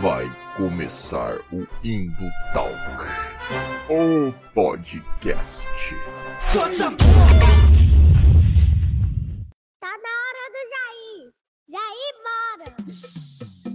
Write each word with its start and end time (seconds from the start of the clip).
Vai 0.00 0.30
começar 0.56 1.38
o 1.52 1.66
Indo 1.82 2.30
Talk, 2.52 3.04
o 3.88 4.32
podcast. 4.52 5.66
Tá 9.80 9.88
na 9.88 10.12
hora 10.20 10.50
do 10.52 10.60
Jair. 10.74 11.32
Jair, 11.70 12.14
bora. 12.24 12.68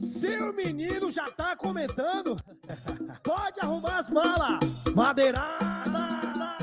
Seu 0.07 0.53
menino 0.53 1.11
já 1.11 1.29
tá 1.31 1.55
comentando? 1.55 2.35
Pode 3.23 3.59
arrumar 3.61 3.99
as 3.99 4.09
malas. 4.09 4.59
Madeirada. 4.95 6.57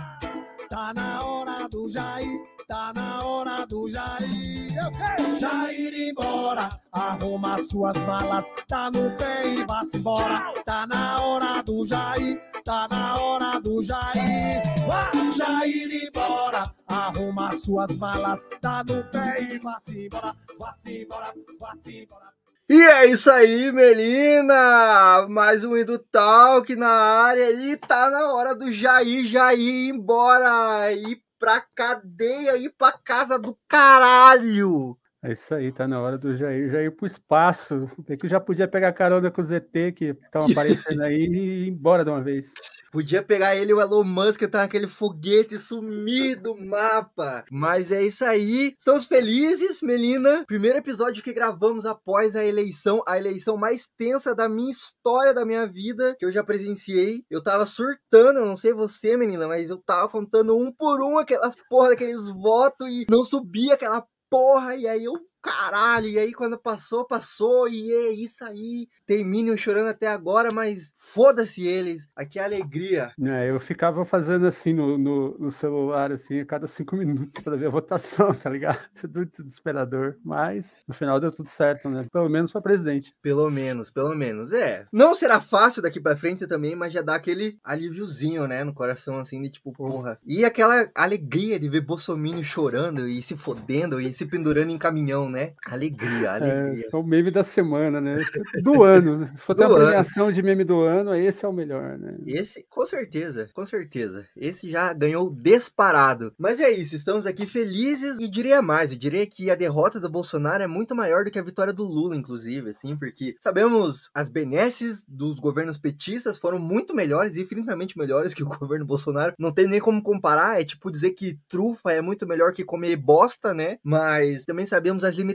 Tá 0.70 0.92
na 0.94 1.24
hora 1.24 1.68
do 1.68 1.90
Jair. 1.90 2.55
Tá 2.68 2.92
na 2.92 3.24
hora 3.24 3.64
do 3.64 3.88
Jair. 3.88 4.76
Eu 4.76 4.90
quero 4.90 5.38
Jair 5.38 5.94
ir 5.94 6.10
embora. 6.10 6.68
Arruma 6.90 7.58
suas 7.62 7.96
malas. 7.98 8.44
Tá 8.66 8.90
no 8.90 9.08
pé 9.16 9.46
e 9.46 9.64
vá-se 9.64 9.96
embora. 9.96 10.52
Tá 10.64 10.84
na 10.84 11.20
hora 11.22 11.62
do 11.62 11.86
Jair. 11.86 12.42
Tá 12.64 12.88
na 12.90 13.14
hora 13.20 13.60
do 13.60 13.84
Jair. 13.84 14.62
Vá, 14.84 15.12
Jair 15.36 16.08
embora. 16.08 16.64
Arruma 16.88 17.52
suas 17.52 17.96
malas. 17.98 18.44
Tá 18.60 18.82
no 18.82 19.04
pé 19.12 19.42
e 19.42 19.58
vá-se 19.60 20.06
embora. 20.06 20.34
Vá-se 20.58 21.02
embora. 21.02 21.32
Vá-se 21.60 22.02
embora. 22.02 22.26
E 22.68 22.82
é 22.82 23.06
isso 23.06 23.30
aí, 23.30 23.70
Melina! 23.70 25.24
Mais 25.28 25.62
um 25.62 25.76
Indo 25.76 26.00
Talk 26.00 26.74
na 26.74 26.88
área 26.88 27.48
e 27.48 27.76
tá 27.76 28.10
na 28.10 28.32
hora 28.32 28.56
do 28.56 28.72
Jair, 28.72 29.24
Jair 29.24 29.60
ir 29.60 29.90
embora, 29.90 30.92
ir 30.92 31.22
pra 31.38 31.60
cadeia, 31.74 32.56
ir 32.56 32.70
pra 32.76 32.92
casa 32.92 33.38
do 33.38 33.56
caralho! 33.68 34.98
É 35.26 35.32
isso 35.32 35.52
aí, 35.56 35.72
tá 35.72 35.88
na 35.88 36.00
hora 36.00 36.16
do 36.16 36.36
Jair, 36.36 36.70
Jair 36.70 36.94
pro 36.94 37.04
espaço. 37.04 37.90
É 38.08 38.16
que 38.16 38.28
já 38.28 38.38
podia 38.38 38.68
pegar 38.68 38.92
carona 38.92 39.28
com 39.28 39.40
os 39.40 39.48
ZT 39.48 39.92
que 39.96 40.04
estão 40.04 40.42
aparecendo 40.46 41.02
aí 41.02 41.16
e 41.16 41.64
ir 41.64 41.68
embora 41.68 42.04
de 42.04 42.10
uma 42.10 42.22
vez. 42.22 42.54
Podia 42.92 43.24
pegar 43.24 43.56
ele, 43.56 43.74
o 43.74 43.80
Elon 43.80 44.04
Musk, 44.04 44.42
tá 44.42 44.60
naquele 44.60 44.86
foguete 44.86 45.58
sumido 45.58 46.54
do 46.54 46.64
mapa. 46.64 47.44
Mas 47.50 47.90
é 47.90 48.04
isso 48.04 48.24
aí. 48.24 48.72
Estamos 48.78 49.04
felizes, 49.04 49.82
Melina. 49.82 50.44
Primeiro 50.46 50.78
episódio 50.78 51.24
que 51.24 51.32
gravamos 51.32 51.86
após 51.86 52.36
a 52.36 52.44
eleição, 52.44 53.02
a 53.06 53.18
eleição 53.18 53.56
mais 53.56 53.88
tensa 53.98 54.32
da 54.32 54.48
minha 54.48 54.70
história, 54.70 55.34
da 55.34 55.44
minha 55.44 55.66
vida, 55.66 56.14
que 56.20 56.24
eu 56.24 56.30
já 56.30 56.44
presenciei. 56.44 57.24
Eu 57.28 57.42
tava 57.42 57.66
surtando, 57.66 58.38
eu 58.38 58.46
não 58.46 58.54
sei 58.54 58.72
você, 58.72 59.16
menina, 59.16 59.48
mas 59.48 59.70
eu 59.70 59.78
tava 59.78 60.08
contando 60.08 60.56
um 60.56 60.72
por 60.72 61.02
um 61.02 61.18
aquelas 61.18 61.56
porra 61.68 61.90
daqueles 61.90 62.28
votos 62.28 62.88
e 62.88 63.04
não 63.10 63.24
subia 63.24 63.74
aquela 63.74 64.06
porra, 64.30 64.76
e 64.76 64.86
aí 64.88 65.04
eu 65.04 65.14
caralho, 65.46 66.08
e 66.08 66.18
aí 66.18 66.32
quando 66.32 66.58
passou, 66.58 67.04
passou, 67.04 67.68
e 67.68 67.92
é 67.92 68.12
isso 68.12 68.44
aí. 68.44 68.88
Tem 69.06 69.24
Minion 69.24 69.56
chorando 69.56 69.88
até 69.88 70.08
agora, 70.08 70.48
mas 70.52 70.92
foda-se 70.96 71.66
eles, 71.66 72.08
aqui 72.16 72.38
é 72.38 72.44
alegria. 72.44 73.12
É, 73.22 73.50
eu 73.50 73.60
ficava 73.60 74.04
fazendo 74.04 74.46
assim 74.46 74.72
no, 74.72 74.98
no, 74.98 75.38
no 75.38 75.50
celular, 75.50 76.10
assim, 76.10 76.40
a 76.40 76.46
cada 76.46 76.66
cinco 76.66 76.96
minutos 76.96 77.42
para 77.42 77.56
ver 77.56 77.66
a 77.66 77.70
votação, 77.70 78.34
tá 78.34 78.50
ligado? 78.50 78.80
Muito 79.14 79.44
desesperador, 79.44 80.16
mas 80.24 80.82
no 80.88 80.94
final 80.94 81.20
deu 81.20 81.30
tudo 81.30 81.48
certo, 81.48 81.88
né? 81.88 82.06
Pelo 82.12 82.28
menos 82.28 82.50
foi 82.50 82.60
presidente. 82.60 83.14
Pelo 83.22 83.48
menos, 83.50 83.90
pelo 83.90 84.14
menos, 84.14 84.52
é. 84.52 84.86
Não 84.92 85.14
será 85.14 85.40
fácil 85.40 85.80
daqui 85.80 86.00
pra 86.00 86.16
frente 86.16 86.46
também, 86.46 86.74
mas 86.74 86.92
já 86.92 87.02
dá 87.02 87.14
aquele 87.14 87.58
alíviozinho, 87.62 88.48
né, 88.48 88.64
no 88.64 88.74
coração, 88.74 89.18
assim, 89.18 89.40
de 89.40 89.50
tipo, 89.50 89.72
porra. 89.72 90.18
E 90.26 90.44
aquela 90.44 90.88
alegria 90.94 91.58
de 91.58 91.68
ver 91.68 91.82
Bolsonaro 91.82 92.16
chorando 92.42 93.06
e 93.06 93.20
se 93.20 93.36
fodendo 93.36 94.00
e 94.00 94.12
se 94.12 94.24
pendurando 94.24 94.70
em 94.70 94.78
caminhão, 94.78 95.28
né? 95.28 95.35
Alegria, 95.64 96.32
alegria. 96.32 96.86
É, 96.86 96.90
é 96.92 96.96
o 96.96 97.02
meme 97.02 97.30
da 97.30 97.44
semana, 97.44 98.00
né? 98.00 98.16
Do 98.62 98.82
ano. 98.82 99.26
Se 99.26 99.38
for 99.38 99.54
ter 99.54 99.64
a 99.64 99.68
premiação 99.68 100.30
de 100.30 100.42
meme 100.42 100.64
do 100.64 100.80
ano, 100.80 101.14
esse 101.14 101.44
é 101.44 101.48
o 101.48 101.52
melhor, 101.52 101.98
né? 101.98 102.16
Esse, 102.26 102.64
com 102.68 102.86
certeza, 102.86 103.48
com 103.54 103.64
certeza. 103.64 104.26
Esse 104.36 104.70
já 104.70 104.92
ganhou 104.92 105.30
disparado. 105.30 106.32
Mas 106.38 106.60
é 106.60 106.70
isso, 106.70 106.96
estamos 106.96 107.26
aqui 107.26 107.46
felizes 107.46 108.18
e 108.18 108.28
diria 108.28 108.62
mais, 108.62 108.92
eu 108.92 108.98
diria 108.98 109.26
que 109.26 109.50
a 109.50 109.54
derrota 109.54 110.00
do 110.00 110.08
Bolsonaro 110.08 110.62
é 110.62 110.66
muito 110.66 110.94
maior 110.94 111.24
do 111.24 111.30
que 111.30 111.38
a 111.38 111.42
vitória 111.42 111.72
do 111.72 111.84
Lula, 111.84 112.16
inclusive, 112.16 112.70
assim, 112.70 112.96
porque 112.96 113.36
sabemos 113.40 114.10
as 114.14 114.28
benesses 114.28 115.04
dos 115.06 115.38
governos 115.38 115.76
petistas 115.76 116.38
foram 116.38 116.58
muito 116.58 116.94
melhores, 116.94 117.36
infinitamente 117.36 117.98
melhores 117.98 118.34
que 118.34 118.42
o 118.42 118.46
governo 118.48 118.86
Bolsonaro. 118.86 119.34
Não 119.38 119.52
tem 119.52 119.66
nem 119.66 119.80
como 119.80 120.02
comparar, 120.02 120.60
é 120.60 120.64
tipo 120.64 120.90
dizer 120.90 121.10
que 121.10 121.38
trufa 121.48 121.92
é 121.92 122.00
muito 122.00 122.26
melhor 122.26 122.52
que 122.52 122.64
comer 122.64 122.96
bosta, 122.96 123.54
né? 123.54 123.78
Mas 123.82 124.44
também 124.44 124.66
sabemos 124.66 125.04
as 125.04 125.14
limitações 125.14 125.25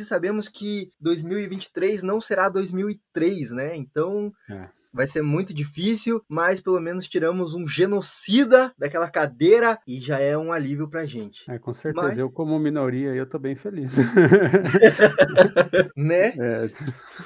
e 0.00 0.04
sabemos 0.04 0.48
que 0.48 0.90
2023 1.00 2.02
não 2.02 2.20
será 2.20 2.48
2003, 2.48 3.52
né? 3.52 3.76
Então, 3.76 4.32
é. 4.50 4.68
Vai 4.92 5.06
ser 5.06 5.22
muito 5.22 5.54
difícil, 5.54 6.22
mas 6.28 6.60
pelo 6.60 6.80
menos 6.80 7.06
tiramos 7.06 7.54
um 7.54 7.66
genocida 7.66 8.72
daquela 8.78 9.08
cadeira 9.08 9.78
e 9.86 9.98
já 9.98 10.18
é 10.18 10.36
um 10.36 10.52
alívio 10.52 10.88
pra 10.88 11.06
gente. 11.06 11.50
É, 11.50 11.58
com 11.58 11.72
certeza. 11.72 12.06
Mas... 12.08 12.18
Eu, 12.18 12.30
como 12.30 12.58
minoria, 12.58 13.14
eu 13.14 13.26
tô 13.26 13.38
bem 13.38 13.56
feliz. 13.56 13.96
né? 15.96 16.34
É. 16.38 16.70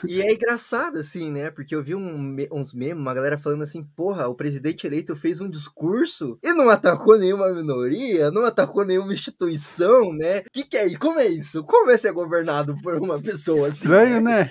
E 0.07 0.21
é 0.21 0.33
engraçado, 0.33 0.99
assim, 0.99 1.31
né? 1.31 1.51
Porque 1.51 1.75
eu 1.75 1.83
vi 1.83 1.95
um, 1.95 2.37
uns 2.51 2.73
memes, 2.73 2.99
uma 2.99 3.15
galera 3.15 3.39
falando 3.39 3.63
assim, 3.63 3.85
porra, 3.97 4.29
o 4.29 4.35
presidente 4.35 4.87
eleito 4.87 5.15
fez 5.17 5.41
um 5.41 5.49
discurso 5.49 6.39
e 6.43 6.53
não 6.53 6.69
atacou 6.71 7.19
nenhuma 7.19 7.53
minoria, 7.53 8.31
não 8.31 8.45
atacou 8.45 8.85
nenhuma 8.85 9.13
instituição, 9.13 10.13
né? 10.13 10.43
Que 10.53 10.65
que 10.65 10.77
é 10.77 10.97
Como 10.97 11.19
é 11.19 11.27
isso? 11.27 11.63
Como 11.65 11.91
é 11.91 11.99
ser 11.99 12.13
governado 12.13 12.77
por 12.83 12.97
uma 12.97 13.21
pessoa 13.21 13.69
assim? 13.69 13.83
Estranho, 13.83 14.21
né? 14.21 14.51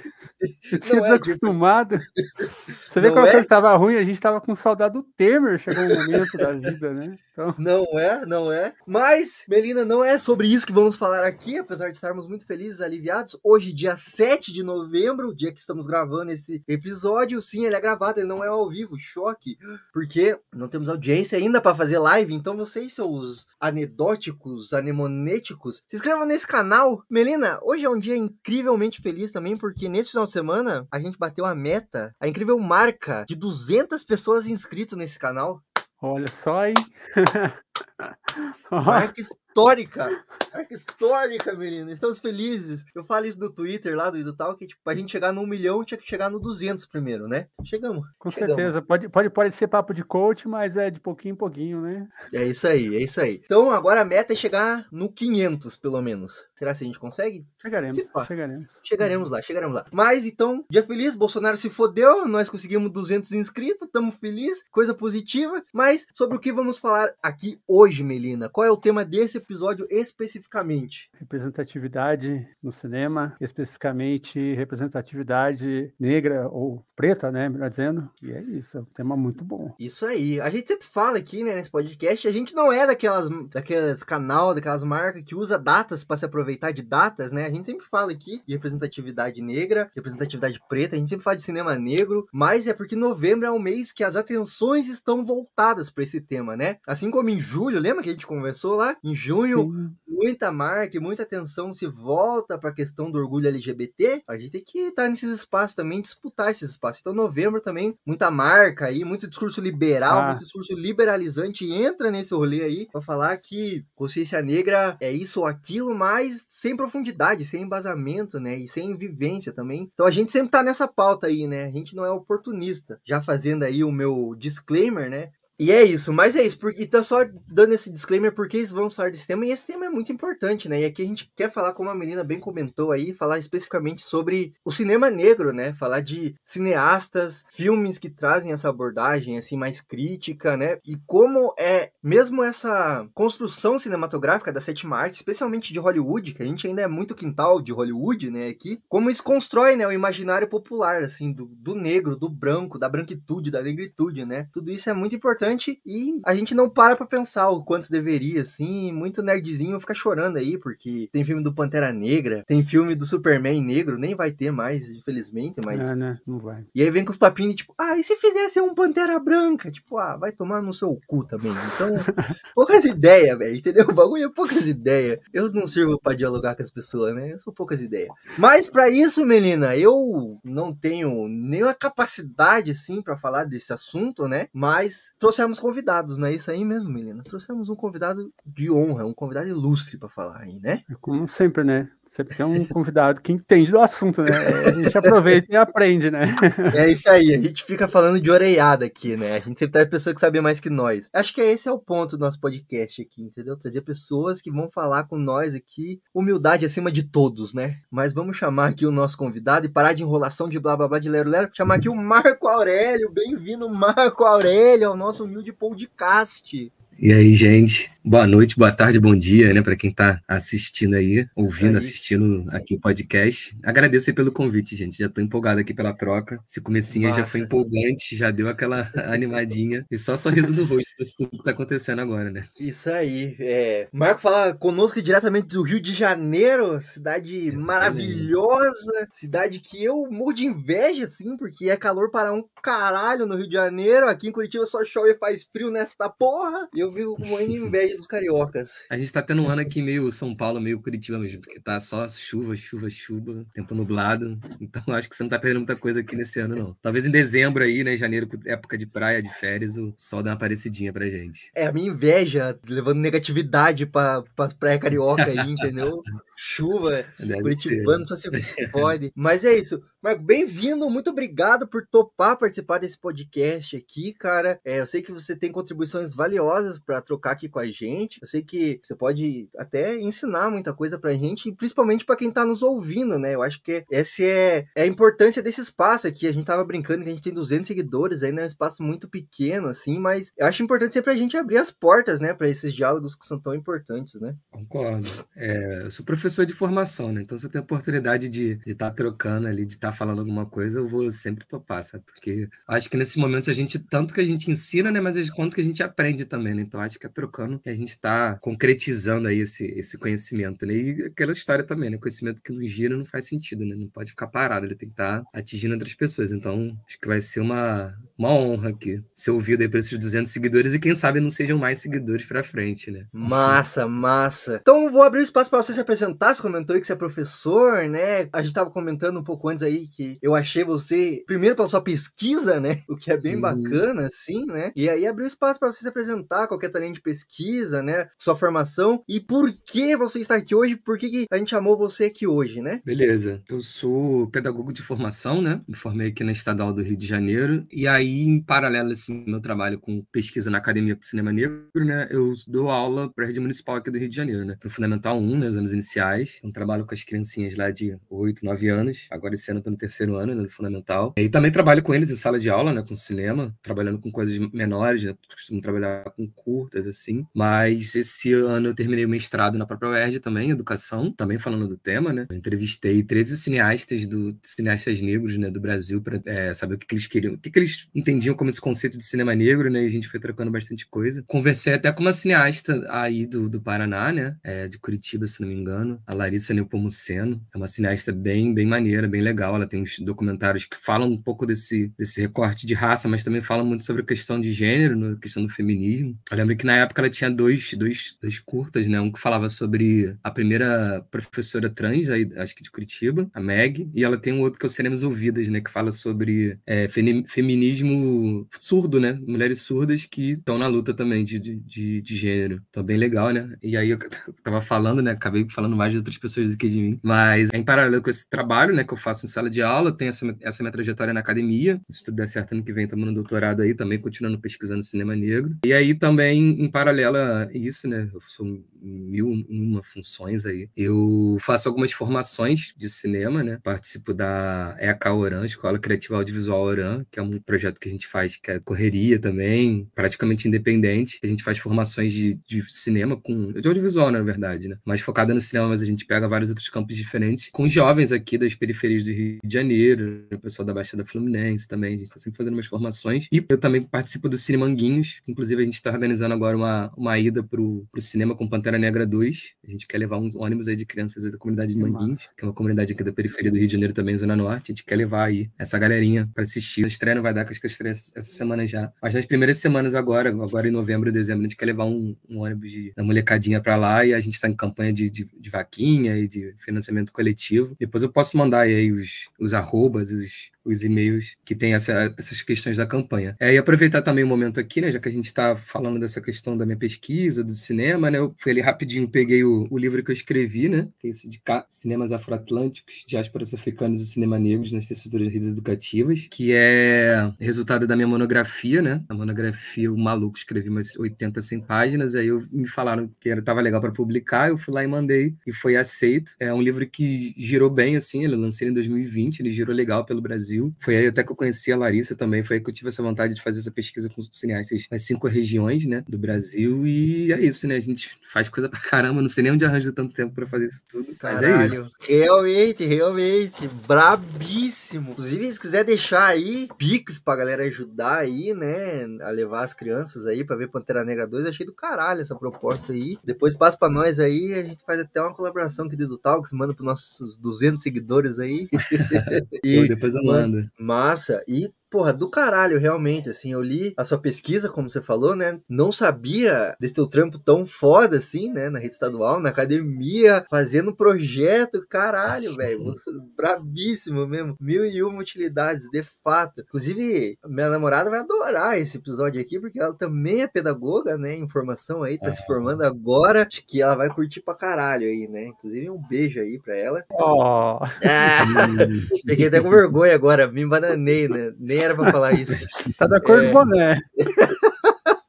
Eu 0.71 0.79
tinha 0.79 0.95
não 0.95 1.03
desacostumado. 1.03 1.95
É, 1.95 2.47
Você 2.67 3.00
vê 3.01 3.09
como 3.09 3.25
é? 3.25 3.31
coisa 3.31 3.39
estava 3.39 3.75
ruim, 3.75 3.95
a 3.95 4.03
gente 4.03 4.15
estava 4.15 4.39
com 4.39 4.55
saudade 4.55 4.93
do 4.93 5.03
Temer, 5.03 5.59
chegou 5.59 5.83
um 5.83 5.95
momento 5.95 6.37
da 6.37 6.51
vida, 6.51 6.93
né? 6.93 7.17
Então... 7.31 7.55
Não 7.57 7.85
é, 7.97 8.25
não 8.25 8.51
é. 8.51 8.73
Mas, 8.85 9.43
Melina, 9.47 9.85
não 9.85 10.03
é 10.03 10.19
sobre 10.19 10.47
isso 10.47 10.67
que 10.67 10.73
vamos 10.73 10.95
falar 10.95 11.23
aqui, 11.23 11.57
apesar 11.57 11.87
de 11.87 11.95
estarmos 11.95 12.27
muito 12.27 12.45
felizes 12.45 12.81
aliviados. 12.81 13.39
Hoje, 13.43 13.73
dia 13.73 13.95
7 13.95 14.51
de 14.51 14.63
novembro, 14.63 15.29
o 15.29 15.35
dia 15.35 15.51
que 15.51 15.59
estamos 15.59 15.87
gravando 15.87 16.31
esse 16.31 16.61
episódio, 16.67 17.41
sim, 17.41 17.65
ele 17.65 17.75
é 17.75 17.79
gravado, 17.79 18.19
ele 18.19 18.27
não 18.27 18.43
é 18.43 18.47
ao 18.47 18.69
vivo, 18.69 18.99
choque, 18.99 19.57
porque 19.93 20.37
não 20.53 20.67
temos 20.67 20.89
audiência 20.89 21.37
ainda 21.37 21.61
para 21.61 21.75
fazer 21.75 21.99
live, 21.99 22.33
então 22.33 22.57
vocês, 22.57 22.93
seus 22.93 23.47
anedóticos, 23.59 24.73
anemonéticos, 24.73 25.83
se 25.87 25.95
inscrevam 25.95 26.25
nesse 26.25 26.45
canal. 26.45 27.03
Melina, 27.09 27.59
hoje 27.63 27.85
é 27.85 27.89
um 27.89 27.99
dia 27.99 28.17
incrivelmente 28.17 29.01
feliz 29.01 29.31
também, 29.31 29.55
porque 29.55 29.87
nesse 29.87 30.11
final 30.11 30.25
de 30.25 30.31
semana 30.31 30.85
a 30.91 30.99
gente 30.99 31.17
bateu 31.17 31.45
a 31.45 31.55
meta, 31.55 32.13
a 32.19 32.27
incrível 32.27 32.59
marca 32.59 32.90
de 33.25 33.35
200 33.35 34.03
pessoas 34.03 34.47
inscritas 34.47 34.97
nesse 34.97 35.19
canal. 35.19 35.61
Olha 36.01 36.31
só 36.31 36.61
aí. 36.61 36.73
Marca 38.71 39.21
histórica. 39.51 40.09
Marca 40.53 40.73
histórica, 40.73 41.53
menina. 41.53 41.91
Estamos 41.91 42.19
felizes. 42.19 42.83
Eu 42.95 43.03
falo 43.03 43.25
isso 43.25 43.39
no 43.39 43.49
Twitter 43.49 43.95
lá 43.95 44.09
do 44.09 44.17
Ido 44.17 44.35
Tal, 44.35 44.55
que 44.55 44.67
tipo, 44.67 44.81
pra 44.83 44.95
gente 44.95 45.11
chegar 45.11 45.31
no 45.31 45.41
1 45.41 45.47
milhão 45.47 45.83
tinha 45.83 45.97
que 45.97 46.05
chegar 46.05 46.29
no 46.29 46.39
200 46.39 46.85
primeiro, 46.85 47.27
né? 47.27 47.47
Chegamos. 47.63 48.05
Com 48.17 48.31
chegamos. 48.31 48.55
certeza. 48.55 48.81
Pode, 48.81 49.09
pode, 49.09 49.29
pode 49.29 49.55
ser 49.55 49.67
papo 49.67 49.93
de 49.93 50.03
coach, 50.03 50.47
mas 50.47 50.75
é 50.75 50.89
de 50.89 50.99
pouquinho 50.99 51.33
em 51.33 51.37
pouquinho, 51.37 51.81
né? 51.81 52.07
É 52.33 52.43
isso 52.45 52.67
aí, 52.67 52.95
é 52.95 52.99
isso 52.99 53.21
aí. 53.21 53.41
Então 53.43 53.71
agora 53.71 54.01
a 54.01 54.05
meta 54.05 54.33
é 54.33 54.35
chegar 54.35 54.87
no 54.91 55.11
500, 55.11 55.77
pelo 55.77 56.01
menos. 56.01 56.45
Será 56.55 56.73
que 56.73 56.83
a 56.83 56.87
gente 56.87 56.99
consegue? 56.99 57.45
Chegaremos, 57.61 57.97
chegaremos. 58.27 58.69
Chegaremos 58.83 59.31
lá, 59.31 59.41
chegaremos 59.41 59.75
lá. 59.75 59.85
Mas 59.91 60.25
então, 60.25 60.65
dia 60.69 60.83
feliz, 60.83 61.15
Bolsonaro 61.15 61.57
se 61.57 61.69
fodeu, 61.69 62.27
nós 62.27 62.49
conseguimos 62.49 62.91
200 62.91 63.31
inscritos, 63.31 63.87
estamos 63.87 64.15
felizes, 64.15 64.63
coisa 64.69 64.93
positiva. 64.93 65.63
Mas 65.73 66.05
sobre 66.13 66.37
o 66.37 66.39
que 66.39 66.53
vamos 66.53 66.77
falar 66.77 67.13
aqui 67.21 67.59
hoje, 67.67 68.03
Melina? 68.03 68.49
Qual 68.49 68.65
é 68.65 68.71
o 68.71 68.77
tema 68.77 69.03
desse 69.03 69.40
episódio 69.41 69.85
especificamente? 69.89 71.09
Representatividade 71.13 72.47
no 72.61 72.71
cinema, 72.71 73.35
especificamente 73.39 74.53
representatividade 74.53 75.93
negra 75.99 76.47
ou 76.47 76.85
preta, 76.95 77.31
né? 77.31 77.49
Melhor 77.49 77.69
dizendo. 77.69 78.09
E 78.21 78.31
é 78.31 78.39
isso, 78.41 78.77
é 78.77 78.81
um 78.81 78.85
tema 78.85 79.17
muito 79.17 79.43
bom. 79.43 79.73
Isso 79.79 80.05
aí. 80.05 80.39
A 80.39 80.49
gente 80.49 80.67
sempre 80.67 80.87
fala 80.87 81.17
aqui, 81.17 81.43
né, 81.43 81.55
nesse 81.55 81.69
podcast, 81.69 82.27
a 82.27 82.31
gente 82.31 82.53
não 82.53 82.71
é 82.71 82.85
daquelas, 82.85 83.27
daquelas 83.49 84.03
canal, 84.03 84.53
daquelas 84.53 84.83
marcas 84.83 85.23
que 85.23 85.35
usa 85.35 85.57
datas 85.57 86.03
para 86.03 86.17
se 86.17 86.25
aproveitar 86.25 86.71
de 86.71 86.83
datas, 86.83 87.31
né? 87.31 87.45
A 87.45 87.49
gente 87.49 87.65
sempre 87.65 87.85
fala 87.85 88.11
aqui 88.11 88.41
de 88.45 88.53
representatividade 88.53 89.41
negra, 89.41 89.91
representatividade 89.95 90.61
preta, 90.69 90.95
a 90.95 90.99
gente 90.99 91.09
sempre 91.09 91.23
fala 91.23 91.35
de 91.35 91.43
cinema 91.43 91.75
negro, 91.75 92.27
mas 92.31 92.67
é 92.67 92.73
porque 92.73 92.95
novembro 92.95 93.47
é 93.47 93.51
um 93.51 93.59
mês 93.59 93.91
que 93.91 94.03
as 94.03 94.15
atenções 94.15 94.87
estão 94.87 95.23
voltadas 95.23 95.89
para 95.89 96.03
esse 96.03 96.21
tema, 96.21 96.55
né? 96.55 96.77
Assim 96.87 97.09
como 97.09 97.29
em 97.29 97.39
julho, 97.39 97.79
lembra 97.79 98.03
que 98.03 98.09
a 98.09 98.13
gente 98.13 98.27
conversou 98.27 98.75
lá? 98.75 98.95
Em 99.03 99.15
julho 99.15 99.30
junho, 99.31 99.71
Sim. 99.71 99.95
muita 100.07 100.51
marca 100.51 100.97
e 100.97 100.99
muita 100.99 101.23
atenção 101.23 101.73
se 101.73 101.87
volta 101.87 102.57
para 102.57 102.69
a 102.69 102.73
questão 102.73 103.09
do 103.11 103.17
orgulho 103.19 103.47
LGBT, 103.47 104.23
a 104.27 104.37
gente 104.37 104.51
tem 104.51 104.63
que 104.63 104.79
estar 104.79 105.07
nesses 105.09 105.31
espaços 105.31 105.75
também, 105.75 106.01
disputar 106.01 106.51
esses 106.51 106.71
espaços. 106.71 106.99
Então, 107.01 107.13
novembro 107.13 107.61
também, 107.61 107.95
muita 108.05 108.29
marca 108.31 108.85
aí, 108.87 109.03
muito 109.05 109.27
discurso 109.27 109.61
liberal, 109.61 110.19
Ah. 110.21 110.27
muito 110.27 110.39
discurso 110.43 110.73
liberalizante 110.75 111.65
entra 111.71 112.11
nesse 112.11 112.33
rolê 112.33 112.63
aí 112.63 112.87
para 112.91 113.01
falar 113.01 113.37
que 113.37 113.85
consciência 113.95 114.41
negra 114.41 114.97
é 114.99 115.11
isso 115.11 115.39
ou 115.41 115.45
aquilo, 115.47 115.93
mas 115.95 116.45
sem 116.49 116.75
profundidade, 116.75 117.45
sem 117.45 117.63
embasamento, 117.63 118.39
né? 118.39 118.55
E 118.57 118.67
sem 118.67 118.95
vivência 118.95 119.51
também. 119.53 119.89
Então 119.93 120.05
a 120.05 120.11
gente 120.11 120.31
sempre 120.31 120.51
tá 120.51 120.61
nessa 120.63 120.87
pauta 120.87 121.27
aí, 121.27 121.47
né? 121.47 121.65
A 121.65 121.71
gente 121.71 121.95
não 121.95 122.05
é 122.05 122.11
oportunista. 122.11 122.99
Já 123.05 123.21
fazendo 123.21 123.63
aí 123.63 123.83
o 123.83 123.91
meu 123.91 124.35
disclaimer, 124.37 125.09
né? 125.09 125.29
E 125.61 125.71
é 125.71 125.83
isso, 125.83 126.11
mas 126.11 126.35
é 126.35 126.41
isso, 126.41 126.57
porque 126.57 126.87
tá 126.87 127.03
só 127.03 127.19
dando 127.47 127.73
esse 127.73 127.91
disclaimer 127.91 128.33
porque 128.33 128.65
vamos 128.65 128.95
falar 128.95 129.11
desse 129.11 129.27
tema, 129.27 129.45
e 129.45 129.51
esse 129.51 129.67
tema 129.67 129.85
é 129.85 129.89
muito 129.89 130.11
importante, 130.11 130.67
né? 130.67 130.81
E 130.81 130.85
aqui 130.85 131.03
a 131.03 131.05
gente 131.05 131.31
quer 131.35 131.51
falar, 131.51 131.73
como 131.73 131.87
a 131.87 131.93
menina 131.93 132.23
bem 132.23 132.39
comentou 132.39 132.91
aí, 132.91 133.13
falar 133.13 133.37
especificamente 133.37 134.01
sobre 134.01 134.55
o 134.65 134.71
cinema 134.71 135.11
negro, 135.11 135.53
né? 135.53 135.71
Falar 135.73 136.01
de 136.01 136.33
cineastas, 136.43 137.43
filmes 137.51 137.99
que 137.99 138.09
trazem 138.09 138.51
essa 138.51 138.69
abordagem 138.69 139.37
assim 139.37 139.55
mais 139.55 139.79
crítica, 139.79 140.57
né? 140.57 140.79
E 140.83 140.95
como 141.05 141.53
é 141.59 141.91
mesmo 142.01 142.43
essa 142.43 143.07
construção 143.13 143.77
cinematográfica 143.77 144.51
da 144.51 144.59
sétima 144.59 144.97
arte, 144.97 145.17
especialmente 145.17 145.71
de 145.71 145.77
Hollywood, 145.77 146.33
que 146.33 146.41
a 146.41 146.45
gente 146.47 146.65
ainda 146.65 146.81
é 146.81 146.87
muito 146.87 147.13
quintal 147.13 147.61
de 147.61 147.71
Hollywood, 147.71 148.31
né, 148.31 148.47
aqui, 148.47 148.81
como 148.89 149.11
isso 149.11 149.21
constrói, 149.21 149.75
né, 149.75 149.85
o 149.85 149.91
imaginário 149.91 150.47
popular 150.47 151.03
assim 151.03 151.31
do, 151.31 151.45
do 151.45 151.75
negro, 151.75 152.15
do 152.15 152.27
branco, 152.27 152.79
da 152.79 152.89
branquitude, 152.89 153.51
da 153.51 153.61
negritude, 153.61 154.25
né? 154.25 154.47
Tudo 154.51 154.71
isso 154.71 154.89
é 154.89 154.93
muito 154.93 155.15
importante 155.15 155.50
e 155.85 156.19
a 156.25 156.33
gente 156.35 156.53
não 156.55 156.69
para 156.69 156.95
pra 156.95 157.05
pensar 157.05 157.49
o 157.49 157.63
quanto 157.63 157.91
deveria, 157.91 158.41
assim, 158.41 158.91
muito 158.91 159.21
nerdzinho 159.21 159.79
fica 159.79 159.93
chorando 159.93 160.37
aí, 160.37 160.57
porque 160.57 161.09
tem 161.11 161.23
filme 161.23 161.43
do 161.43 161.53
Pantera 161.53 161.91
Negra, 161.91 162.43
tem 162.47 162.63
filme 162.63 162.95
do 162.95 163.05
Superman 163.05 163.61
negro, 163.61 163.97
nem 163.97 164.15
vai 164.15 164.31
ter 164.31 164.51
mais, 164.51 164.89
infelizmente, 164.95 165.59
mas 165.63 165.89
É, 165.89 165.95
né? 165.95 166.17
Não 166.25 166.39
vai. 166.39 166.63
e 166.73 166.81
aí 166.81 166.89
vem 166.89 167.03
com 167.03 167.11
os 167.11 167.17
papinhos, 167.17 167.55
tipo, 167.55 167.73
ah, 167.77 167.97
e 167.97 168.03
se 168.03 168.15
fizesse 168.15 168.59
um 168.61 168.73
Pantera 168.75 169.19
Branca? 169.19 169.71
Tipo, 169.71 169.97
ah, 169.97 170.15
vai 170.17 170.31
tomar 170.31 170.61
no 170.61 170.73
seu 170.73 170.99
cu 171.07 171.23
também. 171.25 171.51
Então, 171.75 171.89
poucas 172.55 172.85
ideias, 172.85 173.37
velho, 173.37 173.55
entendeu? 173.55 173.87
O 173.89 173.93
bagulho 173.93 174.25
é 174.25 174.29
poucas 174.29 174.67
ideias. 174.67 175.19
Eu 175.33 175.51
não 175.53 175.67
sirvo 175.67 175.99
pra 175.99 176.13
dialogar 176.13 176.55
com 176.55 176.63
as 176.63 176.71
pessoas, 176.71 177.13
né? 177.15 177.33
Eu 177.33 177.39
sou 177.39 177.53
poucas 177.53 177.81
ideias. 177.81 178.09
Mas 178.37 178.69
pra 178.69 178.89
isso, 178.89 179.25
menina, 179.25 179.75
eu 179.75 180.39
não 180.43 180.73
tenho 180.73 181.27
nenhuma 181.27 181.73
capacidade, 181.73 182.71
assim, 182.71 183.01
pra 183.01 183.17
falar 183.17 183.43
desse 183.45 183.73
assunto, 183.73 184.27
né? 184.27 184.47
Mas 184.53 185.11
trouxemos 185.31 185.59
convidados, 185.59 186.17
não 186.17 186.27
é 186.27 186.33
isso 186.33 186.51
aí 186.51 186.65
mesmo, 186.65 186.89
menina? 186.89 187.23
Trouxemos 187.23 187.69
um 187.69 187.75
convidado 187.75 188.33
de 188.45 188.69
honra, 188.69 189.05
um 189.05 189.13
convidado 189.13 189.47
ilustre 189.47 189.97
pra 189.97 190.09
falar 190.09 190.41
aí, 190.41 190.59
né? 190.59 190.83
É 190.89 190.95
Como 190.99 191.25
sempre, 191.25 191.63
né? 191.63 191.89
Sempre 192.11 192.35
tem 192.35 192.45
um 192.45 192.65
convidado 192.67 193.21
que 193.21 193.31
entende 193.31 193.71
do 193.71 193.79
assunto, 193.79 194.21
né? 194.21 194.31
A 194.67 194.71
gente 194.73 194.97
aproveita 194.97 195.47
e 195.49 195.55
aprende, 195.55 196.11
né? 196.11 196.35
É 196.75 196.89
isso 196.91 197.09
aí, 197.09 197.33
a 197.33 197.37
gente 197.37 197.63
fica 197.63 197.87
falando 197.87 198.19
de 198.19 198.29
orelhada 198.29 198.85
aqui, 198.85 199.15
né? 199.15 199.37
A 199.37 199.39
gente 199.39 199.57
sempre 199.57 199.71
traz 199.71 199.87
pessoa 199.87 200.13
que 200.13 200.19
sabe 200.19 200.41
mais 200.41 200.59
que 200.59 200.69
nós. 200.69 201.09
Acho 201.13 201.33
que 201.33 201.39
esse 201.39 201.69
é 201.69 201.71
o 201.71 201.79
ponto 201.79 202.17
do 202.17 202.25
nosso 202.25 202.37
podcast 202.37 203.01
aqui, 203.01 203.23
entendeu? 203.23 203.55
Trazer 203.55 203.79
pessoas 203.79 204.41
que 204.41 204.51
vão 204.51 204.69
falar 204.69 205.05
com 205.05 205.17
nós 205.17 205.55
aqui, 205.55 206.01
humildade 206.13 206.65
acima 206.65 206.91
de 206.91 207.03
todos, 207.03 207.53
né? 207.53 207.77
Mas 207.89 208.11
vamos 208.11 208.35
chamar 208.35 208.71
aqui 208.71 208.85
o 208.85 208.91
nosso 208.91 209.17
convidado 209.17 209.65
e 209.65 209.69
parar 209.69 209.93
de 209.93 210.03
enrolação 210.03 210.49
de 210.49 210.59
blá 210.59 210.75
blá 210.75 210.89
blá 210.89 210.99
de 210.99 211.07
lero 211.07 211.29
lero, 211.29 211.49
chamar 211.53 211.75
aqui 211.75 211.87
o 211.87 211.95
Marco 211.95 212.45
Aurélio. 212.45 213.09
Bem-vindo, 213.09 213.69
Marco 213.69 214.25
Aurélio, 214.25 214.89
ao 214.89 214.97
nosso 214.97 215.23
humilde 215.23 215.53
podcast. 215.53 216.73
E 216.99 217.13
aí, 217.13 217.33
gente? 217.33 217.89
Boa 218.03 218.25
noite, 218.25 218.57
boa 218.57 218.71
tarde, 218.71 218.99
bom 218.99 219.15
dia, 219.15 219.53
né, 219.53 219.61
para 219.61 219.75
quem 219.75 219.93
tá 219.93 220.19
assistindo 220.27 220.95
aí, 220.95 221.27
ouvindo, 221.35 221.77
assistindo 221.77 222.43
aqui 222.49 222.73
o 222.73 222.79
podcast. 222.79 223.55
Agradeço 223.63 224.09
aí 224.09 224.15
pelo 224.15 224.31
convite, 224.31 224.75
gente. 224.75 224.97
Já 224.97 225.07
tô 225.07 225.21
empolgado 225.21 225.59
aqui 225.59 225.71
pela 225.71 225.93
troca. 225.93 226.39
Esse 226.47 226.59
comecinho 226.59 227.07
aí 227.07 227.13
já 227.13 227.23
foi 227.23 227.41
empolgante, 227.41 228.15
já 228.15 228.31
deu 228.31 228.49
aquela 228.49 228.89
animadinha. 229.05 229.85
E 229.89 229.99
só 229.99 230.15
sorriso 230.15 230.51
no 230.51 230.63
rosto 230.63 230.95
pra 230.95 231.05
isso 231.05 231.15
tudo 231.15 231.37
que 231.37 231.43
tá 231.43 231.51
acontecendo 231.51 231.99
agora, 231.99 232.31
né? 232.31 232.45
Isso 232.59 232.89
aí. 232.89 233.35
É... 233.39 233.87
Marco 233.93 234.19
fala 234.19 234.55
conosco 234.55 234.99
diretamente 234.99 235.49
do 235.49 235.61
Rio 235.61 235.79
de 235.79 235.93
Janeiro, 235.93 236.81
cidade 236.81 237.51
maravilhosa, 237.51 239.07
cidade 239.11 239.59
que 239.59 239.81
eu 239.83 240.09
morro 240.09 240.33
de 240.33 240.47
inveja, 240.47 241.03
assim, 241.03 241.37
porque 241.37 241.69
é 241.69 241.77
calor 241.77 242.09
para 242.09 242.33
um 242.33 242.43
caralho 242.63 243.27
no 243.27 243.35
Rio 243.35 243.47
de 243.47 243.53
Janeiro. 243.53 244.07
Aqui 244.09 244.27
em 244.27 244.31
Curitiba 244.31 244.65
só 244.65 244.83
chove 244.83 245.11
e 245.11 245.17
faz 245.19 245.43
frio 245.43 245.69
nesta 245.69 246.09
porra. 246.09 246.67
E 246.73 246.79
eu 246.79 246.91
vivo 246.91 247.15
com 247.15 247.27
morrendo 247.27 247.67
inveja 247.67 247.90
dos 247.95 248.07
cariocas. 248.07 248.85
A 248.89 248.97
gente 248.97 249.11
tá 249.11 249.21
tendo 249.21 249.41
um 249.41 249.49
ano 249.49 249.61
aqui 249.61 249.81
meio 249.81 250.11
São 250.11 250.35
Paulo, 250.35 250.59
meio 250.59 250.81
Curitiba 250.81 251.17
mesmo, 251.17 251.41
porque 251.41 251.59
tá 251.59 251.79
só 251.79 252.07
chuva, 252.07 252.55
chuva, 252.55 252.89
chuva, 252.89 253.45
tempo 253.53 253.75
nublado. 253.75 254.39
Então 254.59 254.93
acho 254.93 255.09
que 255.09 255.15
você 255.15 255.23
não 255.23 255.29
tá 255.29 255.39
perdendo 255.39 255.59
muita 255.59 255.75
coisa 255.75 255.99
aqui 255.99 256.15
nesse 256.15 256.39
ano, 256.39 256.55
não. 256.55 256.77
Talvez 256.81 257.05
em 257.05 257.11
dezembro 257.11 257.63
aí, 257.63 257.83
né, 257.83 257.97
janeiro, 257.97 258.27
época 258.45 258.77
de 258.77 258.85
praia, 258.85 259.21
de 259.21 259.29
férias, 259.29 259.77
o 259.77 259.93
sol 259.97 260.23
dá 260.23 260.31
uma 260.31 260.35
aparecidinha 260.35 260.93
pra 260.93 261.09
gente. 261.09 261.51
É 261.55 261.65
a 261.67 261.71
minha 261.73 261.89
inveja, 261.89 262.57
levando 262.67 262.99
negatividade 262.99 263.85
pra, 263.85 264.23
pra 264.35 264.49
praia 264.49 264.79
carioca 264.79 265.25
aí, 265.25 265.51
entendeu? 265.51 265.99
Chuva, 266.43 267.05
Deve 267.19 267.33
ser. 267.33 267.41
Curitibano 267.41 268.07
só 268.07 268.15
se 268.15 268.29
pode. 268.71 269.11
Mas 269.15 269.45
é 269.45 269.55
isso. 269.55 269.79
Marco, 270.01 270.23
bem-vindo. 270.23 270.89
Muito 270.89 271.11
obrigado 271.11 271.67
por 271.67 271.85
topar 271.85 272.35
participar 272.35 272.79
desse 272.79 272.97
podcast 272.97 273.75
aqui, 273.75 274.11
cara. 274.13 274.59
É, 274.65 274.79
eu 274.79 274.87
sei 274.87 275.03
que 275.03 275.11
você 275.11 275.35
tem 275.35 275.51
contribuições 275.51 276.15
valiosas 276.15 276.79
para 276.79 276.99
trocar 276.99 277.33
aqui 277.33 277.47
com 277.47 277.59
a 277.59 277.67
gente. 277.67 277.80
Eu 278.21 278.27
sei 278.27 278.41
que 278.41 278.79
você 278.81 278.95
pode 278.95 279.49
até 279.57 279.99
ensinar 279.99 280.49
muita 280.49 280.73
coisa 280.73 280.99
pra 280.99 281.13
gente, 281.13 281.49
e 281.49 281.55
principalmente 281.55 282.05
para 282.05 282.15
quem 282.15 282.31
tá 282.31 282.45
nos 282.45 282.61
ouvindo, 282.61 283.17
né? 283.17 283.35
Eu 283.35 283.41
acho 283.41 283.61
que 283.61 283.83
essa 283.91 284.23
é, 284.23 284.65
é 284.75 284.83
a 284.83 284.87
importância 284.87 285.41
desse 285.41 285.61
espaço 285.61 286.07
aqui. 286.07 286.27
A 286.27 286.33
gente 286.33 286.45
tava 286.45 286.63
brincando 286.63 287.03
que 287.03 287.09
a 287.09 287.11
gente 287.11 287.23
tem 287.23 287.33
200 287.33 287.67
seguidores, 287.67 288.23
ainda 288.23 288.41
é 288.41 288.43
um 288.43 288.47
espaço 288.47 288.83
muito 288.83 289.07
pequeno, 289.07 289.67
assim, 289.67 289.99
mas 289.99 290.31
eu 290.37 290.45
acho 290.45 290.63
importante 290.63 290.93
sempre 290.93 291.11
a 291.11 291.15
gente 291.15 291.37
abrir 291.37 291.57
as 291.57 291.71
portas, 291.71 292.19
né, 292.19 292.33
para 292.33 292.49
esses 292.49 292.73
diálogos 292.73 293.15
que 293.15 293.25
são 293.25 293.39
tão 293.39 293.55
importantes, 293.55 294.19
né? 294.19 294.35
Concordo. 294.49 295.07
É, 295.35 295.83
eu 295.83 295.91
sou 295.91 296.05
professor 296.05 296.45
de 296.45 296.53
formação, 296.53 297.11
né? 297.11 297.21
Então, 297.21 297.37
se 297.37 297.45
eu 297.45 297.49
tenho 297.49 297.63
a 297.63 297.65
oportunidade 297.65 298.29
de 298.29 298.59
estar 298.65 298.91
trocando 298.91 299.47
ali, 299.47 299.65
de 299.65 299.73
estar 299.73 299.91
falando 299.91 300.19
alguma 300.19 300.45
coisa, 300.45 300.79
eu 300.79 300.87
vou 300.87 301.11
sempre 301.11 301.45
topar, 301.45 301.83
sabe? 301.83 302.03
Porque 302.05 302.47
acho 302.67 302.89
que 302.89 302.97
nesses 302.97 303.15
momentos 303.15 303.49
a 303.49 303.53
gente, 303.53 303.79
tanto 303.79 304.13
que 304.13 304.21
a 304.21 304.25
gente 304.25 304.49
ensina, 304.49 304.91
né? 304.91 304.99
Mas 304.99 305.29
quanto 305.29 305.55
que 305.55 305.61
a 305.61 305.63
gente 305.63 305.81
aprende 305.81 306.25
também, 306.25 306.53
né? 306.53 306.61
Então, 306.61 306.79
acho 306.79 306.99
que 306.99 307.05
é 307.05 307.09
trocando 307.09 307.59
que 307.59 307.69
a 307.71 307.75
gente 307.75 307.89
está 307.89 308.37
concretizando 308.41 309.27
aí 309.27 309.39
esse, 309.39 309.65
esse 309.65 309.97
conhecimento, 309.97 310.65
né? 310.65 310.73
E 310.73 311.03
aquela 311.05 311.31
história 311.31 311.63
também, 311.63 311.89
né? 311.89 311.97
Conhecimento 311.97 312.41
que 312.41 312.51
não 312.51 312.63
gira 312.63 312.95
não 312.97 313.05
faz 313.05 313.25
sentido, 313.27 313.65
né? 313.65 313.75
Não 313.75 313.87
pode 313.87 314.11
ficar 314.11 314.27
parado, 314.27 314.65
ele 314.65 314.75
tem 314.75 314.89
que 314.89 314.93
estar 314.93 315.23
atingindo 315.33 315.73
outras 315.73 315.93
pessoas. 315.93 316.31
Então, 316.31 316.77
acho 316.87 316.99
que 316.99 317.07
vai 317.07 317.21
ser 317.21 317.39
uma, 317.39 317.93
uma 318.17 318.29
honra 318.33 318.69
aqui 318.69 319.01
ser 319.15 319.31
ouvido 319.31 319.61
aí 319.61 319.69
por 319.69 319.77
esses 319.79 319.97
200 319.97 320.31
seguidores 320.31 320.73
e 320.73 320.79
quem 320.79 320.95
sabe 320.95 321.19
não 321.19 321.29
sejam 321.29 321.57
mais 321.57 321.79
seguidores 321.79 322.25
pra 322.25 322.43
frente, 322.43 322.91
né? 322.91 323.05
Massa, 323.13 323.87
massa. 323.87 324.57
Então 324.61 324.89
vou 324.91 325.03
abrir 325.03 325.19
o 325.19 325.23
espaço 325.23 325.49
para 325.49 325.61
você 325.61 325.73
se 325.73 325.79
apresentar. 325.79 326.33
Você 326.33 326.41
comentou 326.41 326.73
aí 326.73 326.81
que 326.81 326.87
você 326.87 326.93
é 326.93 326.95
professor, 326.95 327.87
né? 327.87 328.27
A 328.33 328.41
gente 328.41 328.53
tava 328.53 328.69
comentando 328.71 329.19
um 329.19 329.23
pouco 329.23 329.47
antes 329.49 329.63
aí 329.63 329.87
que 329.87 330.17
eu 330.21 330.35
achei 330.35 330.63
você, 330.63 331.23
primeiro 331.25 331.55
pela 331.55 331.67
sua 331.67 331.81
pesquisa, 331.81 332.59
né? 332.59 332.79
O 332.89 332.95
que 332.95 333.11
é 333.11 333.17
bem 333.17 333.35
Uhum. 333.35 333.41
bacana, 333.41 334.05
assim, 334.05 334.45
né? 334.45 334.71
E 334.75 334.89
aí 334.89 335.05
abriu 335.07 335.25
espaço 335.27 335.59
para 335.59 335.71
você 335.71 335.79
se 335.79 335.87
apresentar, 335.87 336.47
qualquer 336.47 336.69
talento 336.69 336.95
de 336.95 337.01
pesquisa, 337.01 337.60
né? 337.83 338.07
Sua 338.17 338.35
formação 338.35 339.03
e 339.07 339.19
por 339.19 339.51
que 339.65 339.95
você 339.95 340.19
está 340.19 340.35
aqui 340.35 340.55
hoje, 340.55 340.75
por 340.75 340.97
que, 340.97 341.09
que 341.09 341.25
a 341.31 341.37
gente 341.37 341.51
chamou 341.51 341.77
você 341.77 342.05
aqui 342.05 342.25
hoje, 342.25 342.61
né? 342.61 342.81
Beleza. 342.85 343.41
Eu 343.47 343.59
sou 343.59 344.27
pedagogo 344.27 344.73
de 344.73 344.81
formação, 344.81 345.41
né? 345.41 345.61
Me 345.67 345.75
formei 345.75 346.07
aqui 346.09 346.23
na 346.23 346.31
Estadual 346.31 346.73
do 346.73 346.81
Rio 346.81 346.97
de 346.97 347.05
Janeiro. 347.05 347.65
E 347.71 347.87
aí, 347.87 348.23
em 348.23 348.41
paralelo, 348.41 348.91
assim, 348.91 349.23
meu 349.27 349.39
trabalho 349.39 349.79
com 349.79 350.03
pesquisa 350.11 350.49
na 350.49 350.57
Academia 350.57 350.95
do 350.95 351.05
Cinema 351.05 351.31
Negro, 351.31 351.67
né? 351.75 352.07
Eu 352.09 352.33
dou 352.47 352.69
aula 352.69 353.11
para 353.13 353.25
a 353.25 353.27
rede 353.27 353.39
municipal 353.39 353.75
aqui 353.75 353.91
do 353.91 353.97
Rio 353.97 354.09
de 354.09 354.15
Janeiro, 354.15 354.45
né? 354.45 354.57
No 354.63 354.69
Fundamental 354.69 355.17
1, 355.17 355.37
né? 355.37 355.47
Os 355.49 355.57
anos 355.57 355.73
iniciais. 355.73 356.37
Então, 356.39 356.51
trabalho 356.51 356.85
com 356.85 356.93
as 356.93 357.03
criancinhas 357.03 357.55
lá 357.55 357.69
de 357.69 357.97
8, 358.09 358.45
9 358.45 358.69
anos. 358.69 359.07
Agora, 359.11 359.33
esse 359.33 359.51
ano, 359.51 359.59
eu 359.59 359.63
tô 359.63 359.69
no 359.69 359.77
terceiro 359.77 360.15
ano, 360.15 360.33
né? 360.33 360.41
Do 360.41 360.49
Fundamental. 360.49 361.13
E 361.17 361.29
também 361.29 361.51
trabalho 361.51 361.83
com 361.83 361.93
eles 361.93 362.09
em 362.09 362.15
sala 362.15 362.39
de 362.39 362.49
aula, 362.49 362.73
né? 362.73 362.83
Com 362.87 362.95
cinema. 362.95 363.55
Trabalhando 363.61 363.99
com 363.99 364.11
coisas 364.11 364.37
menores, 364.53 365.03
né? 365.03 365.15
Costumo 365.29 365.61
trabalhar 365.61 366.05
com 366.11 366.27
curtas, 366.27 366.87
assim. 366.87 367.25
Mas 367.35 367.50
esse 367.69 368.33
ano 368.33 368.69
eu 368.69 368.75
terminei 368.75 369.05
o 369.05 369.09
mestrado 369.09 369.57
na 369.57 369.65
própria 369.65 369.89
UERJ 369.89 370.19
também, 370.19 370.51
educação. 370.51 371.11
Também 371.11 371.37
falando 371.37 371.67
do 371.67 371.77
tema, 371.77 372.13
né? 372.13 372.27
Eu 372.29 372.35
entrevistei 372.35 373.03
13 373.03 373.37
cineastas 373.37 374.07
do 374.07 374.37
cineastas 374.43 375.01
negros, 375.01 375.37
né, 375.37 375.49
do 375.49 375.59
Brasil 375.59 376.01
para 376.01 376.53
saber 376.53 376.75
o 376.75 376.77
que, 376.77 376.85
que 376.85 376.95
eles 376.95 377.07
queriam, 377.07 377.33
o 377.33 377.37
que, 377.37 377.49
que 377.49 377.59
eles 377.59 377.89
entendiam 377.93 378.35
como 378.35 378.49
esse 378.49 378.61
conceito 378.61 378.97
de 378.97 379.03
cinema 379.03 379.35
negro, 379.35 379.69
né? 379.69 379.83
E 379.83 379.85
a 379.87 379.89
gente 379.89 380.07
foi 380.07 380.19
trocando 380.19 380.51
bastante 380.51 380.87
coisa. 380.87 381.23
Conversei 381.27 381.73
até 381.73 381.91
com 381.91 382.01
uma 382.01 382.13
cineasta 382.13 382.85
aí 382.89 383.25
do, 383.25 383.49
do 383.49 383.61
Paraná, 383.61 384.11
né? 384.11 384.35
É, 384.43 384.67
de 384.67 384.77
Curitiba, 384.77 385.27
se 385.27 385.41
não 385.41 385.47
me 385.47 385.55
engano, 385.55 386.01
a 386.05 386.13
Larissa 386.13 386.53
Neopomuceno. 386.53 387.41
É 387.53 387.57
uma 387.57 387.67
cineasta 387.67 388.11
bem, 388.11 388.53
bem 388.53 388.65
maneira, 388.65 389.07
bem 389.07 389.21
legal. 389.21 389.55
Ela 389.55 389.67
tem 389.67 389.81
uns 389.81 389.99
documentários 389.99 390.65
que 390.65 390.77
falam 390.77 391.09
um 391.09 391.21
pouco 391.21 391.45
desse, 391.45 391.91
desse 391.97 392.21
recorte 392.21 392.65
de 392.65 392.73
raça, 392.73 393.07
mas 393.07 393.23
também 393.23 393.41
falam 393.41 393.65
muito 393.65 393.85
sobre 393.85 394.01
a 394.01 394.05
questão 394.05 394.39
de 394.39 394.51
gênero, 394.51 394.95
né, 394.95 395.15
a 395.17 395.19
questão 395.19 395.43
do 395.43 395.49
feminismo. 395.49 396.17
Eu 396.29 396.37
lembro 396.37 396.55
que 396.55 396.65
na 396.65 396.77
época 396.77 397.01
ela 397.01 397.09
tinha 397.09 397.29
dois, 397.41 397.73
dois, 397.73 398.17
dois 398.21 398.39
curtas, 398.39 398.87
né? 398.87 399.01
Um 399.01 399.11
que 399.11 399.19
falava 399.19 399.49
sobre 399.49 400.15
a 400.23 400.29
primeira 400.29 401.03
professora 401.09 401.69
trans, 401.69 402.09
aí, 402.09 402.29
acho 402.37 402.55
que 402.55 402.61
de 402.61 402.69
Curitiba, 402.69 403.27
a 403.33 403.41
Meg, 403.41 403.89
e 403.95 404.03
ela 404.03 404.15
tem 404.15 404.31
um 404.31 404.41
outro 404.41 404.59
que 404.59 404.65
é 404.65 404.67
o 404.67 404.69
Seremos 404.69 405.01
Ouvidas, 405.01 405.47
né? 405.47 405.59
Que 405.59 405.71
fala 405.71 405.91
sobre 405.91 406.59
é, 406.67 406.87
feminismo 406.87 408.47
surdo, 408.59 408.99
né? 408.99 409.19
Mulheres 409.27 409.61
surdas 409.61 410.05
que 410.05 410.33
estão 410.33 410.57
na 410.57 410.67
luta 410.67 410.93
também 410.93 411.23
de, 411.23 411.39
de, 411.39 412.01
de, 412.01 412.15
gênero. 412.15 412.61
Então, 412.69 412.83
bem 412.83 412.97
legal, 412.97 413.31
né? 413.31 413.55
E 413.63 413.75
aí 413.75 413.89
eu 413.89 413.97
tava 414.43 414.61
falando, 414.61 415.01
né? 415.01 415.11
Acabei 415.11 415.47
falando 415.49 415.75
mais 415.75 415.91
de 415.91 415.97
outras 415.97 416.17
pessoas 416.17 416.51
do 416.51 416.57
que 416.57 416.69
de 416.69 416.79
mim. 416.79 416.99
Mas 417.01 417.49
em 417.53 417.63
paralelo 417.63 418.03
com 418.03 418.09
esse 418.09 418.29
trabalho, 418.29 418.75
né? 418.75 418.83
Que 418.83 418.93
eu 418.93 418.97
faço 418.97 419.25
em 419.25 419.29
sala 419.29 419.49
de 419.49 419.63
aula, 419.63 419.91
tenho 419.91 420.09
essa, 420.09 420.35
essa 420.41 420.61
minha 420.61 420.71
trajetória 420.71 421.13
na 421.13 421.21
academia. 421.21 421.81
Se 421.89 422.03
tudo 422.03 422.15
der 422.17 422.27
certo 422.27 422.53
ano 422.53 422.63
que 422.63 422.71
vem, 422.71 422.83
estamos 422.83 423.07
no 423.07 423.13
doutorado 423.13 423.63
aí 423.63 423.73
também, 423.73 423.99
continuando 423.99 424.39
pesquisando 424.39 424.83
cinema 424.83 425.15
negro. 425.15 425.57
E 425.65 425.73
aí 425.73 425.95
também, 425.95 426.61
em 426.61 426.69
paralelo 426.69 427.17
isso, 427.53 427.87
né? 427.87 428.09
Eu 428.13 428.21
sou 428.21 428.63
mil 428.81 429.27
uma 429.49 429.83
funções 429.83 430.45
aí. 430.45 430.69
Eu 430.75 431.37
faço 431.39 431.67
algumas 431.67 431.91
formações 431.91 432.73
de 432.75 432.89
cinema, 432.89 433.43
né? 433.43 433.59
Participo 433.63 434.13
da 434.13 434.75
ECA 434.79 435.13
Oran, 435.13 435.45
Escola 435.45 435.79
Criativa 435.79 436.15
Audiovisual 436.15 436.61
Oran, 436.61 437.05
que 437.11 437.19
é 437.19 437.21
um 437.21 437.39
projeto 437.39 437.79
que 437.79 437.89
a 437.89 437.91
gente 437.91 438.07
faz 438.07 438.37
que 438.37 438.51
é 438.51 438.59
correria 438.59 439.19
também, 439.19 439.87
praticamente 439.93 440.47
independente. 440.47 441.19
A 441.23 441.27
gente 441.27 441.43
faz 441.43 441.57
formações 441.57 442.13
de, 442.13 442.39
de 442.47 442.63
cinema 442.73 443.15
com 443.15 443.51
de 443.51 443.67
audiovisual, 443.67 444.11
na 444.11 444.21
verdade, 444.21 444.67
né? 444.67 444.77
Mais 444.85 445.01
focada 445.01 445.33
no 445.33 445.41
cinema, 445.41 445.69
mas 445.69 445.81
a 445.81 445.85
gente 445.85 446.05
pega 446.05 446.27
vários 446.27 446.49
outros 446.49 446.69
campos 446.69 446.95
diferentes 446.95 447.49
com 447.51 447.67
jovens 447.67 448.11
aqui 448.11 448.37
das 448.37 448.55
periferias 448.55 449.05
do 449.05 449.11
Rio 449.11 449.39
de 449.43 449.53
Janeiro, 449.53 450.25
o 450.31 450.39
pessoal 450.39 450.65
da 450.65 450.73
Baixada 450.73 451.05
Fluminense 451.05 451.67
também. 451.67 451.95
A 451.95 451.97
gente 451.97 452.07
está 452.07 452.19
sempre 452.19 452.37
fazendo 452.37 452.53
umas 452.53 452.67
formações. 452.67 453.27
E 453.31 453.43
eu 453.47 453.57
também 453.57 453.83
participo 453.83 454.29
do 454.29 454.37
Cine 454.37 454.57
Manguinhos, 454.57 455.21
inclusive 455.27 455.61
a 455.61 455.65
gente 455.65 455.75
está 455.75 455.91
organizando 455.91 456.33
agora 456.33 456.55
uma, 456.55 456.91
uma 456.95 457.19
ida 457.21 457.43
para 457.43 457.61
o 457.61 457.87
cinema 457.99 458.35
com 458.35 458.47
Pantera 458.47 458.77
Negra 458.77 459.05
2. 459.05 459.55
A 459.65 459.71
gente 459.71 459.87
quer 459.87 459.97
levar 459.97 460.17
uns 460.17 460.35
ônibus 460.35 460.67
aí 460.67 460.75
de 460.75 460.85
crianças 460.85 461.23
da 461.23 461.37
comunidade 461.37 461.73
de 461.73 461.79
Manguinhos, 461.79 462.33
que 462.35 462.43
é 462.43 462.47
uma 462.47 462.53
comunidade 462.53 462.93
aqui 462.93 463.03
da 463.03 463.13
periferia 463.13 463.51
do 463.51 463.57
Rio 463.57 463.67
de 463.67 463.73
Janeiro 463.73 463.93
também, 463.93 464.17
Zona 464.17 464.35
Norte. 464.35 464.71
A 464.71 464.73
gente 464.73 464.83
quer 464.83 464.95
levar 464.95 465.25
aí 465.25 465.49
essa 465.57 465.79
galerinha 465.79 466.29
para 466.33 466.43
assistir. 466.43 466.83
A 466.83 466.87
estreia 466.87 467.15
não 467.15 467.21
vai 467.21 467.33
dar, 467.33 467.45
que 467.45 467.51
acho 467.51 467.61
que 467.61 467.67
a 467.67 467.69
estreia 467.69 467.91
essa 467.91 468.21
semana 468.21 468.67
já. 468.67 468.91
Mas 469.01 469.15
nas 469.15 469.25
primeiras 469.25 469.57
semanas 469.57 469.95
agora, 469.95 470.29
agora 470.29 470.67
em 470.67 470.71
novembro 470.71 471.09
e 471.09 471.11
dezembro, 471.11 471.41
a 471.41 471.47
gente 471.47 471.57
quer 471.57 471.65
levar 471.65 471.85
um, 471.85 472.15
um 472.29 472.39
ônibus 472.39 472.71
de, 472.71 472.93
da 472.95 473.03
molecadinha 473.03 473.61
para 473.61 473.75
lá 473.75 474.05
e 474.05 474.13
a 474.13 474.19
gente 474.19 474.33
está 474.33 474.49
em 474.49 474.55
campanha 474.55 474.91
de, 474.91 475.09
de, 475.09 475.29
de, 475.39 475.49
vaquinha 475.49 476.17
e 476.17 476.27
de 476.27 476.55
financiamento 476.57 477.11
coletivo. 477.11 477.75
Depois 477.79 478.03
eu 478.03 478.11
posso 478.11 478.37
mandar 478.37 478.61
aí 478.61 478.91
os, 478.91 479.29
os 479.39 479.53
arrobas, 479.53 480.11
os, 480.11 480.51
os 480.63 480.83
e-mails 480.83 481.35
que 481.43 481.55
tem 481.55 481.73
essa, 481.73 482.13
essas 482.17 482.41
questões 482.41 482.77
da 482.77 482.85
campanha. 482.85 483.35
É, 483.39 483.53
e 483.53 483.57
aproveitar 483.57 484.01
também 484.01 484.23
o 484.23 484.27
um 484.27 484.29
momento 484.29 484.59
aqui, 484.59 484.81
né, 484.81 484.91
já 484.91 484.99
que 484.99 485.09
a 485.09 485.11
gente 485.11 485.25
está 485.25 485.55
falando 485.55 485.99
dessa 485.99 486.21
questão 486.21 486.57
da 486.57 486.65
minha 486.65 486.77
pesquisa, 486.77 487.43
do 487.43 487.53
cinema, 487.53 488.09
né, 488.11 488.17
eu 488.19 488.33
fui 488.37 488.51
ali 488.51 488.61
rapidinho, 488.61 489.07
peguei 489.07 489.43
o, 489.43 489.67
o 489.69 489.77
livro 489.77 490.03
que 490.03 490.11
eu 490.11 490.13
escrevi, 490.13 490.69
né, 490.69 490.87
que 490.99 491.07
é 491.07 491.09
esse 491.09 491.29
de 491.29 491.39
cá, 491.39 491.65
Cinemas 491.69 492.11
Afroatlânticos, 492.11 493.03
Diásporas 493.07 493.53
Africanas 493.53 494.01
e 494.01 494.05
Cinema 494.05 494.37
Negros 494.37 494.71
nas 494.71 494.87
Tessituras 494.87 495.27
Redes 495.27 495.47
Educativas, 495.47 496.27
que 496.29 496.51
é 496.53 497.31
resultado 497.39 497.87
da 497.87 497.95
minha 497.95 498.07
monografia, 498.07 498.81
né, 498.81 499.03
a 499.09 499.13
monografia 499.13 499.91
O 499.91 499.97
Maluco, 499.97 500.37
escrevi 500.37 500.69
umas 500.69 500.95
80, 500.95 501.41
100 501.41 501.61
páginas, 501.61 502.15
aí 502.15 502.27
eu, 502.27 502.45
me 502.51 502.67
falaram 502.67 503.09
que 503.19 503.29
estava 503.29 503.61
legal 503.61 503.81
para 503.81 503.91
publicar, 503.91 504.49
eu 504.49 504.57
fui 504.57 504.73
lá 504.73 504.83
e 504.83 504.87
mandei, 504.87 505.35
e 505.45 505.53
foi 505.53 505.75
aceito. 505.75 506.33
É 506.39 506.53
um 506.53 506.61
livro 506.61 506.87
que 506.87 507.33
girou 507.37 507.69
bem, 507.69 507.95
assim, 507.95 508.23
ele 508.23 508.35
lancei 508.35 508.69
em 508.69 508.73
2020, 508.73 509.39
ele 509.39 509.51
girou 509.51 509.75
legal 509.75 510.05
pelo 510.05 510.21
Brasil, 510.21 510.50
Brasil. 510.51 510.73
Foi 510.79 510.97
aí 510.97 511.07
até 511.07 511.23
que 511.23 511.31
eu 511.31 511.35
conheci 511.35 511.71
a 511.71 511.77
Larissa 511.77 512.15
também, 512.15 512.43
foi 512.43 512.57
aí 512.57 512.63
que 512.63 512.69
eu 512.69 512.73
tive 512.73 512.89
essa 512.89 513.01
vontade 513.01 513.33
de 513.33 513.41
fazer 513.41 513.59
essa 513.59 513.71
pesquisa 513.71 514.09
com 514.09 514.19
os 514.19 514.29
cineastas 514.31 514.87
nas 514.91 515.03
cinco 515.03 515.27
regiões, 515.27 515.85
né, 515.87 516.03
do 516.07 516.17
Brasil. 516.17 516.85
E 516.85 517.31
é 517.31 517.39
isso, 517.39 517.67
né? 517.67 517.75
A 517.75 517.79
gente 517.79 518.17
faz 518.21 518.49
coisa 518.49 518.67
pra 518.67 518.79
caramba, 518.79 519.21
não 519.21 519.29
sei 519.29 519.43
nem 519.43 519.53
onde 519.53 519.65
arranja 519.65 519.91
tanto 519.91 520.13
tempo 520.13 520.33
pra 520.33 520.45
fazer 520.45 520.65
isso 520.65 520.83
tudo. 520.89 521.15
Caralho, 521.15 521.57
mas 521.57 521.73
é 521.73 521.75
isso. 521.75 521.91
Realmente, 522.01 522.85
realmente. 522.85 523.67
Brabíssimo. 523.87 525.11
Inclusive, 525.11 525.53
se 525.53 525.59
quiser 525.59 525.83
deixar 525.83 526.27
aí 526.27 526.67
pics 526.77 527.19
pra 527.19 527.35
galera 527.35 527.63
ajudar 527.63 528.19
aí, 528.19 528.53
né, 528.53 529.05
a 529.21 529.29
levar 529.29 529.63
as 529.63 529.73
crianças 529.73 530.25
aí 530.25 530.43
pra 530.43 530.55
ver 530.55 530.69
Pantera 530.69 531.03
Negra 531.03 531.27
2, 531.27 531.45
achei 531.45 531.65
do 531.65 531.73
caralho 531.73 532.21
essa 532.21 532.35
proposta 532.35 532.91
aí. 532.91 533.17
Depois 533.23 533.55
passa 533.55 533.77
pra 533.77 533.89
nós 533.89 534.19
aí, 534.19 534.53
a 534.53 534.63
gente 534.63 534.83
faz 534.83 534.99
até 534.99 535.21
uma 535.21 535.33
colaboração 535.33 535.85
aqui 535.85 535.95
do 535.95 536.17
Talks, 536.17 536.51
manda 536.51 536.73
pros 536.73 536.85
nossos 536.85 537.37
200 537.37 537.81
seguidores 537.81 538.39
aí. 538.39 538.67
e, 539.63 539.87
depois 539.87 540.15
eu 540.15 540.23
mando 540.23 540.40
Massa. 540.79 541.43
E 541.47 541.71
porra, 541.91 542.13
do 542.13 542.29
caralho, 542.29 542.79
realmente, 542.79 543.29
assim, 543.29 543.51
eu 543.51 543.61
li 543.61 543.93
a 543.97 544.05
sua 544.05 544.17
pesquisa, 544.17 544.69
como 544.69 544.89
você 544.89 545.01
falou, 545.01 545.35
né, 545.35 545.59
não 545.69 545.91
sabia 545.91 546.73
desse 546.79 546.93
teu 546.93 547.05
trampo 547.05 547.37
tão 547.37 547.65
foda, 547.65 548.17
assim, 548.17 548.49
né, 548.49 548.69
na 548.69 548.79
rede 548.79 548.93
estadual, 548.93 549.41
na 549.41 549.49
academia, 549.49 550.45
fazendo 550.49 550.95
projeto, 550.95 551.85
caralho, 551.89 552.55
velho, 552.55 552.95
brabíssimo 553.35 554.25
mesmo, 554.25 554.55
mil 554.59 554.85
e 554.85 555.03
uma 555.03 555.19
utilidades, 555.19 555.85
de 555.91 556.01
fato. 556.23 556.61
Inclusive, 556.61 557.37
minha 557.45 557.69
namorada 557.69 558.09
vai 558.09 558.21
adorar 558.21 558.79
esse 558.79 558.97
episódio 558.97 559.41
aqui, 559.41 559.59
porque 559.59 559.79
ela 559.79 559.93
também 559.93 560.43
é 560.43 560.47
pedagoga, 560.47 561.17
né, 561.17 561.35
informação 561.35 562.03
aí, 562.03 562.17
tá 562.17 562.33
se 562.33 562.45
formando 562.45 562.83
agora, 562.83 563.45
acho 563.45 563.65
que 563.67 563.81
ela 563.81 563.95
vai 563.95 564.09
curtir 564.09 564.39
pra 564.39 564.55
caralho 564.55 565.05
aí, 565.05 565.27
né, 565.27 565.47
inclusive 565.47 565.89
um 565.89 566.01
beijo 566.07 566.39
aí 566.39 566.57
pra 566.63 566.77
ela. 566.77 567.03
Oh. 567.11 567.79
Ah, 567.81 567.87
peguei 569.25 569.47
até 569.47 569.59
com 569.59 569.69
vergonha 569.69 570.15
agora, 570.15 570.49
me 570.49 570.65
bananei, 570.65 571.27
né, 571.27 571.51
nem 571.59 571.80
era 571.83 571.95
pra 571.95 572.11
falar 572.11 572.33
isso. 572.33 572.65
tá 572.97 573.07
da 573.07 573.19
cor 573.19 573.39
é... 573.39 573.47
do 573.47 573.53
boné. 573.53 574.01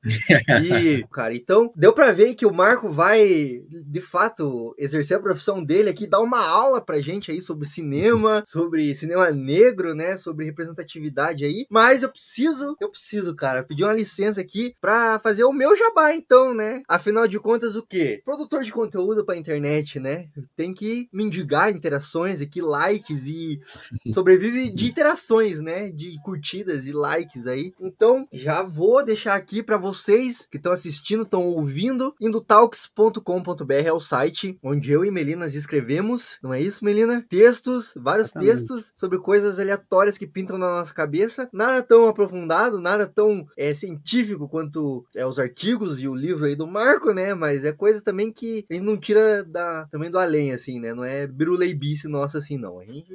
e, 0.05 1.05
cara, 1.13 1.35
então 1.35 1.73
deu 1.77 1.93
para 1.93 2.13
ver 2.13 2.35
que 2.35 2.45
o 2.45 2.53
Marco 2.53 2.91
vai, 2.91 3.63
de 3.69 4.01
fato, 4.01 4.75
exercer 4.77 5.17
a 5.17 5.21
profissão 5.21 5.63
dele 5.63 5.91
aqui, 5.91 6.07
dar 6.07 6.21
uma 6.21 6.45
aula 6.45 6.81
pra 6.81 7.01
gente 7.01 7.31
aí 7.31 7.41
sobre 7.41 7.69
cinema, 7.69 8.43
sobre 8.45 8.95
cinema 8.97 9.31
negro, 9.31 9.95
né? 9.95 10.17
Sobre 10.17 10.45
representatividade 10.45 11.45
aí. 11.45 11.67
Mas 11.71 12.03
eu 12.03 12.09
preciso, 12.09 12.77
eu 12.81 12.91
preciso, 12.91 13.35
cara, 13.37 13.63
pedir 13.63 13.85
uma 13.85 13.93
licença 13.93 14.41
aqui 14.41 14.75
pra 14.81 15.21
fazer 15.21 15.45
o 15.45 15.53
meu 15.53 15.77
jabá, 15.77 16.15
então, 16.15 16.53
né? 16.53 16.83
Afinal 16.89 17.29
de 17.29 17.39
contas, 17.39 17.77
o 17.77 17.83
quê? 17.83 18.21
Produtor 18.25 18.65
de 18.65 18.73
conteúdo 18.73 19.25
pra 19.25 19.37
internet, 19.37 20.01
né? 20.01 20.27
Tem 20.57 20.75
que 20.75 21.09
mendigar 21.13 21.71
interações 21.71 22.41
aqui, 22.41 22.61
likes 22.61 23.27
e 23.27 23.61
sobrevive 24.13 24.71
de 24.71 24.89
interações, 24.89 25.61
né? 25.61 25.91
De 25.91 26.21
curtidas 26.25 26.87
e 26.87 26.93
likes 26.93 27.47
aí. 27.47 27.73
Então, 27.81 28.27
já 28.33 28.63
vou 28.63 29.05
deixar 29.05 29.35
aqui 29.35 29.63
pra 29.63 29.77
você 29.77 29.92
vocês 29.93 30.49
que 30.51 30.57
estão 30.57 30.73
assistindo, 30.73 31.23
estão 31.23 31.43
ouvindo, 31.43 32.15
indotalks.com.br 32.19 33.73
é 33.73 33.93
o 33.93 34.01
site 34.01 34.59
onde 34.63 34.91
eu 34.91 35.05
e 35.05 35.11
Melinas 35.11 35.55
escrevemos, 35.55 36.39
não 36.43 36.55
é 36.55 36.61
isso, 36.61 36.83
Melina? 36.83 37.23
Textos, 37.29 37.93
vários 37.95 38.29
Exatamente. 38.29 38.51
textos 38.53 38.93
sobre 38.97 39.19
coisas 39.19 39.61
aleatórias 39.61 40.17
que 40.17 40.27
pintam 40.27 40.57
na 40.57 40.71
nossa 40.71 40.95
cabeça, 40.95 41.49
nada 41.53 41.83
tão 41.83 42.09
aprofundado, 42.09 42.81
nada 42.81 43.07
tão 43.07 43.47
é, 43.55 43.75
científico 43.75 44.49
quanto 44.49 45.05
é, 45.15 45.27
os 45.27 45.39
artigos 45.39 46.01
e 46.01 46.09
o 46.09 46.15
livro 46.15 46.47
aí 46.47 46.57
do 46.57 46.67
Marco, 46.67 47.13
né? 47.13 47.35
Mas 47.35 47.63
é 47.63 47.73
coisa 47.73 48.01
também 48.01 48.33
que 48.33 48.65
a 48.71 48.75
gente 48.75 48.85
não 48.85 48.97
tira 48.97 49.45
da, 49.45 49.87
também 49.91 50.11
do 50.11 50.19
além, 50.19 50.53
assim, 50.53 50.81
né? 50.81 50.95
Não 50.95 51.05
é 51.05 51.27
biruleibice 51.27 52.09
nossa 52.09 52.39
assim, 52.39 52.57
não. 52.57 52.81
A 52.81 52.85
gente 52.85 53.15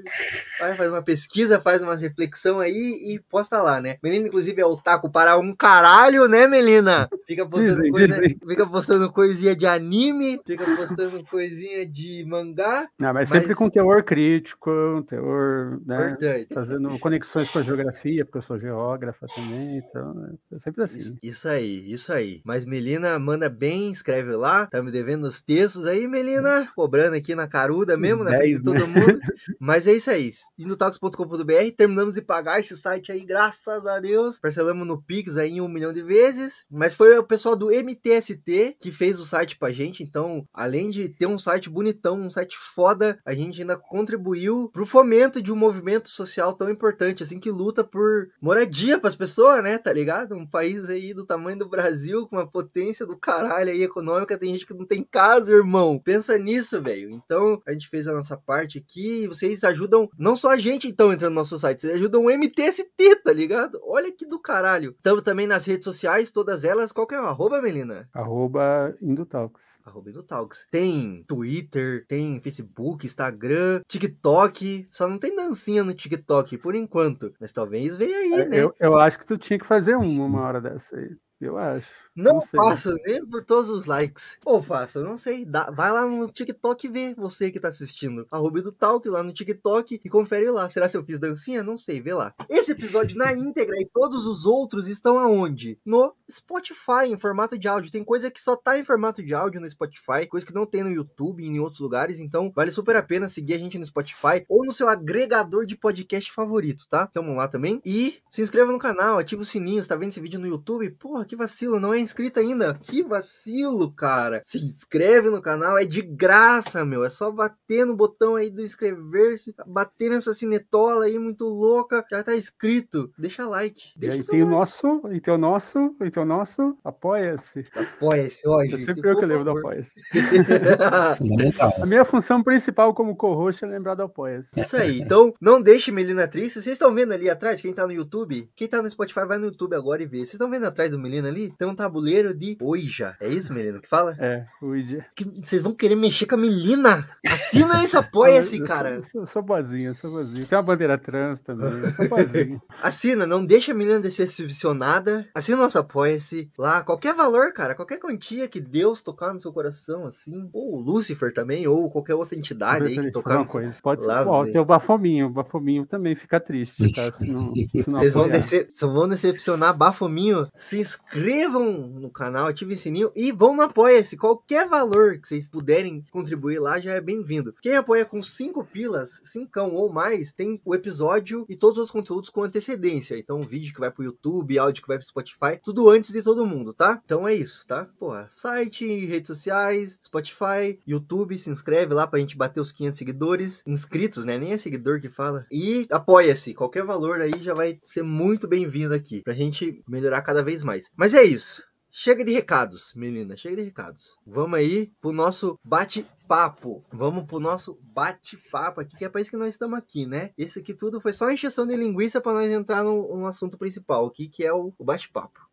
vai, 0.60 0.76
faz 0.76 0.92
uma 0.92 1.02
pesquisa, 1.02 1.60
faz 1.60 1.82
uma 1.82 1.96
reflexão 1.96 2.60
aí 2.60 3.14
e 3.14 3.20
posta 3.28 3.62
lá, 3.62 3.82
né? 3.82 3.98
Menino, 4.04 4.28
inclusive, 4.28 4.62
é 4.62 4.66
o 4.66 4.78
taco 4.78 5.10
para 5.10 5.40
um 5.40 5.56
caralho, 5.56 6.28
né, 6.28 6.46
Melina? 6.46 6.67
Melina? 6.68 7.10
Fica 7.26 7.46
postando, 7.46 7.76
dizem, 7.76 7.92
coisa, 7.92 8.16
dizem. 8.16 8.40
fica 8.46 8.68
postando 8.68 9.12
coisinha 9.12 9.56
de 9.56 9.66
anime, 9.66 10.40
fica 10.46 10.66
postando 10.76 11.24
coisinha 11.26 11.88
de 11.88 12.26
mangá. 12.28 12.88
Não, 13.00 13.14
mas, 13.14 13.30
mas... 13.30 13.40
sempre 13.40 13.56
com 13.56 13.70
teor 13.70 14.04
crítico, 14.04 14.70
um 14.70 15.02
teor, 15.02 15.80
né? 15.86 16.18
Fazendo 16.54 17.00
conexões 17.00 17.50
com 17.50 17.60
a 17.60 17.64
geografia, 17.64 18.26
porque 18.26 18.40
eu 18.40 18.42
sou 18.42 18.60
geógrafa 18.60 19.26
também, 19.34 19.78
então 19.78 20.30
é 20.52 20.60
sempre 20.60 20.84
assim. 20.84 21.00
Isso, 21.00 21.18
isso 21.24 21.48
aí, 21.48 21.92
isso 21.92 22.14
aí. 22.14 22.42
Mas 22.44 22.66
Melina 22.66 23.18
manda 23.18 23.50
bem, 23.50 23.90
escreve 23.90 24.36
lá, 24.36 24.66
tá 24.68 24.82
me 24.82 24.92
devendo 24.92 25.24
os 25.24 25.42
textos 25.42 25.88
aí, 25.88 26.08
Melina, 26.08 26.70
cobrando 26.76 27.16
aqui 27.16 27.34
na 27.34 27.48
caruda 27.48 27.96
mesmo, 27.96 28.24
na 28.24 28.32
frente 28.32 28.58
de 28.58 28.64
todo 28.64 28.88
né? 28.88 29.00
mundo. 29.00 29.20
mas 29.60 29.88
é 29.88 29.94
isso 29.94 30.10
aí. 30.10 30.32
Indotados.com.br, 30.60 31.72
terminamos 31.78 32.14
de 32.14 32.22
pagar 32.22 32.60
esse 32.60 32.76
site 32.76 33.12
aí, 33.12 33.24
graças 33.24 33.86
a 33.86 34.00
Deus. 34.00 34.40
Parcelamos 34.40 34.86
no 34.86 35.02
Pix 35.02 35.38
aí 35.38 35.62
um 35.62 35.68
milhão 35.70 35.94
de 35.94 36.04
vezes 36.04 36.57
mas 36.70 36.94
foi 36.94 37.18
o 37.18 37.24
pessoal 37.24 37.56
do 37.56 37.68
MTST 37.68 38.78
que 38.80 38.92
fez 38.92 39.20
o 39.20 39.26
site 39.26 39.58
pra 39.58 39.72
gente. 39.72 40.04
Então, 40.04 40.48
além 40.54 40.90
de 40.90 41.10
ter 41.10 41.26
um 41.26 41.38
site 41.38 41.70
bonitão, 41.70 42.20
um 42.20 42.30
site 42.30 42.58
foda, 42.58 43.20
a 43.26 43.34
gente 43.34 43.62
ainda 43.62 43.78
contribuiu 43.78 44.70
pro 44.74 44.86
fomento 44.86 45.42
de 45.42 45.52
um 45.52 45.56
movimento 45.56 46.10
social 46.10 46.54
tão 46.54 46.70
importante, 46.70 47.24
assim, 47.24 47.40
que 47.40 47.52
luta 47.52 47.84
por 47.84 48.30
moradia 48.42 49.00
pras 49.00 49.16
pessoas, 49.16 49.64
né? 49.64 49.78
Tá 49.78 49.92
ligado? 49.92 50.36
Um 50.36 50.48
país 50.48 50.90
aí 50.90 51.14
do 51.14 51.26
tamanho 51.26 51.60
do 51.60 51.70
Brasil, 51.70 52.28
com 52.28 52.36
uma 52.36 52.50
potência 52.50 53.06
do 53.06 53.18
caralho 53.18 53.72
aí 53.72 53.84
econômica, 53.84 54.38
tem 54.38 54.54
gente 54.54 54.66
que 54.66 54.74
não 54.74 54.86
tem 54.86 55.04
casa, 55.04 55.54
irmão. 55.54 56.00
Pensa 56.00 56.38
nisso, 56.38 56.82
velho. 56.82 57.12
Então, 57.12 57.62
a 57.66 57.74
gente 57.74 57.88
fez 57.88 58.08
a 58.08 58.14
nossa 58.14 58.38
parte 58.38 58.78
aqui 58.78 59.24
e 59.24 59.28
vocês 59.28 59.64
ajudam, 59.64 60.10
não 60.18 60.36
só 60.36 60.52
a 60.52 60.58
gente, 60.58 60.88
então, 60.88 61.12
entrando 61.12 61.32
no 61.32 61.40
nosso 61.40 61.58
site, 61.60 61.82
vocês 61.82 61.94
ajudam 61.96 62.26
o 62.26 62.32
MTST, 62.32 63.16
tá 63.24 63.34
ligado? 63.34 63.80
Olha 63.84 64.12
que 64.12 64.26
do 64.26 64.40
caralho. 64.40 64.92
Estamos 64.92 65.24
também 65.24 65.48
nas 65.48 65.66
redes 65.66 65.86
sociais, 65.86 66.32
todas 66.32 66.47
todas 66.48 66.64
elas, 66.64 66.94
qual 66.94 67.06
que 67.06 67.14
é 67.14 67.20
o 67.20 67.26
arroba, 67.26 67.62
Melina? 67.62 68.08
Arroba 68.14 68.96
Indutalks. 69.02 69.82
Arroba 69.84 70.10
Indutalks. 70.10 70.66
Tem 70.72 71.26
Twitter, 71.28 72.06
tem 72.08 72.40
Facebook, 72.40 73.06
Instagram, 73.06 73.82
TikTok. 73.86 74.86
Só 74.88 75.10
não 75.10 75.18
tem 75.18 75.36
dancinha 75.36 75.84
no 75.84 75.94
TikTok 75.94 76.58
por 76.58 76.74
enquanto. 76.74 77.34
Mas 77.42 77.52
talvez 77.52 77.98
venha 77.98 78.18
aí, 78.18 78.46
né? 78.46 78.64
Eu, 78.64 78.74
eu 78.80 78.98
acho 78.98 79.20
que 79.20 79.26
tu 79.26 79.38
tinha 79.38 79.60
que 79.60 79.68
fazer 79.68 79.98
um 79.98 80.26
uma 80.26 80.42
hora 80.42 80.62
dessa 80.62 80.96
aí. 80.96 81.18
Eu 81.42 81.58
acho. 81.58 81.92
Não, 82.18 82.42
faço 82.42 82.94
nem 83.06 83.26
por 83.26 83.44
todos 83.46 83.70
os 83.70 83.86
likes. 83.86 84.38
Ou 84.46 84.62
faço, 84.62 85.04
não 85.04 85.16
sei. 85.16 85.46
Dá- 85.46 85.72
vai 85.72 85.92
lá 85.92 86.06
no 86.06 86.28
TikTok 86.28 86.88
e 86.88 86.90
vê 86.90 87.14
você 87.14 87.52
que 87.52 87.60
tá 87.60 87.68
assistindo. 87.70 88.26
Arroba 88.32 88.62
do 88.62 88.72
Talk 88.72 89.08
lá 89.08 89.22
no 89.22 89.32
TikTok 89.32 90.02
e 90.04 90.10
confere 90.10 90.50
lá. 90.50 90.70
Será 90.70 90.90
se 90.90 90.98
eu 90.98 91.04
fiz 91.04 91.20
dancinha? 91.20 91.64
Não 91.64 91.78
sei, 91.78 92.02
vê 92.02 92.14
lá. 92.14 92.34
Esse 92.50 92.72
episódio 92.72 93.18
na 93.18 93.32
íntegra 93.34 93.76
e 93.80 93.86
todos 93.86 94.26
os 94.26 94.46
outros 94.46 94.88
estão 94.88 95.20
aonde? 95.20 95.80
No 95.86 96.14
Spotify, 96.30 97.06
em 97.08 97.18
formato 97.18 97.58
de 97.58 97.68
áudio. 97.68 97.92
Tem 97.92 98.04
coisa 98.04 98.32
que 98.32 98.42
só 98.42 98.56
tá 98.56 98.78
em 98.80 98.84
formato 98.84 99.24
de 99.24 99.34
áudio 99.34 99.62
no 99.62 99.70
Spotify, 99.70 100.26
coisa 100.28 100.46
que 100.46 100.54
não 100.54 100.66
tem 100.66 100.84
no 100.84 100.92
YouTube 100.92 101.44
e 101.44 101.48
em 101.48 101.60
outros 101.60 101.80
lugares. 101.80 102.20
Então, 102.20 102.52
vale 102.56 102.72
super 102.72 102.96
a 102.96 103.04
pena 103.04 103.30
seguir 103.30 103.54
a 103.54 103.58
gente 103.58 103.78
no 103.78 103.86
Spotify 103.86 104.44
ou 104.50 104.66
no 104.66 104.72
seu 104.72 104.88
agregador 104.90 105.66
de 105.66 105.76
podcast 105.78 106.32
favorito, 106.32 106.88
tá? 106.90 107.08
Tamo 107.08 107.36
lá 107.36 107.48
também. 107.48 107.82
E 107.86 108.16
se 108.32 108.42
inscreva 108.42 108.72
no 108.72 108.80
canal, 108.80 109.18
ativa 109.20 109.42
o 109.42 109.46
sininho. 109.46 109.82
Se 109.84 109.90
tá 109.90 109.96
vendo 109.96 110.10
esse 110.10 110.20
vídeo 110.20 110.40
no 110.40 110.48
YouTube, 110.48 110.90
porra, 110.92 111.26
que 111.26 111.36
vacilo, 111.36 111.80
não 111.80 111.94
é 111.94 112.00
inscrito 112.08 112.40
ainda. 112.40 112.74
Que 112.82 113.04
vacilo, 113.04 113.92
cara. 113.94 114.42
Se 114.44 114.58
inscreve 114.58 115.30
no 115.30 115.42
canal, 115.42 115.78
é 115.78 115.86
de 115.86 116.02
graça, 116.02 116.84
meu. 116.86 117.04
É 117.04 117.10
só 117.10 117.30
bater 117.30 117.86
no 117.86 117.96
botão 117.96 118.36
aí 118.36 118.50
do 118.50 118.62
inscrever-se, 118.62 119.54
bater 119.66 120.10
nessa 120.10 120.34
cinetola 120.34 121.06
aí 121.06 121.20
muito 121.20 121.46
louca. 121.46 122.06
Já 122.10 122.24
tá 122.24 122.36
inscrito. 122.36 123.12
Deixa 123.18 123.46
like. 123.46 123.82
E 123.96 124.00
Deixa 124.00 124.16
aí 124.16 124.24
seu 124.24 124.32
tem 124.32 124.42
o 124.42 124.46
like. 124.46 124.58
nosso, 124.58 125.02
e 125.12 125.20
tem 125.22 125.34
o 125.34 125.38
nosso, 125.38 125.96
e 126.02 126.10
tem 126.12 126.24
o 126.24 126.26
nosso, 126.26 126.78
apoia-se. 126.84 127.64
Apoia-se, 127.76 128.48
ó, 128.48 128.62
É 128.62 128.68
gente, 128.68 128.86
sempre 128.86 129.10
eu 129.10 129.20
que 129.20 129.26
lembro 129.26 129.44
do 129.44 129.52
apoia-se. 129.52 130.02
A 131.82 131.86
minha 131.86 132.06
função 132.06 132.42
principal 132.44 132.94
como 132.94 133.16
co-host 133.16 133.64
é 133.64 133.68
lembrar 133.68 133.96
do 133.96 134.04
apoia-se. 134.04 134.60
Isso 134.60 134.76
aí. 134.76 135.02
Então, 135.02 135.34
não 135.42 135.62
deixe 135.62 135.92
Melina 135.92 136.28
triste. 136.28 136.62
Vocês 136.62 136.74
estão 136.74 136.94
vendo 136.94 137.14
ali 137.14 137.30
atrás, 137.30 137.62
quem 137.62 137.74
tá 137.74 137.86
no 137.86 137.94
YouTube? 137.94 138.50
Quem 138.56 138.68
tá 138.68 138.82
no 138.82 138.90
Spotify 138.90 139.26
vai 139.26 139.38
no 139.38 139.46
YouTube 139.46 139.76
agora 139.76 140.02
e 140.02 140.06
vê. 140.06 140.20
Vocês 140.20 140.34
estão 140.34 140.50
vendo 140.50 140.66
atrás 140.66 140.92
do 140.92 141.00
Melina 141.00 141.28
ali? 141.28 141.54
Tem 141.58 141.68
um 141.68 141.76
tabuleiro 141.98 142.34
de 142.34 142.58
Oija. 142.62 143.16
É 143.20 143.28
isso, 143.28 143.52
Melina, 143.52 143.80
que 143.80 143.88
fala? 143.88 144.16
É, 144.20 144.46
o 144.62 144.76
ID. 144.76 145.02
Que 145.16 145.26
vocês 145.44 145.62
vão 145.62 145.74
querer 145.74 145.96
mexer 145.96 146.26
com 146.26 146.36
a 146.36 146.38
Melina? 146.38 147.08
Assina 147.26 147.84
esse 147.84 147.98
apoia-se, 147.98 148.60
cara. 148.62 148.96
Eu 148.96 149.04
sou, 149.04 149.22
eu 149.22 149.28
sou 149.28 149.42
boazinho, 149.42 149.90
eu 149.90 149.96
sou 149.96 150.12
boazinho. 150.12 150.46
Tem 150.46 150.58
uma 150.58 150.64
bandeira 150.64 150.98
trans 150.98 151.42
também, 151.42 151.68
eu 151.68 151.92
sou 151.92 152.08
boazinho. 152.08 152.62
Assina, 152.82 153.26
não 153.26 153.44
deixa 153.44 153.72
a 153.72 153.76
menina 153.76 154.00
decepcionada. 154.00 155.28
Assina 155.34 155.58
o 155.58 155.62
nosso 155.62 155.80
apoia-se 155.80 156.50
lá. 156.58 156.84
Qualquer 156.84 157.14
valor, 157.14 157.52
cara. 157.54 157.76
Qualquer 157.76 158.00
quantia 158.00 158.48
que 158.48 158.60
Deus 158.60 159.02
tocar 159.02 159.34
no 159.34 159.42
seu 159.42 159.52
coração, 159.52 160.06
assim. 160.06 160.50
Ou 160.54 160.76
o 160.76 160.80
Lúcifer 160.80 161.34
também, 161.34 161.68
ou 161.68 161.90
qualquer 161.90 162.16
outra 162.16 162.38
entidade 162.38 162.86
aí 162.88 163.00
que 163.00 163.12
tocar 163.12 163.36
no 163.36 163.40
uma 163.42 163.48
coisa. 163.48 163.76
Pode 163.82 164.04
ser. 164.04 164.12
Ó, 164.12 164.46
tem 164.46 164.62
o 164.62 164.66
Bafominho. 164.66 165.28
O 165.28 165.30
Bafominho 165.32 165.86
também 165.86 166.16
fica 166.16 166.40
triste, 166.40 166.92
tá? 166.94 167.12
Se 167.12 167.26
não, 167.32 167.54
se 167.56 167.90
não 167.90 168.00
Vocês 168.00 168.14
vão, 168.14 168.24
apoiar. 168.26 168.38
dece- 168.42 168.68
só 168.72 168.88
vão 168.88 169.08
decepcionar 169.08 169.76
Bafominho. 169.76 170.48
Se 170.54 170.80
inscrevam 170.80 171.87
no 171.88 172.10
canal, 172.10 172.48
ativem 172.48 172.76
o 172.76 172.78
sininho 172.78 173.12
e 173.16 173.32
vão 173.32 173.56
no 173.56 173.64
Apoia-se. 173.64 174.18
Qualquer 174.18 174.68
valor 174.68 175.20
que 175.20 175.28
vocês 175.28 175.50
puderem 175.50 176.04
contribuir 176.12 176.60
lá 176.60 176.80
já 176.80 176.94
é 176.94 177.02
bem-vindo. 177.02 177.54
Quem 177.62 177.76
apoia 177.76 178.06
com 178.06 178.22
5 178.22 178.64
pilas, 178.66 179.22
5 179.24 179.60
ou 179.62 179.92
mais, 179.92 180.32
tem 180.32 180.62
o 180.64 180.74
episódio 180.74 181.46
e 181.50 181.56
todos 181.56 181.78
os 181.78 181.92
conteúdos 181.92 182.30
com 182.30 182.44
antecedência. 182.44 183.18
Então, 183.18 183.42
vídeo 183.42 183.74
que 183.74 183.80
vai 183.80 183.92
pro 183.92 184.04
YouTube, 184.04 184.58
áudio 184.58 184.82
que 184.82 184.88
vai 184.88 184.98
pro 184.98 185.08
Spotify, 185.08 185.60
tudo 185.62 185.90
antes 185.90 186.12
de 186.12 186.24
todo 186.24 186.46
mundo, 186.46 186.74
tá? 186.74 187.02
Então 187.04 187.28
é 187.28 187.34
isso, 187.34 187.66
tá? 187.68 187.88
Porra, 188.00 188.28
site, 188.30 189.06
redes 189.06 189.28
sociais, 189.28 190.00
Spotify, 190.04 190.80
YouTube, 190.88 191.38
se 191.38 191.50
inscreve 191.50 191.94
lá 191.94 192.08
pra 192.08 192.20
gente 192.20 192.38
bater 192.38 192.60
os 192.60 192.72
500 192.72 192.98
seguidores. 192.98 193.64
Inscritos, 193.66 194.26
né? 194.26 194.38
Nem 194.38 194.54
é 194.54 194.58
seguidor 194.58 195.00
que 195.00 195.10
fala. 195.10 195.46
E 195.52 195.88
apoia-se. 195.90 196.54
Qualquer 196.54 196.84
valor 196.84 197.22
aí 197.22 197.34
já 197.42 197.54
vai 197.54 197.80
ser 197.84 198.04
muito 198.04 198.48
bem-vindo 198.48 198.94
aqui. 198.94 199.22
Pra 199.22 199.34
gente 199.34 199.84
melhorar 199.88 200.22
cada 200.22 200.44
vez 200.44 200.64
mais. 200.64 200.90
Mas 200.96 201.14
é 201.14 201.24
isso. 201.24 201.64
Chega 202.00 202.24
de 202.24 202.32
recados, 202.32 202.94
menina. 202.96 203.36
Chega 203.36 203.56
de 203.56 203.64
recados. 203.64 204.20
Vamos 204.24 204.60
aí 204.60 204.92
pro 205.02 205.12
nosso 205.12 205.60
bate-papo. 205.64 206.86
Vamos 206.94 207.26
pro 207.26 207.40
nosso 207.40 207.76
bate-papo 207.82 208.80
aqui, 208.80 208.96
que 208.96 209.04
é 209.04 209.10
pra 209.10 209.20
isso 209.20 209.32
que 209.32 209.36
nós 209.36 209.50
estamos 209.50 209.80
aqui, 209.80 210.06
né? 210.06 210.30
Esse 210.38 210.60
aqui 210.60 210.76
tudo 210.76 211.02
foi 211.02 211.12
só 211.12 211.32
encheção 211.32 211.66
de 211.66 211.76
linguiça 211.76 212.22
pra 212.22 212.34
nós 212.34 212.52
entrar 212.52 212.84
no, 212.84 213.18
no 213.18 213.26
assunto 213.26 213.58
principal 213.58 214.06
aqui, 214.06 214.30
que 214.30 214.44
é 214.44 214.54
o, 214.54 214.72
o 214.78 214.86
bate-papo. 214.86 215.47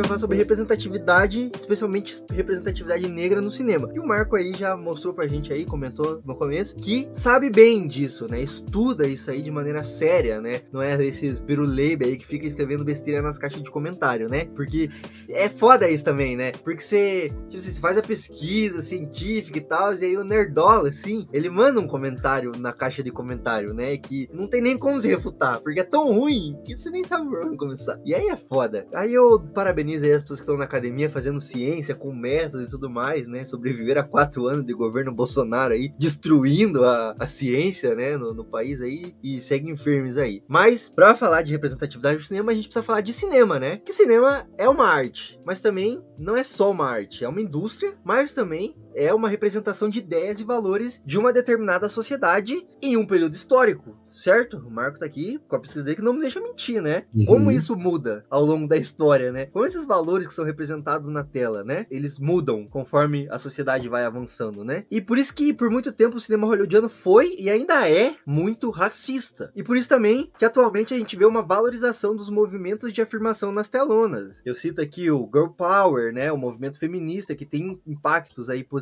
Vai 0.00 0.08
falar 0.08 0.18
sobre 0.18 0.36
representatividade, 0.36 1.50
especialmente 1.56 2.24
representatividade 2.30 3.08
negra 3.08 3.40
no 3.40 3.50
cinema. 3.50 3.90
E 3.94 3.98
o 3.98 4.06
Marco 4.06 4.36
aí 4.36 4.52
já 4.54 4.76
mostrou 4.76 5.12
pra 5.12 5.26
gente 5.26 5.52
aí, 5.52 5.64
comentou 5.64 6.20
no 6.24 6.34
começo, 6.34 6.76
que 6.76 7.08
sabe 7.12 7.50
bem 7.50 7.86
disso, 7.86 8.26
né? 8.28 8.40
Estuda 8.40 9.06
isso 9.06 9.30
aí 9.30 9.42
de 9.42 9.50
maneira 9.50 9.82
séria, 9.82 10.40
né? 10.40 10.62
Não 10.72 10.80
é 10.80 11.02
esses 11.04 11.40
biruleibe 11.40 12.04
aí 12.04 12.16
que 12.16 12.26
fica 12.26 12.46
escrevendo 12.46 12.84
besteira 12.84 13.20
nas 13.20 13.38
caixas 13.38 13.62
de 13.62 13.70
comentário, 13.70 14.28
né? 14.28 14.46
Porque 14.56 14.88
é 15.28 15.48
foda 15.48 15.88
isso 15.88 16.04
também, 16.04 16.36
né? 16.36 16.52
Porque 16.52 16.82
você, 16.82 17.30
tipo, 17.48 17.56
assim, 17.56 17.72
você 17.72 17.80
faz 17.80 17.98
a 17.98 18.02
pesquisa 18.02 18.80
científica 18.80 19.58
e 19.58 19.62
tal, 19.62 19.94
e 19.94 20.04
aí 20.04 20.16
o 20.16 20.24
nerdola, 20.24 20.88
assim, 20.88 21.26
ele 21.32 21.50
manda 21.50 21.80
um 21.80 21.86
comentário 21.86 22.52
na 22.58 22.72
caixa 22.72 23.02
de 23.02 23.10
comentário, 23.10 23.74
né? 23.74 23.96
Que 23.96 24.28
não 24.32 24.46
tem 24.46 24.60
nem 24.60 24.78
como 24.78 25.00
se 25.00 25.08
refutar, 25.08 25.60
porque 25.60 25.80
é 25.80 25.84
tão 25.84 26.12
ruim 26.12 26.56
que 26.64 26.76
você 26.76 26.90
nem 26.90 27.04
sabe 27.04 27.28
por 27.28 27.44
onde 27.44 27.56
começar. 27.56 28.00
E 28.04 28.14
aí 28.14 28.28
é 28.28 28.36
foda. 28.36 28.86
Aí 28.94 29.12
eu 29.12 29.40
parabenizo 29.54 29.89
aí 30.02 30.12
as 30.12 30.22
pessoas 30.22 30.40
que 30.40 30.44
estão 30.44 30.56
na 30.56 30.64
academia 30.64 31.10
fazendo 31.10 31.40
ciência 31.40 31.94
com 31.94 32.12
método 32.12 32.64
e 32.64 32.68
tudo 32.68 32.88
mais, 32.88 33.26
né? 33.26 33.44
Sobreviver 33.44 33.98
a 33.98 34.02
quatro 34.02 34.46
anos 34.46 34.64
de 34.64 34.72
governo 34.72 35.12
Bolsonaro 35.12 35.74
aí, 35.74 35.92
destruindo 35.98 36.84
a, 36.84 37.14
a 37.18 37.26
ciência, 37.26 37.94
né? 37.94 38.16
No, 38.16 38.32
no 38.32 38.44
país 38.44 38.80
aí 38.80 39.14
e 39.22 39.40
seguem 39.40 39.76
firmes 39.76 40.16
aí. 40.16 40.42
Mas, 40.48 40.88
pra 40.88 41.14
falar 41.14 41.42
de 41.42 41.52
representatividade 41.52 42.18
do 42.18 42.22
cinema, 42.22 42.52
a 42.52 42.54
gente 42.54 42.64
precisa 42.64 42.82
falar 42.82 43.00
de 43.00 43.12
cinema, 43.12 43.58
né? 43.58 43.78
Que 43.78 43.92
cinema 43.92 44.46
é 44.56 44.68
uma 44.68 44.86
arte, 44.86 45.40
mas 45.44 45.60
também 45.60 46.02
não 46.18 46.36
é 46.36 46.44
só 46.44 46.70
uma 46.70 46.86
arte, 46.86 47.24
é 47.24 47.28
uma 47.28 47.40
indústria, 47.40 47.94
mas 48.04 48.32
também 48.32 48.76
é 48.94 49.12
uma 49.12 49.28
representação 49.28 49.88
de 49.88 49.98
ideias 49.98 50.40
e 50.40 50.44
valores 50.44 51.00
de 51.04 51.18
uma 51.18 51.32
determinada 51.32 51.88
sociedade 51.88 52.66
em 52.82 52.96
um 52.96 53.06
período 53.06 53.34
histórico, 53.34 53.96
certo? 54.12 54.58
O 54.58 54.70
Marco 54.70 54.98
tá 54.98 55.06
aqui 55.06 55.40
com 55.48 55.56
a 55.56 55.60
pesquisa 55.60 55.84
dele 55.84 55.96
que 55.96 56.02
não 56.02 56.12
me 56.12 56.20
deixa 56.20 56.40
mentir, 56.40 56.82
né? 56.82 57.04
Uhum. 57.14 57.24
Como 57.26 57.50
isso 57.50 57.76
muda 57.76 58.24
ao 58.28 58.44
longo 58.44 58.66
da 58.66 58.76
história, 58.76 59.32
né? 59.32 59.46
Como 59.46 59.64
esses 59.64 59.86
valores 59.86 60.26
que 60.26 60.34
são 60.34 60.44
representados 60.44 61.08
na 61.08 61.24
tela, 61.24 61.64
né? 61.64 61.86
Eles 61.90 62.18
mudam 62.18 62.66
conforme 62.66 63.28
a 63.30 63.38
sociedade 63.38 63.88
vai 63.88 64.04
avançando, 64.04 64.64
né? 64.64 64.84
E 64.90 65.00
por 65.00 65.18
isso 65.18 65.34
que 65.34 65.52
por 65.52 65.70
muito 65.70 65.92
tempo 65.92 66.16
o 66.16 66.20
cinema 66.20 66.46
hollywoodiano 66.46 66.88
foi 66.88 67.36
e 67.38 67.48
ainda 67.48 67.88
é 67.88 68.14
muito 68.26 68.70
racista. 68.70 69.52
E 69.54 69.62
por 69.62 69.76
isso 69.76 69.88
também 69.88 70.30
que 70.38 70.44
atualmente 70.44 70.94
a 70.94 70.98
gente 70.98 71.16
vê 71.16 71.24
uma 71.24 71.42
valorização 71.42 72.14
dos 72.14 72.30
movimentos 72.30 72.92
de 72.92 73.00
afirmação 73.00 73.52
nas 73.52 73.68
telonas. 73.68 74.42
Eu 74.44 74.54
cito 74.54 74.80
aqui 74.80 75.10
o 75.10 75.28
Girl 75.32 75.48
Power, 75.48 76.12
né? 76.12 76.32
O 76.32 76.38
movimento 76.38 76.78
feminista 76.78 77.34
que 77.34 77.46
tem 77.46 77.80
impactos 77.86 78.48
aí 78.48 78.64
positivos 78.64 78.79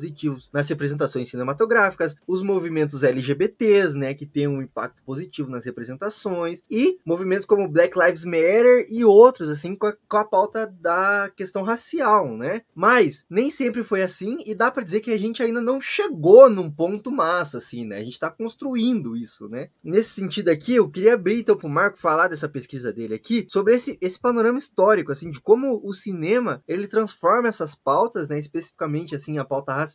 nas 0.52 0.68
representações 0.68 1.30
cinematográficas, 1.30 2.14
os 2.26 2.42
movimentos 2.42 3.02
LGBTs, 3.02 3.96
né? 3.96 4.14
Que 4.14 4.26
tem 4.26 4.46
um 4.46 4.62
impacto 4.62 5.02
positivo 5.02 5.50
nas 5.50 5.64
representações 5.64 6.62
e 6.70 6.98
movimentos 7.04 7.46
como 7.46 7.68
Black 7.68 7.98
Lives 7.98 8.24
Matter 8.24 8.86
e 8.90 9.04
outros 9.04 9.48
assim 9.48 9.74
com 9.74 9.86
a, 9.86 9.96
com 10.08 10.16
a 10.16 10.24
pauta 10.24 10.66
da 10.66 11.30
questão 11.34 11.62
racial, 11.62 12.36
né? 12.36 12.62
Mas 12.74 13.24
nem 13.28 13.50
sempre 13.50 13.82
foi 13.82 14.02
assim 14.02 14.38
e 14.44 14.54
dá 14.54 14.70
pra 14.70 14.84
dizer 14.84 15.00
que 15.00 15.10
a 15.10 15.18
gente 15.18 15.42
ainda 15.42 15.60
não 15.60 15.80
chegou 15.80 16.48
num 16.50 16.70
ponto 16.70 17.10
massa 17.10 17.58
assim, 17.58 17.84
né? 17.84 17.98
A 17.98 18.04
gente 18.04 18.20
tá 18.20 18.30
construindo 18.30 19.16
isso, 19.16 19.48
né? 19.48 19.68
Nesse 19.82 20.10
sentido 20.10 20.48
aqui, 20.48 20.74
eu 20.74 20.88
queria 20.88 21.14
abrir 21.14 21.40
então 21.40 21.56
pro 21.56 21.68
Marco 21.68 21.98
falar 21.98 22.28
dessa 22.28 22.48
pesquisa 22.48 22.92
dele 22.92 23.14
aqui 23.14 23.46
sobre 23.48 23.74
esse, 23.74 23.98
esse 24.00 24.18
panorama 24.18 24.58
histórico 24.58 25.12
assim 25.12 25.30
de 25.30 25.40
como 25.40 25.80
o 25.82 25.92
cinema 25.92 26.62
ele 26.66 26.86
transforma 26.86 27.48
essas 27.48 27.74
pautas, 27.74 28.28
né, 28.28 28.38
especificamente 28.38 29.14
assim 29.14 29.38
a 29.38 29.44
pauta 29.44 29.72
racial 29.72 29.87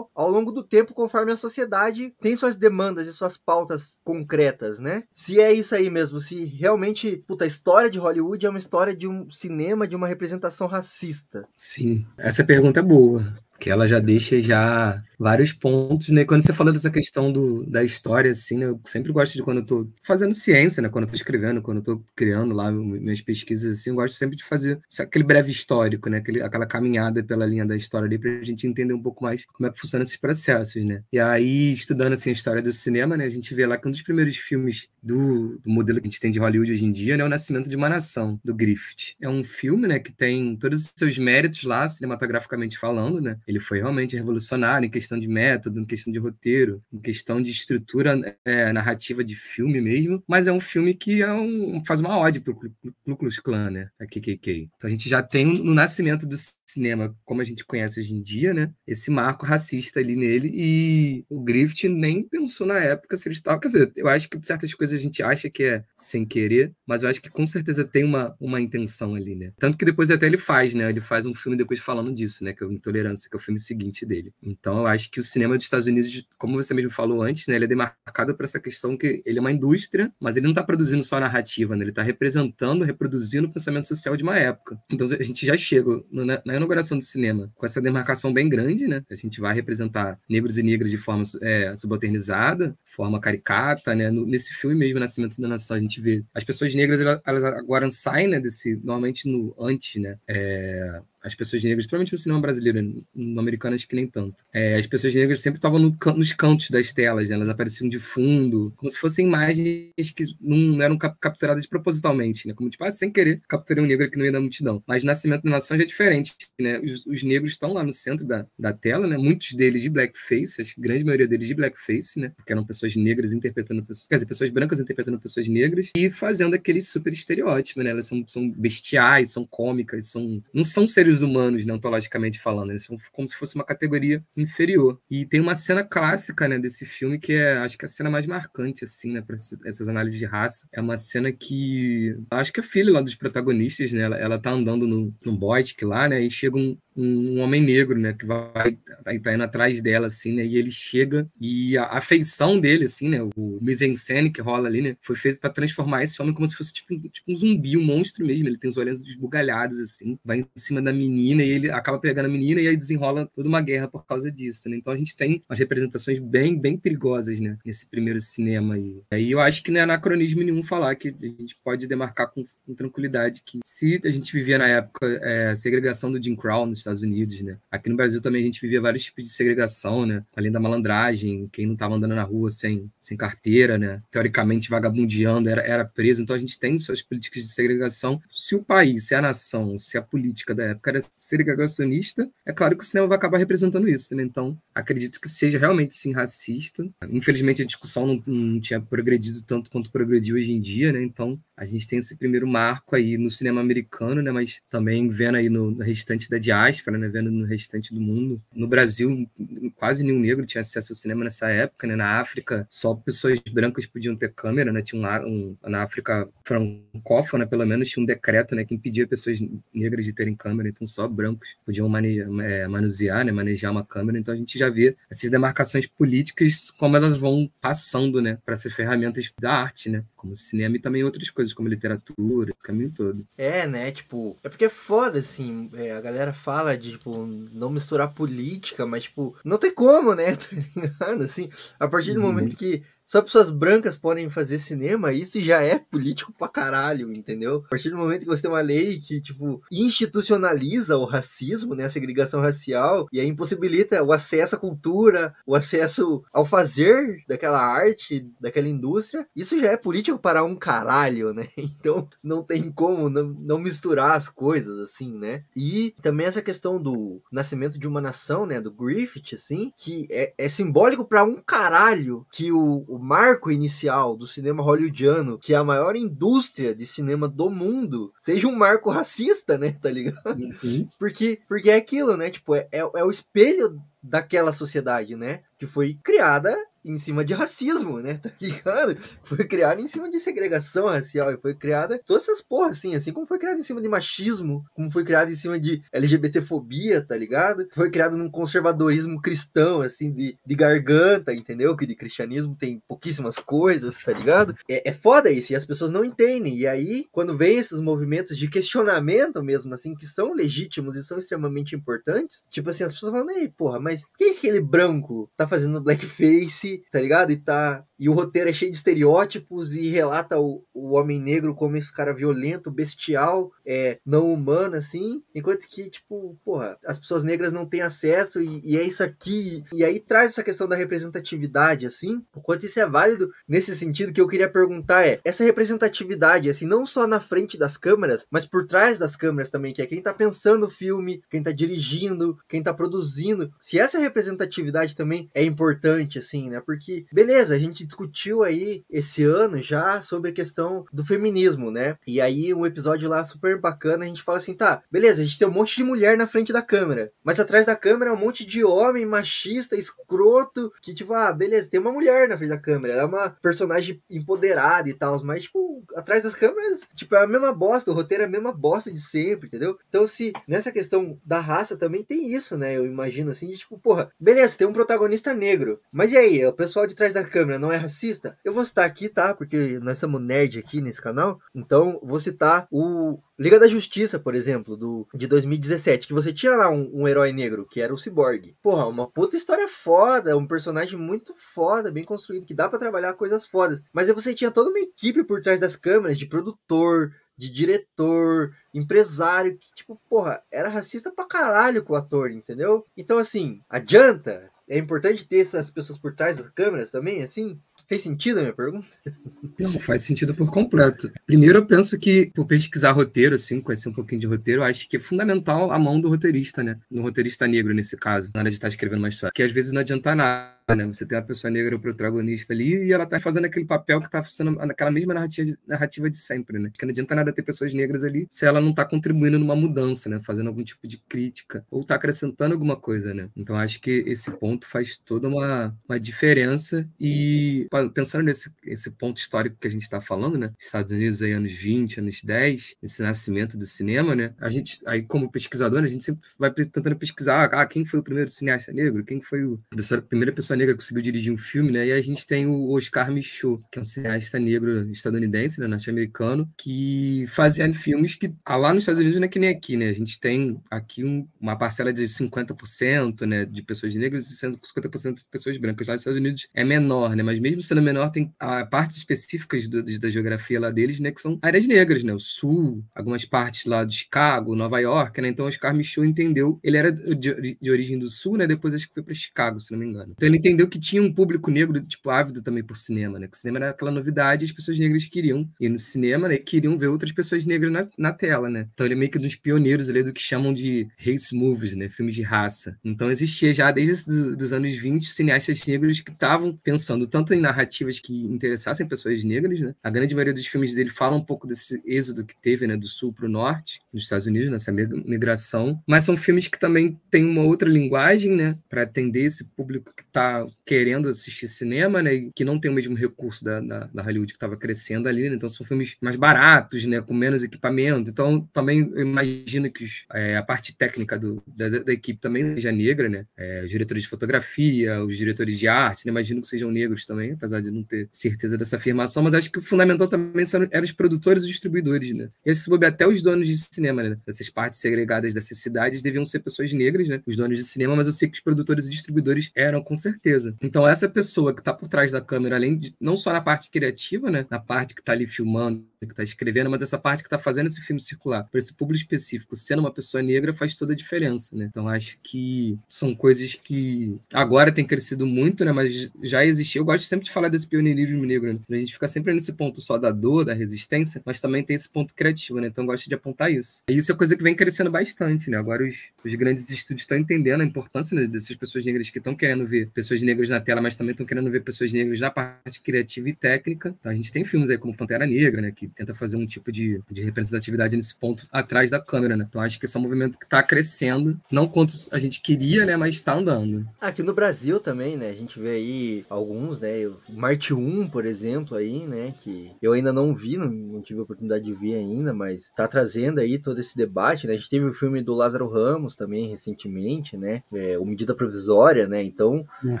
ao 0.14 0.30
longo 0.30 0.52
do 0.52 0.62
tempo 0.62 0.94
conforme 0.94 1.32
a 1.32 1.36
sociedade 1.36 2.14
tem 2.20 2.36
suas 2.36 2.56
demandas 2.56 3.06
e 3.06 3.12
suas 3.12 3.36
pautas 3.36 4.00
concretas, 4.04 4.78
né? 4.78 5.04
Se 5.12 5.40
é 5.40 5.52
isso 5.52 5.74
aí 5.74 5.90
mesmo, 5.90 6.20
se 6.20 6.44
realmente, 6.44 7.22
puta, 7.26 7.44
a 7.44 7.48
história 7.48 7.90
de 7.90 7.98
Hollywood 7.98 8.44
é 8.44 8.50
uma 8.50 8.58
história 8.58 8.94
de 8.94 9.08
um 9.08 9.28
cinema 9.30 9.86
de 9.86 9.96
uma 9.96 10.06
representação 10.06 10.66
racista. 10.66 11.48
Sim, 11.56 12.06
essa 12.18 12.44
pergunta 12.44 12.80
é 12.80 12.82
boa, 12.82 13.34
que 13.58 13.70
ela 13.70 13.86
já 13.86 13.98
deixa 13.98 14.40
já 14.40 15.02
vários 15.18 15.52
pontos, 15.52 16.08
né? 16.08 16.24
Quando 16.24 16.44
você 16.44 16.52
falou 16.52 16.72
dessa 16.72 16.90
questão 16.90 17.32
do, 17.32 17.64
da 17.66 17.82
história, 17.82 18.30
assim, 18.30 18.58
né? 18.58 18.66
Eu 18.66 18.80
sempre 18.84 19.12
gosto 19.12 19.34
de 19.34 19.42
quando 19.42 19.58
eu 19.58 19.66
tô 19.66 19.88
fazendo 20.02 20.34
ciência, 20.34 20.82
né? 20.82 20.88
Quando 20.88 21.04
eu 21.04 21.10
tô 21.10 21.16
escrevendo, 21.16 21.62
quando 21.62 21.78
eu 21.78 21.82
tô 21.82 22.04
criando 22.14 22.54
lá 22.54 22.70
minhas 22.70 23.20
pesquisas, 23.20 23.78
assim, 23.78 23.90
eu 23.90 23.96
gosto 23.96 24.14
sempre 24.14 24.36
de 24.36 24.44
fazer 24.44 24.80
aquele 24.98 25.24
breve 25.24 25.50
histórico, 25.50 26.08
né? 26.08 26.18
Aquele, 26.18 26.42
aquela 26.42 26.66
caminhada 26.66 27.22
pela 27.22 27.46
linha 27.46 27.64
da 27.64 27.76
história 27.76 28.06
ali 28.06 28.18
pra 28.18 28.42
gente 28.42 28.66
entender 28.66 28.92
um 28.92 29.02
pouco 29.02 29.24
mais 29.24 29.44
como 29.46 29.68
é 29.68 29.72
que 29.72 29.80
funcionam 29.80 30.02
esses 30.02 30.16
processos, 30.16 30.84
né? 30.84 31.02
E 31.12 31.18
aí, 31.18 31.72
estudando, 31.72 32.12
assim, 32.12 32.30
a 32.30 32.32
história 32.32 32.62
do 32.62 32.72
cinema, 32.72 33.16
né? 33.16 33.24
A 33.24 33.30
gente 33.30 33.54
vê 33.54 33.66
lá 33.66 33.78
que 33.78 33.88
um 33.88 33.90
dos 33.90 34.02
primeiros 34.02 34.36
filmes 34.36 34.88
do, 35.02 35.58
do 35.58 35.70
modelo 35.70 36.00
que 36.00 36.08
a 36.08 36.10
gente 36.10 36.20
tem 36.20 36.30
de 36.30 36.38
Hollywood 36.38 36.72
hoje 36.72 36.84
em 36.84 36.92
dia, 36.92 37.16
né? 37.16 37.22
É 37.22 37.26
o 37.26 37.30
Nascimento 37.30 37.70
de 37.70 37.76
uma 37.76 37.88
Nação, 37.88 38.40
do 38.44 38.54
Griffith. 38.54 39.14
É 39.20 39.28
um 39.28 39.44
filme, 39.44 39.86
né? 39.86 39.98
Que 39.98 40.12
tem 40.12 40.56
todos 40.56 40.84
os 40.84 40.92
seus 40.96 41.18
méritos 41.18 41.62
lá, 41.64 41.86
cinematograficamente 41.86 42.78
falando, 42.78 43.20
né? 43.20 43.36
Ele 43.46 43.60
foi 43.60 43.78
realmente 43.78 44.16
revolucionário 44.16 44.86
em 44.86 44.90
questão 44.90 45.18
de 45.18 45.28
método, 45.28 45.80
em 45.80 45.84
questão 45.84 46.12
de 46.12 46.18
roteiro, 46.18 46.82
em 46.92 47.00
questão 47.00 47.42
de 47.42 47.50
estrutura 47.50 48.38
é, 48.44 48.72
narrativa 48.72 49.22
de 49.22 49.34
filme 49.34 49.80
mesmo, 49.80 50.22
mas 50.26 50.46
é 50.46 50.52
um 50.52 50.60
filme 50.60 50.94
que 50.94 51.22
é 51.22 51.32
um, 51.32 51.82
faz 51.84 52.00
uma 52.00 52.18
ode 52.18 52.40
pro 52.40 52.54
Ku 52.54 53.16
Klux 53.16 53.38
Klan, 53.40 53.70
né? 53.70 53.88
A 54.00 54.06
KKK. 54.06 54.70
Então 54.76 54.88
a 54.88 54.90
gente 54.90 55.08
já 55.08 55.22
tem 55.22 55.62
no 55.62 55.74
nascimento 55.74 56.26
do 56.26 56.36
cinema, 56.66 57.16
como 57.24 57.40
a 57.40 57.44
gente 57.44 57.64
conhece 57.64 58.00
hoje 58.00 58.14
em 58.14 58.22
dia, 58.22 58.52
né? 58.52 58.70
Esse 58.86 59.10
marco 59.10 59.46
racista 59.46 60.00
ali 60.00 60.16
nele 60.16 60.50
e 60.52 61.24
o 61.28 61.40
Griffith 61.40 61.88
nem 61.88 62.22
pensou 62.22 62.66
na 62.66 62.78
época 62.78 63.16
se 63.16 63.28
ele 63.28 63.34
estava... 63.34 63.60
Quer 63.60 63.68
dizer, 63.68 63.92
eu 63.96 64.08
acho 64.08 64.28
que 64.28 64.38
certas 64.44 64.74
coisas 64.74 64.98
a 64.98 65.02
gente 65.02 65.22
acha 65.22 65.48
que 65.48 65.62
é 65.62 65.84
sem 65.96 66.24
querer, 66.24 66.72
mas 66.86 67.02
eu 67.02 67.08
acho 67.08 67.22
que 67.22 67.30
com 67.30 67.46
certeza 67.46 67.84
tem 67.84 68.04
uma, 68.04 68.34
uma 68.40 68.60
intenção 68.60 69.14
ali, 69.14 69.34
né? 69.34 69.52
Tanto 69.58 69.78
que 69.78 69.84
depois 69.84 70.10
até 70.10 70.26
ele 70.26 70.38
faz, 70.38 70.74
né? 70.74 70.88
Ele 70.88 71.00
faz 71.00 71.26
um 71.26 71.34
filme 71.34 71.56
depois 71.56 71.80
falando 71.80 72.12
disso, 72.12 72.42
né? 72.42 72.52
Que 72.52 72.64
é 72.64 72.66
o 72.66 72.72
Intolerância, 72.72 73.30
que 73.34 73.36
é 73.36 73.38
o 73.38 73.40
filme 73.40 73.58
seguinte 73.58 74.06
dele. 74.06 74.32
Então 74.42 74.78
eu 74.78 74.86
acho 74.86 75.10
que 75.10 75.18
o 75.18 75.22
cinema 75.22 75.56
dos 75.56 75.64
Estados 75.64 75.86
Unidos, 75.86 76.26
como 76.38 76.54
você 76.54 76.72
mesmo 76.72 76.90
falou 76.90 77.22
antes, 77.22 77.46
né? 77.46 77.56
Ele 77.56 77.64
é 77.64 77.68
demarcado 77.68 78.34
por 78.34 78.44
essa 78.44 78.60
questão 78.60 78.96
que 78.96 79.22
ele 79.26 79.38
é 79.38 79.40
uma 79.40 79.50
indústria, 79.50 80.12
mas 80.20 80.36
ele 80.36 80.44
não 80.44 80.52
está 80.52 80.62
produzindo 80.62 81.02
só 81.02 81.18
narrativa, 81.18 81.74
né? 81.74 81.82
Ele 81.82 81.90
está 81.90 82.02
representando, 82.02 82.84
reproduzindo 82.84 83.48
o 83.48 83.52
pensamento 83.52 83.88
social 83.88 84.16
de 84.16 84.22
uma 84.22 84.38
época. 84.38 84.78
Então 84.90 85.06
a 85.06 85.22
gente 85.22 85.44
já 85.44 85.56
chega 85.56 86.02
na, 86.10 86.40
na 86.44 86.56
inauguração 86.56 86.96
do 86.96 87.04
cinema 87.04 87.50
com 87.54 87.66
essa 87.66 87.80
demarcação 87.80 88.32
bem 88.32 88.48
grande, 88.48 88.86
né? 88.86 89.02
A 89.10 89.16
gente 89.16 89.40
vai 89.40 89.54
representar 89.54 90.18
negros 90.28 90.56
e 90.56 90.62
negras 90.62 90.90
de 90.90 90.96
forma 90.96 91.24
é, 91.42 91.74
subalternizada, 91.76 92.76
forma 92.84 93.20
caricata, 93.20 93.94
né? 93.94 94.10
No, 94.10 94.24
nesse 94.24 94.54
filme 94.54 94.76
mesmo, 94.76 95.00
Nascimento 95.00 95.40
da 95.40 95.48
Nação, 95.48 95.76
a 95.76 95.80
gente 95.80 96.00
vê 96.00 96.24
as 96.32 96.44
pessoas 96.44 96.74
negras, 96.74 97.00
elas 97.00 97.44
agora 97.44 97.90
saem, 97.90 98.28
né? 98.28 98.40
Desse, 98.40 98.76
normalmente 98.76 99.28
no 99.28 99.54
antes, 99.58 100.00
né? 100.00 100.16
É, 100.28 101.00
as 101.24 101.34
pessoas 101.34 101.64
negras, 101.64 101.84
principalmente 101.84 102.12
no 102.12 102.18
cinema 102.18 102.40
brasileiro, 102.40 103.04
no 103.14 103.40
americano 103.40 103.74
acho 103.74 103.88
que 103.88 103.96
nem 103.96 104.06
tanto. 104.06 104.44
É, 104.52 104.76
as 104.76 104.86
pessoas 104.86 105.14
negras 105.14 105.40
sempre 105.40 105.58
estavam 105.58 105.78
no, 105.78 105.96
nos 106.14 106.32
cantos 106.32 106.70
das 106.70 106.92
telas, 106.92 107.30
né? 107.30 107.36
elas 107.36 107.48
apareciam 107.48 107.88
de 107.88 107.98
fundo, 107.98 108.72
como 108.76 108.92
se 108.92 108.98
fossem 108.98 109.26
imagens 109.26 110.10
que 110.14 110.26
não 110.40 110.82
eram 110.82 110.98
cap 110.98 111.16
capturadas 111.18 111.66
propositalmente, 111.66 112.46
né? 112.46 112.54
Como 112.54 112.68
tipo, 112.68 112.84
ah, 112.84 112.90
sem 112.90 113.10
querer, 113.10 113.40
capturei 113.48 113.82
um 113.82 113.86
negro 113.86 114.04
aqui 114.04 114.16
no 114.16 114.22
meio 114.22 114.32
da 114.32 114.40
multidão. 114.40 114.82
Mas 114.86 115.02
Nascimento 115.02 115.44
da 115.44 115.50
Nação 115.50 115.76
já 115.76 115.84
é 115.84 115.86
diferente, 115.86 116.34
né? 116.60 116.78
Os, 116.80 117.06
os 117.06 117.22
negros 117.22 117.52
estão 117.52 117.72
lá 117.72 117.82
no 117.82 117.92
centro 117.92 118.26
da, 118.26 118.46
da 118.58 118.72
tela, 118.72 119.06
né? 119.06 119.16
Muitos 119.16 119.54
deles 119.54 119.80
de 119.80 119.88
blackface, 119.88 120.60
acho 120.60 120.74
que 120.74 120.80
a 120.80 120.82
grande 120.82 121.04
maioria 121.04 121.26
deles 121.26 121.46
de 121.46 121.54
blackface, 121.54 122.20
né? 122.20 122.32
Porque 122.36 122.52
eram 122.52 122.64
pessoas 122.64 122.94
negras 122.96 123.32
interpretando 123.32 123.82
pessoas, 123.84 124.08
quer 124.08 124.16
dizer, 124.16 124.26
pessoas 124.26 124.50
brancas 124.50 124.80
interpretando 124.80 125.18
pessoas 125.18 125.48
negras 125.48 125.90
e 125.96 126.10
fazendo 126.10 126.54
aquele 126.54 126.82
super 126.82 127.12
estereótipo, 127.12 127.82
né? 127.82 127.90
Elas 127.90 128.06
são, 128.06 128.24
são 128.26 128.50
bestiais, 128.50 129.32
são 129.32 129.46
cômicas, 129.46 130.06
são 130.06 130.42
não 130.52 130.64
são 130.64 130.86
seres 130.86 131.13
seres 131.14 131.22
humanos, 131.22 131.64
né, 131.64 131.72
ontologicamente 131.72 132.40
falando. 132.40 132.70
Eles 132.70 132.84
são 132.84 132.96
como 133.12 133.28
se 133.28 133.36
fosse 133.36 133.54
uma 133.54 133.64
categoria 133.64 134.22
inferior. 134.36 135.00
E 135.10 135.24
tem 135.24 135.40
uma 135.40 135.54
cena 135.54 135.84
clássica, 135.84 136.48
né, 136.48 136.58
desse 136.58 136.84
filme 136.84 137.18
que 137.18 137.32
é, 137.32 137.58
acho 137.58 137.78
que 137.78 137.84
é 137.84 137.86
a 137.86 137.88
cena 137.88 138.10
mais 138.10 138.26
marcante, 138.26 138.84
assim, 138.84 139.12
né, 139.12 139.22
para 139.22 139.36
essas 139.66 139.88
análises 139.88 140.18
de 140.18 140.24
raça. 140.24 140.66
É 140.72 140.80
uma 140.80 140.96
cena 140.96 141.32
que, 141.32 142.16
acho 142.30 142.52
que 142.52 142.60
a 142.60 142.62
filha 142.62 142.92
lá 142.92 143.00
dos 143.00 143.14
protagonistas, 143.14 143.92
né, 143.92 144.02
ela, 144.02 144.16
ela 144.16 144.38
tá 144.38 144.50
andando 144.50 144.86
no, 144.86 145.14
no 145.24 145.36
Boitic 145.36 145.82
lá, 145.82 146.08
né, 146.08 146.22
e 146.22 146.30
chega 146.30 146.56
um, 146.56 146.76
um, 146.96 147.40
homem 147.40 147.62
negro, 147.62 147.98
né, 147.98 148.12
que 148.12 148.24
vai, 148.24 148.78
tá 149.22 149.34
indo 149.34 149.42
atrás 149.42 149.82
dela, 149.82 150.06
assim, 150.06 150.34
né, 150.34 150.46
e 150.46 150.56
ele 150.56 150.70
chega 150.70 151.28
e 151.40 151.76
a, 151.76 151.84
a 151.84 152.00
feição 152.00 152.58
dele, 152.60 152.84
assim, 152.84 153.08
né, 153.08 153.22
o 153.22 153.58
mise-en-scène 153.60 154.30
que 154.30 154.40
rola 154.40 154.68
ali, 154.68 154.82
né, 154.82 154.96
foi 155.00 155.16
feito 155.16 155.40
para 155.40 155.50
transformar 155.50 156.02
esse 156.02 156.20
homem 156.20 156.34
como 156.34 156.48
se 156.48 156.54
fosse 156.54 156.72
tipo, 156.72 156.96
tipo 157.08 157.30
um 157.30 157.34
zumbi, 157.34 157.76
um 157.76 157.84
monstro 157.84 158.24
mesmo, 158.24 158.48
ele 158.48 158.58
tem 158.58 158.70
os 158.70 158.76
olhos 158.76 159.00
esbugalhados, 159.02 159.78
assim, 159.78 160.18
vai 160.24 160.40
em 160.40 160.46
cima 160.56 160.80
da 160.80 160.92
menina 160.92 161.42
e 161.42 161.50
ele 161.50 161.70
acaba 161.70 161.98
pegando 161.98 162.26
a 162.26 162.28
menina 162.28 162.60
e 162.60 162.68
aí 162.68 162.76
desenrola 162.76 163.28
toda 163.34 163.48
uma 163.48 163.60
guerra 163.60 163.88
por 163.88 164.06
causa 164.06 164.30
disso, 164.30 164.68
né, 164.68 164.76
então 164.76 164.92
a 164.92 164.96
gente 164.96 165.16
tem 165.16 165.42
umas 165.48 165.58
representações 165.58 166.18
bem, 166.18 166.58
bem 166.58 166.76
perigosas, 166.76 167.40
né, 167.40 167.58
nesse 167.64 167.86
primeiro 167.86 168.20
cinema 168.20 168.74
aí. 168.74 169.02
Aí 169.10 169.30
eu 169.30 169.40
acho 169.40 169.62
que 169.62 169.70
não 169.70 169.80
é 169.80 169.82
anacronismo 169.82 170.42
nenhum 170.42 170.62
falar 170.62 170.94
que 170.94 171.08
a 171.08 171.26
gente 171.26 171.56
pode 171.64 171.86
demarcar 171.86 172.30
com, 172.30 172.44
com 172.66 172.74
tranquilidade 172.74 173.42
que 173.44 173.58
se 173.64 174.00
a 174.04 174.10
gente 174.10 174.32
vivia 174.32 174.58
na 174.58 174.68
época 174.68 175.06
é, 175.22 175.48
a 175.48 175.56
segregação 175.56 176.10
do 176.12 176.22
Jim 176.22 176.36
Crow 176.36 176.66
nos 176.66 176.83
Estados 176.84 177.02
Unidos, 177.02 177.40
né? 177.42 177.56
Aqui 177.70 177.88
no 177.88 177.96
Brasil 177.96 178.20
também 178.20 178.42
a 178.42 178.44
gente 178.44 178.60
vivia 178.60 178.80
vários 178.80 179.04
tipos 179.04 179.24
de 179.24 179.30
segregação, 179.30 180.04
né? 180.04 180.24
Além 180.36 180.52
da 180.52 180.60
malandragem, 180.60 181.48
quem 181.52 181.66
não 181.66 181.74
estava 181.74 181.94
andando 181.94 182.14
na 182.14 182.22
rua 182.22 182.50
sem, 182.50 182.90
sem 183.00 183.16
carteira, 183.16 183.78
né? 183.78 184.02
Teoricamente 184.10 184.68
vagabundeando 184.68 185.48
era, 185.48 185.62
era 185.62 185.84
preso. 185.84 186.22
Então 186.22 186.36
a 186.36 186.38
gente 186.38 186.58
tem 186.58 186.78
suas 186.78 187.02
políticas 187.02 187.42
de 187.42 187.48
segregação. 187.48 188.20
Se 188.34 188.54
o 188.54 188.62
país, 188.62 189.08
se 189.08 189.14
a 189.14 189.22
nação, 189.22 189.76
se 189.78 189.96
a 189.96 190.02
política 190.02 190.54
da 190.54 190.64
época 190.64 190.90
era 190.90 191.04
segregacionista, 191.16 192.28
é 192.44 192.52
claro 192.52 192.76
que 192.76 192.84
o 192.84 192.86
cinema 192.86 193.08
vai 193.08 193.16
acabar 193.16 193.38
representando 193.38 193.88
isso, 193.88 194.14
né? 194.14 194.22
Então 194.22 194.56
acredito 194.74 195.20
que 195.20 195.28
seja 195.28 195.58
realmente 195.58 195.94
sim 195.94 196.12
racista. 196.12 196.86
Infelizmente 197.10 197.62
a 197.62 197.66
discussão 197.66 198.06
não, 198.06 198.22
não 198.26 198.60
tinha 198.60 198.80
progredido 198.80 199.42
tanto 199.42 199.70
quanto 199.70 199.90
progrediu 199.90 200.36
hoje 200.36 200.52
em 200.52 200.60
dia, 200.60 200.92
né? 200.92 201.02
Então 201.02 201.38
a 201.56 201.64
gente 201.64 201.86
tem 201.86 201.98
esse 201.98 202.16
primeiro 202.16 202.46
marco 202.46 202.96
aí 202.96 203.16
no 203.16 203.30
cinema 203.30 203.60
americano, 203.60 204.20
né? 204.20 204.30
Mas 204.30 204.60
também 204.68 205.08
vendo 205.08 205.36
aí 205.36 205.48
no, 205.48 205.76
restante 205.78 206.28
da 206.28 206.38
diáspora, 206.38 206.98
né? 206.98 207.08
Vendo 207.08 207.30
no 207.30 207.46
restante 207.46 207.94
do 207.94 208.00
mundo. 208.00 208.42
No 208.52 208.66
Brasil, 208.66 209.28
quase 209.76 210.04
nenhum 210.04 210.18
negro 210.18 210.46
tinha 210.46 210.60
acesso 210.60 210.92
ao 210.92 210.96
cinema 210.96 211.22
nessa 211.24 211.48
época, 211.48 211.86
né? 211.86 211.94
Na 211.94 212.20
África, 212.20 212.66
só 212.68 212.94
pessoas 212.94 213.38
brancas 213.52 213.86
podiam 213.86 214.16
ter 214.16 214.32
câmera, 214.32 214.72
né? 214.72 214.82
Tinha 214.82 215.00
um, 215.00 215.28
um 215.28 215.56
na 215.70 215.82
África 215.82 216.28
francófona, 216.44 217.46
pelo 217.46 217.64
menos, 217.64 217.88
tinha 217.88 218.02
um 218.02 218.06
decreto, 218.06 218.54
né? 218.54 218.64
Que 218.64 218.74
impedia 218.74 219.06
pessoas 219.06 219.38
negras 219.72 220.04
de 220.04 220.12
terem 220.12 220.34
câmera, 220.34 220.68
então 220.68 220.86
só 220.86 221.06
brancos 221.06 221.56
podiam 221.64 221.88
manejar, 221.88 222.28
é, 222.40 222.66
manusear, 222.66 223.24
né? 223.24 223.30
Manejar 223.30 223.70
uma 223.70 223.84
câmera. 223.84 224.18
Então 224.18 224.34
a 224.34 224.36
gente 224.36 224.58
já 224.58 224.68
vê 224.68 224.96
essas 225.10 225.30
demarcações 225.30 225.86
políticas 225.86 226.70
como 226.72 226.96
elas 226.96 227.16
vão 227.16 227.50
passando, 227.60 228.20
né? 228.20 228.38
Para 228.44 228.56
ser 228.56 228.70
ferramentas 228.70 229.32
da 229.40 229.52
arte, 229.52 229.88
né? 229.88 230.04
Como 230.24 230.34
cinema 230.34 230.76
e 230.76 230.80
também 230.80 231.04
outras 231.04 231.28
coisas 231.28 231.52
como 231.52 231.68
literatura, 231.68 232.52
o 232.52 232.64
caminho 232.64 232.90
todo. 232.90 233.26
É, 233.36 233.66
né? 233.66 233.92
Tipo, 233.92 234.34
é 234.42 234.48
porque 234.48 234.64
é 234.64 234.70
foda, 234.70 235.18
assim. 235.18 235.70
É, 235.74 235.92
a 235.92 236.00
galera 236.00 236.32
fala 236.32 236.78
de, 236.78 236.92
tipo, 236.92 237.26
não 237.26 237.68
misturar 237.68 238.14
política, 238.14 238.86
mas, 238.86 239.02
tipo, 239.04 239.36
não 239.44 239.58
tem 239.58 239.72
como, 239.72 240.14
né? 240.14 240.34
Tá 240.44 240.80
ligado? 240.80 241.24
Assim, 241.24 241.50
a 241.78 241.86
partir 241.86 242.14
do 242.14 242.20
uhum. 242.20 242.26
momento 242.26 242.56
que 242.56 242.82
só 243.06 243.20
pessoas 243.20 243.50
brancas 243.50 243.96
podem 243.96 244.30
fazer 244.30 244.58
cinema, 244.58 245.12
isso 245.12 245.40
já 245.40 245.62
é 245.62 245.78
político 245.78 246.32
pra 246.36 246.48
caralho, 246.48 247.12
entendeu? 247.12 247.62
A 247.66 247.68
partir 247.68 247.90
do 247.90 247.96
momento 247.96 248.20
que 248.20 248.26
você 248.26 248.42
tem 248.42 248.50
uma 248.50 248.60
lei 248.60 248.98
que, 248.98 249.20
tipo, 249.20 249.62
institucionaliza 249.70 250.96
o 250.96 251.04
racismo, 251.04 251.74
né, 251.74 251.84
a 251.84 251.90
segregação 251.90 252.40
racial, 252.40 253.06
e 253.12 253.20
aí 253.20 253.26
impossibilita 253.26 254.02
o 254.02 254.12
acesso 254.12 254.56
à 254.56 254.58
cultura, 254.58 255.34
o 255.46 255.54
acesso 255.54 256.24
ao 256.32 256.46
fazer 256.46 257.22
daquela 257.28 257.60
arte, 257.60 258.26
daquela 258.40 258.68
indústria, 258.68 259.26
isso 259.36 259.60
já 259.60 259.72
é 259.72 259.76
político 259.76 260.18
para 260.18 260.42
um 260.44 260.56
caralho, 260.56 261.32
né? 261.32 261.48
Então 261.84 262.08
não 262.22 262.42
tem 262.42 262.70
como 262.70 263.10
não, 263.10 263.34
não 263.38 263.58
misturar 263.58 264.16
as 264.16 264.28
coisas, 264.28 264.78
assim, 264.78 265.12
né? 265.12 265.44
E 265.54 265.94
também 266.00 266.26
essa 266.26 266.40
questão 266.40 266.80
do 266.80 267.20
nascimento 267.30 267.78
de 267.78 267.86
uma 267.86 268.00
nação, 268.00 268.46
né, 268.46 268.60
do 268.60 268.72
Griffith, 268.72 269.34
assim, 269.34 269.72
que 269.76 270.06
é, 270.10 270.32
é 270.38 270.48
simbólico 270.48 271.04
para 271.04 271.24
um 271.24 271.40
caralho 271.40 272.26
que 272.32 272.50
o 272.50 272.93
o 272.94 272.98
marco 272.98 273.50
inicial 273.50 274.16
do 274.16 274.26
cinema 274.26 274.62
hollywoodiano, 274.62 275.38
que 275.38 275.52
é 275.52 275.56
a 275.56 275.64
maior 275.64 275.96
indústria 275.96 276.74
de 276.74 276.86
cinema 276.86 277.28
do 277.28 277.50
mundo, 277.50 278.12
seja 278.20 278.46
um 278.46 278.54
marco 278.54 278.88
racista, 278.88 279.58
né? 279.58 279.72
Tá 279.82 279.90
ligado? 279.90 280.40
Uhum. 280.62 280.88
Porque, 280.98 281.40
porque 281.48 281.70
é 281.70 281.76
aquilo, 281.76 282.16
né? 282.16 282.30
Tipo, 282.30 282.54
é, 282.54 282.68
é, 282.70 282.78
é 282.78 283.04
o 283.04 283.10
espelho 283.10 283.80
daquela 284.04 284.52
sociedade, 284.52 285.16
né? 285.16 285.40
Que 285.58 285.66
foi 285.66 285.98
criada 286.02 286.54
em 286.84 286.98
cima 286.98 287.24
de 287.24 287.32
racismo, 287.32 288.00
né? 288.00 288.20
Tá 288.24 288.30
ligado? 288.40 288.96
Foi 289.22 289.44
criada 289.46 289.80
em 289.80 289.86
cima 289.86 290.10
de 290.10 290.18
segregação 290.18 290.86
racial 290.86 291.30
e 291.30 291.36
foi 291.36 291.54
criada 291.54 292.00
todas 292.04 292.24
essas 292.24 292.42
porras 292.42 292.78
assim, 292.78 292.94
assim 292.94 293.12
como 293.12 293.26
foi 293.26 293.38
criada 293.38 293.58
em 293.58 293.62
cima 293.62 293.80
de 293.80 293.88
machismo, 293.88 294.64
como 294.74 294.90
foi 294.90 295.04
criada 295.04 295.30
em 295.30 295.36
cima 295.36 295.58
de 295.58 295.82
LGBTfobia, 295.92 297.02
tá 297.02 297.16
ligado? 297.16 297.66
Foi 297.72 297.90
criado 297.90 298.16
num 298.16 298.30
conservadorismo 298.30 299.20
cristão, 299.20 299.80
assim, 299.80 300.12
de, 300.12 300.36
de 300.44 300.54
garganta, 300.54 301.32
entendeu? 301.32 301.76
Que 301.76 301.86
de 301.86 301.94
cristianismo 301.94 302.56
tem 302.56 302.82
pouquíssimas 302.88 303.38
coisas, 303.38 303.98
tá 303.98 304.12
ligado? 304.12 304.56
É, 304.68 304.88
é 304.88 304.92
foda 304.92 305.30
isso, 305.30 305.52
e 305.52 305.56
as 305.56 305.66
pessoas 305.66 305.90
não 305.90 306.04
entendem. 306.04 306.56
E 306.56 306.66
aí, 306.66 307.06
quando 307.12 307.36
vem 307.36 307.58
esses 307.58 307.80
movimentos 307.80 308.36
de 308.36 308.48
questionamento 308.48 309.42
mesmo, 309.42 309.72
assim, 309.74 309.94
que 309.94 310.06
são 310.06 310.32
legítimos 310.32 310.96
e 310.96 311.04
são 311.04 311.18
extremamente 311.18 311.76
importantes, 311.76 312.44
tipo 312.50 312.70
assim, 312.70 312.84
as 312.84 312.92
pessoas 312.92 313.12
falam, 313.12 313.30
ei, 313.30 313.48
porra, 313.48 313.78
mas 313.78 313.93
por 314.02 314.18
que 314.18 314.24
aquele 314.24 314.60
branco 314.60 315.30
tá 315.36 315.46
fazendo 315.46 315.80
blackface, 315.80 316.82
tá 316.90 317.00
ligado? 317.00 317.30
E 317.30 317.36
tá. 317.36 317.84
E 317.98 318.08
o 318.08 318.12
roteiro 318.12 318.50
é 318.50 318.52
cheio 318.52 318.70
de 318.70 318.76
estereótipos 318.76 319.74
e 319.74 319.88
relata 319.88 320.38
o, 320.38 320.64
o 320.72 320.94
homem 320.94 321.20
negro 321.20 321.54
como 321.54 321.76
esse 321.76 321.92
cara 321.92 322.12
violento, 322.12 322.70
bestial, 322.70 323.50
é, 323.66 323.98
não 324.04 324.32
humano, 324.32 324.76
assim. 324.76 325.22
Enquanto 325.34 325.66
que, 325.66 325.90
tipo, 325.90 326.38
porra, 326.44 326.78
as 326.84 326.98
pessoas 326.98 327.24
negras 327.24 327.52
não 327.52 327.66
têm 327.66 327.80
acesso 327.80 328.40
e, 328.40 328.60
e 328.64 328.78
é 328.78 328.82
isso 328.82 329.02
aqui. 329.02 329.64
E 329.72 329.84
aí 329.84 329.98
traz 330.00 330.30
essa 330.30 330.42
questão 330.42 330.68
da 330.68 330.76
representatividade, 330.76 331.86
assim. 331.86 332.22
O 332.34 332.40
quanto 332.40 332.66
isso 332.66 332.80
é 332.80 332.86
válido 332.86 333.30
nesse 333.48 333.74
sentido 333.74 334.12
que 334.12 334.20
eu 334.20 334.28
queria 334.28 334.48
perguntar 334.48 335.06
é: 335.06 335.20
essa 335.24 335.44
representatividade, 335.44 336.48
assim, 336.48 336.66
não 336.66 336.86
só 336.86 337.06
na 337.06 337.20
frente 337.20 337.58
das 337.58 337.76
câmeras, 337.76 338.26
mas 338.30 338.46
por 338.46 338.66
trás 338.66 338.98
das 338.98 339.16
câmeras 339.16 339.50
também, 339.50 339.72
que 339.72 339.82
é 339.82 339.86
quem 339.86 340.02
tá 340.02 340.12
pensando 340.12 340.66
o 340.66 340.70
filme, 340.70 341.22
quem 341.30 341.42
tá 341.42 341.52
dirigindo, 341.52 342.36
quem 342.48 342.62
tá 342.62 342.72
produzindo. 342.72 343.50
Se 343.60 343.78
essa 343.78 343.98
representatividade 343.98 344.94
também 344.94 345.30
é 345.34 345.42
importante, 345.42 346.18
assim, 346.18 346.50
né? 346.50 346.60
Porque, 346.64 347.06
beleza, 347.12 347.54
a 347.54 347.58
gente 347.58 347.86
discutiu 347.86 348.42
aí 348.42 348.84
esse 348.90 349.24
ano 349.24 349.62
já 349.62 350.00
sobre 350.02 350.30
a 350.30 350.34
questão 350.34 350.84
do 350.92 351.04
feminismo, 351.04 351.70
né? 351.70 351.96
E 352.06 352.20
aí 352.20 352.52
um 352.52 352.66
episódio 352.66 353.08
lá 353.08 353.24
super 353.24 353.53
bacana, 353.58 354.04
a 354.04 354.08
gente 354.08 354.22
fala 354.22 354.38
assim, 354.38 354.54
tá, 354.54 354.82
beleza, 354.90 355.22
a 355.22 355.24
gente 355.24 355.38
tem 355.38 355.48
um 355.48 355.52
monte 355.52 355.76
de 355.76 355.84
mulher 355.84 356.16
na 356.16 356.26
frente 356.26 356.52
da 356.52 356.62
câmera, 356.62 357.12
mas 357.22 357.40
atrás 357.40 357.64
da 357.66 357.74
câmera 357.74 358.10
é 358.10 358.12
um 358.14 358.18
monte 358.18 358.44
de 358.44 358.64
homem 358.64 359.06
machista, 359.06 359.76
escroto, 359.76 360.72
que 360.82 360.94
tipo, 360.94 361.14
ah, 361.14 361.32
beleza, 361.32 361.70
tem 361.70 361.80
uma 361.80 361.92
mulher 361.92 362.28
na 362.28 362.36
frente 362.36 362.50
da 362.50 362.58
câmera, 362.58 362.94
ela 362.94 363.02
é 363.02 363.06
uma 363.06 363.30
personagem 363.30 364.02
empoderada 364.10 364.88
e 364.88 364.94
tal, 364.94 365.22
mas 365.24 365.44
tipo, 365.44 365.73
atrás 365.94 366.22
das 366.22 366.34
câmeras, 366.34 366.82
tipo, 366.94 367.14
é 367.14 367.22
a 367.22 367.26
mesma 367.26 367.52
bosta, 367.52 367.90
o 367.90 367.94
roteiro 367.94 368.24
é 368.24 368.26
a 368.26 368.30
mesma 368.30 368.52
bosta 368.52 368.92
de 368.92 369.00
sempre, 369.00 369.48
entendeu? 369.48 369.78
Então 369.88 370.06
se 370.06 370.32
nessa 370.46 370.72
questão 370.72 371.18
da 371.24 371.40
raça 371.40 371.76
também 371.76 372.02
tem 372.02 372.32
isso, 372.32 372.56
né? 372.56 372.76
Eu 372.76 372.86
imagino 372.86 373.30
assim, 373.30 373.48
de 373.48 373.58
tipo, 373.58 373.78
porra, 373.78 374.10
beleza, 374.18 374.58
tem 374.58 374.66
um 374.66 374.72
protagonista 374.72 375.34
negro, 375.34 375.80
mas 375.92 376.12
e 376.12 376.16
aí, 376.16 376.44
o 376.46 376.52
pessoal 376.52 376.86
de 376.86 376.94
trás 376.94 377.12
da 377.12 377.24
câmera 377.24 377.58
não 377.58 377.72
é 377.72 377.76
racista? 377.76 378.38
Eu 378.44 378.52
vou 378.52 378.64
citar 378.64 378.84
aqui, 378.84 379.08
tá? 379.08 379.34
Porque 379.34 379.78
nós 379.80 379.98
somos 379.98 380.20
nerd 380.20 380.58
aqui 380.58 380.80
nesse 380.80 381.00
canal, 381.00 381.40
então 381.54 382.00
vou 382.02 382.20
citar 382.20 382.66
o 382.70 383.18
Liga 383.36 383.58
da 383.58 383.66
Justiça, 383.66 384.16
por 384.16 384.32
exemplo, 384.32 384.76
do, 384.76 385.08
de 385.12 385.26
2017, 385.26 386.06
que 386.06 386.12
você 386.12 386.32
tinha 386.32 386.54
lá 386.54 386.70
um, 386.70 386.88
um, 386.94 387.08
herói 387.08 387.32
negro, 387.32 387.66
que 387.68 387.80
era 387.80 387.92
o 387.92 387.98
Cyborg. 387.98 388.54
Porra, 388.62 388.86
uma 388.86 389.08
puta 389.10 389.36
história 389.36 389.66
foda, 389.66 390.36
um 390.36 390.46
personagem 390.46 390.96
muito 390.96 391.34
foda, 391.34 391.90
bem 391.90 392.04
construído, 392.04 392.46
que 392.46 392.54
dá 392.54 392.68
para 392.68 392.78
trabalhar 392.78 393.14
coisas 393.14 393.44
fodas. 393.44 393.82
Mas 393.92 394.08
aí 394.08 394.14
você 394.14 394.32
tinha 394.32 394.52
toda 394.52 394.70
uma 394.70 394.78
equipe 394.78 395.24
por 395.24 395.42
trás 395.42 395.58
das 395.64 395.76
câmeras, 395.76 396.18
de 396.18 396.26
produtor, 396.26 397.12
de 397.36 397.50
diretor, 397.50 398.54
empresário, 398.72 399.56
que, 399.56 399.74
tipo, 399.74 400.00
porra, 400.08 400.42
era 400.52 400.68
racista 400.68 401.10
pra 401.10 401.26
caralho 401.26 401.82
com 401.82 401.92
o 401.92 401.96
ator, 401.96 402.30
entendeu? 402.30 402.86
Então, 402.96 403.18
assim, 403.18 403.60
adianta? 403.68 404.50
É 404.66 404.78
importante 404.78 405.28
ter 405.28 405.40
essas 405.40 405.70
pessoas 405.70 405.98
por 405.98 406.14
trás 406.14 406.38
das 406.38 406.48
câmeras 406.48 406.90
também, 406.90 407.22
assim? 407.22 407.60
Fez 407.86 408.02
sentido 408.02 408.38
a 408.38 408.42
minha 408.42 408.54
pergunta? 408.54 408.86
Não, 409.60 409.78
faz 409.78 410.02
sentido 410.02 410.34
por 410.34 410.50
completo. 410.50 411.12
Primeiro, 411.26 411.58
eu 411.58 411.66
penso 411.66 411.98
que, 411.98 412.30
por 412.34 412.46
pesquisar 412.46 412.92
roteiro, 412.92 413.34
assim, 413.34 413.60
conhecer 413.60 413.90
um 413.90 413.92
pouquinho 413.92 414.22
de 414.22 414.26
roteiro, 414.26 414.62
acho 414.62 414.88
que 414.88 414.96
é 414.96 415.00
fundamental 415.00 415.70
a 415.70 415.78
mão 415.78 416.00
do 416.00 416.08
roteirista, 416.08 416.62
né? 416.62 416.78
No 416.90 417.02
roteirista 417.02 417.46
negro, 417.46 417.74
nesse 417.74 417.96
caso, 417.96 418.30
na 418.32 418.40
hora 418.40 418.48
de 418.48 418.54
estar 418.54 418.68
escrevendo 418.68 419.00
uma 419.00 419.10
história. 419.10 419.32
Que 419.34 419.42
às 419.42 419.52
vezes 419.52 419.72
não 419.72 419.82
adianta 419.82 420.14
nada 420.14 420.53
né? 420.72 420.86
Você 420.86 421.04
tem 421.04 421.18
uma 421.18 421.24
pessoa 421.24 421.50
negra 421.50 421.78
protagonista 421.78 422.54
ali 422.54 422.86
e 422.86 422.92
ela 422.92 423.04
tá 423.04 423.20
fazendo 423.20 423.44
aquele 423.44 423.66
papel 423.66 424.00
que 424.00 424.08
tá 424.08 424.22
funcionando 424.22 424.56
naquela 424.64 424.90
mesma 424.90 425.12
narrativa, 425.12 425.54
narrativa 425.66 426.08
de 426.08 426.16
sempre, 426.16 426.58
né? 426.58 426.70
Porque 426.70 426.86
não 426.86 426.90
adianta 426.90 427.14
nada 427.14 427.32
ter 427.32 427.42
pessoas 427.42 427.74
negras 427.74 428.04
ali 428.04 428.26
se 428.30 428.46
ela 428.46 428.60
não 428.60 428.72
tá 428.72 428.84
contribuindo 428.84 429.38
numa 429.38 429.54
mudança, 429.54 430.08
né? 430.08 430.20
Fazendo 430.20 430.46
algum 430.46 430.64
tipo 430.64 430.86
de 430.86 430.96
crítica 430.96 431.66
ou 431.70 431.84
tá 431.84 431.96
acrescentando 431.96 432.54
alguma 432.54 432.76
coisa, 432.76 433.12
né? 433.12 433.28
Então 433.36 433.56
acho 433.56 433.80
que 433.80 434.04
esse 434.06 434.30
ponto 434.30 434.66
faz 434.66 434.96
toda 434.96 435.28
uma, 435.28 435.76
uma 435.86 436.00
diferença 436.00 436.88
e 436.98 437.68
pensando 437.92 438.24
nesse 438.24 438.54
esse 438.64 438.90
ponto 438.90 439.18
histórico 439.18 439.56
que 439.60 439.66
a 439.66 439.70
gente 439.70 439.88
tá 439.88 440.00
falando, 440.00 440.38
né? 440.38 440.52
Estados 440.58 440.92
Unidos 440.92 441.20
aí 441.20 441.32
anos 441.32 441.52
20, 441.52 442.00
anos 442.00 442.22
10, 442.22 442.76
esse 442.82 443.02
nascimento 443.02 443.58
do 443.58 443.66
cinema, 443.66 444.14
né? 444.14 444.34
A 444.38 444.48
gente 444.48 444.80
aí 444.86 445.02
como 445.02 445.30
pesquisador, 445.30 445.82
a 445.82 445.86
gente 445.86 446.04
sempre 446.04 446.22
vai 446.38 446.50
tentando 446.52 446.96
pesquisar, 446.96 447.46
ah, 447.52 447.66
quem 447.66 447.84
foi 447.84 448.00
o 448.00 448.02
primeiro 448.02 448.30
cineasta 448.30 448.72
negro? 448.72 449.04
Quem 449.04 449.20
foi 449.20 449.44
o, 449.44 449.60
a 449.72 450.02
primeira 450.02 450.32
pessoa 450.32 450.53
pessoa 450.54 450.56
negra 450.56 450.74
conseguiu 450.74 451.02
dirigir 451.02 451.32
um 451.32 451.36
filme, 451.36 451.72
né? 451.72 451.86
E 451.86 451.92
a 451.92 452.00
gente 452.00 452.26
tem 452.26 452.46
o 452.46 452.70
Oscar 452.70 453.10
Michaud, 453.10 453.62
que 453.70 453.78
é 453.78 453.82
um 453.82 453.84
cineasta 453.84 454.38
negro 454.38 454.80
estadunidense, 454.90 455.60
né, 455.60 455.66
norte-americano, 455.66 456.48
que 456.56 457.24
fazia 457.28 457.72
filmes 457.74 458.14
que 458.14 458.32
ah, 458.44 458.56
lá 458.56 458.72
nos 458.72 458.84
Estados 458.84 459.00
Unidos 459.00 459.18
não 459.18 459.26
é 459.26 459.28
que 459.28 459.38
nem 459.38 459.50
aqui, 459.50 459.76
né? 459.76 459.88
A 459.88 459.92
gente 459.92 460.20
tem 460.20 460.60
aqui 460.70 461.04
um, 461.04 461.26
uma 461.40 461.56
parcela 461.56 461.92
de 461.92 462.04
50%, 462.04 463.26
né, 463.26 463.44
de 463.44 463.62
pessoas 463.62 463.94
negras 463.94 464.30
e 464.30 464.46
50% 464.46 465.14
de 465.16 465.24
pessoas 465.30 465.56
brancas. 465.56 465.88
Lá 465.88 465.94
nos 465.94 466.02
Estados 466.02 466.20
Unidos 466.20 466.48
é 466.54 466.64
menor, 466.64 467.16
né? 467.16 467.22
Mas 467.22 467.38
mesmo 467.40 467.62
sendo 467.62 467.82
menor, 467.82 468.10
tem 468.10 468.32
a, 468.38 468.64
partes 468.64 468.96
específicas 468.96 469.66
do, 469.68 469.82
da 469.82 470.08
geografia 470.08 470.60
lá 470.60 470.70
deles, 470.70 471.00
né, 471.00 471.10
que 471.10 471.20
são 471.20 471.38
áreas 471.42 471.66
negras, 471.66 472.02
né? 472.04 472.14
O 472.14 472.18
sul, 472.18 472.84
algumas 472.94 473.24
partes 473.24 473.64
lá 473.64 473.84
de 473.84 473.94
Chicago, 473.94 474.54
Nova 474.54 474.78
York, 474.78 475.20
né? 475.20 475.28
Então 475.28 475.46
Oscar 475.46 475.74
Michaud 475.74 476.08
entendeu, 476.08 476.60
ele 476.62 476.76
era 476.76 476.92
de, 476.92 477.56
de 477.60 477.70
origem 477.70 477.98
do 477.98 478.08
sul, 478.08 478.36
né? 478.36 478.46
Depois 478.46 478.74
acho 478.74 478.88
que 478.88 478.94
foi 478.94 479.02
para 479.02 479.14
Chicago, 479.14 479.60
se 479.60 479.72
não 479.72 479.78
me 479.78 479.86
engano. 479.86 480.12
Então 480.16 480.28
ele 480.28 480.43
entendeu 480.44 480.68
que 480.68 480.78
tinha 480.78 481.02
um 481.02 481.12
público 481.12 481.50
negro, 481.50 481.80
tipo, 481.80 482.10
ávido 482.10 482.42
também 482.42 482.62
por 482.62 482.76
cinema, 482.76 483.18
né? 483.18 483.26
Que 483.26 483.36
o 483.36 483.40
cinema 483.40 483.58
era 483.58 483.70
aquela 483.70 483.90
novidade 483.90 484.44
as 484.44 484.52
pessoas 484.52 484.78
negras 484.78 485.06
queriam 485.06 485.48
ir 485.58 485.70
no 485.70 485.78
cinema, 485.78 486.28
né? 486.28 486.34
E 486.34 486.38
queriam 486.38 486.76
ver 486.76 486.88
outras 486.88 487.12
pessoas 487.12 487.46
negras 487.46 487.72
na, 487.72 487.82
na 487.96 488.12
tela, 488.12 488.50
né? 488.50 488.68
Então 488.74 488.86
ele 488.86 488.94
é 488.94 488.96
meio 488.96 489.10
que 489.10 489.18
um 489.18 489.22
dos 489.22 489.34
pioneiros 489.34 489.88
ali 489.88 490.02
do 490.02 490.12
que 490.12 490.20
chamam 490.20 490.52
de 490.52 490.86
race 490.98 491.34
movies, 491.34 491.74
né? 491.74 491.88
Filmes 491.88 492.14
de 492.14 492.22
raça. 492.22 492.76
Então 492.84 493.10
existia 493.10 493.54
já 493.54 493.70
desde 493.70 494.10
os 494.10 494.52
anos 494.52 494.74
20 494.74 495.06
cineastas 495.06 495.66
negros 495.66 496.00
que 496.00 496.10
estavam 496.10 496.54
pensando 496.56 497.06
tanto 497.06 497.32
em 497.32 497.40
narrativas 497.40 497.98
que 497.98 498.26
interessassem 498.26 498.86
pessoas 498.86 499.24
negras, 499.24 499.58
né? 499.60 499.74
A 499.82 499.90
grande 499.90 500.14
maioria 500.14 500.34
dos 500.34 500.46
filmes 500.46 500.74
dele 500.74 500.90
fala 500.90 501.16
um 501.16 501.24
pouco 501.24 501.46
desse 501.46 501.80
êxodo 501.86 502.24
que 502.24 502.36
teve, 502.36 502.66
né? 502.66 502.76
Do 502.76 502.86
sul 502.86 503.12
para 503.12 503.26
o 503.26 503.28
norte, 503.28 503.80
nos 503.92 504.04
Estados 504.04 504.26
Unidos, 504.26 504.50
nessa 504.50 504.70
migração. 504.70 505.80
Mas 505.86 506.04
são 506.04 506.16
filmes 506.16 506.48
que 506.48 506.58
também 506.58 507.00
têm 507.10 507.24
uma 507.24 507.42
outra 507.42 507.68
linguagem, 507.68 508.34
né? 508.36 508.58
Para 508.68 508.82
atender 508.82 509.24
esse 509.24 509.44
público 509.44 509.92
que 509.96 510.02
está 510.02 510.33
querendo 510.64 511.08
assistir 511.08 511.48
cinema, 511.48 512.02
né? 512.02 512.30
Que 512.34 512.44
não 512.44 512.58
tem 512.58 512.70
o 512.70 512.74
mesmo 512.74 512.94
recurso 512.94 513.44
da, 513.44 513.60
da, 513.60 513.90
da 513.92 514.02
Hollywood 514.02 514.32
que 514.32 514.36
estava 514.36 514.56
crescendo 514.56 515.08
ali, 515.08 515.28
né? 515.28 515.36
Então 515.36 515.48
são 515.48 515.66
filmes 515.66 515.96
mais 516.00 516.16
baratos, 516.16 516.84
né? 516.86 517.00
Com 517.00 517.14
menos 517.14 517.42
equipamento. 517.42 518.10
Então 518.10 518.48
também 518.52 518.90
eu 518.94 519.02
imagino 519.02 519.70
que 519.70 519.84
os, 519.84 520.04
é, 520.12 520.36
a 520.36 520.42
parte 520.42 520.76
técnica 520.76 521.18
do, 521.18 521.42
da, 521.46 521.68
da, 521.68 521.92
equipe 521.92 522.20
também 522.20 522.54
seja 522.54 522.72
negra, 522.72 523.08
né? 523.08 523.26
É, 523.36 523.62
os 523.64 523.70
diretores 523.70 524.02
de 524.04 524.08
fotografia, 524.08 525.02
os 525.04 525.16
diretores 525.16 525.58
de 525.58 525.68
arte, 525.68 526.06
né? 526.06 526.10
imagino 526.10 526.40
que 526.40 526.46
sejam 526.46 526.70
negros 526.70 527.04
também, 527.04 527.32
apesar 527.32 527.60
de 527.60 527.70
não 527.70 527.82
ter 527.82 528.08
certeza 528.10 528.56
dessa 528.56 528.76
afirmação, 528.76 529.22
mas 529.22 529.34
acho 529.34 529.50
que 529.50 529.58
o 529.58 529.62
fundamental 529.62 530.08
também 530.08 530.44
são, 530.44 530.66
eram 530.70 530.84
os 530.84 530.92
produtores 530.92 531.42
e 531.42 531.46
os 531.46 531.52
distribuidores, 531.52 532.12
né? 532.14 532.28
E 532.44 532.50
esse 532.50 532.70
até 532.84 533.06
os 533.06 533.22
donos 533.22 533.48
de 533.48 533.56
cinema, 533.56 534.02
né? 534.02 534.16
Essas 534.26 534.48
partes 534.48 534.80
segregadas 534.80 535.34
dessas 535.34 535.58
cidades 535.58 536.02
deviam 536.02 536.24
ser 536.24 536.40
pessoas 536.40 536.72
negras, 536.72 537.08
né? 537.08 537.22
Os 537.26 537.36
donos 537.36 537.58
de 537.58 537.64
cinema, 537.64 537.96
mas 537.96 538.06
eu 538.06 538.12
sei 538.12 538.28
que 538.28 538.34
os 538.34 538.42
produtores 538.42 538.86
e 538.86 538.90
distribuidores 538.90 539.50
eram 539.54 539.82
com 539.82 539.96
certeza 539.96 540.23
certeza. 540.24 540.56
Então, 540.62 540.88
essa 540.88 541.08
pessoa 541.08 541.52
que 541.52 541.60
está 541.60 541.74
por 541.74 541.86
trás 541.86 542.10
da 542.10 542.20
câmera, 542.20 542.56
além 542.56 542.78
de 542.78 542.94
não 542.98 543.16
só 543.16 543.32
na 543.32 543.40
parte 543.40 543.70
criativa, 543.70 544.30
né, 544.30 544.46
na 544.50 544.58
parte 544.58 544.94
que 544.94 545.00
está 545.00 545.12
ali 545.12 545.26
filmando, 545.26 545.84
que 546.00 546.12
está 546.12 546.22
escrevendo, 546.22 546.70
mas 546.70 546.82
essa 546.82 546.98
parte 546.98 547.22
que 547.22 547.26
está 547.26 547.38
fazendo 547.38 547.66
esse 547.66 547.80
filme 547.80 548.00
circular, 548.00 548.44
para 548.50 548.58
esse 548.58 548.74
público 548.74 549.02
específico, 549.02 549.56
sendo 549.56 549.80
uma 549.80 549.92
pessoa 549.92 550.22
negra, 550.22 550.52
faz 550.52 550.76
toda 550.76 550.92
a 550.92 550.96
diferença, 550.96 551.56
né? 551.56 551.68
Então, 551.70 551.88
acho 551.88 552.18
que 552.22 552.78
são 552.88 553.14
coisas 553.14 553.54
que 553.54 554.18
agora 554.32 554.72
tem 554.72 554.84
crescido 554.84 555.26
muito, 555.26 555.64
né, 555.64 555.72
mas 555.72 556.10
já 556.22 556.44
existiu. 556.44 556.82
Eu 556.82 556.86
gosto 556.86 557.04
sempre 557.06 557.24
de 557.24 557.30
falar 557.30 557.48
desse 557.48 557.66
pioneirismo 557.66 558.24
negro, 558.24 558.52
né? 558.52 558.58
A 558.70 558.76
gente 558.76 558.92
fica 558.92 559.08
sempre 559.08 559.32
nesse 559.32 559.52
ponto 559.52 559.80
só 559.80 559.98
da 559.98 560.10
dor, 560.10 560.44
da 560.44 560.54
resistência, 560.54 561.22
mas 561.24 561.40
também 561.40 561.64
tem 561.64 561.76
esse 561.76 561.88
ponto 561.88 562.14
criativo, 562.14 562.60
né? 562.60 562.68
Então, 562.68 562.86
gosto 562.86 563.08
de 563.08 563.14
apontar 563.14 563.50
isso. 563.50 563.82
E 563.88 563.96
isso 563.96 564.12
é 564.12 564.14
coisa 564.14 564.36
que 564.36 564.42
vem 564.42 564.54
crescendo 564.54 564.90
bastante, 564.90 565.50
né? 565.50 565.56
Agora 565.56 565.84
os, 565.84 566.10
os 566.24 566.34
grandes 566.34 566.68
estúdios 566.70 567.02
estão 567.02 567.16
entendendo 567.16 567.62
a 567.62 567.64
importância 567.64 568.14
né, 568.14 568.26
dessas 568.26 568.54
pessoas 568.56 568.84
negras 568.84 569.10
que 569.10 569.18
estão 569.18 569.34
querendo 569.34 569.66
ver 569.66 569.90
pessoas 569.90 570.13
pessoas 570.14 570.22
negras 570.22 570.48
na 570.48 570.60
tela, 570.60 570.80
mas 570.80 570.96
também 570.96 571.12
estão 571.12 571.26
querendo 571.26 571.50
ver 571.50 571.60
pessoas 571.60 571.92
negras 571.92 572.20
na 572.20 572.30
parte 572.30 572.80
criativa 572.80 573.28
e 573.28 573.34
técnica. 573.34 573.94
Então 573.98 574.12
a 574.12 574.14
gente 574.14 574.30
tem 574.30 574.44
filmes 574.44 574.70
aí 574.70 574.78
como 574.78 574.96
Pantera 574.96 575.26
Negra, 575.26 575.60
né, 575.60 575.72
que 575.74 575.88
tenta 575.88 576.14
fazer 576.14 576.36
um 576.36 576.46
tipo 576.46 576.70
de, 576.70 577.00
de 577.10 577.22
representatividade 577.22 577.96
nesse 577.96 578.14
ponto 578.14 578.46
atrás 578.52 578.90
da 578.90 579.00
câmera, 579.00 579.36
né? 579.36 579.46
Então 579.48 579.60
acho 579.60 579.78
que 579.78 579.86
esse 579.86 579.96
é 579.96 580.00
um 580.00 580.02
movimento 580.02 580.38
que 580.38 580.44
está 580.44 580.62
crescendo, 580.62 581.38
não 581.50 581.68
quanto 581.68 581.94
a 582.12 582.18
gente 582.18 582.40
queria, 582.40 582.86
né, 582.86 582.96
mas 582.96 583.16
está 583.16 583.34
andando. 583.34 583.86
Aqui 584.00 584.22
no 584.22 584.34
Brasil 584.34 584.78
também, 584.78 585.16
né, 585.16 585.30
a 585.30 585.34
gente 585.34 585.58
vê 585.58 585.70
aí 585.70 586.24
alguns, 586.28 586.78
né, 586.78 587.10
Marte 587.28 587.74
1, 587.74 588.08
por 588.08 588.24
exemplo, 588.24 588.76
aí, 588.76 589.06
né, 589.06 589.34
que 589.38 589.70
eu 589.82 589.92
ainda 589.92 590.12
não 590.12 590.34
vi, 590.34 590.56
não, 590.56 590.70
não 590.70 591.02
tive 591.02 591.20
a 591.20 591.22
oportunidade 591.22 591.64
de 591.64 591.74
ver 591.74 591.94
ainda, 591.94 592.32
mas 592.32 592.70
tá 592.76 592.86
trazendo 592.86 593.40
aí 593.40 593.58
todo 593.58 593.80
esse 593.80 593.96
debate, 593.96 594.46
né? 594.46 594.54
A 594.54 594.56
gente 594.56 594.68
teve 594.68 594.84
o 594.84 594.94
filme 594.94 595.22
do 595.22 595.34
Lázaro 595.34 595.68
Ramos 595.68 596.14
também 596.14 596.48
recentemente, 596.48 597.36
né? 597.36 597.62
É, 597.72 597.98
o 597.98 598.04
Medida 598.04 598.34
Provisória, 598.34 599.06
né? 599.06 599.22
Então, 599.22 599.66
É. 599.84 600.00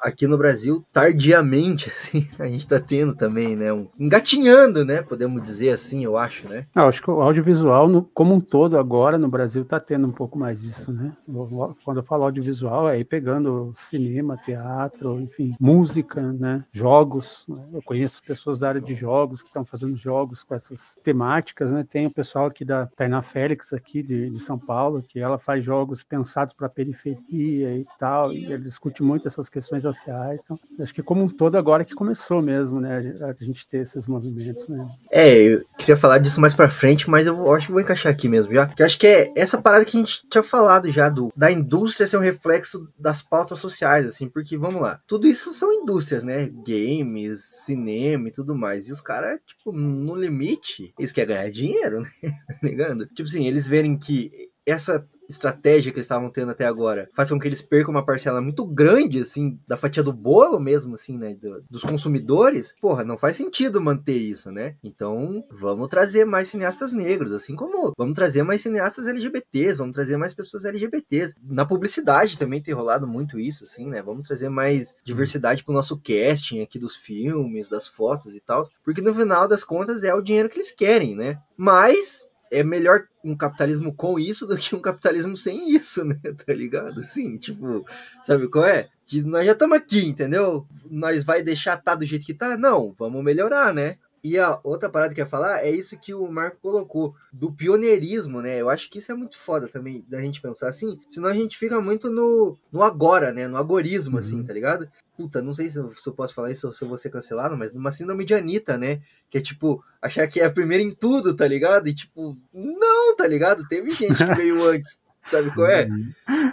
aqui 0.00 0.26
no 0.26 0.36
Brasil, 0.38 0.84
tardiamente, 0.92 1.88
assim, 1.90 2.26
a 2.38 2.46
gente 2.46 2.66
tá 2.66 2.78
tendo 2.80 3.14
também, 3.14 3.56
né? 3.56 3.72
Um, 3.72 3.88
engatinhando, 3.98 4.84
né? 4.84 5.02
Podemos 5.02 5.42
dizer 5.42 5.70
assim, 5.70 6.04
eu 6.04 6.16
acho, 6.16 6.48
né? 6.48 6.66
Não, 6.74 6.88
acho 6.88 7.02
que 7.02 7.10
o 7.10 7.20
audiovisual, 7.22 7.88
no- 7.88 8.02
como 8.14 8.34
um 8.34 8.40
todo, 8.40 8.78
agora 8.78 9.18
no 9.18 9.28
Brasil, 9.28 9.62
está 9.62 9.78
tendo 9.80 10.06
um 10.06 10.12
pouco 10.12 10.38
mais 10.38 10.62
disso, 10.62 10.92
né? 10.92 11.12
Quando 11.84 11.98
eu 11.98 12.02
falo 12.04 12.24
audiovisual, 12.24 12.88
é 12.88 12.92
aí 12.96 13.04
pegando 13.04 13.72
cinema, 13.76 14.36
teatro, 14.36 15.20
enfim, 15.20 15.54
música, 15.60 16.20
né? 16.32 16.64
Jogos. 16.72 17.44
né? 17.48 17.62
Eu 17.72 17.82
conheço 17.82 18.22
pessoas 18.22 18.60
da 18.60 18.68
área 18.68 18.80
de 18.80 18.94
jogos 18.94 19.42
que 19.42 19.48
estão 19.48 19.64
fazendo 19.64 19.96
jogos 19.96 20.42
com 20.42 20.54
essas 20.54 20.96
temáticas, 21.02 21.70
né? 21.70 21.84
Tem 21.88 22.06
o 22.06 22.10
pessoal 22.10 22.46
aqui 22.46 22.64
da 22.64 22.86
Tainá 22.86 23.22
Félix, 23.22 23.72
aqui 23.72 24.02
de, 24.02 24.30
de 24.30 24.38
São 24.38 24.58
Paulo, 24.58 25.02
que 25.02 25.18
ela 25.18 25.38
faz 25.38 25.64
jogos 25.64 26.02
pensados 26.02 26.54
para 26.54 26.68
periferia 26.68 27.76
e 27.76 27.84
tal, 27.98 28.32
e 28.32 28.46
ela 28.46 28.58
discute 28.58 29.02
muito 29.02 29.26
essas 29.28 29.48
questões 29.48 29.65
raciais. 29.70 30.42
Então, 30.44 30.58
acho 30.80 30.94
que 30.94 31.02
como 31.02 31.22
um 31.22 31.28
todo, 31.28 31.56
agora 31.56 31.84
que 31.84 31.94
começou 31.94 32.42
mesmo, 32.42 32.80
né? 32.80 33.14
A 33.20 33.44
gente 33.44 33.66
ter 33.66 33.78
esses 33.78 34.06
movimentos, 34.06 34.68
né? 34.68 34.86
É, 35.10 35.34
eu 35.34 35.64
queria 35.78 35.96
falar 35.96 36.18
disso 36.18 36.40
mais 36.40 36.54
pra 36.54 36.68
frente, 36.68 37.08
mas 37.08 37.26
eu 37.26 37.54
acho 37.54 37.66
que 37.66 37.72
vou 37.72 37.80
encaixar 37.80 38.12
aqui 38.12 38.28
mesmo 38.28 38.52
já. 38.54 38.66
Que 38.66 38.82
acho 38.82 38.98
que 38.98 39.06
é 39.06 39.32
essa 39.36 39.60
parada 39.60 39.84
que 39.84 39.96
a 39.96 40.00
gente 40.00 40.26
tinha 40.28 40.42
falado 40.42 40.90
já 40.90 41.08
do 41.08 41.32
da 41.36 41.50
indústria 41.50 42.06
ser 42.06 42.16
um 42.16 42.20
reflexo 42.20 42.88
das 42.98 43.22
pautas 43.22 43.58
sociais, 43.58 44.06
assim, 44.06 44.28
porque 44.28 44.56
vamos 44.56 44.80
lá, 44.80 45.00
tudo 45.06 45.26
isso 45.26 45.52
são 45.52 45.72
indústrias, 45.72 46.22
né? 46.22 46.48
Games, 46.66 47.44
cinema 47.64 48.28
e 48.28 48.32
tudo 48.32 48.54
mais. 48.54 48.88
E 48.88 48.92
os 48.92 49.00
caras, 49.00 49.38
tipo, 49.46 49.72
no 49.72 50.14
limite, 50.14 50.92
eles 50.98 51.12
querem 51.12 51.36
ganhar 51.36 51.50
dinheiro, 51.50 52.00
né? 52.00 52.08
tá 52.22 52.58
ligado? 52.62 53.06
Tipo 53.06 53.28
assim, 53.28 53.46
eles 53.46 53.66
verem 53.68 53.96
que 53.96 54.50
essa 54.64 55.06
estratégia 55.28 55.90
que 55.92 55.98
eles 55.98 56.04
estavam 56.06 56.30
tendo 56.30 56.50
até 56.50 56.66
agora 56.66 57.08
faz 57.14 57.30
com 57.30 57.38
que 57.38 57.46
eles 57.48 57.62
percam 57.62 57.92
uma 57.94 58.04
parcela 58.04 58.40
muito 58.40 58.64
grande, 58.66 59.20
assim, 59.20 59.58
da 59.66 59.76
fatia 59.76 60.02
do 60.02 60.12
bolo 60.12 60.58
mesmo, 60.60 60.94
assim, 60.94 61.18
né, 61.18 61.34
do- 61.34 61.62
dos 61.70 61.82
consumidores, 61.82 62.74
porra, 62.80 63.04
não 63.04 63.18
faz 63.18 63.36
sentido 63.36 63.80
manter 63.80 64.16
isso, 64.16 64.50
né? 64.50 64.76
Então, 64.82 65.44
vamos 65.50 65.88
trazer 65.88 66.24
mais 66.24 66.48
cineastas 66.48 66.92
negros, 66.92 67.32
assim 67.32 67.54
como 67.56 67.92
vamos 67.96 68.14
trazer 68.14 68.42
mais 68.42 68.60
cineastas 68.62 69.06
LGBTs, 69.06 69.78
vamos 69.78 69.94
trazer 69.94 70.16
mais 70.16 70.34
pessoas 70.34 70.64
LGBTs. 70.64 71.34
Na 71.42 71.64
publicidade 71.64 72.38
também 72.38 72.62
tem 72.62 72.74
rolado 72.74 73.06
muito 73.06 73.38
isso, 73.38 73.64
assim, 73.64 73.88
né? 73.88 74.02
Vamos 74.02 74.26
trazer 74.26 74.48
mais 74.48 74.94
diversidade 75.04 75.64
pro 75.64 75.74
nosso 75.74 75.98
casting 76.00 76.60
aqui 76.62 76.78
dos 76.78 76.96
filmes, 76.96 77.68
das 77.68 77.86
fotos 77.88 78.34
e 78.34 78.40
tal, 78.40 78.62
porque 78.84 79.00
no 79.00 79.14
final 79.14 79.48
das 79.48 79.64
contas 79.64 80.04
é 80.04 80.14
o 80.14 80.20
dinheiro 80.22 80.48
que 80.48 80.56
eles 80.56 80.70
querem, 80.72 81.14
né? 81.16 81.38
Mas 81.56 82.24
é 82.50 82.62
melhor 82.62 83.06
um 83.24 83.36
capitalismo 83.36 83.94
com 83.94 84.18
isso 84.18 84.46
do 84.46 84.56
que 84.56 84.74
um 84.74 84.80
capitalismo 84.80 85.36
sem 85.36 85.70
isso, 85.70 86.04
né? 86.04 86.16
Tá 86.46 86.52
ligado? 86.52 87.00
Assim, 87.00 87.36
tipo, 87.36 87.84
sabe 88.22 88.48
qual 88.48 88.64
é? 88.64 88.88
Que 89.06 89.22
nós 89.22 89.46
já 89.46 89.52
estamos 89.52 89.76
aqui, 89.78 90.06
entendeu? 90.06 90.66
Nós 90.88 91.24
vai 91.24 91.42
deixar 91.42 91.76
tá 91.76 91.94
do 91.94 92.04
jeito 92.04 92.26
que 92.26 92.34
tá? 92.34 92.56
Não, 92.56 92.94
vamos 92.96 93.24
melhorar, 93.24 93.72
né? 93.72 93.98
E 94.22 94.38
a 94.38 94.58
outra 94.64 94.88
parada 94.90 95.14
que 95.14 95.20
eu 95.20 95.24
ia 95.24 95.30
falar 95.30 95.64
é 95.64 95.70
isso 95.70 95.96
que 95.98 96.12
o 96.12 96.26
Marco 96.26 96.58
colocou, 96.60 97.14
do 97.32 97.52
pioneirismo, 97.52 98.42
né? 98.42 98.60
Eu 98.60 98.68
acho 98.68 98.90
que 98.90 98.98
isso 98.98 99.12
é 99.12 99.14
muito 99.14 99.38
foda 99.38 99.68
também, 99.68 100.04
da 100.08 100.20
gente 100.20 100.40
pensar 100.40 100.68
assim, 100.68 100.98
senão 101.08 101.28
a 101.28 101.32
gente 101.32 101.56
fica 101.56 101.80
muito 101.80 102.10
no, 102.10 102.58
no 102.72 102.82
agora, 102.82 103.32
né? 103.32 103.46
No 103.46 103.56
agorismo, 103.56 104.18
assim, 104.18 104.42
tá 104.42 104.52
ligado? 104.52 104.88
Puta, 105.16 105.40
não 105.40 105.54
sei 105.54 105.70
se 105.70 105.78
eu, 105.78 105.92
se 105.94 106.08
eu 106.08 106.12
posso 106.12 106.34
falar 106.34 106.50
isso 106.50 106.66
ou 106.66 106.72
se 106.72 106.84
eu 106.84 106.88
vou 106.88 106.98
ser 106.98 107.10
cancelado, 107.10 107.56
mas 107.56 107.72
numa 107.72 107.90
síndrome 107.90 108.24
de 108.24 108.34
Anitta, 108.34 108.76
né? 108.76 109.00
Que 109.30 109.38
é 109.38 109.40
tipo, 109.40 109.82
achar 110.00 110.26
que 110.26 110.40
é 110.40 110.44
a 110.44 110.50
primeira 110.50 110.84
em 110.84 110.90
tudo, 110.90 111.34
tá 111.34 111.46
ligado? 111.48 111.88
E 111.88 111.94
tipo, 111.94 112.36
não, 112.52 113.16
tá 113.16 113.26
ligado? 113.26 113.66
Teve 113.66 113.92
gente 113.92 114.24
que 114.24 114.34
veio 114.34 114.62
antes, 114.68 114.98
sabe 115.26 115.50
qual 115.54 115.66
é? 115.66 115.88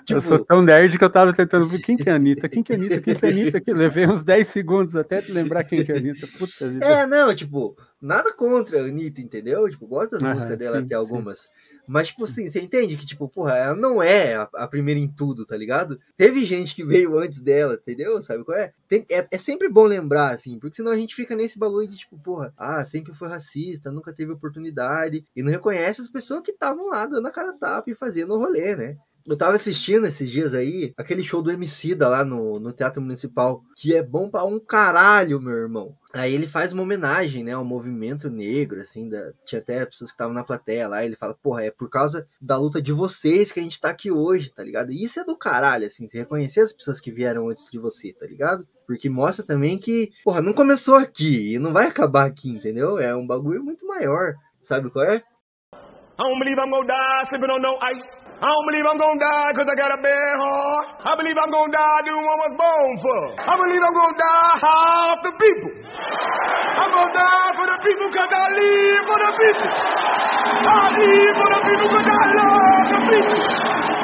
eu 0.10 0.22
sou 0.22 0.44
tão 0.44 0.62
nerd 0.62 0.98
que 0.98 1.04
eu 1.04 1.10
tava 1.10 1.34
tentando 1.34 1.68
ver 1.68 1.80
quem 1.80 1.98
que 1.98 2.10
é 2.10 2.14
a 2.14 2.16
Anitta, 2.16 2.48
quem 2.48 2.64
que 2.64 2.72
é 2.72 2.76
a 2.76 2.80
Anitta, 2.80 3.02
quem 3.02 3.16
que 3.16 3.26
é 3.26 3.30
a 3.30 3.32
Anitta, 3.32 3.62
que 3.62 3.74
levei 3.74 4.08
uns 4.08 4.24
10 4.24 4.48
segundos 4.48 4.96
até 4.96 5.22
te 5.22 5.32
lembrar 5.32 5.64
quem 5.64 5.84
que 5.84 5.92
é 5.92 5.96
a 5.96 5.98
Anitta. 5.98 6.28
Puta 6.38 6.70
vida. 6.70 6.86
É, 6.86 7.06
não, 7.06 7.34
tipo, 7.36 7.78
nada 8.02 8.32
contra 8.34 8.82
a 8.82 8.86
Anitta, 8.86 9.22
entendeu? 9.22 9.70
Tipo, 9.70 9.88
gosto 9.88 10.12
das 10.12 10.24
Aham, 10.24 10.34
músicas 10.36 10.58
dela 10.58 10.78
sim, 10.80 10.86
até 10.86 10.96
sim. 10.96 11.02
Mas, 11.88 12.08
tipo 12.08 12.24
assim, 12.24 12.50
você 12.50 12.62
entende 12.62 12.96
que, 12.96 13.06
tipo, 13.06 13.28
porra, 13.28 13.56
ela 13.58 13.76
não 13.76 14.02
é 14.02 14.36
a, 14.36 14.50
a 14.56 14.68
primeira 14.68 15.00
em 15.00 15.08
tudo, 15.08 15.46
tá 15.46 15.58
ligado? 15.58 16.00
Teve 16.18 16.46
gente 16.46 16.74
que 16.74 16.84
veio 16.84 17.18
antes 17.18 17.42
dela, 17.42 17.74
entendeu? 17.76 18.22
Sabe 18.22 18.44
qual 18.44 18.58
é? 18.58 18.72
Tem- 18.88 19.06
é? 19.10 19.28
É 19.30 19.38
sempre 19.38 19.68
bom 19.70 19.84
lembrar, 19.84 20.32
assim, 20.34 20.58
porque 20.60 20.78
senão 20.78 20.92
a 20.92 20.96
gente 20.96 21.16
fica 21.16 21.36
nesse 21.36 21.60
bagulho 21.60 21.88
de, 21.88 21.98
tipo, 21.98 22.18
porra, 22.20 22.54
ah, 22.58 22.84
sempre 22.86 23.14
foi 23.14 23.28
racista, 23.28 23.92
nunca 23.92 24.14
teve 24.14 24.32
oportunidade, 24.32 25.26
e 25.36 25.44
não 25.44 25.52
reconhece 25.52 26.02
as 26.02 26.10
pessoas 26.10 26.42
que 26.42 26.52
estavam 26.52 26.88
lá 26.90 27.06
dando 27.06 27.28
a 27.28 27.32
cara 27.32 27.54
tapa 27.54 27.90
e 27.92 27.96
fazendo 27.96 28.34
o 28.34 28.38
rolê, 28.40 28.76
né? 28.76 28.98
Eu 29.26 29.38
tava 29.38 29.54
assistindo 29.54 30.06
esses 30.06 30.30
dias 30.30 30.54
aí, 30.54 30.94
aquele 30.98 31.24
show 31.24 31.42
do 31.42 31.50
Emicida 31.50 32.10
lá 32.10 32.26
no, 32.26 32.60
no 32.60 32.74
Teatro 32.74 33.02
Municipal, 33.02 33.64
que 33.74 33.96
é 33.96 34.04
bom 34.04 34.30
pra 34.30 34.44
um 34.44 34.60
caralho, 34.60 35.40
meu 35.40 35.54
irmão. 35.54 35.96
Aí 36.14 36.34
ele 36.34 36.46
faz 36.46 36.74
uma 36.74 36.84
homenagem, 36.84 37.42
né, 37.42 37.54
ao 37.54 37.64
movimento 37.64 38.30
negro, 38.30 38.82
assim, 38.82 39.08
da... 39.08 39.32
tinha 39.46 39.62
até 39.62 39.86
pessoas 39.86 40.12
que 40.12 40.16
estavam 40.16 40.34
na 40.34 40.44
plateia 40.44 40.90
lá, 40.90 41.06
ele 41.06 41.16
fala, 41.16 41.34
porra, 41.34 41.64
é 41.64 41.72
por 41.72 41.90
causa 41.90 42.28
da 42.42 42.58
luta 42.58 42.82
de 42.82 42.92
vocês 42.92 43.52
que 43.52 43.62
a 43.62 43.64
gente 43.64 43.80
tá 43.80 43.90
aqui 43.90 44.12
hoje, 44.12 44.52
tá 44.52 44.62
ligado? 44.62 44.92
E 44.92 45.02
isso 45.02 45.22
é 45.22 45.24
do 45.24 45.38
caralho, 45.38 45.88
assim, 45.88 46.06
você 46.06 46.20
reconhecer 46.20 46.60
as 46.60 46.74
pessoas 46.74 47.00
que 47.00 47.12
vieram 47.12 47.48
antes 47.48 47.70
de 47.72 47.80
você, 47.80 48.12
tá 48.14 48.28
ligado? 48.28 48.68
Porque 48.86 49.10
mostra 49.10 49.46
também 49.46 49.78
que, 49.78 50.12
porra, 50.26 50.42
não 50.42 50.52
começou 50.52 50.96
aqui 50.96 51.54
e 51.54 51.60
não 51.60 51.72
vai 51.72 51.88
acabar 51.88 52.26
aqui, 52.26 52.50
entendeu? 52.50 53.00
É 53.00 53.16
um 53.16 53.26
bagulho 53.26 53.64
muito 53.64 53.88
maior, 53.88 54.36
sabe 54.62 54.90
qual 54.92 55.06
é? 55.06 55.16
I 55.16 56.18
don't 56.18 56.38
believe 56.38 56.60
I'm 56.60 56.70
gonna 56.70 56.86
die 56.86 57.26
sleeping 57.30 57.50
on 57.50 57.60
no 57.60 57.80
ice. 57.82 58.23
I 58.44 58.52
don't 58.52 58.66
believe 58.68 58.84
I'm 58.84 59.00
gonna 59.00 59.24
die 59.24 59.52
cause 59.56 59.68
I 59.72 59.76
got 59.80 59.96
a 59.96 60.00
bad 60.04 60.36
heart. 60.36 60.86
I 61.08 61.16
believe 61.16 61.38
I'm 61.40 61.48
gonna 61.48 61.72
die 61.72 62.02
doing 62.04 62.24
what 62.28 62.36
I 62.36 62.40
was 62.44 62.56
born 62.60 62.94
for. 63.00 63.20
I 63.40 63.54
believe 63.56 63.80
I'm 63.80 63.96
gonna 63.96 64.20
die 64.20 64.54
half 64.60 65.18
the 65.24 65.32
people. 65.40 65.72
I'm 66.76 66.92
gonna 66.92 67.16
die 67.16 67.52
for 67.56 67.66
the 67.72 67.78
people 67.88 68.08
cause 68.12 68.32
I 68.36 68.46
live 68.52 69.04
for 69.08 69.20
the 69.24 69.32
people. 69.40 69.72
I 70.60 70.84
live 70.92 71.34
for 71.40 71.50
the 71.56 71.62
people 71.72 71.88
cause 71.88 72.10
I 72.12 72.24
love 72.36 72.86
the 72.92 73.00
people. 73.08 74.03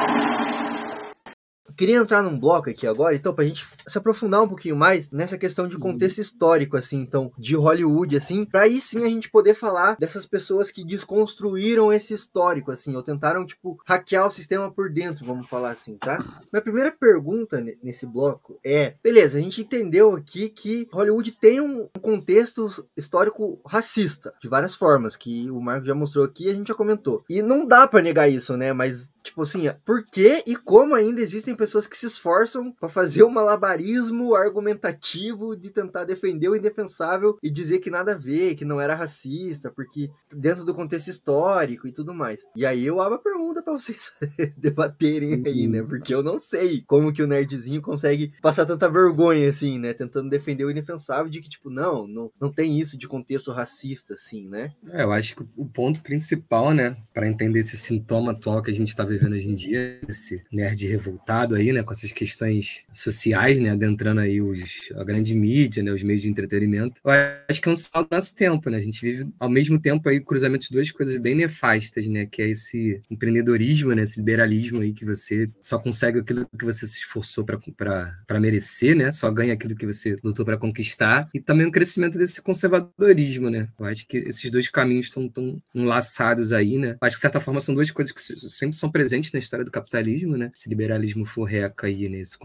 Eu 1.80 1.86
queria 1.86 1.96
entrar 1.96 2.22
num 2.22 2.38
bloco 2.38 2.68
aqui 2.68 2.86
agora, 2.86 3.16
então, 3.16 3.32
pra 3.32 3.42
gente 3.42 3.66
se 3.88 3.96
aprofundar 3.96 4.42
um 4.42 4.48
pouquinho 4.48 4.76
mais 4.76 5.10
nessa 5.10 5.38
questão 5.38 5.66
de 5.66 5.78
contexto 5.78 6.18
histórico, 6.18 6.76
assim, 6.76 6.98
então, 7.00 7.32
de 7.38 7.56
Hollywood, 7.56 8.18
assim, 8.18 8.44
pra 8.44 8.62
aí 8.64 8.78
sim 8.82 9.02
a 9.02 9.06
gente 9.08 9.30
poder 9.30 9.54
falar 9.54 9.96
dessas 9.98 10.26
pessoas 10.26 10.70
que 10.70 10.84
desconstruíram 10.84 11.90
esse 11.90 12.12
histórico, 12.12 12.70
assim, 12.70 12.94
ou 12.94 13.02
tentaram, 13.02 13.46
tipo, 13.46 13.80
hackear 13.86 14.26
o 14.26 14.30
sistema 14.30 14.70
por 14.70 14.90
dentro, 14.92 15.24
vamos 15.24 15.48
falar 15.48 15.70
assim, 15.70 15.96
tá? 15.96 16.22
Minha 16.52 16.60
primeira 16.60 16.92
pergunta 16.92 17.62
ne- 17.62 17.78
nesse 17.82 18.04
bloco 18.04 18.60
é, 18.62 18.96
beleza, 19.02 19.38
a 19.38 19.40
gente 19.40 19.62
entendeu 19.62 20.14
aqui 20.14 20.50
que 20.50 20.86
Hollywood 20.92 21.32
tem 21.32 21.62
um 21.62 21.88
contexto 22.02 22.68
histórico 22.94 23.58
racista, 23.66 24.34
de 24.38 24.48
várias 24.50 24.74
formas, 24.74 25.16
que 25.16 25.50
o 25.50 25.58
Marco 25.62 25.86
já 25.86 25.94
mostrou 25.94 26.26
aqui 26.26 26.44
e 26.44 26.50
a 26.50 26.54
gente 26.54 26.68
já 26.68 26.74
comentou. 26.74 27.24
E 27.30 27.40
não 27.40 27.66
dá 27.66 27.86
pra 27.88 28.02
negar 28.02 28.28
isso, 28.28 28.54
né? 28.54 28.70
Mas, 28.74 29.10
tipo 29.22 29.42
assim, 29.42 29.64
por 29.84 30.04
que 30.04 30.42
e 30.46 30.56
como 30.56 30.94
ainda 30.94 31.20
existem 31.20 31.54
pessoas 31.54 31.86
que 31.86 31.96
se 31.96 32.06
esforçam 32.06 32.72
pra 32.72 32.88
fazer 32.88 33.22
um 33.22 33.30
malabarismo 33.30 34.34
argumentativo 34.34 35.56
de 35.56 35.70
tentar 35.70 36.04
defender 36.04 36.48
o 36.48 36.56
indefensável 36.56 37.38
e 37.42 37.50
dizer 37.50 37.78
que 37.78 37.90
nada 37.90 38.12
a 38.12 38.18
ver, 38.18 38.54
que 38.54 38.64
não 38.64 38.80
era 38.80 38.94
racista, 38.94 39.70
porque 39.70 40.10
dentro 40.34 40.64
do 40.64 40.74
contexto 40.74 41.08
histórico 41.08 41.86
e 41.86 41.92
tudo 41.92 42.14
mais. 42.14 42.40
E 42.56 42.64
aí 42.64 42.84
eu 42.84 43.00
abro 43.00 43.16
a 43.16 43.22
pergunta 43.22 43.62
pra 43.62 43.72
vocês 43.72 44.10
debaterem 44.56 45.42
aí, 45.46 45.66
né? 45.66 45.82
Porque 45.82 46.14
eu 46.14 46.22
não 46.22 46.38
sei 46.38 46.82
como 46.86 47.12
que 47.12 47.22
o 47.22 47.26
nerdzinho 47.26 47.82
consegue 47.82 48.32
passar 48.40 48.66
tanta 48.66 48.88
vergonha 48.88 49.48
assim, 49.48 49.78
né? 49.78 49.92
Tentando 49.92 50.30
defender 50.30 50.64
o 50.64 50.70
indefensável 50.70 51.30
de 51.30 51.40
que, 51.40 51.48
tipo, 51.48 51.70
não, 51.70 52.06
não, 52.06 52.30
não 52.40 52.52
tem 52.52 52.78
isso 52.78 52.98
de 52.98 53.08
contexto 53.08 53.52
racista, 53.52 54.14
assim, 54.14 54.48
né? 54.48 54.72
É, 54.92 55.02
eu 55.02 55.12
acho 55.12 55.36
que 55.36 55.44
o 55.56 55.66
ponto 55.66 56.00
principal, 56.02 56.72
né, 56.72 56.96
para 57.12 57.28
entender 57.28 57.60
esse 57.60 57.76
sintoma 57.76 58.32
atual 58.32 58.62
que 58.62 58.70
a 58.70 58.74
gente 58.74 58.88
está 58.88 59.04
vivendo 59.12 59.34
hoje 59.34 59.48
em 59.48 59.54
dia, 59.54 60.00
esse 60.08 60.42
nerd 60.52 60.86
revoltado 60.86 61.54
aí, 61.54 61.72
né, 61.72 61.82
com 61.82 61.92
essas 61.92 62.12
questões 62.12 62.84
sociais, 62.92 63.60
né, 63.60 63.70
adentrando 63.70 64.20
aí 64.20 64.40
os, 64.40 64.90
a 64.96 65.04
grande 65.04 65.34
mídia, 65.34 65.82
né, 65.82 65.92
os 65.92 66.02
meios 66.02 66.22
de 66.22 66.28
entretenimento. 66.28 67.00
Eu 67.04 67.12
acho 67.48 67.60
que 67.60 67.68
é 67.68 67.72
um 67.72 67.76
salto 67.76 68.08
do 68.08 68.16
nosso 68.16 68.34
tempo, 68.34 68.70
né? 68.70 68.78
A 68.78 68.80
gente 68.80 69.00
vive 69.00 69.28
ao 69.38 69.48
mesmo 69.48 69.80
tempo 69.80 70.08
aí 70.08 70.20
cruzamento 70.20 70.68
de 70.68 70.74
duas 70.74 70.90
coisas 70.90 71.16
bem 71.18 71.34
nefastas, 71.34 72.06
né, 72.06 72.26
que 72.26 72.42
é 72.42 72.48
esse 72.50 73.00
empreendedorismo, 73.10 73.92
né, 73.94 74.02
esse 74.02 74.18
liberalismo 74.18 74.80
aí 74.80 74.92
que 74.92 75.04
você 75.04 75.48
só 75.60 75.78
consegue 75.78 76.20
aquilo 76.20 76.46
que 76.58 76.64
você 76.64 76.86
se 76.86 76.98
esforçou 76.98 77.44
para 77.44 78.40
merecer, 78.40 78.96
né? 78.96 79.10
Só 79.10 79.30
ganha 79.30 79.54
aquilo 79.54 79.74
que 79.74 79.86
você 79.86 80.16
lutou 80.22 80.44
para 80.44 80.56
conquistar 80.56 81.28
e 81.34 81.40
também 81.40 81.66
o 81.66 81.72
crescimento 81.72 82.18
desse 82.18 82.40
conservadorismo, 82.42 83.50
né? 83.50 83.68
Eu 83.78 83.86
acho 83.86 84.06
que 84.06 84.18
esses 84.18 84.50
dois 84.50 84.68
caminhos 84.68 85.06
estão 85.06 85.28
tão 85.28 85.60
enlaçados 85.74 86.52
aí, 86.52 86.78
né? 86.78 86.96
Eu 87.00 87.06
acho 87.06 87.16
que 87.16 87.18
de 87.18 87.22
certa 87.22 87.40
forma 87.40 87.60
são 87.60 87.74
duas 87.74 87.90
coisas 87.90 88.12
que 88.12 88.20
sempre 88.20 88.76
são 88.76 88.90
presentes 89.00 89.32
na 89.32 89.38
história 89.38 89.64
do 89.64 89.70
capitalismo, 89.70 90.36
né? 90.36 90.50
Esse 90.54 90.68
liberalismo 90.68 91.24
forreca 91.24 91.86
aí, 91.86 92.06
né? 92.06 92.18
Esse 92.18 92.36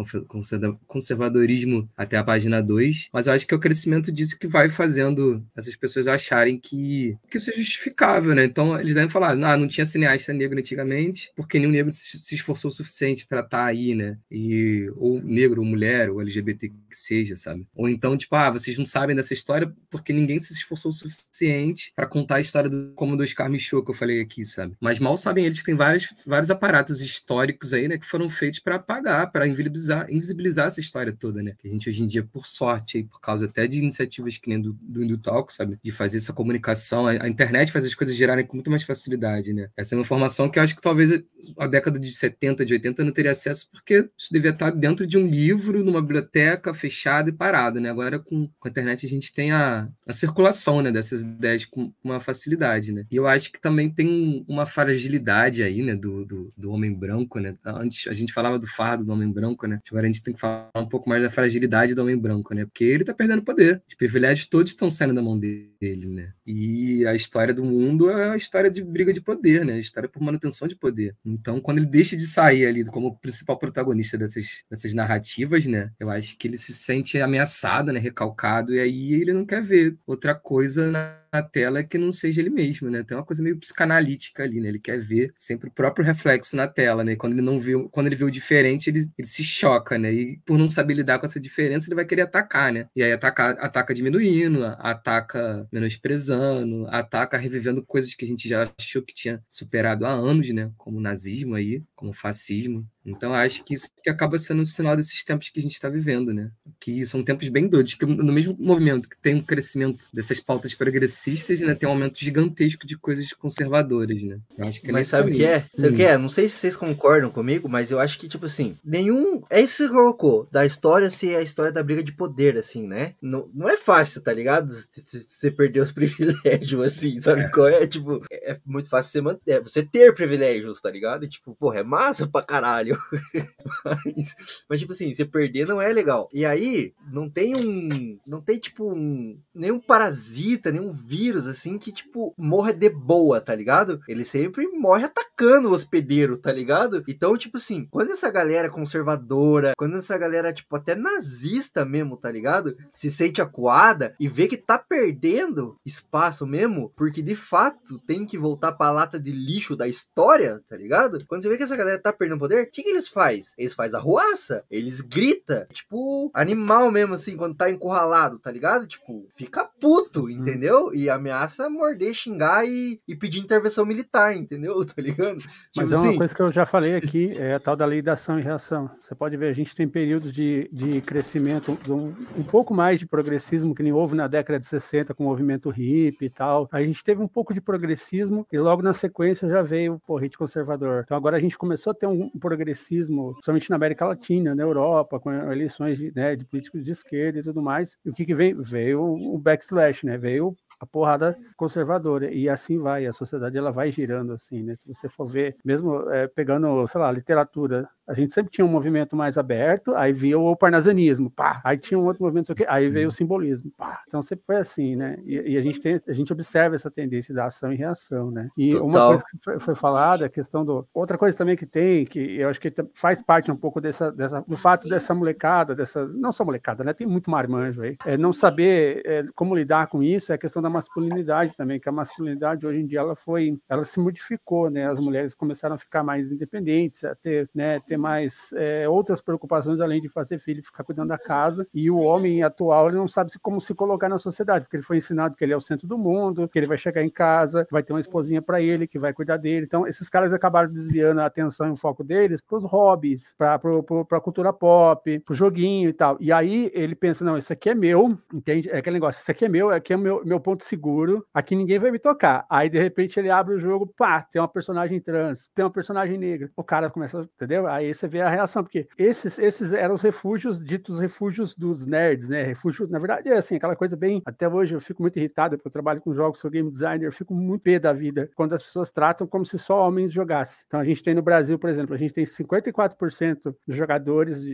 conservadorismo 0.87 1.89
até 1.97 2.15
a 2.15 2.23
página 2.23 2.61
2, 2.61 3.09
mas 3.11 3.27
eu 3.27 3.33
acho 3.33 3.45
que 3.45 3.53
é 3.53 3.57
o 3.57 3.59
crescimento 3.59 4.09
disso 4.09 4.39
que 4.39 4.47
vai 4.47 4.69
fazendo 4.69 5.45
essas 5.53 5.75
pessoas 5.75 6.07
acharem 6.07 6.57
que, 6.57 7.17
que 7.29 7.37
isso 7.37 7.49
é 7.49 7.53
justificável, 7.53 8.33
né? 8.33 8.45
Então 8.45 8.79
eles 8.79 8.93
devem 8.95 9.09
falar, 9.09 9.31
ah, 9.31 9.57
não 9.57 9.67
tinha 9.67 9.85
cineasta 9.85 10.31
negro 10.31 10.57
antigamente, 10.57 11.29
porque 11.35 11.59
nenhum 11.59 11.71
negro 11.71 11.91
se 11.91 12.33
esforçou 12.33 12.69
o 12.69 12.73
suficiente 12.73 13.27
para 13.27 13.41
estar 13.41 13.57
tá 13.57 13.65
aí, 13.65 13.93
né? 13.93 14.17
E, 14.31 14.89
ou 14.95 15.21
negro, 15.21 15.59
ou 15.59 15.67
mulher, 15.67 16.09
ou 16.09 16.21
LGBT 16.21 16.69
que 16.69 16.95
seja, 16.95 17.35
sabe? 17.35 17.67
Ou 17.75 17.89
então, 17.89 18.15
tipo, 18.15 18.33
ah, 18.33 18.49
vocês 18.49 18.77
não 18.77 18.85
sabem 18.85 19.13
dessa 19.13 19.33
história 19.33 19.73
porque 19.89 20.13
ninguém 20.13 20.39
se 20.39 20.53
esforçou 20.53 20.89
o 20.89 20.93
suficiente 20.93 21.91
para 21.93 22.07
contar 22.07 22.35
a 22.35 22.41
história 22.41 22.69
do, 22.69 22.93
como 22.95 23.17
do 23.17 23.23
Oscar 23.23 23.51
que 23.51 23.91
eu 23.91 23.93
falei 23.93 24.21
aqui, 24.21 24.45
sabe? 24.45 24.73
Mas 24.79 24.99
mal 24.99 25.17
sabem 25.17 25.45
eles 25.45 25.59
que 25.59 25.65
tem 25.65 25.75
vários, 25.75 26.07
vários 26.45 26.51
aparatos 26.51 27.01
históricos 27.01 27.73
aí, 27.73 27.87
né, 27.87 27.97
que 27.97 28.05
foram 28.05 28.29
feitos 28.29 28.59
para 28.59 28.75
apagar, 28.75 29.31
para 29.31 29.47
invisibilizar, 29.47 30.11
invisibilizar 30.11 30.67
essa 30.67 30.79
história 30.79 31.11
toda, 31.11 31.41
né? 31.41 31.55
Que 31.57 31.67
a 31.67 31.71
gente 31.71 31.89
hoje 31.89 32.03
em 32.03 32.07
dia, 32.07 32.23
por 32.23 32.45
sorte, 32.45 32.97
aí, 32.97 33.03
por 33.03 33.19
causa 33.19 33.45
até 33.45 33.67
de 33.67 33.79
iniciativas 33.79 34.37
que 34.37 34.49
nem 34.49 34.61
do, 34.61 34.73
do 34.81 35.03
Indutalk, 35.03 35.51
sabe? 35.53 35.79
De 35.83 35.91
fazer 35.91 36.17
essa 36.17 36.33
comunicação, 36.33 37.07
a, 37.07 37.11
a 37.11 37.29
internet 37.29 37.71
faz 37.71 37.85
as 37.85 37.95
coisas 37.95 38.15
girarem 38.15 38.45
com 38.45 38.55
muito 38.55 38.69
mais 38.69 38.83
facilidade, 38.83 39.53
né? 39.53 39.69
Essa 39.75 39.95
é 39.95 39.97
uma 39.97 40.03
informação 40.03 40.49
que 40.49 40.59
eu 40.59 40.63
acho 40.63 40.75
que 40.75 40.81
talvez 40.81 41.11
a 41.57 41.67
década 41.67 41.99
de 41.99 42.11
70, 42.13 42.65
de 42.65 42.73
80 42.73 43.03
não 43.03 43.11
teria 43.11 43.31
acesso, 43.31 43.69
porque 43.71 44.09
isso 44.17 44.29
devia 44.31 44.51
estar 44.51 44.71
dentro 44.71 45.05
de 45.05 45.17
um 45.17 45.27
livro, 45.27 45.83
numa 45.83 46.01
biblioteca 46.01 46.73
fechada 46.73 47.29
e 47.29 47.33
parada, 47.33 47.79
né? 47.79 47.89
Agora 47.89 48.19
com, 48.19 48.49
com 48.59 48.67
a 48.67 48.69
internet 48.69 49.05
a 49.05 49.09
gente 49.09 49.33
tem 49.33 49.51
a, 49.51 49.87
a 50.07 50.13
circulação, 50.13 50.81
né, 50.81 50.91
dessas 50.91 51.21
ideias 51.21 51.65
com 51.65 51.93
uma 52.03 52.19
facilidade, 52.19 52.91
né? 52.91 53.05
E 53.11 53.15
eu 53.15 53.27
acho 53.27 53.51
que 53.51 53.59
também 53.59 53.89
tem 53.89 54.45
uma 54.47 54.65
fragilidade 54.65 55.63
aí, 55.63 55.81
né, 55.81 55.95
do, 55.95 56.25
do, 56.25 56.53
do, 56.55 56.71
homem 56.71 56.93
branco, 56.93 57.39
né? 57.39 57.53
Antes 57.65 58.07
a 58.07 58.13
gente 58.13 58.33
falava 58.33 58.59
do 58.59 58.67
fardo 58.67 59.05
do 59.05 59.11
homem 59.11 59.31
branco, 59.31 59.67
né? 59.67 59.79
Agora 59.89 60.05
a 60.05 60.07
gente 60.07 60.23
tem 60.23 60.33
que 60.33 60.39
falar 60.39 60.69
um 60.75 60.87
pouco 60.87 61.09
mais 61.09 61.21
da 61.21 61.29
fragilidade 61.29 61.93
do 61.93 62.01
homem 62.01 62.17
branco, 62.17 62.53
né? 62.53 62.65
Porque 62.65 62.83
ele 62.83 63.03
tá 63.03 63.13
perdendo 63.13 63.41
poder. 63.41 63.81
Os 63.87 63.95
privilégios 63.95 64.47
todos 64.47 64.71
estão 64.71 64.89
saindo 64.89 65.15
da 65.15 65.21
mão 65.21 65.37
dele, 65.37 66.07
né? 66.07 66.33
E 66.45 67.05
a 67.05 67.15
história 67.15 67.53
do 67.53 67.63
mundo 67.63 68.09
é 68.09 68.31
a 68.31 68.35
história 68.35 68.69
de 68.69 68.83
briga 68.83 69.13
de 69.13 69.21
poder, 69.21 69.65
né? 69.65 69.73
A 69.73 69.79
história 69.79 70.09
por 70.09 70.21
manutenção 70.21 70.67
de 70.67 70.75
poder. 70.75 71.15
Então, 71.39 71.59
quando 71.59 71.79
ele 71.79 71.87
deixa 71.87 72.15
de 72.15 72.25
sair 72.25 72.65
ali 72.65 72.85
como 72.85 73.17
principal 73.19 73.57
protagonista 73.57 74.17
dessas, 74.17 74.63
dessas 74.69 74.93
narrativas, 74.93 75.65
né? 75.65 75.91
Eu 75.99 76.09
acho 76.09 76.37
que 76.37 76.47
ele 76.47 76.57
se 76.57 76.73
sente 76.73 77.19
ameaçado, 77.19 77.91
né? 77.91 77.99
Recalcado, 77.99 78.73
e 78.73 78.79
aí 78.79 79.13
ele 79.13 79.33
não 79.33 79.45
quer 79.45 79.61
ver 79.61 79.97
outra 80.07 80.33
coisa 80.35 80.89
na 80.91 81.25
na 81.35 81.43
tela 81.43 81.83
que 81.83 81.97
não 81.97 82.11
seja 82.11 82.41
ele 82.41 82.49
mesmo, 82.49 82.89
né? 82.89 83.03
Tem 83.03 83.17
uma 83.17 83.25
coisa 83.25 83.43
meio 83.43 83.57
psicanalítica 83.57 84.43
ali, 84.43 84.59
né? 84.61 84.69
Ele 84.69 84.79
quer 84.79 84.97
ver 84.99 85.33
sempre 85.35 85.67
o 85.67 85.71
próprio 85.71 86.05
reflexo 86.05 86.55
na 86.55 86.67
tela, 86.67 87.03
né? 87.03 87.15
Quando 87.15 87.33
ele 87.33 87.41
não 87.41 87.59
viu, 87.59 87.89
quando 87.89 88.07
ele 88.07 88.15
vê 88.15 88.23
o 88.23 88.31
diferente, 88.31 88.89
ele, 88.89 89.05
ele 89.17 89.27
se 89.27 89.43
choca, 89.43 89.97
né? 89.97 90.13
E 90.13 90.37
por 90.45 90.57
não 90.57 90.69
saber 90.69 90.93
lidar 90.93 91.19
com 91.19 91.25
essa 91.25 91.39
diferença, 91.39 91.87
ele 91.87 91.95
vai 91.95 92.05
querer 92.05 92.23
atacar, 92.23 92.71
né? 92.71 92.87
E 92.95 93.03
aí 93.03 93.11
ataca, 93.11 93.49
ataca 93.51 93.93
diminuindo, 93.93 94.65
ataca 94.79 95.67
menosprezando, 95.71 96.87
ataca 96.87 97.37
revivendo 97.37 97.83
coisas 97.83 98.13
que 98.13 98.23
a 98.25 98.27
gente 98.27 98.47
já 98.47 98.67
achou 98.77 99.01
que 99.01 99.13
tinha 99.13 99.43
superado 99.49 100.05
há 100.05 100.11
anos, 100.11 100.49
né? 100.53 100.71
Como 100.77 100.97
o 100.97 101.01
nazismo 101.25 101.55
aí, 101.55 101.83
como 101.95 102.13
fascismo. 102.13 102.89
Então, 103.05 103.33
acho 103.33 103.63
que 103.63 103.75
isso 103.75 103.89
que 104.03 104.09
acaba 104.09 104.37
sendo 104.37 104.61
um 104.61 104.65
sinal 104.65 104.95
desses 104.95 105.23
tempos 105.23 105.49
que 105.49 105.59
a 105.59 105.63
gente 105.63 105.73
está 105.73 105.87
vivendo, 105.87 106.33
né? 106.33 106.49
Que 106.79 107.05
são 107.05 107.23
tempos 107.23 107.47
bem 107.49 107.67
doidos, 107.67 107.93
que 107.93 108.05
no 108.05 108.33
mesmo 108.33 108.55
movimento 108.59 109.07
que 109.07 109.17
tem 109.17 109.35
um 109.35 109.43
crescimento 109.43 110.05
dessas 110.11 110.39
pautas 110.39 110.73
progressistas, 110.73 111.61
né? 111.61 111.75
Tem 111.75 111.87
um 111.87 111.91
aumento 111.91 112.19
gigantesco 112.19 112.85
de 112.87 112.97
coisas 112.97 113.31
conservadoras, 113.33 114.23
né? 114.23 114.39
acho 114.59 114.81
que 114.81 114.89
é 114.89 114.91
mas 114.91 115.07
sabe 115.07 115.31
o 115.31 115.35
que 115.35 115.45
é? 115.45 115.59
Sabe 115.75 115.89
o 115.89 115.91
hum. 115.91 115.95
que 115.95 116.03
é? 116.03 116.17
Não 116.17 116.29
sei 116.29 116.49
se 116.49 116.55
vocês 116.55 116.75
concordam 116.75 117.29
comigo, 117.29 117.69
mas 117.69 117.91
eu 117.91 117.99
acho 117.99 118.17
que, 118.17 118.27
tipo 118.27 118.45
assim, 118.45 118.75
nenhum... 118.83 119.43
É 119.49 119.61
isso 119.61 119.77
que 119.77 119.83
você 119.83 119.89
colocou, 119.89 120.45
da 120.51 120.65
história 120.65 121.11
ser 121.11 121.35
a 121.35 121.41
história 121.41 121.71
da 121.71 121.83
briga 121.83 122.01
de 122.01 122.11
poder, 122.11 122.57
assim, 122.57 122.87
né? 122.87 123.13
Não, 123.21 123.47
não 123.53 123.69
é 123.69 123.77
fácil, 123.77 124.21
tá 124.21 124.33
ligado? 124.33 124.69
Você 124.71 125.51
perder 125.51 125.81
os 125.81 125.91
privilégios, 125.93 126.81
assim, 126.83 127.19
sabe 127.21 127.41
é. 127.41 127.49
qual 127.49 127.67
é? 127.67 127.85
Tipo, 127.85 128.23
é 128.31 128.57
muito 128.65 128.89
fácil 128.89 129.11
você, 129.11 129.21
manter, 129.21 129.51
é 129.51 129.59
você 129.59 129.83
ter 129.83 130.13
privilégios, 130.13 130.81
tá 130.81 130.89
ligado? 130.89 131.25
E, 131.25 131.29
tipo, 131.29 131.55
porra, 131.55 131.79
é 131.79 131.83
massa 131.83 132.27
pra 132.27 132.41
caralho 132.41 132.94
mas, 133.83 134.63
mas, 134.69 134.79
tipo 134.79 134.91
assim, 134.91 135.13
você 135.13 135.25
perder 135.25 135.65
não 135.67 135.81
é 135.81 135.91
legal. 135.91 136.29
E 136.33 136.45
aí, 136.45 136.93
não 137.11 137.29
tem 137.29 137.55
um. 137.55 138.19
Não 138.25 138.41
tem, 138.41 138.57
tipo, 138.57 138.91
um. 138.91 139.39
Nenhum 139.53 139.79
parasita, 139.79 140.71
nenhum 140.71 140.91
vírus, 140.91 141.47
assim, 141.47 141.77
que, 141.77 141.91
tipo, 141.91 142.33
morre 142.37 142.73
de 142.73 142.89
boa, 142.89 143.39
tá 143.41 143.55
ligado? 143.55 143.99
Ele 144.07 144.25
sempre 144.25 144.67
morre 144.67 145.05
atacando 145.05 145.69
o 145.69 145.71
hospedeiro, 145.71 146.37
tá 146.37 146.51
ligado? 146.51 147.03
Então, 147.07 147.37
tipo 147.37 147.57
assim, 147.57 147.87
quando 147.89 148.11
essa 148.11 148.29
galera 148.29 148.69
conservadora, 148.69 149.73
quando 149.77 149.97
essa 149.97 150.17
galera, 150.17 150.53
tipo, 150.53 150.75
até 150.75 150.95
nazista 150.95 151.85
mesmo, 151.85 152.17
tá 152.17 152.31
ligado? 152.31 152.75
Se 152.93 153.09
sente 153.09 153.41
acuada 153.41 154.15
e 154.19 154.27
vê 154.27 154.47
que 154.47 154.57
tá 154.57 154.77
perdendo 154.77 155.77
espaço 155.85 156.45
mesmo, 156.45 156.91
porque 156.95 157.21
de 157.21 157.35
fato 157.35 157.99
tem 157.99 158.25
que 158.25 158.37
voltar 158.37 158.73
pra 158.73 158.91
lata 158.91 159.19
de 159.19 159.31
lixo 159.31 159.75
da 159.75 159.87
história, 159.87 160.61
tá 160.67 160.75
ligado? 160.75 161.25
Quando 161.27 161.43
você 161.43 161.49
vê 161.49 161.57
que 161.57 161.63
essa 161.63 161.75
galera 161.75 162.01
tá 162.01 162.11
perdendo 162.11 162.39
poder, 162.39 162.63
o 162.63 162.69
que, 162.69 162.83
que 162.85 162.89
eles 162.91 163.09
faz? 163.09 163.53
Eles 163.57 163.73
faz 163.73 163.93
arruaça, 163.95 164.63
eles 164.69 165.01
grita, 165.01 165.67
tipo, 165.73 166.29
animal 166.33 166.91
mesmo 166.91 167.15
assim, 167.15 167.35
quando 167.35 167.55
tá 167.55 167.69
encurralado, 167.69 168.37
tá 168.37 168.51
ligado? 168.51 168.85
Tipo, 168.85 169.27
fica 169.35 169.65
puto, 169.79 170.25
uhum. 170.25 170.29
entendeu? 170.29 170.93
E 170.93 171.09
ameaça 171.09 171.67
morder, 171.69 172.13
xingar 172.13 172.65
e, 172.65 173.01
e 173.07 173.15
pedir 173.15 173.39
intervenção 173.39 173.85
militar, 173.85 174.35
entendeu? 174.35 174.75
Tá 174.85 175.01
ligado? 175.01 175.39
Tipo 175.39 175.49
Mas 175.77 175.91
é 175.91 175.95
uma 175.95 176.07
assim... 176.07 176.17
coisa 176.17 176.35
que 176.35 176.41
eu 176.41 176.51
já 176.51 176.65
falei 176.65 176.95
aqui, 176.95 177.35
é 177.37 177.55
a 177.55 177.59
tal 177.59 177.75
da 177.75 177.85
lei 177.85 178.01
da 178.01 178.13
ação 178.13 178.39
e 178.39 178.41
reação. 178.41 178.89
Você 179.01 179.15
pode 179.15 179.35
ver, 179.35 179.49
a 179.49 179.53
gente 179.53 179.75
tem 179.75 179.87
períodos 179.87 180.31
de, 180.31 180.69
de 180.71 181.01
crescimento, 181.01 181.77
um, 181.89 182.13
um 182.37 182.43
pouco 182.43 182.73
mais 182.73 182.99
de 182.99 183.05
progressismo, 183.05 183.73
que 183.73 183.81
nem 183.81 183.91
houve 183.91 184.15
na 184.15 184.27
década 184.27 184.59
de 184.59 184.67
60 184.67 185.13
com 185.13 185.23
o 185.23 185.27
movimento 185.27 185.69
hippie 185.69 186.25
e 186.25 186.29
tal. 186.29 186.69
A 186.71 186.81
gente 186.81 187.03
teve 187.03 187.21
um 187.21 187.27
pouco 187.27 187.53
de 187.53 187.59
progressismo 187.59 188.45
e 188.51 188.59
logo 188.59 188.81
na 188.81 188.93
sequência 188.93 189.49
já 189.49 189.61
veio 189.61 190.01
o 190.07 190.17
hit 190.17 190.37
conservador. 190.37 191.01
Então 191.03 191.17
agora 191.17 191.35
a 191.35 191.39
gente 191.39 191.57
começou 191.57 191.91
a 191.91 191.93
ter 191.93 192.05
um, 192.07 192.29
um 192.33 192.39
progressismo, 192.75 193.33
principalmente 193.33 193.69
na 193.69 193.75
América 193.77 194.05
Latina, 194.05 194.53
na 194.53 194.63
Europa, 194.63 195.19
com 195.19 195.31
eleições 195.51 195.97
de, 195.97 196.11
né, 196.13 196.35
de 196.35 196.45
políticos 196.45 196.83
de 196.83 196.91
esquerda 196.91 197.39
e 197.39 197.43
tudo 197.43 197.61
mais. 197.61 197.97
E 198.05 198.09
o 198.09 198.13
que, 198.13 198.25
que 198.25 198.35
veio? 198.35 198.61
Veio 198.61 199.01
o 199.01 199.37
backslash, 199.37 200.05
né? 200.05 200.17
Veio 200.17 200.55
a 200.79 200.85
porrada 200.85 201.37
conservadora 201.55 202.31
e 202.31 202.49
assim 202.49 202.77
vai 202.79 203.05
a 203.05 203.13
sociedade 203.13 203.57
ela 203.57 203.71
vai 203.71 203.91
girando 203.91 204.33
assim 204.33 204.63
né 204.63 204.75
se 204.75 204.87
você 204.87 205.09
for 205.09 205.25
ver 205.25 205.55
mesmo 205.63 206.09
é, 206.11 206.27
pegando 206.27 206.87
sei 206.87 207.01
lá 207.01 207.11
literatura 207.11 207.89
a 208.07 208.13
gente 208.13 208.33
sempre 208.33 208.51
tinha 208.51 208.63
um 208.63 208.69
movimento 208.69 209.15
mais 209.15 209.37
aberto, 209.37 209.95
aí 209.95 210.13
via 210.13 210.37
o 210.37 210.55
parnasianismo, 210.55 211.29
pá, 211.29 211.59
aí 211.63 211.77
tinha 211.77 211.99
um 211.99 212.05
outro 212.05 212.23
movimento, 212.23 212.53
aí 212.67 212.87
veio 212.87 213.05
o 213.05 213.07
uhum. 213.07 213.11
simbolismo, 213.11 213.71
pá. 213.75 214.03
Então 214.07 214.21
sempre 214.21 214.45
foi 214.45 214.57
assim, 214.57 214.95
né? 214.95 215.17
E, 215.25 215.53
e, 215.53 215.57
a 215.57 215.61
gente 215.61 215.79
tem, 215.79 215.99
a 216.07 216.13
gente 216.13 216.31
observa 216.31 216.75
essa 216.75 216.91
tendência 216.91 217.33
da 217.33 217.45
ação 217.45 217.73
e 217.73 217.75
reação, 217.75 218.29
né? 218.29 218.49
E 218.55 218.71
Total. 218.71 218.87
uma 218.87 219.07
coisa 219.07 219.23
que 219.23 219.43
foi, 219.43 219.59
foi 219.59 219.75
falada, 219.75 220.25
a 220.25 220.29
questão 220.29 220.63
do 220.63 220.87
outra 220.93 221.17
coisa 221.17 221.35
também 221.35 221.55
que 221.55 221.65
tem, 221.65 222.05
que 222.05 222.19
eu 222.39 222.49
acho 222.49 222.59
que 222.59 222.71
faz 222.93 223.21
parte 223.21 223.51
um 223.51 223.55
pouco 223.55 223.81
dessa, 223.81 224.11
dessa 224.11 224.41
do 224.47 224.55
fato 224.55 224.87
dessa 224.87 225.13
molecada, 225.13 225.73
dessa 225.73 226.05
não 226.07 226.31
só 226.31 226.45
molecada, 226.45 226.83
né? 226.83 226.93
Tem 226.93 227.07
muito 227.07 227.31
marmanjo 227.31 227.81
aí, 227.81 227.97
é 228.05 228.15
não 228.17 228.31
saber 228.31 229.01
é, 229.03 229.25
como 229.33 229.55
lidar 229.55 229.87
com 229.87 230.03
isso, 230.03 230.31
é 230.31 230.35
a 230.35 230.39
questão 230.39 230.61
da 230.65 230.69
masculinidade 230.69 231.55
também, 231.55 231.79
que 231.79 231.87
a 231.87 231.91
masculinidade 231.91 232.65
hoje 232.65 232.79
em 232.79 232.85
dia 232.85 232.99
ela 232.99 233.15
foi, 233.15 233.57
ela 233.69 233.85
se 233.85 233.99
modificou, 233.99 234.69
né? 234.69 234.87
As 234.87 234.99
mulheres 234.99 235.35
começaram 235.35 235.75
a 235.75 235.77
ficar 235.77 236.03
mais 236.03 236.31
independentes, 236.31 237.03
a 237.03 237.15
ter, 237.15 237.49
né? 237.53 237.79
Ter 237.79 237.97
mais 237.97 238.51
é, 238.53 238.89
outras 238.89 239.21
preocupações 239.21 239.79
além 239.79 240.01
de 240.01 240.09
fazer 240.09 240.39
filho 240.39 240.63
ficar 240.63 240.83
cuidando 240.83 241.09
da 241.09 241.17
casa. 241.17 241.67
E 241.73 241.89
o 241.89 241.97
homem 241.97 242.43
atual 242.43 242.87
ele 242.87 242.97
não 242.97 243.07
sabe 243.07 243.31
como 243.41 243.61
se 243.61 243.73
colocar 243.73 244.09
na 244.09 244.17
sociedade, 244.17 244.65
porque 244.65 244.77
ele 244.77 244.83
foi 244.83 244.97
ensinado 244.97 245.35
que 245.35 245.43
ele 245.43 245.53
é 245.53 245.57
o 245.57 245.61
centro 245.61 245.87
do 245.87 245.97
mundo, 245.97 246.47
que 246.47 246.57
ele 246.57 246.67
vai 246.67 246.77
chegar 246.77 247.03
em 247.03 247.09
casa, 247.09 247.67
vai 247.71 247.83
ter 247.83 247.93
uma 247.93 247.99
esposinha 247.99 248.41
para 248.41 248.61
ele, 248.61 248.87
que 248.87 248.97
vai 248.97 249.13
cuidar 249.13 249.37
dele. 249.37 249.65
Então, 249.65 249.87
esses 249.87 250.09
caras 250.09 250.33
acabaram 250.33 250.71
desviando 250.71 251.21
a 251.21 251.25
atenção 251.25 251.67
e 251.67 251.71
o 251.71 251.75
foco 251.75 252.03
deles 252.03 252.41
para 252.41 252.57
os 252.57 252.65
hobbies, 252.65 253.35
para 253.37 253.55
a 253.55 254.21
cultura 254.21 254.51
pop, 254.51 255.19
para 255.19 255.33
o 255.33 255.35
joguinho 255.35 255.89
e 255.89 255.93
tal. 255.93 256.17
E 256.19 256.31
aí 256.31 256.71
ele 256.73 256.95
pensa: 256.95 257.23
não, 257.23 257.37
isso 257.37 257.51
aqui 257.51 257.69
é 257.69 257.75
meu, 257.75 258.17
entende? 258.33 258.69
É 258.69 258.77
aquele 258.77 258.95
negócio, 258.95 259.21
isso 259.21 259.31
aqui 259.31 259.45
é 259.45 259.49
meu, 259.49 259.69
aqui 259.69 259.93
é 259.93 259.97
meu, 259.97 260.23
meu 260.25 260.39
ponto 260.39 260.54
ponto 260.55 260.63
seguro, 260.63 261.25
aqui 261.33 261.55
ninguém 261.55 261.77
vai 261.77 261.91
me 261.91 261.99
tocar. 261.99 262.45
Aí, 262.49 262.69
de 262.69 262.79
repente, 262.79 263.19
ele 263.19 263.29
abre 263.29 263.55
o 263.55 263.59
jogo, 263.59 263.85
pá, 263.85 264.21
tem 264.21 264.41
uma 264.41 264.47
personagem 264.47 264.99
trans, 265.01 265.49
tem 265.53 265.65
uma 265.65 265.71
personagem 265.71 266.17
negra. 266.17 266.49
O 266.55 266.63
cara 266.63 266.89
começa, 266.89 267.27
entendeu? 267.35 267.67
Aí 267.67 267.93
você 267.93 268.07
vê 268.07 268.21
a 268.21 268.29
reação, 268.29 268.63
porque 268.63 268.87
esses, 268.97 269.37
esses 269.37 269.73
eram 269.73 269.95
os 269.95 270.01
refúgios, 270.01 270.63
ditos 270.63 270.99
refúgios 270.99 271.55
dos 271.55 271.85
nerds, 271.85 272.29
né? 272.29 272.43
Refúgio, 272.43 272.87
na 272.87 272.99
verdade, 272.99 273.29
é 273.29 273.37
assim, 273.37 273.55
aquela 273.55 273.75
coisa 273.75 273.97
bem. 273.97 274.21
Até 274.25 274.47
hoje 274.47 274.73
eu 274.75 274.79
fico 274.79 275.01
muito 275.01 275.17
irritado, 275.17 275.57
porque 275.57 275.67
eu 275.67 275.71
trabalho 275.71 276.01
com 276.01 276.13
jogos, 276.13 276.39
sou 276.39 276.49
game 276.49 276.71
designer, 276.71 277.05
eu 277.05 277.11
fico 277.11 277.33
muito 277.33 277.61
pé 277.61 277.79
da 277.79 277.91
vida 277.91 278.29
quando 278.35 278.53
as 278.53 278.63
pessoas 278.63 278.91
tratam 278.91 279.27
como 279.27 279.45
se 279.45 279.57
só 279.57 279.87
homens 279.87 280.11
jogassem. 280.11 280.63
Então 280.67 280.79
a 280.79 280.85
gente 280.85 281.03
tem 281.03 281.13
no 281.13 281.21
Brasil, 281.21 281.57
por 281.59 281.69
exemplo, 281.69 281.95
a 281.95 281.97
gente 281.97 282.13
tem 282.13 282.23
54% 282.23 283.55
dos 283.67 283.75
jogadores 283.75 284.45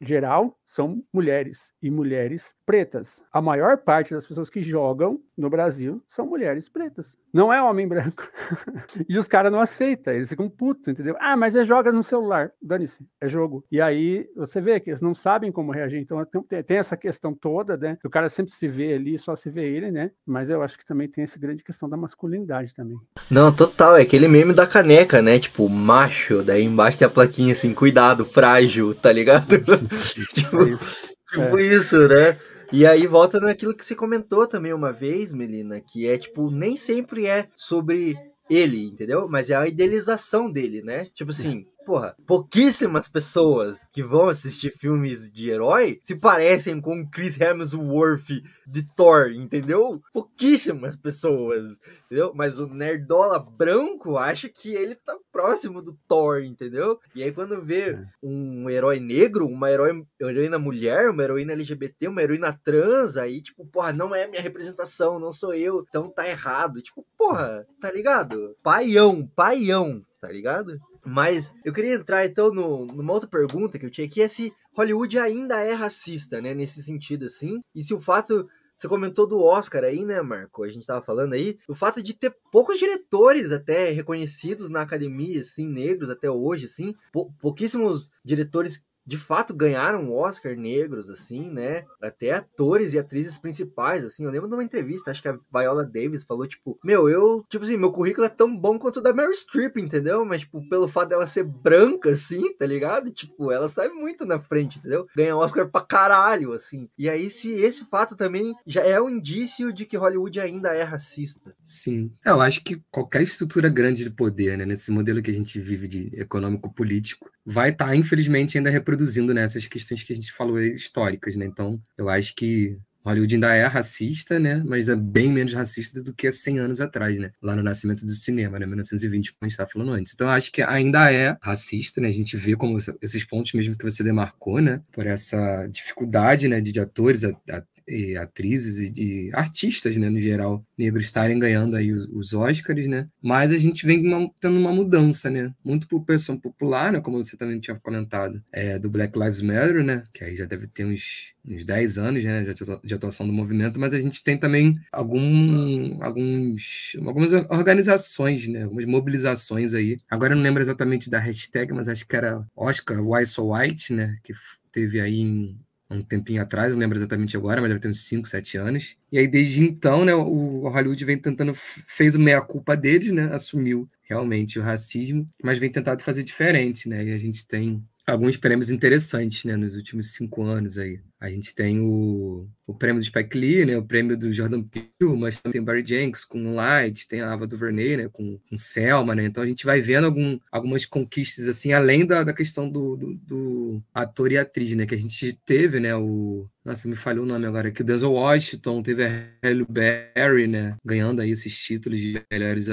geral 0.00 0.56
são 0.64 1.02
mulheres 1.12 1.72
e 1.82 1.90
mulheres 1.90 2.54
pretas. 2.64 3.22
A 3.32 3.40
maior 3.40 3.78
parte 3.78 4.14
das 4.14 4.26
pessoas 4.26 4.50
que 4.50 4.62
jogam 4.62 5.20
no 5.40 5.48
Brasil 5.50 6.02
são 6.06 6.26
mulheres 6.26 6.68
pretas. 6.68 7.16
Não 7.32 7.52
é 7.52 7.62
homem 7.62 7.88
branco. 7.88 8.28
e 9.08 9.18
os 9.18 9.26
caras 9.26 9.50
não 9.50 9.60
aceitam, 9.60 10.12
eles 10.12 10.28
ficam 10.28 10.48
putos, 10.48 10.88
entendeu? 10.88 11.16
Ah, 11.18 11.36
mas 11.36 11.54
é 11.56 11.64
joga 11.64 11.90
no 11.90 12.04
celular. 12.04 12.52
Dane-se, 12.62 13.04
é 13.20 13.26
jogo. 13.28 13.64
E 13.72 13.80
aí 13.80 14.28
você 14.36 14.60
vê 14.60 14.78
que 14.78 14.90
eles 14.90 15.00
não 15.00 15.14
sabem 15.14 15.50
como 15.50 15.72
reagir. 15.72 15.98
Então 16.00 16.24
tem, 16.24 16.62
tem- 16.62 16.76
essa 16.76 16.96
questão 16.96 17.34
toda, 17.34 17.76
né? 17.76 17.98
O 18.04 18.10
cara 18.10 18.28
sempre 18.28 18.52
se 18.52 18.68
vê 18.68 18.94
ali, 18.94 19.18
só 19.18 19.34
se 19.36 19.50
vê 19.50 19.64
ele, 19.68 19.90
né? 19.90 20.10
Mas 20.26 20.50
eu 20.50 20.62
acho 20.62 20.78
que 20.78 20.84
também 20.84 21.08
tem 21.08 21.24
essa 21.24 21.38
grande 21.38 21.62
questão 21.64 21.88
da 21.88 21.96
masculinidade 21.96 22.74
também. 22.74 22.98
Não, 23.30 23.50
total, 23.54 23.96
é 23.96 24.02
aquele 24.02 24.28
meme 24.28 24.52
da 24.52 24.66
caneca, 24.66 25.20
né? 25.22 25.38
Tipo, 25.38 25.68
macho, 25.68 26.42
daí 26.42 26.64
embaixo 26.64 26.98
tem 26.98 27.06
a 27.06 27.10
plaquinha 27.10 27.52
assim, 27.52 27.72
cuidado, 27.74 28.24
frágil, 28.24 28.94
tá 28.94 29.12
ligado? 29.12 29.46
tipo, 30.34 30.62
É 30.62 30.68
isso. 30.70 31.08
tipo 31.32 31.58
isso, 31.60 32.08
né? 32.08 32.36
E 32.72 32.86
aí 32.86 33.04
volta 33.04 33.40
naquilo 33.40 33.74
que 33.74 33.84
você 33.84 33.96
comentou 33.96 34.46
também 34.46 34.72
uma 34.72 34.92
vez, 34.92 35.32
Melina, 35.32 35.80
que 35.80 36.06
é 36.06 36.16
tipo, 36.16 36.50
nem 36.50 36.76
sempre 36.76 37.26
é 37.26 37.48
sobre 37.56 38.16
ele, 38.48 38.84
entendeu? 38.84 39.28
Mas 39.28 39.50
é 39.50 39.56
a 39.56 39.66
idealização 39.66 40.50
dele, 40.50 40.80
né? 40.80 41.06
Tipo 41.12 41.32
assim, 41.32 41.66
porra, 41.84 42.14
pouquíssimas 42.26 43.08
pessoas 43.08 43.86
que 43.92 44.02
vão 44.02 44.28
assistir 44.28 44.70
filmes 44.70 45.30
de 45.30 45.50
herói 45.50 45.98
se 46.02 46.14
parecem 46.14 46.80
com 46.80 47.08
Chris 47.10 47.40
Hemsworth 47.40 48.42
de 48.66 48.82
Thor, 48.96 49.30
entendeu? 49.32 50.00
Pouquíssimas 50.12 50.96
pessoas, 50.96 51.78
entendeu? 52.06 52.32
Mas 52.34 52.60
o 52.60 52.66
nerdola 52.66 53.38
branco 53.38 54.16
acha 54.16 54.48
que 54.48 54.72
ele 54.74 54.94
tá 54.94 55.16
próximo 55.32 55.82
do 55.82 55.96
Thor, 56.08 56.42
entendeu? 56.42 56.98
E 57.14 57.22
aí 57.22 57.32
quando 57.32 57.62
vê 57.64 57.90
É. 57.90 58.02
um 58.22 58.68
herói 58.68 59.00
negro, 59.00 59.46
uma 59.46 59.70
herói, 59.70 60.04
heroína 60.20 60.58
mulher, 60.58 61.10
uma 61.10 61.22
heroína 61.22 61.52
LGBT, 61.52 62.08
uma 62.08 62.22
heroína 62.22 62.52
trans, 62.64 63.16
aí 63.16 63.42
tipo, 63.42 63.66
porra, 63.66 63.92
não 63.92 64.14
é 64.14 64.26
minha 64.26 64.42
representação, 64.42 65.18
não 65.18 65.32
sou 65.32 65.54
eu, 65.54 65.84
então 65.88 66.10
tá 66.10 66.28
errado. 66.28 66.80
Tipo, 66.82 67.04
porra, 67.16 67.66
tá 67.80 67.90
ligado? 67.90 68.56
Paião, 68.62 69.26
paião, 69.34 70.02
tá 70.20 70.30
ligado? 70.30 70.78
Mas 71.04 71.52
eu 71.64 71.72
queria 71.72 71.94
entrar 71.94 72.26
então 72.26 72.52
no, 72.52 72.86
numa 72.86 73.12
outra 73.12 73.28
pergunta 73.28 73.78
que 73.78 73.86
eu 73.86 73.90
tinha 73.90 74.06
aqui, 74.06 74.20
é 74.22 74.28
se 74.28 74.52
Hollywood 74.74 75.18
ainda 75.18 75.60
é 75.60 75.72
racista, 75.72 76.40
né, 76.40 76.54
nesse 76.54 76.82
sentido 76.82 77.26
assim, 77.26 77.60
e 77.74 77.82
se 77.82 77.94
o 77.94 78.00
fato 78.00 78.48
você 78.80 78.88
comentou 78.88 79.26
do 79.26 79.42
Oscar 79.42 79.84
aí, 79.84 80.06
né, 80.06 80.22
Marco? 80.22 80.64
A 80.64 80.68
gente 80.70 80.86
tava 80.86 81.04
falando 81.04 81.34
aí. 81.34 81.58
O 81.68 81.74
fato 81.74 82.02
de 82.02 82.14
ter 82.14 82.34
poucos 82.50 82.78
diretores 82.78 83.52
até 83.52 83.90
reconhecidos 83.90 84.70
na 84.70 84.80
academia, 84.80 85.42
assim, 85.42 85.66
negros 85.66 86.08
até 86.08 86.30
hoje, 86.30 86.64
assim. 86.64 86.94
Pou- 87.12 87.30
pouquíssimos 87.38 88.08
diretores 88.24 88.82
de 89.10 89.18
fato 89.18 89.52
ganharam 89.52 90.12
Oscar 90.12 90.54
negros, 90.56 91.10
assim, 91.10 91.50
né? 91.50 91.84
Até 92.00 92.30
atores 92.30 92.94
e 92.94 92.98
atrizes 92.98 93.36
principais, 93.36 94.04
assim. 94.04 94.24
Eu 94.24 94.30
lembro 94.30 94.46
de 94.46 94.54
uma 94.54 94.62
entrevista, 94.62 95.10
acho 95.10 95.20
que 95.20 95.26
a 95.26 95.36
Viola 95.52 95.84
Davis 95.84 96.22
falou, 96.22 96.46
tipo, 96.46 96.78
meu, 96.84 97.08
eu, 97.08 97.44
tipo 97.48 97.64
assim, 97.64 97.76
meu 97.76 97.90
currículo 97.90 98.24
é 98.24 98.30
tão 98.30 98.56
bom 98.56 98.78
quanto 98.78 98.98
o 98.98 99.02
da 99.02 99.12
Meryl 99.12 99.34
Streep, 99.34 99.78
entendeu? 99.78 100.24
Mas, 100.24 100.42
tipo, 100.42 100.62
pelo 100.68 100.86
fato 100.86 101.08
dela 101.08 101.26
ser 101.26 101.42
branca, 101.42 102.10
assim, 102.10 102.54
tá 102.54 102.64
ligado? 102.64 103.10
Tipo, 103.10 103.50
ela 103.50 103.68
sai 103.68 103.88
muito 103.88 104.24
na 104.24 104.38
frente, 104.38 104.78
entendeu? 104.78 105.04
Ganha 105.16 105.36
Oscar 105.36 105.68
pra 105.68 105.80
caralho, 105.80 106.52
assim. 106.52 106.88
E 106.96 107.08
aí, 107.08 107.30
se 107.30 107.52
esse 107.52 107.84
fato 107.86 108.14
também 108.14 108.54
já 108.64 108.82
é 108.82 109.00
um 109.00 109.10
indício 109.10 109.72
de 109.72 109.84
que 109.86 109.96
Hollywood 109.96 110.38
ainda 110.38 110.72
é 110.72 110.84
racista. 110.84 111.52
Sim. 111.64 112.12
É, 112.24 112.30
Eu 112.30 112.40
acho 112.40 112.62
que 112.62 112.80
qualquer 112.92 113.22
estrutura 113.22 113.68
grande 113.68 114.04
de 114.04 114.10
poder, 114.10 114.56
né, 114.56 114.64
nesse 114.64 114.92
modelo 114.92 115.20
que 115.20 115.32
a 115.32 115.34
gente 115.34 115.58
vive 115.58 115.88
de 115.88 116.10
econômico-político, 116.14 117.28
vai 117.44 117.70
estar, 117.70 117.94
infelizmente, 117.96 118.58
ainda 118.58 118.70
reproduzindo 118.70 119.32
né, 119.34 119.42
essas 119.42 119.66
questões 119.66 120.02
que 120.02 120.12
a 120.12 120.16
gente 120.16 120.32
falou 120.32 120.56
aí, 120.56 120.74
históricas, 120.74 121.36
né? 121.36 121.46
Então, 121.46 121.80
eu 121.98 122.08
acho 122.08 122.34
que 122.34 122.78
Hollywood 123.04 123.34
ainda 123.34 123.54
é 123.54 123.64
racista, 123.66 124.38
né? 124.38 124.62
Mas 124.66 124.88
é 124.90 124.94
bem 124.96 125.32
menos 125.32 125.54
racista 125.54 126.02
do 126.04 126.12
que 126.14 126.26
há 126.26 126.32
100 126.32 126.58
anos 126.58 126.80
atrás, 126.82 127.18
né? 127.18 127.30
Lá 127.42 127.56
no 127.56 127.62
nascimento 127.62 128.04
do 128.04 128.12
cinema, 128.12 128.58
né? 128.58 128.66
1920, 128.66 129.32
como 129.32 129.38
a 129.42 129.44
gente 129.46 129.52
estava 129.52 129.70
falando 129.70 129.92
antes. 129.92 130.12
Então, 130.12 130.26
eu 130.26 130.32
acho 130.34 130.52
que 130.52 130.60
ainda 130.62 131.10
é 131.10 131.36
racista, 131.42 131.98
né? 132.00 132.08
A 132.08 132.12
gente 132.12 132.36
vê 132.36 132.54
como 132.54 132.76
esses 133.00 133.24
pontos 133.24 133.52
mesmo 133.54 133.76
que 133.76 133.84
você 133.84 134.02
demarcou, 134.04 134.60
né? 134.60 134.82
Por 134.92 135.06
essa 135.06 135.66
dificuldade, 135.68 136.46
né? 136.46 136.60
De, 136.60 136.72
de 136.72 136.80
atores, 136.80 137.24
a- 137.24 137.30
a- 137.50 137.62
e 137.88 138.16
atrizes 138.16 138.78
e 138.80 138.90
de 138.90 139.30
artistas, 139.34 139.96
né, 139.96 140.08
no 140.10 140.20
geral, 140.20 140.64
negros 140.76 141.04
estarem 141.04 141.38
ganhando 141.38 141.76
aí 141.76 141.92
os, 141.92 142.06
os 142.12 142.32
Oscars, 142.34 142.86
né? 142.86 143.08
Mas 143.22 143.50
a 143.52 143.56
gente 143.56 143.84
vem 143.86 144.06
uma- 144.06 144.30
tendo 144.40 144.58
uma 144.58 144.72
mudança, 144.72 145.28
né? 145.30 145.52
Muito 145.64 145.86
por 145.88 146.04
pressão 146.04 146.38
popular, 146.38 146.92
né? 146.92 147.00
Como 147.00 147.22
você 147.22 147.36
também 147.36 147.60
tinha 147.60 147.78
comentado, 147.78 148.42
é, 148.52 148.78
do 148.78 148.88
Black 148.90 149.18
Lives 149.18 149.40
Matter, 149.42 149.82
né? 149.84 150.04
Que 150.12 150.24
aí 150.24 150.36
já 150.36 150.44
deve 150.46 150.66
ter 150.66 150.84
uns, 150.84 151.32
uns 151.46 151.64
10 151.64 151.98
anos, 151.98 152.22
né? 152.24 152.42
De 152.44 152.50
atua- 152.50 152.80
de 152.84 152.94
atuação 152.94 153.26
do 153.26 153.32
movimento, 153.32 153.78
mas 153.80 153.92
a 153.94 154.00
gente 154.00 154.22
tem 154.22 154.38
também 154.38 154.76
algum, 154.92 156.02
alguns, 156.02 156.92
algumas 157.06 157.32
organizações, 157.32 158.46
né? 158.48 158.64
Algumas 158.64 158.84
mobilizações 158.84 159.74
aí. 159.74 159.96
Agora 160.10 160.32
eu 160.32 160.36
não 160.36 160.42
lembro 160.42 160.62
exatamente 160.62 161.10
da 161.10 161.18
hashtag, 161.18 161.72
mas 161.72 161.88
acho 161.88 162.06
que 162.06 162.16
era 162.16 162.44
Oscar 162.56 163.00
Why 163.04 163.26
So 163.26 163.52
White, 163.52 163.92
né? 163.92 164.16
Que 164.22 164.32
teve 164.72 165.00
aí 165.00 165.20
em 165.20 165.56
um 165.90 166.02
tempinho 166.02 166.40
atrás, 166.42 166.72
não 166.72 166.78
lembro 166.78 166.96
exatamente 166.98 167.36
agora, 167.36 167.60
mas 167.60 167.70
deve 167.70 167.80
ter 167.80 167.88
uns 167.88 168.04
5, 168.06 168.28
7 168.28 168.56
anos. 168.56 168.96
E 169.10 169.18
aí, 169.18 169.26
desde 169.26 169.62
então, 169.62 170.04
né, 170.04 170.14
o 170.14 170.68
Hollywood 170.68 171.04
vem 171.04 171.18
tentando, 171.18 171.52
fez 171.54 172.14
o 172.14 172.20
meia-culpa 172.20 172.76
deles, 172.76 173.10
né, 173.10 173.32
assumiu 173.32 173.88
realmente 174.02 174.58
o 174.58 174.62
racismo, 174.62 175.28
mas 175.42 175.58
vem 175.58 175.70
tentado 175.70 176.02
fazer 176.02 176.22
diferente, 176.22 176.88
né, 176.88 177.04
e 177.04 177.12
a 177.12 177.18
gente 177.18 177.46
tem 177.46 177.84
alguns 178.06 178.36
prêmios 178.36 178.70
interessantes, 178.70 179.44
né, 179.44 179.56
nos 179.56 179.74
últimos 179.76 180.12
cinco 180.14 180.42
anos 180.42 180.78
aí. 180.78 181.00
A 181.20 181.28
gente 181.28 181.54
tem 181.54 181.78
o, 181.80 182.48
o 182.66 182.74
prêmio 182.74 182.98
do 182.98 183.04
Spike 183.04 183.36
Lee, 183.36 183.66
né, 183.66 183.76
o 183.76 183.84
prêmio 183.84 184.16
do 184.16 184.32
Jordan 184.32 184.62
Peele, 184.62 184.88
mas 185.18 185.36
também 185.36 185.52
tem 185.52 185.62
Barry 185.62 185.84
Jenkins 185.86 186.24
com 186.24 186.54
Light, 186.54 187.06
tem 187.06 187.20
a 187.20 187.30
Ava 187.30 187.46
DuVernay, 187.46 187.98
né, 187.98 188.08
com, 188.10 188.38
com 188.48 188.56
Selma, 188.56 189.14
né, 189.14 189.26
então 189.26 189.42
a 189.42 189.46
gente 189.46 189.66
vai 189.66 189.82
vendo 189.82 190.06
algum, 190.06 190.38
algumas 190.50 190.86
conquistas, 190.86 191.46
assim, 191.46 191.74
além 191.74 192.06
da, 192.06 192.24
da 192.24 192.32
questão 192.32 192.70
do, 192.70 192.96
do, 192.96 193.14
do 193.16 193.82
ator 193.92 194.32
e 194.32 194.38
atriz, 194.38 194.74
né, 194.74 194.86
que 194.86 194.94
a 194.94 194.98
gente 194.98 195.38
teve, 195.44 195.78
né, 195.78 195.94
o... 195.94 196.48
Nossa, 196.62 196.86
me 196.86 196.94
falhou 196.94 197.24
o 197.24 197.28
nome 197.28 197.46
agora 197.46 197.68
aqui. 197.68 197.80
O 197.80 197.84
Denzel 197.84 198.12
Washington, 198.12 198.82
teve 198.82 199.04
a 199.06 199.08
Halle 199.42 199.64
Berry, 199.66 200.46
né? 200.46 200.76
Ganhando 200.84 201.22
aí 201.22 201.30
esses 201.30 201.56
títulos 201.58 201.98
de 202.00 202.22
melhores 202.30 202.68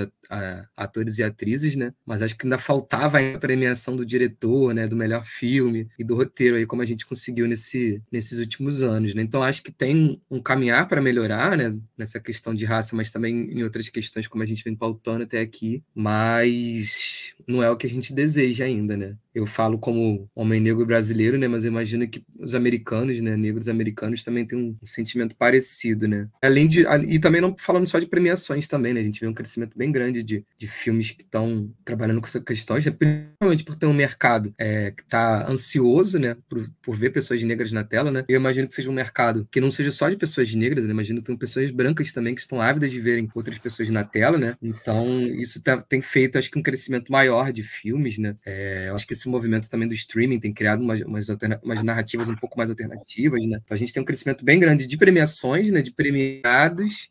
atores 0.75 1.19
e 1.19 1.23
atrizes, 1.23 1.75
né? 1.77 1.93
Mas 2.05 2.21
acho 2.21 2.37
que 2.37 2.45
ainda 2.45 2.57
faltava 2.57 3.17
a 3.19 3.39
premiação 3.39 3.95
do 3.95 4.05
diretor, 4.05 4.73
né? 4.73 4.87
Do 4.87 4.95
melhor 4.95 5.25
filme 5.25 5.87
e 5.97 6.03
do 6.03 6.15
roteiro 6.15 6.57
aí, 6.57 6.65
como 6.65 6.81
a 6.81 6.85
gente 6.85 7.05
conseguiu 7.05 7.47
nesse, 7.47 8.01
nesses 8.11 8.39
últimos 8.39 8.83
anos, 8.83 9.15
né? 9.15 9.21
Então 9.21 9.41
acho 9.41 9.63
que 9.63 9.71
tem 9.71 10.21
um 10.29 10.41
caminhar 10.41 10.85
para 10.89 11.01
melhorar, 11.01 11.55
né? 11.57 11.73
Nessa 11.97 12.19
questão 12.19 12.53
de 12.53 12.65
raça, 12.65 12.93
mas 12.93 13.09
também 13.09 13.49
em 13.53 13.63
outras 13.63 13.87
questões, 13.87 14.27
como 14.27 14.43
a 14.43 14.45
gente 14.45 14.65
vem 14.65 14.75
pautando 14.75 15.23
até 15.23 15.39
aqui. 15.39 15.81
Mas 15.95 17.33
não 17.47 17.63
é 17.63 17.71
o 17.71 17.77
que 17.77 17.87
a 17.87 17.89
gente 17.89 18.13
deseja 18.13 18.65
ainda, 18.65 18.97
né? 18.97 19.15
Eu 19.37 19.45
falo 19.45 19.77
como 19.77 20.27
homem 20.33 20.59
negro 20.59 20.83
brasileiro, 20.83 21.37
né? 21.37 21.47
Mas 21.47 21.63
eu 21.63 21.69
imagino 21.69 22.07
que 22.07 22.23
os 22.39 22.55
americanos, 22.55 23.21
né? 23.21 23.35
Negros 23.35 23.69
americanos 23.69 24.23
também 24.23 24.47
têm 24.47 24.57
um 24.57 24.75
sentimento 24.83 25.35
parecido, 25.35 26.07
né? 26.07 26.27
Além 26.41 26.67
de. 26.67 26.83
E 27.07 27.19
também 27.19 27.39
não 27.39 27.55
falando 27.55 27.85
só 27.85 27.99
de 27.99 28.07
premiações 28.07 28.67
também, 28.67 28.95
né? 28.95 28.99
A 28.99 29.03
gente 29.03 29.21
vê 29.21 29.27
um 29.27 29.33
crescimento 29.35 29.77
bem 29.77 29.91
grande 29.91 30.23
de, 30.23 30.43
de 30.57 30.67
filmes 30.67 31.11
que 31.11 31.21
estão 31.21 31.71
trabalhando 31.85 32.19
com 32.19 32.25
essas 32.25 32.41
questões, 32.41 32.83
né? 32.83 32.91
principalmente 32.91 33.63
por 33.63 33.75
ter 33.75 33.85
um 33.85 33.93
mercado 33.93 34.51
é, 34.57 34.89
que 34.89 35.03
está 35.03 35.47
ansioso, 35.47 36.17
né? 36.17 36.35
Por, 36.49 36.67
por 36.81 36.95
ver 36.95 37.11
pessoas 37.11 37.43
negras 37.43 37.71
na 37.71 37.83
tela, 37.83 38.09
né? 38.09 38.25
Eu 38.27 38.39
imagino 38.39 38.67
que 38.67 38.73
seja 38.73 38.89
um 38.89 38.93
mercado 38.93 39.47
que 39.51 39.61
não 39.61 39.69
seja 39.69 39.91
só 39.91 40.09
de 40.09 40.17
pessoas 40.17 40.51
negras, 40.55 40.83
né? 40.83 40.89
Imagino 40.89 41.19
que 41.19 41.25
tem 41.27 41.37
pessoas 41.37 41.69
brancas 41.69 42.11
também 42.11 42.33
que 42.33 42.41
estão 42.41 42.59
ávidas 42.59 42.89
de 42.89 42.99
verem 42.99 43.27
outras 43.35 43.59
pessoas 43.59 43.91
na 43.91 44.03
tela, 44.03 44.35
né? 44.35 44.55
Então, 44.63 45.21
isso 45.21 45.61
tá- 45.61 45.79
tem 45.79 46.01
feito, 46.01 46.39
acho 46.39 46.49
que, 46.49 46.57
um 46.57 46.63
crescimento 46.63 47.11
maior 47.11 47.51
de 47.53 47.61
filmes, 47.61 48.17
né? 48.17 48.35
É, 48.43 48.89
acho 48.91 49.05
que 49.05 49.13
esse 49.13 49.26
movimento 49.29 49.69
também 49.69 49.87
do 49.87 49.93
streaming 49.93 50.39
tem 50.39 50.53
criado 50.53 50.81
umas, 50.81 51.01
umas, 51.01 51.27
umas 51.63 51.83
narrativas 51.83 52.27
um 52.29 52.35
pouco 52.35 52.57
mais 52.57 52.69
alternativas, 52.69 53.41
né? 53.45 53.59
Então, 53.63 53.75
a 53.75 53.77
gente 53.77 53.93
tem 53.93 54.01
um 54.01 54.05
crescimento 54.05 54.43
bem 54.43 54.59
grande 54.59 54.85
de 54.85 54.97
premiações, 54.97 55.71
né? 55.71 55.81
De 55.81 55.91
premiados, 55.91 57.09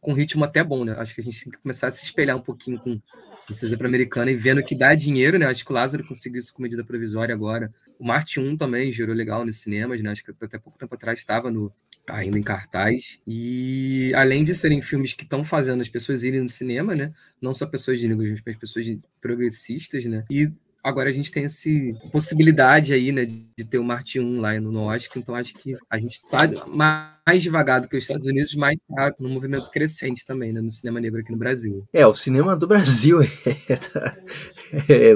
com 0.00 0.12
ritmo 0.12 0.44
até 0.44 0.62
bom, 0.62 0.84
né? 0.84 0.94
Acho 0.98 1.14
que 1.14 1.20
a 1.20 1.24
gente 1.24 1.42
tem 1.44 1.52
que 1.52 1.58
começar 1.58 1.88
a 1.88 1.90
se 1.90 2.04
espelhar 2.04 2.36
um 2.36 2.42
pouquinho 2.42 2.78
com 2.78 3.00
Princesa 3.48 3.78
Americana, 3.82 4.30
e 4.30 4.34
vendo 4.34 4.62
que 4.62 4.74
dá 4.74 4.94
dinheiro, 4.94 5.38
né? 5.38 5.46
Acho 5.46 5.64
que 5.64 5.70
o 5.70 5.74
Lázaro 5.74 6.06
conseguiu 6.06 6.38
isso 6.38 6.52
com 6.52 6.62
medida 6.62 6.84
provisória 6.84 7.34
agora. 7.34 7.72
O 7.98 8.04
Marte 8.04 8.38
1 8.38 8.58
também 8.58 8.92
gerou 8.92 9.14
legal 9.14 9.44
nos 9.44 9.62
cinemas, 9.62 10.02
né? 10.02 10.10
Acho 10.10 10.22
que 10.22 10.32
até 10.42 10.58
pouco 10.58 10.78
tempo 10.78 10.94
atrás 10.94 11.18
estava 11.18 11.50
no, 11.50 11.72
ainda 12.06 12.38
em 12.38 12.42
cartaz. 12.42 13.18
E 13.26 14.12
além 14.14 14.44
de 14.44 14.54
serem 14.54 14.82
filmes 14.82 15.14
que 15.14 15.22
estão 15.22 15.42
fazendo 15.42 15.80
as 15.80 15.88
pessoas 15.88 16.22
irem 16.22 16.42
no 16.42 16.48
cinema, 16.48 16.94
né? 16.94 17.10
Não 17.40 17.54
só 17.54 17.64
pessoas 17.66 17.98
de 17.98 18.06
negros, 18.06 18.42
mas 18.44 18.56
pessoas 18.56 18.86
progressistas, 19.18 20.04
né? 20.04 20.24
E 20.30 20.50
agora 20.82 21.08
a 21.08 21.12
gente 21.12 21.30
tem 21.30 21.44
essa 21.44 21.68
possibilidade 22.10 22.92
aí, 22.92 23.12
né, 23.12 23.24
de 23.24 23.64
ter 23.64 23.78
o 23.78 23.84
Marte 23.84 24.20
1 24.20 24.40
lá 24.40 24.58
no 24.60 24.84
Oscar, 24.84 25.18
então 25.18 25.34
acho 25.34 25.54
que 25.54 25.76
a 25.90 25.98
gente 25.98 26.12
está 26.12 26.48
mais 26.68 27.42
devagar 27.42 27.80
do 27.80 27.88
que 27.88 27.96
os 27.96 28.04
Estados 28.04 28.26
Unidos, 28.26 28.54
mas 28.54 28.80
tá 28.94 29.14
num 29.18 29.30
movimento 29.30 29.70
crescente 29.70 30.24
também, 30.24 30.52
né, 30.52 30.60
no 30.60 30.70
cinema 30.70 31.00
negro 31.00 31.20
aqui 31.20 31.32
no 31.32 31.38
Brasil. 31.38 31.84
É, 31.92 32.06
o 32.06 32.14
cinema 32.14 32.56
do 32.56 32.66
Brasil 32.68 33.20
é, 33.22 33.28
é 34.88 35.14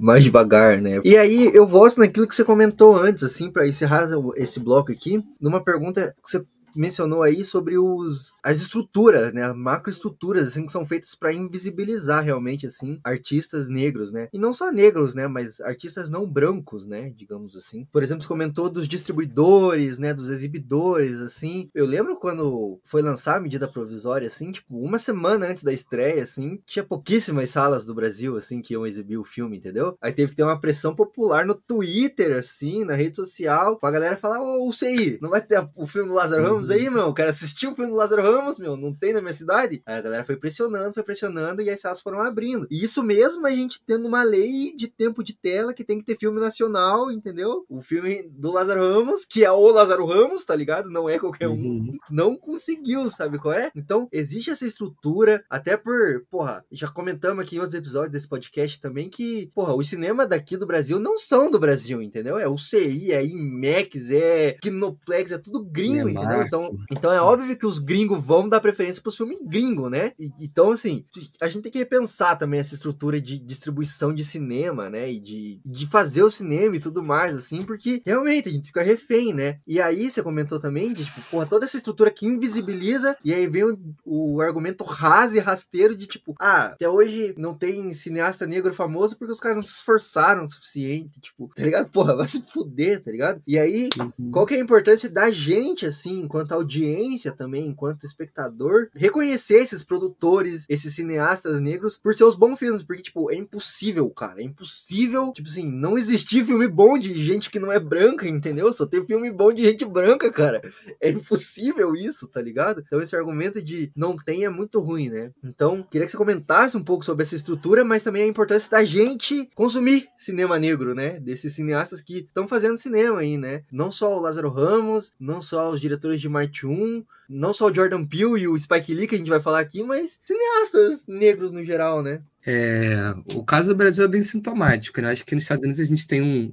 mais 0.00 0.24
devagar, 0.24 0.80
né? 0.80 1.00
E 1.04 1.16
aí 1.16 1.50
eu 1.54 1.66
volto 1.66 1.98
naquilo 1.98 2.26
que 2.26 2.34
você 2.34 2.44
comentou 2.44 2.96
antes, 2.96 3.22
assim, 3.22 3.50
para 3.50 3.66
encerrar 3.66 4.08
esse 4.36 4.58
bloco 4.58 4.90
aqui, 4.92 5.22
numa 5.40 5.62
pergunta 5.62 6.14
que 6.24 6.30
você 6.30 6.44
mencionou 6.78 7.22
aí 7.22 7.44
sobre 7.44 7.76
os, 7.76 8.34
as 8.42 8.60
estruturas, 8.60 9.32
né? 9.32 9.52
Macroestruturas, 9.52 10.48
assim, 10.48 10.64
que 10.64 10.72
são 10.72 10.86
feitas 10.86 11.14
para 11.14 11.32
invisibilizar 11.32 12.22
realmente, 12.22 12.66
assim, 12.66 13.00
artistas 13.02 13.68
negros, 13.68 14.12
né? 14.12 14.28
E 14.32 14.38
não 14.38 14.52
só 14.52 14.70
negros, 14.70 15.14
né? 15.14 15.26
Mas 15.26 15.60
artistas 15.60 16.08
não 16.08 16.30
brancos, 16.30 16.86
né? 16.86 17.10
Digamos 17.16 17.56
assim. 17.56 17.86
Por 17.90 18.02
exemplo, 18.02 18.22
você 18.22 18.28
comentou 18.28 18.70
dos 18.70 18.86
distribuidores, 18.86 19.98
né? 19.98 20.14
Dos 20.14 20.28
exibidores, 20.28 21.20
assim. 21.20 21.68
Eu 21.74 21.84
lembro 21.84 22.16
quando 22.16 22.80
foi 22.84 23.02
lançar 23.02 23.36
a 23.36 23.40
medida 23.40 23.66
provisória, 23.66 24.28
assim, 24.28 24.52
tipo, 24.52 24.78
uma 24.78 24.98
semana 24.98 25.46
antes 25.46 25.62
da 25.62 25.72
estreia, 25.72 26.22
assim, 26.22 26.60
tinha 26.64 26.84
pouquíssimas 26.84 27.50
salas 27.50 27.84
do 27.84 27.94
Brasil, 27.94 28.36
assim, 28.36 28.60
que 28.62 28.74
iam 28.74 28.86
exibir 28.86 29.18
o 29.18 29.24
filme, 29.24 29.56
entendeu? 29.56 29.96
Aí 30.00 30.12
teve 30.12 30.30
que 30.30 30.36
ter 30.36 30.44
uma 30.44 30.60
pressão 30.60 30.94
popular 30.94 31.44
no 31.44 31.54
Twitter, 31.54 32.36
assim, 32.36 32.84
na 32.84 32.94
rede 32.94 33.16
social, 33.16 33.76
pra 33.78 33.90
galera 33.90 34.16
falar, 34.16 34.40
ô, 34.40 34.68
UCI, 34.68 35.18
não 35.20 35.30
vai 35.30 35.40
ter 35.40 35.66
o 35.74 35.86
filme 35.86 36.08
do 36.08 36.14
Lázaro 36.14 36.42
Ramos 36.42 36.67
Ramos 36.68 36.70
aí, 36.70 36.90
meu. 36.90 37.14
Quero 37.14 37.30
assistir 37.30 37.66
o 37.66 37.74
filme 37.74 37.90
do 37.90 37.96
Lázaro 37.96 38.22
Ramos, 38.22 38.58
meu. 38.58 38.76
Não 38.76 38.92
tem 38.92 39.12
na 39.12 39.20
minha 39.20 39.32
cidade. 39.32 39.82
Aí 39.86 39.96
a 39.96 40.00
galera 40.02 40.24
foi 40.24 40.36
pressionando, 40.36 40.92
foi 40.92 41.02
pressionando 41.02 41.62
e 41.62 41.70
as 41.70 41.80
salas 41.80 42.00
foram 42.00 42.20
abrindo. 42.20 42.66
E 42.70 42.84
isso 42.84 43.02
mesmo 43.02 43.46
a 43.46 43.50
gente 43.50 43.82
tendo 43.86 44.06
uma 44.06 44.22
lei 44.22 44.74
de 44.76 44.88
tempo 44.88 45.22
de 45.22 45.34
tela 45.34 45.72
que 45.72 45.84
tem 45.84 45.98
que 45.98 46.04
ter 46.04 46.16
filme 46.16 46.40
nacional, 46.40 47.10
entendeu? 47.10 47.64
O 47.68 47.80
filme 47.80 48.28
do 48.30 48.52
Lázaro 48.52 48.80
Ramos, 48.80 49.24
que 49.24 49.44
é 49.44 49.50
o 49.50 49.70
Lázaro 49.70 50.04
Ramos, 50.06 50.44
tá 50.44 50.54
ligado? 50.54 50.90
Não 50.90 51.08
é 51.08 51.18
qualquer 51.18 51.48
um. 51.48 51.54
Uhum. 51.54 51.96
Não 52.10 52.36
conseguiu, 52.36 53.08
sabe 53.10 53.38
qual 53.38 53.54
é? 53.54 53.70
Então, 53.74 54.08
existe 54.12 54.50
essa 54.50 54.66
estrutura, 54.66 55.44
até 55.48 55.76
por, 55.76 56.24
porra, 56.30 56.64
já 56.70 56.88
comentamos 56.88 57.44
aqui 57.44 57.56
em 57.56 57.60
outros 57.60 57.78
episódios 57.78 58.12
desse 58.12 58.28
podcast 58.28 58.80
também 58.80 59.08
que, 59.08 59.50
porra, 59.54 59.74
os 59.74 59.88
cinemas 59.88 60.28
daqui 60.28 60.56
do 60.56 60.66
Brasil 60.66 60.98
não 60.98 61.16
são 61.16 61.50
do 61.50 61.58
Brasil, 61.58 62.02
entendeu? 62.02 62.38
É 62.38 62.48
o 62.48 62.58
CI, 62.58 63.12
é 63.12 63.24
IMAX, 63.24 64.10
é 64.10 64.52
Kinoplex, 64.60 65.32
é 65.32 65.38
tudo 65.38 65.64
gringo, 65.64 66.08
entendeu? 66.08 66.42
Então, 66.42 66.57
então, 66.58 66.78
então 66.90 67.12
é 67.12 67.20
óbvio 67.20 67.56
que 67.56 67.66
os 67.66 67.78
gringos 67.78 68.22
vão 68.22 68.48
dar 68.48 68.60
preferência 68.60 69.02
pro 69.02 69.12
filme 69.12 69.38
gringo, 69.42 69.88
né? 69.88 70.12
E, 70.18 70.30
então, 70.40 70.72
assim, 70.72 71.04
a 71.40 71.48
gente 71.48 71.62
tem 71.62 71.72
que 71.72 71.78
repensar 71.78 72.36
também 72.36 72.60
essa 72.60 72.74
estrutura 72.74 73.20
de 73.20 73.38
distribuição 73.38 74.12
de 74.12 74.24
cinema, 74.24 74.90
né? 74.90 75.10
E 75.10 75.20
de, 75.20 75.60
de 75.64 75.86
fazer 75.86 76.22
o 76.22 76.30
cinema 76.30 76.76
e 76.76 76.80
tudo 76.80 77.02
mais, 77.02 77.36
assim, 77.36 77.64
porque 77.64 78.02
realmente 78.04 78.48
a 78.48 78.52
gente 78.52 78.66
fica 78.66 78.82
refém, 78.82 79.32
né? 79.32 79.58
E 79.66 79.80
aí 79.80 80.10
você 80.10 80.22
comentou 80.22 80.58
também 80.58 80.92
de, 80.92 81.04
tipo, 81.04 81.20
porra, 81.30 81.46
toda 81.46 81.64
essa 81.64 81.76
estrutura 81.76 82.10
que 82.10 82.26
invisibiliza, 82.26 83.16
e 83.24 83.32
aí 83.32 83.46
vem 83.46 83.64
o, 83.64 83.78
o 84.04 84.40
argumento 84.40 84.84
raso 84.84 85.36
e 85.36 85.40
rasteiro 85.40 85.96
de, 85.96 86.06
tipo, 86.06 86.34
ah, 86.38 86.66
até 86.66 86.88
hoje 86.88 87.34
não 87.36 87.54
tem 87.54 87.90
cineasta 87.92 88.46
negro 88.46 88.74
famoso 88.74 89.16
porque 89.16 89.32
os 89.32 89.40
caras 89.40 89.56
não 89.56 89.62
se 89.62 89.74
esforçaram 89.74 90.44
o 90.44 90.50
suficiente, 90.50 91.20
tipo, 91.20 91.50
tá 91.54 91.62
ligado? 91.62 91.90
Porra, 91.90 92.16
vai 92.16 92.26
se 92.26 92.42
fuder, 92.42 93.02
tá 93.02 93.10
ligado? 93.10 93.42
E 93.46 93.58
aí, 93.58 93.88
uhum. 93.98 94.30
qual 94.30 94.46
que 94.46 94.54
é 94.54 94.58
a 94.58 94.62
importância 94.62 95.08
da 95.08 95.30
gente, 95.30 95.86
assim, 95.86 96.20
enquanto 96.20 96.37
enquanto 96.38 96.52
audiência 96.52 97.32
também, 97.32 97.66
enquanto 97.66 98.06
espectador, 98.06 98.88
reconhecer 98.94 99.56
esses 99.56 99.82
produtores, 99.82 100.64
esses 100.68 100.94
cineastas 100.94 101.60
negros 101.60 101.98
por 101.98 102.14
seus 102.14 102.36
bons 102.36 102.58
filmes, 102.58 102.84
porque, 102.84 103.02
tipo, 103.02 103.30
é 103.30 103.34
impossível, 103.34 104.08
cara, 104.10 104.40
é 104.40 104.44
impossível, 104.44 105.32
tipo 105.32 105.48
assim, 105.48 105.68
não 105.68 105.98
existir 105.98 106.44
filme 106.44 106.68
bom 106.68 106.96
de 106.96 107.12
gente 107.12 107.50
que 107.50 107.58
não 107.58 107.72
é 107.72 107.80
branca, 107.80 108.28
entendeu? 108.28 108.72
Só 108.72 108.86
tem 108.86 109.04
filme 109.04 109.32
bom 109.32 109.52
de 109.52 109.64
gente 109.64 109.84
branca, 109.84 110.30
cara. 110.32 110.62
É 111.00 111.10
impossível 111.10 111.94
isso, 111.94 112.26
tá 112.26 112.40
ligado? 112.40 112.82
Então 112.84 113.00
esse 113.00 113.14
argumento 113.14 113.62
de 113.62 113.90
não 113.94 114.16
tem 114.16 114.44
é 114.44 114.48
muito 114.48 114.80
ruim, 114.80 115.08
né? 115.08 115.30
Então, 115.44 115.86
queria 115.88 116.06
que 116.06 116.10
você 116.10 116.18
comentasse 116.18 116.76
um 116.76 116.82
pouco 116.82 117.04
sobre 117.04 117.24
essa 117.24 117.36
estrutura, 117.36 117.84
mas 117.84 118.02
também 118.02 118.22
a 118.22 118.26
importância 118.26 118.70
da 118.70 118.84
gente 118.84 119.48
consumir 119.54 120.08
cinema 120.18 120.58
negro, 120.58 120.94
né? 120.94 121.20
Desses 121.20 121.54
cineastas 121.54 122.00
que 122.00 122.18
estão 122.18 122.48
fazendo 122.48 122.78
cinema 122.78 123.20
aí, 123.20 123.36
né? 123.36 123.62
Não 123.70 123.92
só 123.92 124.16
o 124.16 124.20
Lázaro 124.20 124.48
Ramos, 124.48 125.12
não 125.20 125.40
só 125.40 125.70
os 125.70 125.80
diretores 125.80 126.20
de 126.20 126.27
Marte 126.28 126.66
1, 126.66 127.04
não 127.28 127.52
só 127.52 127.66
o 127.66 127.74
Jordan 127.74 128.06
Peele 128.06 128.40
e 128.40 128.48
o 128.48 128.58
Spike 128.58 128.94
Lee 128.94 129.06
que 129.06 129.14
a 129.14 129.18
gente 129.18 129.30
vai 129.30 129.40
falar 129.40 129.60
aqui, 129.60 129.82
mas 129.82 130.18
cineastas 130.24 131.06
negros 131.06 131.52
no 131.52 131.64
geral, 131.64 132.02
né? 132.02 132.22
É, 132.46 133.14
o 133.34 133.44
caso 133.44 133.68
do 133.68 133.76
Brasil 133.76 134.04
é 134.04 134.08
bem 134.08 134.22
sintomático, 134.22 135.00
né? 135.00 135.10
Acho 135.10 135.24
que 135.24 135.34
nos 135.34 135.44
Estados 135.44 135.64
Unidos 135.64 135.80
a 135.80 135.84
gente 135.84 136.06
tem 136.06 136.22
um, 136.22 136.52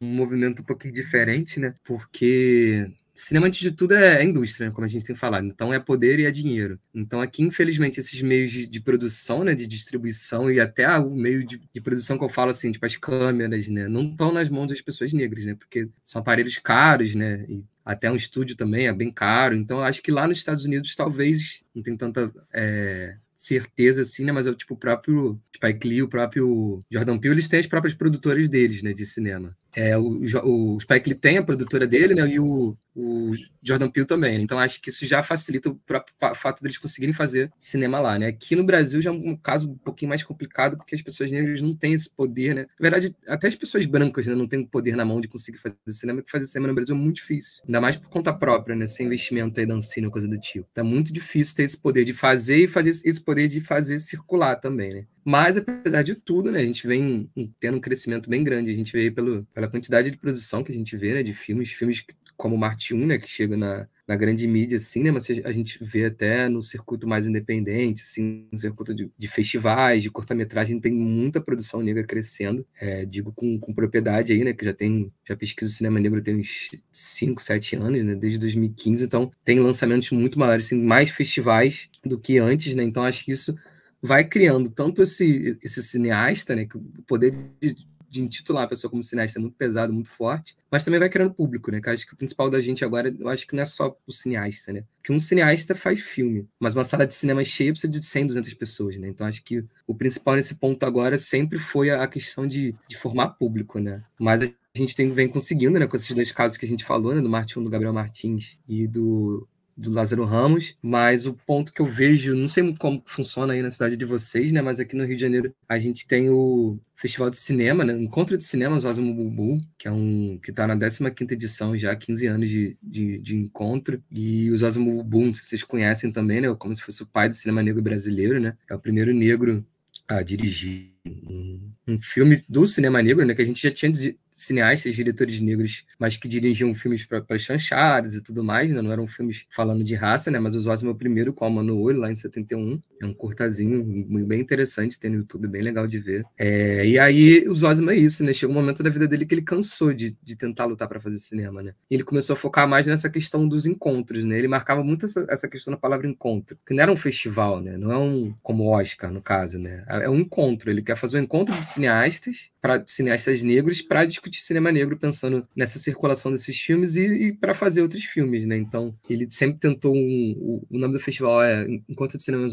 um, 0.00 0.14
movimento 0.14 0.62
um 0.62 0.64
pouquinho 0.64 0.94
diferente, 0.94 1.58
né? 1.58 1.74
Porque 1.84 2.86
cinema, 3.14 3.46
antes 3.46 3.60
de 3.60 3.70
tudo, 3.70 3.94
é 3.94 4.24
indústria, 4.24 4.68
né? 4.68 4.74
como 4.74 4.84
a 4.84 4.88
gente 4.88 5.04
tem 5.04 5.14
falado. 5.14 5.46
Então, 5.46 5.72
é 5.72 5.78
poder 5.78 6.18
e 6.18 6.24
é 6.24 6.30
dinheiro. 6.30 6.78
Então, 6.94 7.20
aqui, 7.20 7.42
infelizmente, 7.42 8.00
esses 8.00 8.20
meios 8.22 8.50
de, 8.50 8.66
de 8.66 8.80
produção, 8.80 9.44
né, 9.44 9.54
de 9.54 9.66
distribuição 9.66 10.50
e 10.50 10.58
até 10.60 10.88
o 10.98 11.10
meio 11.10 11.44
de, 11.44 11.60
de, 11.72 11.80
produção 11.80 12.16
que 12.16 12.24
eu 12.24 12.28
falo, 12.28 12.50
assim, 12.50 12.72
tipo 12.72 12.86
as 12.86 12.96
câmeras, 12.96 13.68
né, 13.68 13.86
não 13.88 14.10
estão 14.10 14.32
nas 14.32 14.48
mãos 14.48 14.68
das 14.68 14.80
pessoas 14.80 15.12
negras, 15.12 15.44
né, 15.44 15.54
porque 15.54 15.88
são 16.02 16.20
aparelhos 16.20 16.58
caros, 16.58 17.14
né, 17.14 17.44
e 17.48 17.62
até 17.84 18.10
um 18.10 18.16
estúdio 18.16 18.56
também 18.56 18.86
é 18.86 18.92
bem 18.92 19.10
caro. 19.10 19.54
Então, 19.54 19.82
acho 19.82 20.02
que 20.02 20.10
lá 20.10 20.26
nos 20.26 20.38
Estados 20.38 20.64
Unidos, 20.64 20.94
talvez, 20.94 21.64
não 21.74 21.82
tem 21.82 21.96
tanta 21.96 22.30
é, 22.52 23.16
certeza 23.34 24.02
assim, 24.02 24.24
né, 24.24 24.30
mas 24.30 24.46
é 24.46 24.50
o 24.50 24.54
tipo 24.54 24.74
o 24.74 24.76
próprio 24.76 25.40
Spike 25.54 25.88
Lee, 25.88 26.02
o 26.02 26.08
próprio 26.08 26.84
Jordan 26.90 27.18
Peele, 27.18 27.34
eles 27.34 27.48
têm 27.48 27.58
as 27.58 27.66
próprias 27.66 27.94
produtoras 27.94 28.48
deles, 28.48 28.82
né, 28.82 28.92
de 28.92 29.04
cinema. 29.04 29.56
É, 29.74 29.98
o, 29.98 30.20
o 30.44 30.80
Spike 30.80 31.08
Lee 31.08 31.18
tem 31.18 31.38
a 31.38 31.42
produtora 31.42 31.86
dele, 31.86 32.14
né, 32.14 32.28
e 32.28 32.38
o, 32.38 32.76
o 32.94 33.32
Jordan 33.62 33.90
Peele 33.90 34.06
também. 34.06 34.38
Né? 34.38 34.44
Então 34.44 34.58
acho 34.58 34.80
que 34.80 34.90
isso 34.90 35.06
já 35.06 35.22
facilita 35.22 35.68
o 35.70 35.74
próprio 35.74 36.14
fato 36.34 36.62
deles 36.62 36.78
conseguirem 36.78 37.12
fazer 37.12 37.50
cinema 37.58 38.00
lá, 38.00 38.18
né? 38.18 38.26
Aqui 38.28 38.54
no 38.54 38.64
Brasil 38.64 39.00
já 39.00 39.10
é 39.10 39.12
um 39.12 39.36
caso 39.36 39.70
um 39.70 39.76
pouquinho 39.76 40.10
mais 40.10 40.22
complicado 40.22 40.76
porque 40.76 40.94
as 40.94 41.02
pessoas 41.02 41.30
negras 41.30 41.60
não 41.62 41.74
têm 41.74 41.94
esse 41.94 42.10
poder, 42.10 42.54
né? 42.54 42.62
Na 42.78 42.90
verdade, 42.90 43.16
até 43.26 43.48
as 43.48 43.56
pessoas 43.56 43.86
brancas 43.86 44.26
né, 44.26 44.34
não 44.34 44.46
têm 44.46 44.60
o 44.60 44.66
poder 44.66 44.96
na 44.96 45.04
mão 45.04 45.20
de 45.20 45.28
conseguir 45.28 45.58
fazer 45.58 45.76
cinema, 45.88 46.20
porque 46.20 46.30
fazer 46.30 46.46
cinema 46.46 46.68
no 46.68 46.74
Brasil 46.74 46.94
é 46.94 46.98
muito 46.98 47.16
difícil. 47.16 47.62
Ainda 47.66 47.80
mais 47.80 47.96
por 47.96 48.08
conta 48.08 48.32
própria, 48.32 48.76
né? 48.76 48.86
Sem 48.86 49.06
investimento 49.06 49.58
aí 49.58 49.66
da 49.66 49.74
Ancine 49.74 50.06
ou 50.06 50.12
coisa 50.12 50.28
do 50.28 50.38
tipo. 50.38 50.68
Tá 50.72 50.84
muito 50.84 51.12
difícil 51.12 51.56
ter 51.56 51.62
esse 51.62 51.80
poder 51.80 52.04
de 52.04 52.12
fazer 52.12 52.64
e 52.64 52.68
fazer 52.68 52.90
esse 52.90 53.20
poder 53.20 53.48
de 53.48 53.60
fazer 53.60 53.98
circular 53.98 54.56
também, 54.56 54.92
né? 54.92 55.06
Mas, 55.24 55.56
apesar 55.56 56.02
de 56.02 56.16
tudo, 56.16 56.50
né, 56.50 56.60
a 56.60 56.66
gente 56.66 56.86
vem 56.86 57.30
tendo 57.60 57.76
um 57.76 57.80
crescimento 57.80 58.28
bem 58.28 58.42
grande. 58.42 58.70
A 58.70 58.74
gente 58.74 58.92
vê 58.92 59.10
pelo, 59.10 59.44
pela 59.54 59.68
quantidade 59.68 60.10
de 60.10 60.16
produção 60.16 60.64
que 60.64 60.72
a 60.72 60.74
gente 60.74 60.96
vê, 60.96 61.14
né, 61.14 61.22
de 61.22 61.32
filmes, 61.32 61.70
filmes 61.70 62.04
como 62.36 62.56
Marte 62.56 62.94
1, 62.94 63.06
né, 63.06 63.18
que 63.18 63.28
chega 63.28 63.56
na, 63.56 63.86
na 64.06 64.16
grande 64.16 64.46
mídia, 64.46 64.76
assim, 64.76 65.02
né, 65.02 65.10
mas 65.10 65.28
a 65.44 65.52
gente 65.52 65.78
vê 65.82 66.06
até 66.06 66.48
no 66.48 66.62
circuito 66.62 67.06
mais 67.06 67.26
independente, 67.26 68.02
assim, 68.02 68.48
no 68.50 68.58
circuito 68.58 68.94
de, 68.94 69.10
de 69.16 69.28
festivais, 69.28 70.02
de 70.02 70.10
curta-metragem, 70.10 70.80
tem 70.80 70.92
muita 70.92 71.40
produção 71.40 71.80
negra 71.80 72.04
crescendo, 72.04 72.66
é, 72.80 73.04
digo 73.04 73.32
com, 73.32 73.58
com 73.58 73.72
propriedade 73.72 74.32
aí, 74.32 74.42
né, 74.42 74.52
que 74.52 74.64
já 74.64 74.72
tem, 74.74 75.12
já 75.26 75.36
pesquiso 75.36 75.72
cinema 75.72 76.00
negro 76.00 76.22
tem 76.22 76.40
uns 76.40 76.70
5, 76.90 77.40
7 77.40 77.76
anos, 77.76 78.04
né, 78.04 78.14
desde 78.14 78.38
2015, 78.38 79.04
então 79.04 79.30
tem 79.44 79.60
lançamentos 79.60 80.10
muito 80.10 80.38
maiores, 80.38 80.66
assim, 80.66 80.82
mais 80.82 81.10
festivais 81.10 81.88
do 82.04 82.18
que 82.18 82.38
antes, 82.38 82.74
né, 82.74 82.82
então 82.82 83.02
acho 83.02 83.24
que 83.24 83.32
isso 83.32 83.54
vai 84.02 84.24
criando 84.24 84.68
tanto 84.68 85.00
esse, 85.00 85.56
esse 85.62 85.80
cineasta, 85.80 86.56
né, 86.56 86.66
que 86.66 86.76
o 86.76 86.82
poder 87.06 87.32
de, 87.60 87.76
de 88.12 88.20
intitular 88.22 88.64
a 88.64 88.68
pessoa 88.68 88.90
como 88.90 89.02
cineasta 89.02 89.38
é 89.38 89.40
muito 89.40 89.56
pesado, 89.56 89.90
muito 89.90 90.10
forte, 90.10 90.54
mas 90.70 90.84
também 90.84 91.00
vai 91.00 91.08
criando 91.08 91.32
público, 91.32 91.70
né? 91.70 91.80
Que 91.80 91.88
acho 91.88 92.06
que 92.06 92.12
o 92.12 92.16
principal 92.16 92.50
da 92.50 92.60
gente 92.60 92.84
agora, 92.84 93.14
eu 93.18 93.26
acho 93.26 93.46
que 93.46 93.56
não 93.56 93.62
é 93.62 93.64
só 93.64 93.96
o 94.06 94.12
cineasta, 94.12 94.70
né? 94.70 94.84
Que 95.02 95.10
um 95.10 95.18
cineasta 95.18 95.74
faz 95.74 96.00
filme, 96.00 96.46
mas 96.60 96.74
uma 96.74 96.84
sala 96.84 97.06
de 97.06 97.14
cinema 97.14 97.42
cheia 97.42 97.72
precisa 97.72 97.90
de 97.90 98.04
100, 98.04 98.26
200 98.26 98.54
pessoas, 98.54 98.98
né? 98.98 99.08
Então 99.08 99.26
acho 99.26 99.42
que 99.42 99.64
o 99.86 99.94
principal 99.94 100.36
nesse 100.36 100.56
ponto 100.56 100.84
agora 100.84 101.16
sempre 101.16 101.58
foi 101.58 101.88
a 101.88 102.06
questão 102.06 102.46
de, 102.46 102.74
de 102.86 102.98
formar 102.98 103.30
público, 103.30 103.78
né? 103.78 104.02
Mas 104.20 104.42
a 104.42 104.78
gente 104.78 104.94
tem, 104.94 105.10
vem 105.10 105.26
conseguindo, 105.26 105.78
né? 105.78 105.86
Com 105.86 105.96
esses 105.96 106.14
dois 106.14 106.30
casos 106.30 106.58
que 106.58 106.66
a 106.66 106.68
gente 106.68 106.84
falou, 106.84 107.14
né? 107.14 107.22
Do 107.22 107.30
Martin, 107.30 107.64
do 107.64 107.70
Gabriel 107.70 107.94
Martins 107.94 108.58
e 108.68 108.86
do 108.86 109.48
do 109.76 109.90
Lázaro 109.90 110.24
Ramos, 110.24 110.76
mas 110.82 111.26
o 111.26 111.34
ponto 111.34 111.72
que 111.72 111.80
eu 111.80 111.86
vejo, 111.86 112.34
não 112.34 112.48
sei 112.48 112.74
como 112.76 113.02
funciona 113.06 113.52
aí 113.52 113.62
na 113.62 113.70
cidade 113.70 113.96
de 113.96 114.04
vocês, 114.04 114.52
né, 114.52 114.60
mas 114.60 114.78
aqui 114.78 114.96
no 114.96 115.04
Rio 115.04 115.16
de 115.16 115.22
Janeiro 115.22 115.54
a 115.68 115.78
gente 115.78 116.06
tem 116.06 116.30
o 116.30 116.78
Festival 116.94 117.30
de 117.30 117.38
Cinema, 117.38 117.84
né, 117.84 117.92
Encontro 117.92 118.36
de 118.36 118.44
Cinemas 118.44 118.84
Osmo 118.84 119.14
Bubu, 119.14 119.60
que 119.78 119.88
é 119.88 119.90
um 119.90 120.38
que 120.42 120.50
está 120.50 120.66
na 120.66 120.76
15ª 120.76 121.32
edição 121.32 121.76
já, 121.76 121.94
15 121.96 122.26
anos 122.26 122.48
de, 122.48 122.76
de, 122.82 123.18
de 123.18 123.36
encontro, 123.36 124.02
e 124.10 124.50
os 124.50 124.62
Osmo 124.62 124.96
Bubu, 124.96 125.26
não 125.26 125.32
sei 125.32 125.42
se 125.42 125.48
vocês 125.48 125.64
conhecem 125.64 126.12
também, 126.12 126.40
né, 126.40 126.54
como 126.58 126.74
se 126.76 126.82
fosse 126.82 127.02
o 127.02 127.06
pai 127.06 127.28
do 127.28 127.34
cinema 127.34 127.62
negro 127.62 127.82
brasileiro, 127.82 128.40
né, 128.40 128.56
é 128.70 128.74
o 128.74 128.80
primeiro 128.80 129.12
negro 129.12 129.64
a 130.08 130.22
dirigir 130.22 130.92
um, 131.06 131.72
um 131.86 131.98
filme 131.98 132.42
do 132.48 132.66
cinema 132.66 133.02
negro, 133.02 133.24
né? 133.24 133.34
Que 133.34 133.42
a 133.42 133.44
gente 133.44 133.62
já 133.62 133.70
tinha 133.70 133.92
cineastas, 134.32 134.94
diretores 134.94 135.40
negros, 135.40 135.84
mas 135.98 136.16
que 136.16 136.26
dirigiam 136.26 136.74
filmes 136.74 137.04
para 137.04 137.24
as 137.28 137.42
chanchadas 137.42 138.14
e 138.14 138.22
tudo 138.22 138.42
mais, 138.42 138.70
né? 138.70 138.80
Não 138.82 138.92
eram 138.92 139.06
filmes 139.06 139.46
falando 139.50 139.84
de 139.84 139.94
raça, 139.94 140.30
né? 140.30 140.38
Mas 140.38 140.54
o 140.54 140.60
Zosma 140.60 140.90
é 140.90 140.92
o 140.92 140.96
primeiro 140.96 141.32
com 141.32 141.46
a 141.46 141.62
no 141.62 141.78
Olho, 141.78 142.00
lá 142.00 142.10
em 142.10 142.16
71. 142.16 142.80
É 143.00 143.06
um 143.06 143.12
curtazinho 143.12 144.06
bem 144.26 144.40
interessante, 144.40 144.98
tem 144.98 145.10
no 145.10 145.18
YouTube, 145.18 145.46
bem 145.48 145.62
legal 145.62 145.86
de 145.86 145.98
ver. 145.98 146.24
É, 146.38 146.86
e 146.86 146.98
aí 146.98 147.48
o 147.48 147.54
Zosma 147.54 147.92
é 147.92 147.96
isso, 147.96 148.24
né? 148.24 148.32
Chegou 148.32 148.56
um 148.56 148.60
momento 148.60 148.82
da 148.82 148.90
vida 148.90 149.06
dele 149.06 149.26
que 149.26 149.34
ele 149.34 149.42
cansou 149.42 149.92
de, 149.92 150.16
de 150.22 150.36
tentar 150.36 150.64
lutar 150.64 150.88
para 150.88 151.00
fazer 151.00 151.18
cinema, 151.18 151.62
né? 151.62 151.74
E 151.90 151.94
ele 151.94 152.04
começou 152.04 152.34
a 152.34 152.36
focar 152.36 152.68
mais 152.68 152.86
nessa 152.86 153.10
questão 153.10 153.46
dos 153.46 153.66
encontros, 153.66 154.24
né? 154.24 154.38
Ele 154.38 154.48
marcava 154.48 154.82
muito 154.82 155.06
essa, 155.06 155.26
essa 155.28 155.48
questão 155.48 155.72
da 155.72 155.78
palavra 155.78 156.06
encontro, 156.06 156.56
que 156.66 156.74
não 156.74 156.82
era 156.82 156.92
um 156.92 156.96
festival, 156.96 157.60
né? 157.60 157.76
Não 157.76 157.92
é 157.92 157.98
um 157.98 158.34
como 158.42 158.68
Oscar, 158.68 159.12
no 159.12 159.20
caso, 159.20 159.58
né? 159.58 159.84
É 159.88 160.08
um 160.08 160.20
encontro. 160.20 160.70
Ele 160.70 160.82
quer 160.82 160.96
fazer 160.96 161.18
um 161.18 161.22
encontro 161.22 161.54
de 161.54 161.66
cineastas, 161.66 162.51
para 162.62 162.82
cineastas 162.86 163.42
negros, 163.42 163.82
para 163.82 164.04
discutir 164.04 164.40
cinema 164.40 164.70
negro, 164.70 164.96
pensando 164.96 165.46
nessa 165.54 165.80
circulação 165.80 166.30
desses 166.30 166.56
filmes 166.56 166.94
e, 166.94 167.04
e 167.04 167.32
para 167.32 167.52
fazer 167.52 167.82
outros 167.82 168.04
filmes, 168.04 168.46
né? 168.46 168.56
Então, 168.56 168.94
ele 169.10 169.28
sempre 169.28 169.58
tentou 169.58 169.92
um, 169.94 170.34
o, 170.38 170.66
o 170.70 170.78
nome 170.78 170.92
do 170.92 171.00
festival 171.00 171.42
é 171.42 171.66
Encontro 171.88 172.16
de 172.16 172.22
Cinema 172.22 172.48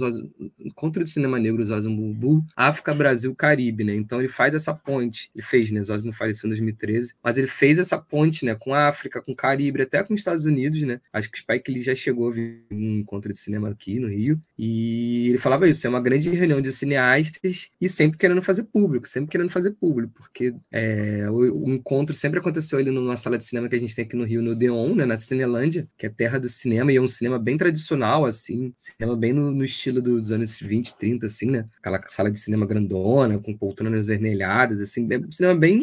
Encontro 0.59 1.03
de 1.03 1.09
Cinema 1.09 1.39
Negro 1.39 1.63
Zosmo 1.63 2.17
África, 2.55 2.93
Brasil, 2.93 3.35
Caribe, 3.35 3.83
né? 3.83 3.95
Então 3.95 4.19
ele 4.19 4.27
faz 4.27 4.55
essa 4.55 4.73
ponte, 4.73 5.29
ele 5.35 5.43
fez, 5.43 5.71
né? 5.71 5.81
Zosmo 5.81 6.11
faleceu 6.11 6.47
em 6.47 6.51
2013, 6.51 7.15
mas 7.23 7.37
ele 7.37 7.47
fez 7.47 7.77
essa 7.77 7.97
ponte, 7.97 8.45
né? 8.45 8.55
Com 8.55 8.73
a 8.73 8.87
África, 8.87 9.21
com 9.21 9.31
o 9.33 9.35
Caribe, 9.35 9.83
até 9.83 10.03
com 10.03 10.13
os 10.13 10.19
Estados 10.19 10.45
Unidos, 10.45 10.81
né? 10.81 10.99
Acho 11.13 11.29
que 11.29 11.37
o 11.37 11.41
Spike 11.41 11.71
Lee 11.71 11.83
já 11.83 11.93
chegou 11.93 12.29
a 12.29 12.31
vir 12.31 12.63
um 12.71 12.99
encontro 12.99 13.31
de 13.31 13.37
cinema 13.37 13.69
aqui 13.69 13.99
no 13.99 14.07
Rio 14.07 14.39
e 14.57 15.29
ele 15.29 15.37
falava 15.37 15.67
isso, 15.67 15.85
é 15.85 15.89
uma 15.89 16.01
grande 16.01 16.29
reunião 16.29 16.61
de 16.61 16.71
cineastas 16.71 17.69
e 17.79 17.87
sempre 17.87 18.17
querendo 18.17 18.41
fazer 18.41 18.63
público, 18.63 19.07
sempre 19.07 19.29
querendo 19.29 19.49
fazer 19.49 19.71
público, 19.71 19.98
porque 20.07 20.53
é, 20.71 21.29
o, 21.29 21.65
o, 21.65 21.69
encontro 21.69 22.15
sempre 22.15 22.39
aconteceu 22.39 22.79
ali 22.79 22.89
numa 22.91 23.17
sala 23.17 23.37
de 23.37 23.43
cinema 23.43 23.67
que 23.67 23.75
a 23.75 23.79
gente 23.79 23.95
tem 23.95 24.05
aqui 24.05 24.15
no 24.15 24.23
Rio, 24.23 24.41
no 24.41 24.55
Deon, 24.55 24.95
né? 24.95 25.05
Na 25.05 25.17
Cinelândia, 25.17 25.87
que 25.97 26.05
é 26.05 26.09
terra 26.09 26.39
do 26.39 26.47
cinema 26.47 26.91
e 26.91 26.95
é 26.97 27.01
um 27.01 27.07
cinema 27.07 27.37
bem 27.37 27.57
tradicional, 27.57 28.25
assim, 28.25 28.73
cinema 28.77 29.15
bem 29.15 29.33
no, 29.33 29.51
no 29.51 29.63
estilo 29.63 30.01
dos 30.01 30.31
anos 30.31 30.59
20, 30.59 30.97
30, 30.97 31.25
assim, 31.25 31.51
né? 31.51 31.65
Aquela 31.79 32.01
sala 32.07 32.31
de 32.31 32.39
cinema 32.39 32.65
grandona, 32.65 33.39
com 33.39 33.57
poltronas 33.57 34.07
vermelhadas, 34.07 34.79
assim, 34.81 35.07
é 35.11 35.17
um 35.17 35.31
cinema 35.31 35.59
bem. 35.59 35.79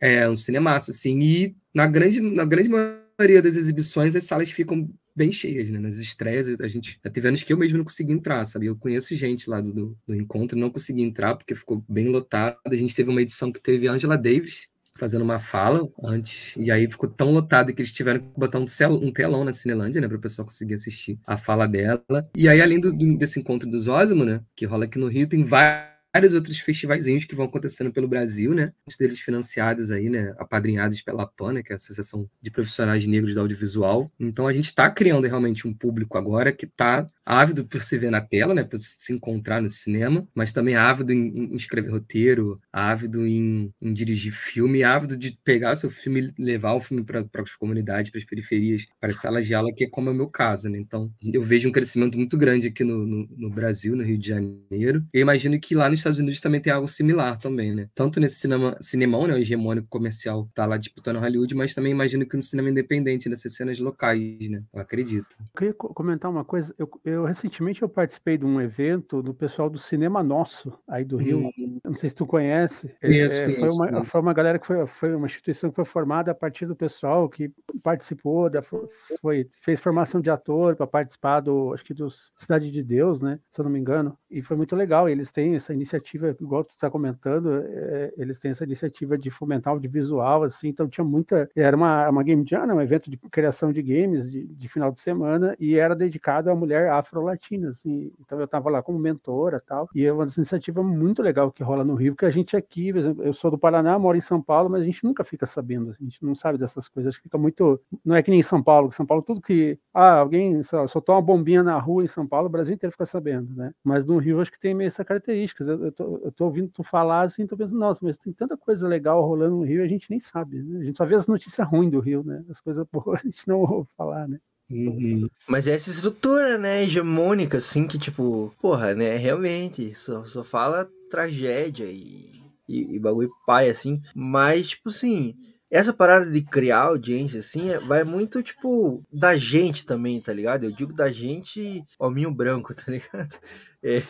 É, 0.00 0.28
um 0.28 0.36
cinemaço, 0.36 0.90
assim, 0.90 1.20
e 1.20 1.56
na 1.74 1.86
grande, 1.86 2.20
na 2.20 2.44
grande 2.44 2.68
maioria 2.68 3.42
das 3.42 3.56
exibições 3.56 4.14
as 4.14 4.24
salas 4.24 4.50
ficam 4.50 4.88
bem 5.16 5.32
cheias, 5.32 5.70
né? 5.70 5.78
Nas 5.78 5.96
estreias, 5.96 6.60
a 6.60 6.68
gente 6.68 7.00
teve 7.12 7.28
anos 7.28 7.42
que 7.42 7.52
eu 7.52 7.56
mesmo 7.56 7.78
não 7.78 7.84
consegui 7.84 8.12
entrar, 8.12 8.44
sabe? 8.44 8.66
Eu 8.66 8.76
conheço 8.76 9.16
gente 9.16 9.48
lá 9.48 9.60
do, 9.60 9.96
do 10.06 10.14
encontro, 10.14 10.58
não 10.58 10.70
consegui 10.70 11.02
entrar 11.02 11.34
porque 11.34 11.54
ficou 11.54 11.82
bem 11.88 12.08
lotado. 12.08 12.56
A 12.64 12.74
gente 12.74 12.94
teve 12.94 13.10
uma 13.10 13.22
edição 13.22 13.50
que 13.50 13.60
teve 13.60 13.88
Angela 13.88 14.16
Davis 14.16 14.68
fazendo 14.96 15.22
uma 15.22 15.38
fala 15.38 15.86
antes, 16.02 16.56
e 16.56 16.70
aí 16.70 16.88
ficou 16.88 17.08
tão 17.08 17.30
lotado 17.30 17.72
que 17.72 17.82
eles 17.82 17.92
tiveram 17.92 18.20
que 18.20 18.26
botar 18.34 18.58
um, 18.58 18.64
um 18.94 19.12
telão 19.12 19.44
na 19.44 19.52
Cinelândia, 19.52 20.00
né, 20.00 20.08
para 20.08 20.16
o 20.16 20.20
pessoal 20.20 20.46
conseguir 20.46 20.74
assistir 20.74 21.18
a 21.26 21.36
fala 21.36 21.66
dela. 21.66 22.02
E 22.34 22.48
aí, 22.48 22.60
além 22.60 22.80
do, 22.80 22.92
desse 23.16 23.38
encontro 23.38 23.70
dos 23.70 23.88
Osmo, 23.88 24.24
né, 24.24 24.40
que 24.54 24.64
rola 24.64 24.86
aqui 24.86 24.98
no 24.98 25.08
Rio, 25.08 25.28
tem 25.28 25.44
vários 25.44 25.95
vários 26.16 26.32
outros 26.32 26.58
festivaizinhos 26.58 27.26
que 27.26 27.34
vão 27.34 27.44
acontecendo 27.44 27.92
pelo 27.92 28.08
Brasil, 28.08 28.54
né? 28.54 28.72
Muitos 28.86 28.96
deles 28.98 29.20
financiados 29.20 29.90
aí, 29.90 30.08
né? 30.08 30.34
Apadrinhados 30.38 31.02
pela 31.02 31.26
PAN, 31.26 31.52
né? 31.52 31.62
Que 31.62 31.72
é 31.72 31.74
a 31.74 31.76
Associação 31.76 32.26
de 32.40 32.50
Profissionais 32.50 33.06
Negros 33.06 33.34
da 33.34 33.42
Audiovisual. 33.42 34.10
Então 34.18 34.46
a 34.46 34.52
gente 34.52 34.64
está 34.64 34.88
criando 34.88 35.26
realmente 35.26 35.68
um 35.68 35.74
público 35.74 36.16
agora 36.16 36.52
que 36.52 36.64
está 36.64 37.06
ávido 37.24 37.66
por 37.66 37.82
se 37.82 37.98
ver 37.98 38.10
na 38.10 38.22
tela, 38.22 38.54
né? 38.54 38.64
Por 38.64 38.78
se 38.78 39.12
encontrar 39.12 39.60
no 39.60 39.68
cinema, 39.68 40.26
mas 40.34 40.52
também 40.52 40.74
ávido 40.74 41.12
em, 41.12 41.52
em 41.52 41.56
escrever 41.56 41.90
roteiro, 41.90 42.58
ávido 42.72 43.26
em, 43.26 43.70
em, 43.82 43.92
dirigir 43.92 44.32
filme, 44.32 44.82
ávido 44.82 45.18
de 45.18 45.38
pegar 45.44 45.74
seu 45.74 45.90
filme 45.90 46.32
e 46.38 46.42
levar 46.42 46.72
o 46.72 46.80
filme 46.80 47.04
para 47.04 47.26
as 47.42 47.54
comunidades, 47.54 48.10
para 48.10 48.20
as 48.20 48.24
periferias, 48.24 48.86
para 48.98 49.10
as 49.10 49.20
salas 49.20 49.46
de 49.46 49.54
aula, 49.54 49.70
que 49.74 49.84
é 49.84 49.88
como 49.90 50.08
é 50.08 50.12
o 50.12 50.16
meu 50.16 50.28
caso, 50.28 50.70
né? 50.70 50.78
Então 50.78 51.12
eu 51.22 51.42
vejo 51.42 51.68
um 51.68 51.72
crescimento 51.72 52.16
muito 52.16 52.38
grande 52.38 52.68
aqui 52.68 52.82
no, 52.82 53.04
no, 53.04 53.28
no 53.36 53.50
Brasil, 53.50 53.94
no 53.94 54.02
Rio 54.02 54.16
de 54.16 54.28
Janeiro. 54.28 55.04
Eu 55.12 55.20
imagino 55.20 55.60
que 55.60 55.74
lá 55.74 55.90
nos 55.90 56.00
Estados 56.06 56.20
Unidos 56.20 56.40
também 56.40 56.60
tem 56.60 56.72
algo 56.72 56.86
similar 56.86 57.38
também, 57.38 57.74
né? 57.74 57.88
Tanto 57.94 58.20
nesse 58.20 58.36
cinema, 58.36 58.76
cinemão, 58.80 59.26
né, 59.26 59.34
o 59.34 59.38
hegemônico 59.38 59.88
comercial, 59.88 60.48
tá 60.54 60.64
lá 60.64 60.76
disputando 60.76 61.18
Hollywood, 61.18 61.54
mas 61.54 61.74
também 61.74 61.92
imagino 61.92 62.26
que 62.26 62.36
no 62.36 62.42
cinema 62.42 62.70
independente, 62.70 63.28
nessas 63.28 63.54
cenas 63.54 63.78
locais, 63.80 64.48
né? 64.48 64.62
Eu 64.72 64.80
acredito. 64.80 65.36
Eu 65.40 65.46
queria 65.56 65.74
comentar 65.74 66.30
uma 66.30 66.44
coisa. 66.44 66.74
Eu, 66.78 66.88
eu 67.04 67.24
recentemente 67.24 67.82
eu 67.82 67.88
participei 67.88 68.38
de 68.38 68.44
um 68.44 68.60
evento 68.60 69.22
do 69.22 69.34
pessoal 69.34 69.68
do 69.68 69.78
Cinema 69.78 70.22
Nosso, 70.22 70.72
aí 70.86 71.04
do 71.04 71.16
Rio. 71.16 71.50
Hum. 71.58 71.80
não 71.84 71.94
sei 71.94 72.08
se 72.08 72.14
tu 72.14 72.26
conhece. 72.26 72.94
Conheço, 73.00 73.36
é, 73.36 73.44
conheço, 73.44 73.60
foi, 73.60 73.70
uma, 73.70 73.88
conheço. 73.88 74.10
foi 74.10 74.20
uma 74.20 74.32
galera 74.32 74.58
que 74.58 74.66
foi, 74.66 74.86
foi 74.86 75.14
uma 75.14 75.26
instituição 75.26 75.70
que 75.70 75.76
foi 75.76 75.84
formada 75.84 76.30
a 76.30 76.34
partir 76.34 76.66
do 76.66 76.76
pessoal 76.76 77.28
que 77.28 77.50
participou, 77.82 78.48
da, 78.48 78.62
foi, 78.62 79.48
fez 79.60 79.80
formação 79.80 80.20
de 80.20 80.30
ator 80.30 80.76
para 80.76 80.86
participar 80.86 81.40
do, 81.40 81.72
acho 81.72 81.84
que 81.84 81.94
dos 81.94 82.32
Cidade 82.36 82.70
de 82.70 82.84
Deus, 82.84 83.20
né? 83.20 83.38
Se 83.50 83.60
eu 83.60 83.64
não 83.64 83.70
me 83.70 83.78
engano. 83.78 84.16
E 84.30 84.42
foi 84.42 84.56
muito 84.56 84.76
legal. 84.76 85.08
Eles 85.08 85.32
têm 85.32 85.54
essa 85.54 85.72
iniciativa, 85.72 85.95
igual 86.40 86.64
tu 86.64 86.70
está 86.70 86.90
comentando, 86.90 87.62
é, 87.64 88.12
eles 88.16 88.40
têm 88.40 88.50
essa 88.50 88.64
iniciativa 88.64 89.16
de 89.18 89.30
fomentar 89.30 89.72
o 89.72 89.76
audiovisual, 89.76 90.42
assim. 90.44 90.68
Então 90.68 90.88
tinha 90.88 91.04
muita. 91.04 91.48
Era 91.54 91.76
uma, 91.76 92.08
uma 92.08 92.22
Game 92.22 92.44
Jam, 92.46 92.66
né, 92.66 92.74
um 92.74 92.80
evento 92.80 93.10
de 93.10 93.16
criação 93.16 93.72
de 93.72 93.82
games 93.82 94.30
de, 94.30 94.46
de 94.46 94.68
final 94.68 94.90
de 94.92 95.00
semana, 95.00 95.56
e 95.58 95.76
era 95.76 95.94
dedicado 95.94 96.50
à 96.50 96.54
mulher 96.54 96.90
afro-latina, 96.90 97.68
assim. 97.68 98.12
Então 98.20 98.38
eu 98.38 98.44
estava 98.44 98.70
lá 98.70 98.82
como 98.82 98.98
mentora 98.98 99.60
tal. 99.66 99.88
E 99.94 100.04
é 100.04 100.12
uma 100.12 100.24
iniciativa 100.24 100.82
muito 100.82 101.22
legal 101.22 101.50
que 101.50 101.62
rola 101.62 101.84
no 101.84 101.94
Rio, 101.94 102.12
porque 102.12 102.26
a 102.26 102.30
gente 102.30 102.56
aqui, 102.56 102.92
por 102.92 102.98
exemplo, 102.98 103.24
eu 103.24 103.32
sou 103.32 103.50
do 103.50 103.58
Paraná, 103.58 103.98
moro 103.98 104.16
em 104.16 104.20
São 104.20 104.40
Paulo, 104.40 104.70
mas 104.70 104.82
a 104.82 104.84
gente 104.84 105.04
nunca 105.04 105.24
fica 105.24 105.46
sabendo, 105.46 105.90
assim, 105.90 106.04
a 106.04 106.08
gente 106.08 106.24
não 106.24 106.34
sabe 106.34 106.58
dessas 106.58 106.88
coisas. 106.88 107.10
Acho 107.10 107.18
que 107.18 107.24
fica 107.24 107.38
muito. 107.38 107.80
Não 108.04 108.14
é 108.14 108.22
que 108.22 108.30
nem 108.30 108.40
em 108.40 108.42
São 108.42 108.62
Paulo, 108.62 108.92
São 108.92 109.06
Paulo, 109.06 109.22
tudo 109.22 109.40
que. 109.40 109.78
Ah, 109.92 110.18
alguém 110.18 110.62
soltou 110.62 111.14
uma 111.14 111.22
bombinha 111.22 111.62
na 111.62 111.78
rua 111.78 112.04
em 112.04 112.06
São 112.06 112.26
Paulo, 112.26 112.46
o 112.46 112.50
Brasil 112.50 112.74
inteiro 112.74 112.92
fica 112.92 113.06
sabendo, 113.06 113.54
né? 113.54 113.72
Mas 113.82 114.04
no 114.04 114.18
Rio 114.18 114.40
acho 114.40 114.52
que 114.52 114.60
tem 114.60 114.74
meio 114.74 114.88
essa 114.88 115.04
característica. 115.04 115.64
Eu, 115.64 115.85
eu, 115.86 115.92
tô, 115.92 116.20
eu 116.24 116.32
tô 116.32 116.44
ouvindo 116.44 116.68
tu 116.68 116.82
falar 116.82 117.22
assim, 117.22 117.46
tô 117.46 117.56
pensando, 117.56 117.78
nossa, 117.78 118.00
mas 118.02 118.18
tem 118.18 118.32
tanta 118.32 118.56
coisa 118.56 118.86
legal 118.86 119.26
rolando 119.26 119.56
no 119.56 119.64
Rio 119.64 119.82
a 119.82 119.88
gente 119.88 120.10
nem 120.10 120.20
sabe, 120.20 120.62
né? 120.62 120.80
A 120.80 120.84
gente 120.84 120.96
só 120.96 121.04
vê 121.04 121.14
as 121.14 121.26
notícias 121.26 121.66
ruins 121.68 121.90
do 121.90 122.00
Rio, 122.00 122.22
né? 122.24 122.44
As 122.48 122.60
coisas 122.60 122.84
boas 122.90 123.20
a 123.24 123.28
gente 123.28 123.46
não 123.46 123.60
ouve 123.60 123.88
falar, 123.96 124.28
né? 124.28 124.38
Uhum. 124.70 125.28
Mas 125.46 125.66
é 125.66 125.74
essa 125.74 125.90
estrutura, 125.90 126.58
né, 126.58 126.82
hegemônica, 126.82 127.58
assim, 127.58 127.86
que 127.86 127.98
tipo, 127.98 128.52
porra, 128.60 128.94
né, 128.94 129.16
realmente, 129.16 129.94
só, 129.94 130.24
só 130.24 130.42
fala 130.42 130.90
tragédia 131.08 131.84
e, 131.84 132.42
e, 132.68 132.96
e 132.96 132.98
bagulho 132.98 133.30
pai, 133.46 133.70
assim, 133.70 134.02
mas, 134.12 134.68
tipo 134.70 134.88
assim, 134.88 135.36
essa 135.70 135.92
parada 135.92 136.30
de 136.30 136.42
criar 136.42 136.82
audiência, 136.82 137.40
assim, 137.40 137.70
é, 137.70 137.78
vai 137.78 138.04
muito, 138.04 138.42
tipo, 138.42 139.02
da 139.12 139.36
gente 139.36 139.84
também, 139.84 140.20
tá 140.20 140.32
ligado? 140.32 140.64
Eu 140.64 140.72
digo 140.72 140.92
da 140.92 141.10
gente, 141.10 141.84
hominho 141.98 142.30
branco, 142.30 142.74
tá 142.74 142.84
ligado? 142.90 143.38
É. 143.82 144.02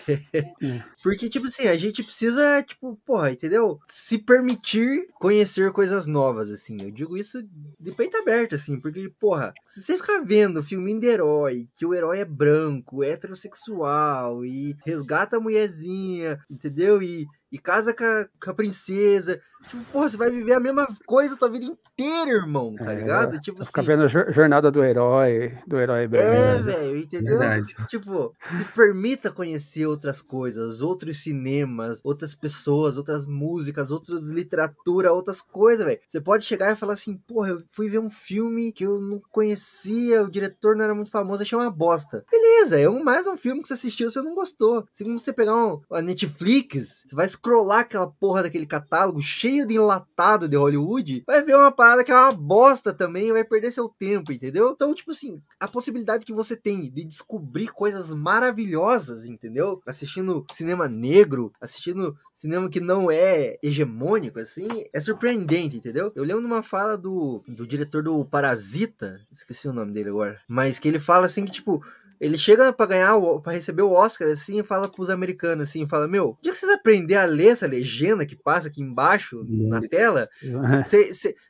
Porque, 1.02 1.28
tipo 1.28 1.46
assim, 1.46 1.68
a 1.68 1.74
gente 1.74 2.02
precisa, 2.02 2.62
tipo, 2.62 2.98
porra, 3.04 3.30
entendeu? 3.32 3.78
Se 3.88 4.18
permitir 4.18 5.06
conhecer 5.14 5.70
coisas 5.72 6.06
novas, 6.06 6.50
assim. 6.50 6.82
Eu 6.82 6.90
digo 6.90 7.16
isso 7.16 7.42
de 7.78 7.92
peito 7.92 8.16
aberto, 8.16 8.54
assim, 8.54 8.78
porque, 8.80 9.10
porra, 9.20 9.52
se 9.66 9.82
você 9.82 9.96
ficar 9.96 10.20
vendo 10.24 10.62
filminho 10.62 11.00
de 11.00 11.06
herói, 11.06 11.68
que 11.74 11.84
o 11.86 11.94
herói 11.94 12.20
é 12.20 12.24
branco, 12.24 13.02
heterossexual 13.04 14.44
e 14.44 14.76
resgata 14.84 15.36
a 15.36 15.40
mulherzinha, 15.40 16.38
entendeu? 16.50 17.02
E, 17.02 17.26
e 17.50 17.58
casa 17.58 17.94
com 17.94 18.04
a, 18.04 18.26
com 18.42 18.50
a 18.50 18.54
princesa. 18.54 19.40
Tipo, 19.70 19.84
porra, 19.92 20.10
você 20.10 20.16
vai 20.16 20.30
viver 20.30 20.54
a 20.54 20.60
mesma 20.60 20.86
coisa 21.06 21.34
a 21.34 21.38
tua 21.38 21.48
vida 21.48 21.64
inteira, 21.64 22.30
irmão, 22.32 22.74
tá 22.74 22.92
É, 22.92 22.96
ligado? 22.96 23.40
Tipo 23.40 23.64
Fica 23.64 23.80
assim. 23.80 23.86
vendo 23.86 24.02
a 24.02 24.08
jor- 24.08 24.32
jornada 24.32 24.70
do 24.70 24.82
herói, 24.84 25.56
do 25.66 25.78
herói 25.78 26.02
É, 26.04 26.08
brasileiro. 26.08 26.64
velho, 26.64 26.96
entendeu? 26.98 27.38
Verdade. 27.38 27.74
Tipo, 27.88 28.34
se 28.58 28.64
permita 28.74 29.30
conhecer 29.30 29.55
outras 29.86 30.20
coisas, 30.20 30.80
outros 30.80 31.22
cinemas, 31.22 32.00
outras 32.02 32.34
pessoas, 32.34 32.96
outras 32.96 33.26
músicas, 33.26 33.90
outras 33.90 34.28
literatura, 34.28 35.12
outras 35.12 35.40
coisas, 35.40 35.84
velho. 35.84 36.00
Você 36.08 36.20
pode 36.20 36.44
chegar 36.44 36.72
e 36.72 36.76
falar 36.76 36.94
assim, 36.94 37.16
porra, 37.28 37.50
eu 37.50 37.62
fui 37.68 37.88
ver 37.88 37.98
um 37.98 38.10
filme 38.10 38.72
que 38.72 38.84
eu 38.84 39.00
não 39.00 39.20
conhecia, 39.30 40.22
o 40.22 40.30
diretor 40.30 40.76
não 40.76 40.84
era 40.84 40.94
muito 40.94 41.10
famoso, 41.10 41.42
achei 41.42 41.58
uma 41.58 41.70
bosta. 41.70 42.24
Beleza, 42.30 42.78
é 42.78 42.88
um, 42.88 43.02
mais 43.02 43.26
um 43.26 43.36
filme 43.36 43.62
que 43.62 43.68
você 43.68 43.74
assistiu 43.74 44.10
você 44.10 44.22
não 44.22 44.34
gostou. 44.34 44.86
Se 44.92 45.04
você 45.04 45.32
pegar 45.32 45.56
um, 45.56 45.80
a 45.90 46.00
Netflix, 46.00 47.04
você 47.06 47.14
vai 47.14 47.28
scrollar 47.28 47.80
aquela 47.80 48.06
porra 48.06 48.42
daquele 48.42 48.66
catálogo 48.66 49.20
cheio 49.20 49.66
de 49.66 49.74
enlatado 49.74 50.48
de 50.48 50.56
Hollywood, 50.56 51.24
vai 51.26 51.42
ver 51.42 51.56
uma 51.56 51.72
parada 51.72 52.04
que 52.04 52.12
é 52.12 52.14
uma 52.14 52.32
bosta 52.32 52.92
também 52.92 53.32
vai 53.32 53.44
perder 53.44 53.72
seu 53.72 53.88
tempo, 53.88 54.32
entendeu? 54.32 54.70
Então, 54.70 54.94
tipo 54.94 55.10
assim, 55.10 55.40
a 55.60 55.68
possibilidade 55.68 56.24
que 56.24 56.32
você 56.32 56.56
tem 56.56 56.80
de 56.80 57.04
descobrir 57.04 57.68
coisas 57.68 58.12
maravilhosas, 58.12 59.24
entendeu? 59.24 59.45
Assistindo 59.86 60.44
cinema 60.52 60.88
negro, 60.88 61.52
assistindo 61.60 62.16
cinema 62.32 62.68
que 62.68 62.80
não 62.80 63.10
é 63.10 63.56
hegemônico, 63.62 64.38
assim, 64.38 64.84
é 64.92 65.00
surpreendente, 65.00 65.76
entendeu? 65.76 66.12
Eu 66.14 66.24
lembro 66.24 66.42
de 66.42 66.46
uma 66.46 66.62
fala 66.62 66.96
do, 66.96 67.42
do 67.48 67.66
diretor 67.66 68.02
do 68.02 68.24
Parasita, 68.24 69.20
esqueci 69.32 69.68
o 69.68 69.72
nome 69.72 69.92
dele 69.92 70.10
agora, 70.10 70.40
mas 70.48 70.78
que 70.78 70.88
ele 70.88 71.00
fala 71.00 71.26
assim 71.26 71.44
que, 71.44 71.52
tipo, 71.52 71.82
Ele 72.20 72.36
chega 72.38 72.72
pra 72.72 72.86
ganhar, 72.86 73.16
o- 73.16 73.40
pra 73.40 73.52
receber 73.52 73.82
o 73.82 73.92
Oscar, 73.92 74.28
assim, 74.28 74.60
e 74.60 74.62
fala 74.64 74.88
pros 74.88 75.10
americanos, 75.10 75.68
assim, 75.68 75.86
fala, 75.86 76.06
meu, 76.08 76.36
dia 76.42 76.52
que 76.52 76.58
vocês 76.58 76.72
aprender 76.72 77.16
a 77.16 77.24
ler 77.24 77.48
essa 77.48 77.66
legenda 77.66 78.24
que 78.26 78.36
passa 78.36 78.68
aqui 78.68 78.82
embaixo 78.82 79.44
na 79.48 79.80
tela, 79.88 80.28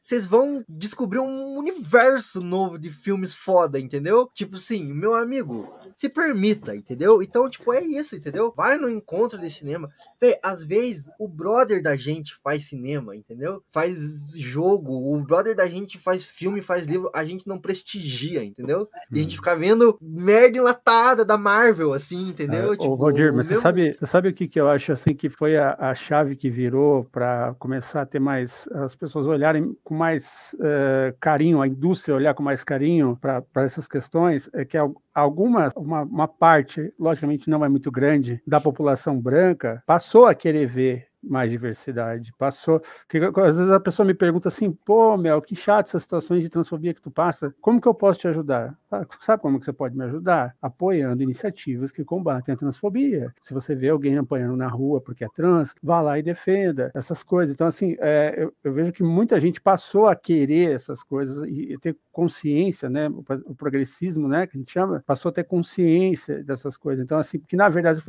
vocês 0.03 0.27
vão 0.27 0.65
descobrir 0.69 1.19
um 1.19 1.57
universo 1.57 2.41
novo 2.41 2.79
de 2.79 2.91
filmes 2.91 3.35
foda, 3.35 3.79
entendeu? 3.79 4.29
Tipo 4.35 4.57
assim, 4.57 4.93
meu 4.93 5.15
amigo, 5.15 5.73
se 5.97 6.09
permita, 6.09 6.75
entendeu? 6.75 7.23
Então, 7.23 7.49
tipo, 7.49 7.73
é 7.73 7.83
isso, 7.83 8.17
entendeu? 8.17 8.53
Vai 8.57 8.77
no 8.77 8.91
encontro 8.91 9.39
de 9.39 9.51
cinema. 9.51 9.89
Véi, 10.21 10.39
às 10.43 10.65
vezes, 10.65 11.09
o 11.19 11.27
brother 11.29 11.83
da 11.83 11.97
gente 11.97 12.35
faz 12.43 12.69
cinema, 12.69 13.15
entendeu? 13.17 13.63
Faz 13.71 14.33
jogo, 14.37 14.93
o 15.15 15.23
brother 15.25 15.55
da 15.55 15.67
gente 15.67 15.99
faz 15.99 16.25
filme, 16.25 16.61
faz 16.63 16.87
livro, 16.87 17.11
a 17.15 17.25
gente 17.25 17.47
não 17.47 17.59
prestigia, 17.59 18.45
entendeu? 18.45 18.89
E 19.13 19.19
a 19.19 19.23
gente 19.23 19.37
fica 19.37 19.57
vendo 19.57 19.99
merda 20.01 20.56
enlatada 20.57 21.25
da 21.25 21.37
Marvel, 21.37 21.93
assim, 21.93 22.29
entendeu? 22.31 22.73
É, 22.75 22.77
ô, 22.79 22.95
Rodir, 22.95 23.33
mas 23.33 23.47
você 23.47 23.55
mesmo- 23.55 23.63
sabe, 23.63 23.97
você 23.99 24.07
sabe 24.07 24.29
o 24.29 24.35
que, 24.35 24.49
que 24.49 24.61
eu 24.61 24.69
acho 24.69 24.93
assim 24.93 25.15
que 25.15 25.29
foi 25.29 25.57
a, 25.57 25.77
a 25.79 25.95
chave 25.95 26.37
que 26.37 26.51
virou 26.51 27.05
para 27.05 27.55
começar 27.59 28.03
a 28.03 28.07
ter 28.07 28.19
mais 28.19 28.69
as 28.73 28.95
pessoas 28.97 29.27
olharem 29.27 29.77
com 29.85 29.95
mais 29.95 30.55
eh, 30.61 31.15
carinho, 31.21 31.61
a 31.61 31.69
indústria 31.69 32.15
olhar 32.17 32.35
com 32.35 32.43
mais 32.43 32.65
carinho 32.65 33.17
para 33.21 33.45
essas 33.57 33.87
questões, 33.87 34.49
é 34.53 34.65
que 34.65 34.77
al- 34.77 34.95
alguma 35.15 35.69
uma, 35.77 36.03
uma 36.03 36.29
parte, 36.29 36.93
logicamente 36.99 37.49
não 37.49 37.65
é 37.65 37.69
muito 37.69 37.91
grande, 37.91 38.41
da 38.47 38.61
população 38.61 39.19
branca 39.21 39.83
passou 39.87 40.27
a 40.27 40.35
querer 40.35 40.67
ver 40.67 41.07
mais 41.27 41.51
diversidade, 41.51 42.33
passou. 42.39 42.81
Porque 43.09 43.19
às 43.41 43.57
vezes 43.57 43.71
a 43.71 43.81
pessoa 43.81 44.07
me 44.07 44.15
pergunta 44.15 44.49
assim, 44.49 44.73
pô, 44.73 45.17
Mel, 45.17 45.43
que 45.43 45.55
chato 45.57 45.89
essas 45.89 46.03
situações 46.03 46.43
de 46.43 46.49
transfobia 46.49 46.95
que 46.95 47.01
tu 47.01 47.11
passa. 47.11 47.55
Como 47.61 47.81
que 47.81 47.89
eu 47.89 47.95
posso 47.95 48.21
te 48.21 48.29
ajudar? 48.29 48.77
Ah, 48.91 49.05
Sabe 49.21 49.43
como 49.43 49.59
que 49.59 49.65
você 49.65 49.73
pode 49.73 49.97
me 49.97 50.05
ajudar? 50.05 50.55
Apoiando 50.61 51.23
iniciativas 51.23 51.91
que 51.91 52.05
combatem 52.05 52.55
a 52.55 52.57
transfobia. 52.57 53.35
Se 53.41 53.53
você 53.53 53.75
vê 53.75 53.89
alguém 53.89 54.17
apanhando 54.19 54.57
na 54.57 54.69
rua 54.69 55.01
porque 55.01 55.25
é 55.25 55.29
trans, 55.29 55.75
vá 55.83 56.01
lá 56.01 56.19
e 56.19 56.23
defenda 56.23 56.91
essas 56.95 57.23
coisas. 57.23 57.55
Então, 57.55 57.67
assim, 57.67 57.97
é, 57.99 58.35
eu, 58.37 58.53
eu 58.63 58.73
vejo 58.73 58.93
que 58.93 59.03
muita 59.03 59.41
gente 59.41 59.61
passou 59.61 60.07
a 60.07 60.15
querer 60.15 60.75
essas 60.75 61.03
coisas 61.03 61.43
e, 61.49 61.73
e 61.73 61.79
ter 61.79 61.97
consciência, 62.13 62.89
né? 62.89 63.09
O, 63.09 63.25
o 63.47 63.55
progressismo, 63.55 64.29
né? 64.29 64.47
Que 64.47 64.57
a 64.57 64.61
gente 64.61 64.73
chama, 64.73 65.03
passou 65.07 65.31
a 65.31 65.33
ter 65.33 65.45
consciência 65.45 66.43
dessas 66.43 66.77
coisas. 66.77 67.05
Então, 67.05 67.19
assim, 67.19 67.39
que 67.39 67.57
na 67.57 67.69
verdade, 67.69 68.03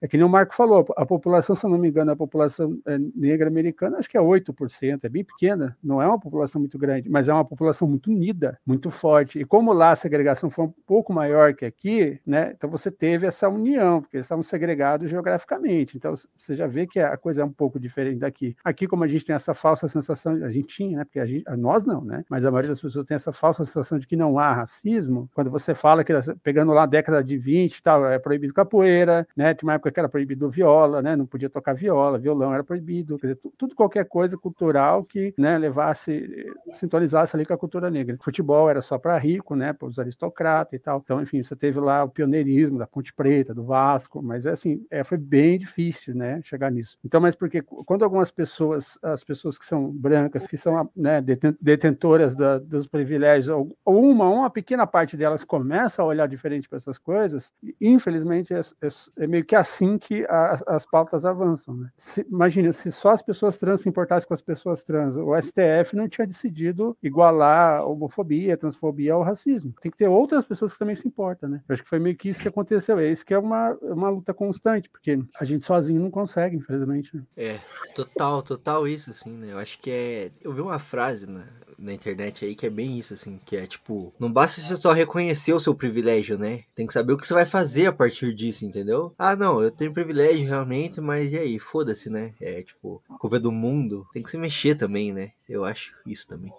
é 0.00 0.08
que 0.08 0.16
nem 0.16 0.26
o 0.26 0.28
Marco 0.28 0.54
falou, 0.54 0.86
a 0.96 1.06
população, 1.06 1.54
se 1.54 1.64
eu 1.64 1.70
não 1.70 1.78
me 1.78 1.88
engano, 1.88 2.10
a 2.10 2.16
população 2.16 2.55
é, 2.86 2.98
negra 3.14 3.48
americana, 3.48 3.98
acho 3.98 4.08
que 4.08 4.16
é 4.16 4.20
8%, 4.20 5.04
é 5.04 5.08
bem 5.08 5.24
pequena, 5.24 5.76
não 5.82 6.00
é 6.00 6.06
uma 6.06 6.18
população 6.18 6.60
muito 6.60 6.78
grande, 6.78 7.08
mas 7.08 7.28
é 7.28 7.32
uma 7.32 7.44
população 7.44 7.88
muito 7.88 8.10
unida, 8.10 8.58
muito 8.66 8.90
forte. 8.90 9.38
E 9.40 9.44
como 9.44 9.72
lá 9.72 9.90
a 9.90 9.96
segregação 9.96 10.50
foi 10.50 10.66
um 10.66 10.74
pouco 10.86 11.12
maior 11.12 11.54
que 11.54 11.64
aqui, 11.64 12.20
né? 12.26 12.52
Então 12.56 12.70
você 12.70 12.90
teve 12.90 13.26
essa 13.26 13.48
união, 13.48 14.00
porque 14.00 14.16
eles 14.16 14.26
estavam 14.26 14.42
segregados 14.42 15.10
geograficamente. 15.10 15.96
Então 15.96 16.14
você 16.36 16.54
já 16.54 16.66
vê 16.66 16.86
que 16.86 17.00
a 17.00 17.16
coisa 17.16 17.42
é 17.42 17.44
um 17.44 17.52
pouco 17.52 17.78
diferente 17.78 18.18
daqui. 18.18 18.56
Aqui, 18.64 18.86
como 18.86 19.04
a 19.04 19.08
gente 19.08 19.24
tem 19.24 19.34
essa 19.34 19.54
falsa 19.54 19.88
sensação, 19.88 20.32
a 20.44 20.50
gente 20.50 20.68
tinha, 20.68 20.98
né? 20.98 21.04
Porque 21.04 21.20
a 21.20 21.26
gente, 21.26 21.44
nós 21.56 21.84
não, 21.84 22.02
né? 22.02 22.24
Mas 22.28 22.44
a 22.44 22.50
maioria 22.50 22.70
das 22.70 22.80
pessoas 22.80 23.04
tem 23.04 23.14
essa 23.14 23.32
falsa 23.32 23.64
sensação 23.64 23.98
de 23.98 24.06
que 24.06 24.16
não 24.16 24.38
há 24.38 24.52
racismo. 24.52 25.28
Quando 25.34 25.50
você 25.50 25.74
fala 25.74 26.04
que 26.04 26.12
pegando 26.42 26.72
lá 26.72 26.84
a 26.84 26.86
década 26.86 27.22
de 27.22 27.36
20 27.36 27.76
e 27.76 27.82
tal, 27.82 28.06
é 28.06 28.18
proibido 28.18 28.54
capoeira, 28.54 29.26
né? 29.36 29.54
Tinha 29.54 29.68
uma 29.68 29.74
época 29.74 29.90
que 29.90 30.00
era 30.00 30.08
proibido 30.08 30.48
viola, 30.50 31.02
né? 31.02 31.16
Não 31.16 31.26
podia 31.26 31.50
tocar 31.50 31.74
viola, 31.74 32.18
violão 32.18 32.35
era 32.42 32.64
proibido, 32.64 33.18
quer 33.18 33.28
dizer, 33.28 33.40
tudo 33.56 33.74
qualquer 33.74 34.04
coisa 34.06 34.36
cultural 34.36 35.04
que, 35.04 35.34
né, 35.38 35.58
levasse, 35.58 36.28
sintonizasse 36.72 37.36
ali 37.36 37.44
com 37.44 37.52
a 37.52 37.58
cultura 37.58 37.90
negra. 37.90 38.16
Futebol 38.20 38.68
era 38.68 38.80
só 38.80 38.98
para 38.98 39.16
rico, 39.18 39.54
né, 39.54 39.72
para 39.72 39.88
os 39.88 39.98
aristocratas 39.98 40.74
e 40.74 40.78
tal. 40.78 41.00
Então, 41.04 41.20
enfim, 41.22 41.42
você 41.42 41.54
teve 41.56 41.80
lá 41.80 42.04
o 42.04 42.08
pioneirismo 42.08 42.78
da 42.78 42.86
Ponte 42.86 43.12
Preta, 43.12 43.54
do 43.54 43.64
Vasco, 43.64 44.22
mas 44.22 44.46
assim, 44.46 44.84
é, 44.90 45.04
foi 45.04 45.18
bem 45.18 45.58
difícil, 45.58 46.14
né, 46.14 46.40
chegar 46.42 46.70
nisso. 46.70 46.98
Então, 47.04 47.20
mas 47.20 47.34
porque 47.34 47.62
quando 47.62 48.04
algumas 48.04 48.30
pessoas, 48.30 48.98
as 49.02 49.24
pessoas 49.24 49.58
que 49.58 49.64
são 49.64 49.90
brancas, 49.90 50.46
que 50.46 50.56
são, 50.56 50.90
né, 50.96 51.20
detentoras 51.60 52.34
da, 52.34 52.58
dos 52.58 52.86
privilégios, 52.86 53.48
ou 53.48 53.76
uma, 53.84 54.28
uma 54.28 54.50
pequena 54.50 54.86
parte 54.86 55.16
delas 55.16 55.44
começa 55.44 56.02
a 56.02 56.04
olhar 56.04 56.26
diferente 56.26 56.68
para 56.68 56.78
essas 56.78 56.98
coisas, 56.98 57.52
infelizmente 57.80 58.52
é, 58.54 58.60
é, 58.60 58.88
é, 59.18 59.26
meio 59.26 59.44
que 59.44 59.54
assim 59.54 59.98
que 59.98 60.26
as, 60.28 60.62
as 60.66 60.86
pautas 60.86 61.24
avançam, 61.24 61.74
né? 61.74 61.90
Se, 61.96 62.25
imagina, 62.30 62.72
se 62.72 62.90
só 62.92 63.10
as 63.10 63.22
pessoas 63.22 63.58
trans 63.58 63.80
se 63.80 63.88
importassem 63.88 64.26
com 64.26 64.34
as 64.34 64.42
pessoas 64.42 64.84
trans, 64.84 65.16
o 65.16 65.34
STF 65.40 65.94
não 65.94 66.08
tinha 66.08 66.26
decidido 66.26 66.96
igualar 67.02 67.80
a 67.80 67.84
homofobia, 67.84 68.54
a 68.54 68.56
transfobia 68.56 69.14
ao 69.14 69.22
racismo. 69.22 69.74
Tem 69.80 69.90
que 69.90 69.96
ter 69.96 70.08
outras 70.08 70.44
pessoas 70.44 70.72
que 70.72 70.78
também 70.78 70.96
se 70.96 71.06
importam, 71.06 71.48
né? 71.48 71.62
Eu 71.68 71.72
acho 71.72 71.82
que 71.82 71.88
foi 71.88 71.98
meio 71.98 72.16
que 72.16 72.28
isso 72.28 72.40
que 72.40 72.48
aconteceu. 72.48 72.98
É 72.98 73.10
isso 73.10 73.24
que 73.24 73.34
é 73.34 73.38
uma, 73.38 73.72
uma 73.82 74.08
luta 74.08 74.34
constante, 74.34 74.88
porque 74.88 75.18
a 75.38 75.44
gente 75.44 75.64
sozinho 75.64 76.00
não 76.00 76.10
consegue, 76.10 76.56
infelizmente. 76.56 77.16
Né? 77.16 77.22
É, 77.36 77.58
total, 77.94 78.42
total 78.42 78.86
isso, 78.86 79.10
assim, 79.10 79.30
né? 79.30 79.52
Eu 79.52 79.58
acho 79.58 79.78
que 79.78 79.90
é. 79.90 80.30
Eu 80.42 80.52
vi 80.52 80.60
uma 80.60 80.78
frase 80.78 81.26
na, 81.26 81.44
na 81.78 81.92
internet 81.92 82.44
aí 82.44 82.54
que 82.54 82.66
é 82.66 82.70
bem 82.70 82.98
isso, 82.98 83.14
assim, 83.14 83.40
que 83.44 83.56
é 83.56 83.66
tipo, 83.66 84.12
não 84.18 84.32
basta 84.32 84.60
você 84.60 84.76
só 84.76 84.92
reconhecer 84.92 85.52
o 85.52 85.60
seu 85.60 85.74
privilégio, 85.74 86.38
né? 86.38 86.64
Tem 86.74 86.86
que 86.86 86.92
saber 86.92 87.12
o 87.12 87.16
que 87.16 87.26
você 87.26 87.34
vai 87.34 87.46
fazer 87.46 87.86
a 87.86 87.92
partir 87.92 88.34
disso, 88.34 88.64
entendeu? 88.64 89.14
Ah, 89.18 89.36
não, 89.36 89.62
eu 89.62 89.70
tenho 89.70 89.92
privilégio 89.92 90.46
realmente, 90.46 91.00
mas 91.00 91.32
e 91.32 91.38
aí? 91.38 91.58
Foda-se, 91.58 92.10
né? 92.10 92.34
É 92.40 92.62
tipo, 92.62 93.02
culpa 93.18 93.38
do 93.38 93.52
mundo. 93.52 94.06
Tem 94.12 94.22
que 94.22 94.30
se 94.30 94.38
mexer 94.38 94.74
também, 94.74 95.12
né? 95.12 95.32
Eu 95.48 95.64
acho 95.64 95.92
isso 96.06 96.26
também. 96.26 96.52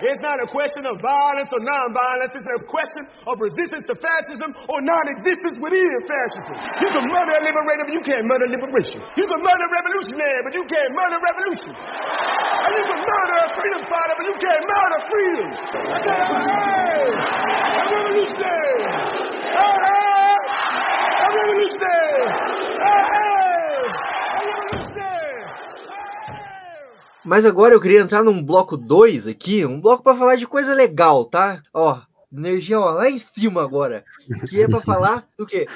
It's 0.00 0.22
not 0.24 0.40
a 0.40 0.48
question 0.48 0.88
of 0.88 0.96
violence 1.04 1.52
or 1.52 1.60
non-violence. 1.60 2.32
It's 2.32 2.48
a 2.48 2.60
question 2.64 3.04
of 3.28 3.36
resistance 3.36 3.84
to 3.92 3.94
fascism 4.00 4.48
or 4.72 4.80
non-existence 4.80 5.60
within 5.60 6.00
fascism. 6.08 6.56
You 6.80 6.88
can 6.88 7.04
murder 7.04 7.32
a 7.36 7.42
liberator, 7.44 7.84
but 7.84 7.92
you 7.92 8.04
can't 8.08 8.24
murder 8.24 8.48
liberation. 8.48 9.04
You 9.20 9.26
can 9.28 9.40
murder 9.44 9.64
a 9.68 9.72
revolutionary, 9.76 10.40
but 10.48 10.52
you 10.56 10.64
can't 10.64 10.92
murder 10.96 11.18
revolution. 11.20 11.72
And 11.76 12.72
you 12.80 12.84
can 12.88 13.00
murder 13.04 13.36
a 13.44 13.48
freedom 13.60 13.82
fighter, 13.92 14.14
but 14.16 14.24
you 14.24 14.36
can't 14.40 14.64
murder 14.64 15.00
freedom. 15.12 15.48
Hey, 16.00 17.12
a 17.12 17.84
revolutionary. 17.92 18.80
Hey, 19.52 20.32
a 21.12 21.28
revolutionary. 21.28 22.24
Hey, 22.80 23.04
hey, 23.04 23.84
a 23.84 24.40
revolutionary. 24.48 24.79
Mas 27.24 27.44
agora 27.44 27.74
eu 27.74 27.80
queria 27.80 28.00
entrar 28.00 28.22
num 28.22 28.42
bloco 28.42 28.76
2 28.76 29.26
aqui, 29.26 29.64
um 29.66 29.80
bloco 29.80 30.02
para 30.02 30.16
falar 30.16 30.36
de 30.36 30.46
coisa 30.46 30.74
legal, 30.74 31.24
tá? 31.24 31.62
Ó, 31.72 32.00
energia 32.32 32.80
ó, 32.80 32.90
lá 32.90 33.10
em 33.10 33.18
cima 33.18 33.62
agora, 33.62 34.04
que 34.48 34.62
é 34.62 34.66
para 34.66 34.80
falar 34.80 35.28
do 35.36 35.46
quê? 35.46 35.66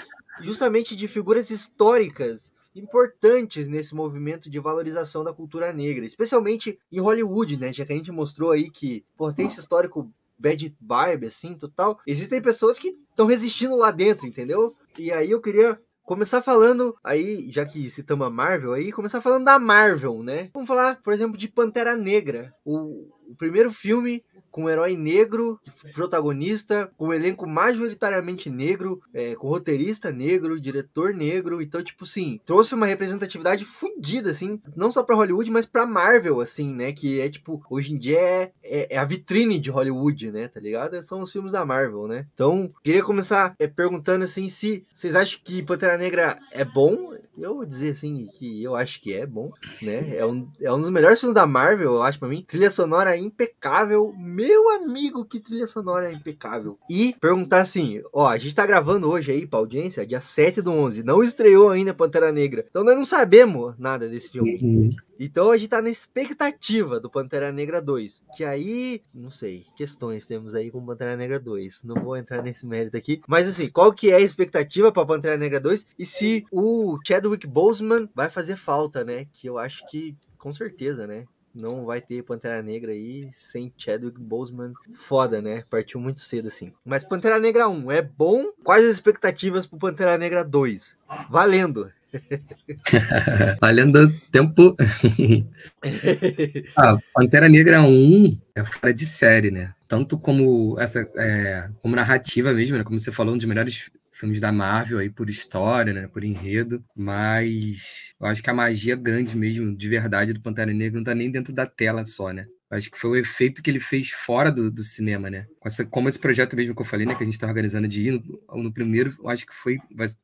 Justamente 0.40 0.96
de 0.96 1.06
figuras 1.06 1.50
históricas 1.50 2.52
importantes 2.74 3.68
nesse 3.68 3.94
movimento 3.94 4.50
de 4.50 4.58
valorização 4.58 5.22
da 5.22 5.32
cultura 5.32 5.72
negra, 5.72 6.04
especialmente 6.04 6.78
em 6.90 6.98
Hollywood, 6.98 7.56
né? 7.56 7.72
Já 7.72 7.84
que 7.84 7.92
a 7.92 7.96
gente 7.96 8.10
mostrou 8.10 8.50
aí 8.50 8.70
que 8.70 9.04
pô, 9.16 9.32
tem 9.32 9.46
esse 9.46 9.60
histórico 9.60 10.10
bad 10.36 10.76
vibe, 10.80 11.26
assim, 11.26 11.54
total. 11.54 12.00
Existem 12.06 12.40
pessoas 12.40 12.78
que 12.78 12.88
estão 12.88 13.26
resistindo 13.26 13.76
lá 13.76 13.90
dentro, 13.90 14.26
entendeu? 14.26 14.74
E 14.98 15.12
aí 15.12 15.30
eu 15.30 15.40
queria 15.40 15.78
começar 16.04 16.42
falando 16.42 16.94
aí, 17.02 17.50
já 17.50 17.64
que 17.64 17.90
citamos 17.90 18.26
a 18.26 18.30
Marvel 18.30 18.72
aí, 18.72 18.92
começar 18.92 19.20
falando 19.20 19.44
da 19.44 19.58
Marvel, 19.58 20.22
né? 20.22 20.50
Vamos 20.52 20.68
falar, 20.68 21.00
por 21.02 21.12
exemplo, 21.12 21.36
de 21.36 21.48
Pantera 21.48 21.96
Negra, 21.96 22.54
o, 22.64 23.10
o 23.28 23.34
primeiro 23.34 23.70
filme 23.70 24.22
com 24.54 24.66
um 24.66 24.70
herói 24.70 24.96
negro, 24.96 25.58
protagonista, 25.92 26.88
com 26.96 27.08
um 27.08 27.12
elenco 27.12 27.44
majoritariamente 27.44 28.48
negro, 28.48 29.02
é, 29.12 29.34
com 29.34 29.48
roteirista 29.48 30.12
negro, 30.12 30.60
diretor 30.60 31.12
negro, 31.12 31.60
então, 31.60 31.82
tipo 31.82 32.04
assim, 32.04 32.40
trouxe 32.46 32.72
uma 32.72 32.86
representatividade 32.86 33.64
fodida, 33.64 34.30
assim, 34.30 34.60
não 34.76 34.92
só 34.92 35.02
pra 35.02 35.16
Hollywood, 35.16 35.50
mas 35.50 35.66
pra 35.66 35.84
Marvel, 35.84 36.40
assim, 36.40 36.72
né, 36.72 36.92
que 36.92 37.20
é, 37.20 37.28
tipo, 37.28 37.64
hoje 37.68 37.94
em 37.94 37.98
dia 37.98 38.20
é, 38.20 38.52
é, 38.62 38.94
é, 38.94 38.96
a 38.96 39.04
vitrine 39.04 39.58
de 39.58 39.70
Hollywood, 39.70 40.30
né, 40.30 40.46
tá 40.46 40.60
ligado? 40.60 41.02
São 41.02 41.20
os 41.20 41.32
filmes 41.32 41.50
da 41.50 41.66
Marvel, 41.66 42.06
né? 42.06 42.28
Então, 42.32 42.72
queria 42.80 43.02
começar 43.02 43.56
é, 43.58 43.66
perguntando, 43.66 44.24
assim, 44.24 44.46
se 44.46 44.86
vocês 44.94 45.16
acham 45.16 45.40
que 45.42 45.64
Pantera 45.64 45.98
Negra 45.98 46.38
é 46.52 46.64
bom? 46.64 47.12
Eu 47.36 47.56
vou 47.56 47.66
dizer, 47.66 47.90
assim, 47.90 48.28
que 48.34 48.62
eu 48.62 48.76
acho 48.76 49.00
que 49.00 49.12
é 49.12 49.26
bom, 49.26 49.50
né? 49.82 50.16
É 50.16 50.24
um, 50.24 50.48
é 50.60 50.72
um 50.72 50.80
dos 50.80 50.90
melhores 50.90 51.18
filmes 51.18 51.34
da 51.34 51.44
Marvel, 51.44 51.94
eu 51.94 52.02
acho, 52.02 52.18
pra 52.18 52.28
mim. 52.28 52.44
Trilha 52.46 52.70
sonora 52.70 53.13
impecável, 53.16 54.12
meu 54.16 54.70
amigo, 54.70 55.24
que 55.24 55.40
trilha 55.40 55.66
sonora 55.66 56.12
impecável. 56.12 56.78
E 56.88 57.14
perguntar 57.20 57.60
assim, 57.60 58.02
ó, 58.12 58.28
a 58.28 58.38
gente 58.38 58.54
tá 58.54 58.66
gravando 58.66 59.10
hoje 59.10 59.32
aí 59.32 59.46
pra 59.46 59.58
audiência, 59.58 60.06
dia 60.06 60.20
7 60.20 60.60
do 60.62 60.72
11, 60.72 61.02
não 61.02 61.22
estreou 61.22 61.70
ainda 61.70 61.94
Pantera 61.94 62.32
Negra, 62.32 62.64
então 62.68 62.84
nós 62.84 62.96
não 62.96 63.04
sabemos 63.04 63.74
nada 63.78 64.08
desse 64.08 64.30
filme. 64.30 64.58
Uhum. 64.62 64.90
Então 65.18 65.50
a 65.50 65.56
gente 65.56 65.68
tá 65.68 65.80
na 65.80 65.90
expectativa 65.90 66.98
do 66.98 67.10
Pantera 67.10 67.52
Negra 67.52 67.80
2. 67.80 68.22
Que 68.36 68.44
aí, 68.44 69.02
não 69.14 69.30
sei, 69.30 69.64
questões 69.76 70.26
temos 70.26 70.54
aí 70.54 70.70
com 70.70 70.84
Pantera 70.84 71.16
Negra 71.16 71.38
2. 71.38 71.84
Não 71.84 71.94
vou 71.96 72.16
entrar 72.16 72.42
nesse 72.42 72.66
mérito 72.66 72.96
aqui. 72.96 73.20
Mas 73.28 73.48
assim, 73.48 73.68
qual 73.68 73.92
que 73.92 74.10
é 74.10 74.16
a 74.16 74.20
expectativa 74.20 74.90
pra 74.90 75.06
Pantera 75.06 75.36
Negra 75.36 75.60
2? 75.60 75.86
E 75.98 76.04
se 76.04 76.44
o 76.50 76.98
Chadwick 77.06 77.46
Boseman 77.46 78.08
vai 78.14 78.28
fazer 78.28 78.56
falta, 78.56 79.04
né? 79.04 79.26
Que 79.32 79.48
eu 79.48 79.58
acho 79.58 79.86
que, 79.88 80.16
com 80.36 80.52
certeza, 80.52 81.06
né? 81.06 81.24
Não 81.54 81.84
vai 81.84 82.00
ter 82.00 82.22
Pantera 82.22 82.60
Negra 82.62 82.90
aí 82.90 83.30
sem 83.32 83.72
Chadwick 83.78 84.20
Boseman. 84.20 84.72
Foda, 84.94 85.40
né? 85.40 85.62
Partiu 85.70 86.00
muito 86.00 86.18
cedo, 86.18 86.48
assim. 86.48 86.72
Mas 86.84 87.04
Pantera 87.04 87.38
Negra 87.38 87.68
1 87.68 87.92
é 87.92 88.02
bom. 88.02 88.46
Quais 88.64 88.84
as 88.84 88.96
expectativas 88.96 89.64
pro 89.66 89.78
Pantera 89.78 90.18
Negra 90.18 90.44
2? 90.44 90.96
Valendo! 91.30 91.92
Valendo 93.60 94.12
tempo. 94.32 94.76
ah, 96.76 96.96
Pantera 97.12 97.48
Negra 97.48 97.82
1 97.82 98.38
é 98.56 98.64
fora 98.64 98.92
de 98.92 99.06
série, 99.06 99.50
né? 99.50 99.72
Tanto 99.86 100.18
como 100.18 100.78
essa 100.80 101.08
é, 101.16 101.68
como 101.82 101.94
narrativa 101.94 102.52
mesmo, 102.52 102.76
né? 102.76 102.84
Como 102.84 102.98
você 102.98 103.12
falou, 103.12 103.34
um 103.34 103.38
dos 103.38 103.46
melhores 103.46 103.90
filmes 104.14 104.40
da 104.40 104.52
Marvel 104.52 104.98
aí 104.98 105.10
por 105.10 105.28
história, 105.28 105.92
né? 105.92 106.08
Por 106.08 106.24
enredo. 106.24 106.84
Mas 106.96 108.14
eu 108.20 108.26
acho 108.26 108.42
que 108.42 108.50
a 108.50 108.54
magia 108.54 108.96
grande 108.96 109.36
mesmo, 109.36 109.76
de 109.76 109.88
verdade, 109.88 110.32
do 110.32 110.40
Pantera 110.40 110.72
Negra 110.72 110.98
não 110.98 111.04
tá 111.04 111.14
nem 111.14 111.30
dentro 111.30 111.52
da 111.52 111.66
tela 111.66 112.04
só, 112.04 112.32
né? 112.32 112.46
Acho 112.70 112.90
que 112.90 112.98
foi 112.98 113.10
o 113.10 113.16
efeito 113.16 113.62
que 113.62 113.70
ele 113.70 113.78
fez 113.78 114.10
fora 114.10 114.50
do, 114.50 114.70
do 114.70 114.82
cinema, 114.82 115.30
né? 115.30 115.46
Essa, 115.64 115.84
como 115.84 116.08
esse 116.08 116.18
projeto 116.18 116.56
mesmo 116.56 116.74
que 116.74 116.82
eu 116.82 116.86
falei, 116.86 117.06
né? 117.06 117.14
Que 117.14 117.22
a 117.22 117.26
gente 117.26 117.34
está 117.34 117.46
organizando 117.46 117.86
de 117.86 118.08
ir 118.08 118.12
no, 118.12 118.62
no, 118.62 118.72
primeiro, 118.72 119.14
acho 119.28 119.46
que 119.46 119.54
foi, 119.54 119.78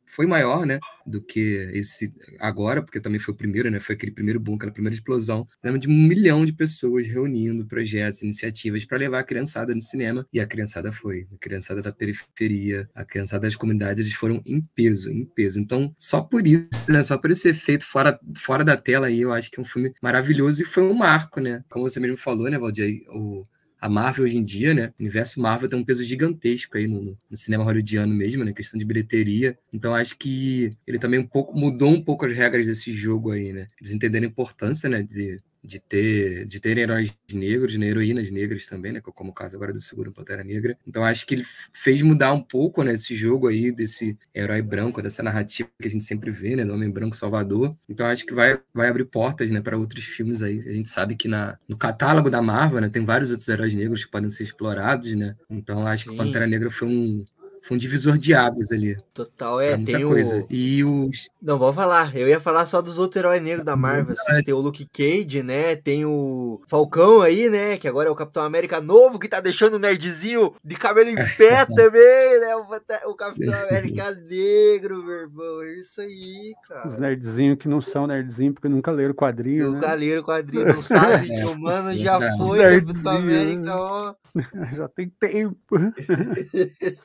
foi 0.06 0.26
maior, 0.26 0.66
né? 0.66 0.80
Do 1.06 1.20
que 1.20 1.70
esse 1.74 2.12
agora, 2.38 2.82
porque 2.82 3.00
também 3.00 3.20
foi 3.20 3.34
o 3.34 3.36
primeiro, 3.36 3.70
né? 3.70 3.78
Foi 3.78 3.94
aquele 3.94 4.12
primeiro 4.12 4.40
boom, 4.40 4.56
aquela 4.56 4.72
primeira 4.72 4.94
explosão. 4.94 5.46
Lembro 5.62 5.78
de 5.78 5.88
um 5.88 5.92
milhão 5.92 6.44
de 6.44 6.52
pessoas 6.52 7.06
reunindo 7.06 7.66
projetos, 7.66 8.22
iniciativas 8.22 8.84
para 8.84 8.98
levar 8.98 9.20
a 9.20 9.24
criançada 9.24 9.74
no 9.74 9.82
cinema. 9.82 10.26
E 10.32 10.40
a 10.40 10.46
criançada 10.46 10.92
foi. 10.92 11.28
A 11.32 11.38
criançada 11.38 11.82
da 11.82 11.92
periferia, 11.92 12.88
a 12.94 13.04
criançada 13.04 13.46
das 13.46 13.54
comunidades, 13.54 14.00
eles 14.00 14.14
foram 14.14 14.42
em 14.44 14.60
peso, 14.74 15.10
em 15.10 15.24
peso. 15.24 15.60
Então, 15.60 15.94
só 15.98 16.20
por 16.20 16.46
isso, 16.46 16.90
né? 16.90 17.02
Só 17.02 17.16
por 17.16 17.30
esse 17.30 17.48
efeito 17.48 17.84
fora, 17.84 18.18
fora 18.36 18.64
da 18.64 18.76
tela 18.76 19.06
aí, 19.06 19.20
eu 19.20 19.32
acho 19.32 19.50
que 19.50 19.60
é 19.60 19.62
um 19.62 19.64
filme 19.64 19.92
maravilhoso 20.02 20.62
e 20.62 20.64
foi 20.64 20.82
um 20.82 20.94
marco, 20.94 21.40
né? 21.40 21.62
Como 21.68 21.88
você 21.88 22.00
mesmo 22.00 22.16
falou 22.16 22.29
falou, 22.30 22.50
né, 22.50 22.58
Valdir? 22.58 23.02
O, 23.08 23.46
a 23.80 23.88
Marvel 23.88 24.24
hoje 24.24 24.36
em 24.36 24.44
dia, 24.44 24.74
né? 24.74 24.92
O 24.98 25.02
universo 25.02 25.40
Marvel 25.40 25.68
tem 25.68 25.78
um 25.78 25.84
peso 25.84 26.04
gigantesco 26.04 26.76
aí 26.76 26.86
no, 26.86 27.18
no, 27.28 27.36
cinema 27.36 27.64
hollywoodiano 27.64 28.14
mesmo, 28.14 28.44
né? 28.44 28.52
Questão 28.52 28.78
de 28.78 28.84
bilheteria. 28.84 29.58
Então 29.72 29.94
acho 29.94 30.16
que 30.18 30.76
ele 30.86 30.98
também 30.98 31.18
um 31.18 31.26
pouco 31.26 31.58
mudou 31.58 31.90
um 31.90 32.02
pouco 32.02 32.26
as 32.26 32.36
regras 32.36 32.66
desse 32.66 32.92
jogo 32.92 33.32
aí, 33.32 33.52
né? 33.52 33.66
Eles 33.80 33.92
entenderam 33.92 34.26
a 34.26 34.30
importância, 34.30 34.88
né? 34.88 35.02
De, 35.02 35.40
de 35.62 35.78
ter 35.78 36.46
de 36.46 36.60
ter 36.60 36.78
heróis 36.78 37.14
negros, 37.32 37.76
né, 37.76 37.86
heroínas 37.86 38.30
negras 38.30 38.66
também, 38.66 38.92
né, 38.92 39.00
como 39.00 39.30
o 39.30 39.34
caso 39.34 39.56
agora 39.56 39.72
do 39.72 39.80
Seguro 39.80 40.12
Pantera 40.12 40.42
Negra. 40.42 40.76
Então 40.86 41.04
acho 41.04 41.26
que 41.26 41.34
ele 41.34 41.44
fez 41.72 42.02
mudar 42.02 42.32
um 42.32 42.42
pouco, 42.42 42.82
né, 42.82 42.94
esse 42.94 43.14
jogo 43.14 43.48
aí 43.48 43.70
desse 43.70 44.16
herói 44.34 44.62
branco, 44.62 45.02
dessa 45.02 45.22
narrativa 45.22 45.68
que 45.80 45.88
a 45.88 45.90
gente 45.90 46.04
sempre 46.04 46.30
vê, 46.30 46.56
né, 46.56 46.64
do 46.64 46.72
homem 46.72 46.90
branco 46.90 47.14
salvador. 47.14 47.76
Então 47.88 48.06
acho 48.06 48.24
que 48.24 48.34
vai 48.34 48.60
vai 48.72 48.88
abrir 48.88 49.04
portas, 49.04 49.50
né, 49.50 49.60
para 49.60 49.76
outros 49.78 50.04
filmes 50.04 50.42
aí. 50.42 50.60
A 50.60 50.72
gente 50.72 50.88
sabe 50.88 51.14
que 51.14 51.28
na 51.28 51.58
no 51.68 51.76
catálogo 51.76 52.30
da 52.30 52.40
Marvel, 52.42 52.80
né, 52.80 52.88
tem 52.88 53.04
vários 53.04 53.30
outros 53.30 53.48
heróis 53.48 53.74
negros 53.74 54.04
que 54.04 54.10
podem 54.10 54.30
ser 54.30 54.44
explorados, 54.44 55.12
né. 55.12 55.36
Então 55.48 55.86
acho 55.86 56.04
Sim. 56.04 56.10
que 56.10 56.14
o 56.14 56.18
Pantera 56.18 56.46
Negra 56.46 56.70
foi 56.70 56.88
um 56.88 57.24
foi 57.62 57.76
um 57.76 57.80
divisor 57.80 58.18
de 58.18 58.34
águas 58.34 58.72
ali. 58.72 58.96
Total, 59.12 59.60
é. 59.60 59.76
muita 59.76 59.92
tem 59.92 60.06
coisa. 60.06 60.36
o. 60.36 60.46
E 60.50 60.84
os. 60.84 61.28
Não, 61.40 61.58
vou 61.58 61.72
falar. 61.72 62.16
Eu 62.16 62.28
ia 62.28 62.40
falar 62.40 62.66
só 62.66 62.80
dos 62.80 62.98
outros 62.98 63.20
heróis 63.20 63.42
negros 63.42 63.64
da 63.64 63.76
Marvel. 63.76 64.14
Assim. 64.14 64.42
Tem 64.42 64.54
o 64.54 64.58
Luke 64.58 64.86
Cage, 64.92 65.42
né? 65.42 65.76
Tem 65.76 66.04
o 66.04 66.60
Falcão 66.68 67.22
aí, 67.22 67.48
né? 67.48 67.76
Que 67.76 67.88
agora 67.88 68.08
é 68.08 68.12
o 68.12 68.16
Capitão 68.16 68.42
América 68.42 68.80
novo, 68.80 69.18
que 69.18 69.28
tá 69.28 69.40
deixando 69.40 69.74
o 69.74 69.78
nerdzinho 69.78 70.54
de 70.64 70.74
cabelo 70.74 71.10
em 71.10 71.16
pé 71.36 71.66
também, 71.66 72.40
né? 72.40 72.56
O, 72.56 73.10
o 73.10 73.14
Capitão 73.14 73.54
América 73.68 74.10
negro, 74.10 75.04
meu 75.04 75.20
irmão. 75.20 75.62
É 75.62 75.78
isso 75.78 76.00
aí, 76.00 76.54
cara. 76.68 76.88
Os 76.88 76.98
nerdzinhos 76.98 77.58
que 77.58 77.68
não 77.68 77.80
são 77.80 78.06
nerdzinhos 78.06 78.54
porque 78.54 78.68
nunca 78.68 78.90
leram 78.90 79.14
quadrinho. 79.14 79.72
Nunca 79.72 79.88
né? 79.88 79.94
leram 79.96 80.22
quadrinho, 80.22 80.66
não 80.66 80.82
sabe 80.82 81.26
que 81.28 81.44
o 81.44 81.58
mano 81.58 81.94
já 81.94 82.18
foi 82.36 82.80
Capitão 82.80 83.16
América, 83.16 83.76
ó. 83.76 84.14
Já 84.72 84.88
tem 84.88 85.08
tempo. 85.08 85.76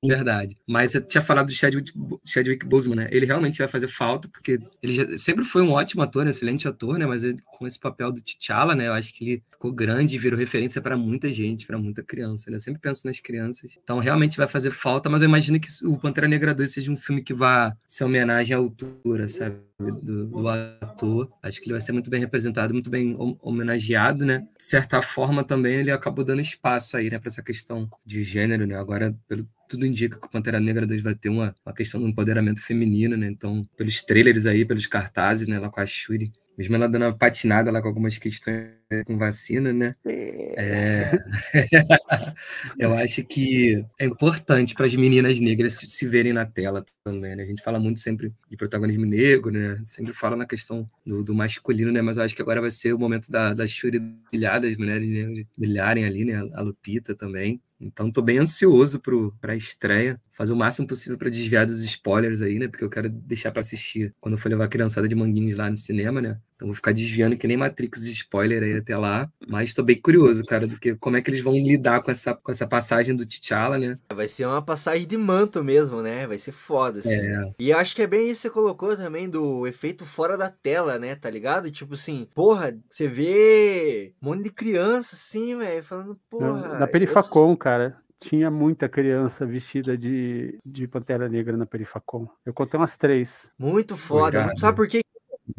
Verdade. 0.04 0.45
Mas 0.68 0.92
você 0.92 1.02
tinha 1.02 1.22
falado 1.22 1.48
do 1.48 1.54
Chadwick, 1.54 1.92
Chadwick 2.26 2.66
Boseman, 2.66 2.96
né? 2.96 3.08
Ele 3.12 3.26
realmente 3.26 3.58
vai 3.58 3.68
fazer 3.68 3.88
falta, 3.88 4.28
porque 4.28 4.60
ele 4.82 4.94
já, 4.94 5.18
sempre 5.18 5.44
foi 5.44 5.62
um 5.62 5.72
ótimo 5.72 6.02
ator, 6.02 6.26
um 6.26 6.30
excelente 6.30 6.68
ator, 6.68 6.98
né? 6.98 7.06
Mas 7.06 7.24
ele, 7.24 7.38
com 7.58 7.66
esse 7.66 7.80
papel 7.80 8.12
do 8.12 8.22
T'Challa, 8.22 8.76
né? 8.76 8.88
Eu 8.88 8.94
acho 8.94 9.14
que 9.14 9.24
ele 9.24 9.44
ficou 9.50 9.72
grande 9.72 10.16
e 10.16 10.20
virou 10.20 10.38
referência 10.38 10.82
para 10.82 10.98
muita 10.98 11.32
gente, 11.32 11.66
para 11.66 11.78
muita 11.78 12.04
criança, 12.04 12.50
né? 12.52 12.58
Eu 12.58 12.62
sempre 12.62 12.82
penso 12.82 13.08
nas 13.08 13.20
crianças. 13.20 13.78
Então, 13.84 14.00
realmente 14.00 14.38
vai 14.38 14.48
fazer 14.48 14.72
falta, 14.72 15.10
mas 15.10 15.22
eu 15.22 15.28
imagino 15.28 15.60
que 15.60 15.68
o 15.84 15.98
Pantera 15.98 16.28
Negra 16.28 16.54
2 16.54 16.72
seja 16.72 16.92
um 16.92 16.98
filme 16.98 17.22
que 17.24 17.34
vá 17.34 17.76
ser 17.88 18.04
homenagem 18.04 18.56
à 18.56 18.60
altura, 18.60 19.28
sabe? 19.28 19.56
Do, 19.78 20.28
do, 20.28 20.48
ator. 20.48 21.30
Acho 21.44 21.60
que 21.60 21.66
ele 21.66 21.74
vai 21.74 21.82
ser 21.82 21.92
muito 21.92 22.10
bem 22.10 22.20
representado, 22.20 22.74
muito 22.74 22.90
bem 22.90 23.16
homenageado, 23.42 24.26
né? 24.26 24.48
De 24.58 24.64
certa 24.64 25.02
forma, 25.02 25.44
também 25.44 25.76
ele 25.76 25.92
acabou 25.92 26.24
dando 26.24 26.40
espaço 26.40 26.96
aí, 26.96 27.10
né, 27.10 27.20
para 27.20 27.28
essa 27.28 27.44
questão 27.44 27.90
de 28.06 28.24
gênero, 28.24 28.66
né? 28.66 28.76
Agora, 28.76 29.14
pelo 29.28 29.46
tudo 29.68 29.86
indica 29.86 30.20
que 30.20 30.28
o 30.28 30.30
Pantera 30.30 30.60
Negra 30.60 30.86
2 30.86 31.02
vai 31.02 31.16
ter 31.16 31.30
uma, 31.30 31.54
uma 31.66 31.74
questão 31.74 32.00
do 32.00 32.08
empoderamento 32.08 32.62
feminino, 32.62 33.18
né? 33.18 33.28
Então, 33.28 33.68
pelos 33.76 34.02
trailers 34.02 34.46
aí, 34.46 34.64
pelos 34.64 34.88
cartazes, 34.88 35.48
né? 35.48 35.60
Lá 35.60 35.70
com 35.70 35.82
a 35.82 35.86
Shuri, 35.86 36.32
mesmo 36.58 36.76
ela 36.76 36.88
dando 36.88 37.04
uma 37.04 37.18
patinada 37.18 37.70
lá 37.70 37.82
com 37.82 37.88
algumas 37.88 38.18
questões 38.18 38.70
com 39.06 39.18
vacina, 39.18 39.74
né? 39.74 39.96
É... 40.06 41.12
Eu 42.78 42.94
acho 42.94 43.24
que 43.24 43.84
é 44.00 44.06
importante 44.06 44.76
para 44.76 44.86
as 44.86 44.96
meninas 44.96 45.40
negras 45.40 45.74
se, 45.74 45.88
se, 45.88 46.08
verem 46.08 46.34
na 46.34 46.46
tela 46.46 46.86
também, 47.04 47.36
né? 47.36 47.44
A 47.44 47.48
gente 47.48 47.64
fala 47.64 47.80
muito 47.80 48.00
sempre 48.00 48.32
de 48.50 48.56
protagonismo 48.56 49.06
negro, 49.06 49.52
né? 49.52 49.82
Sempre 49.84 50.14
fala 50.14 50.36
na 50.36 50.46
questão 50.46 50.90
do, 51.06 51.24
do 51.24 51.34
masculino, 51.34 51.92
né? 51.92 52.02
Mas 52.02 52.18
eu 52.18 52.24
acho 52.24 52.36
que 52.36 52.42
agora 52.42 52.62
vai 52.62 52.70
ser 52.70 52.94
o 52.94 53.00
momento 53.00 53.32
da, 53.32 53.54
da 53.54 53.66
Shuri 53.66 54.00
brilhar, 54.00 54.62
das 54.62 54.78
mulheres 54.78 55.10
negras 55.10 55.46
brilharem 55.58 56.06
ali, 56.06 56.26
né? 56.26 56.36
A 56.54 56.62
Lupita 56.62 57.16
também. 57.16 57.62
Então, 57.80 58.10
tô 58.10 58.22
bem 58.22 58.38
ansioso 58.38 59.02
para 59.42 59.52
a 59.52 59.56
estreia, 59.56 60.20
fazer 60.32 60.54
o 60.54 60.56
máximo 60.56 60.88
possível 60.88 61.18
para 61.18 61.30
desviar 61.30 61.66
dos 61.66 61.84
spoilers 61.84 62.42
aí, 62.42 62.58
né? 62.58 62.68
Porque 62.68 62.84
eu 62.84 62.90
quero 62.90 63.10
deixar 63.10 63.52
para 63.52 63.60
assistir 63.60 64.14
quando 64.20 64.34
eu 64.36 64.38
for 64.38 64.50
levar 64.50 64.66
a 64.66 64.70
criançada 64.70 65.08
de 65.08 65.16
manguinhos 65.16 65.58
lá 65.58 65.70
no 65.70 65.76
cinema, 65.76 66.22
né? 66.22 66.40
Então, 66.56 66.68
vou 66.68 66.76
ficar 66.76 66.94
desviando 66.94 67.38
que 67.38 67.48
nem 67.48 67.58
Matrix 67.58 68.02
de 68.02 68.12
spoiler 68.12 68.64
aí 68.64 68.78
até 68.78 68.98
lá. 68.98 69.30
Mas 69.48 69.74
tô 69.74 69.84
bem 69.84 70.00
curioso, 70.00 70.44
cara, 70.46 70.66
do 70.66 70.80
que 70.80 70.96
como 70.96 71.18
é 71.18 71.22
que 71.22 71.30
eles 71.30 71.42
vão 71.42 71.54
lidar 71.54 72.02
com 72.02 72.10
essa, 72.10 72.34
com 72.34 72.52
essa 72.52 72.66
passagem 72.66 73.16
do 73.16 73.26
T'Challa, 73.26 73.78
né? 73.78 74.00
Vai 74.14 74.28
ser 74.28 74.46
uma 74.46 74.62
passagem 74.62 75.06
de 75.06 75.18
manto 75.18 75.64
mesmo, 75.64 76.02
né? 76.02 76.26
Vai 76.26 76.38
ser 76.38 76.54
foda, 76.54 77.00
assim. 77.00 77.10
É. 77.14 77.54
E 77.60 77.74
acho 77.74 77.96
que 77.96 78.02
é 78.02 78.08
bem 78.08 78.30
isso 78.30 78.42
que 78.42 78.48
você 78.48 78.50
colocou 78.50 78.96
também 78.96 79.30
do 79.30 79.68
efeito 79.68 80.06
fora 80.06 80.38
da 80.38 80.50
tela, 80.50 80.98
né? 80.98 81.16
Tá 81.16 81.30
ligado? 81.30 81.70
Tipo 81.70 81.96
assim, 81.96 82.28
porra, 82.34 82.78
você 82.90 83.08
vê 83.08 84.14
um 84.22 84.30
monte 84.30 84.44
de 84.44 84.50
criança 84.50 85.16
assim, 85.16 85.58
velho, 85.58 85.84
falando, 85.84 86.18
porra. 86.30 86.80
Na 86.80 86.88
Perifacom, 86.88 87.52
eu... 87.52 87.58
cara 87.58 87.98
tinha 88.18 88.50
muita 88.50 88.90
criança 88.90 89.46
vestida 89.46 89.98
de, 89.98 90.58
de 90.66 90.88
Pantera 90.88 91.30
Negra 91.30 91.56
na 91.56 91.66
Perifacom. 91.66 92.28
Eu 92.46 92.54
contei 92.54 92.80
umas 92.80 92.98
três. 92.98 93.52
Muito 93.60 93.96
foda. 93.96 94.40
Obrigado. 94.40 94.60
Sabe 94.60 94.76
por 94.76 94.88
quê? 94.88 95.05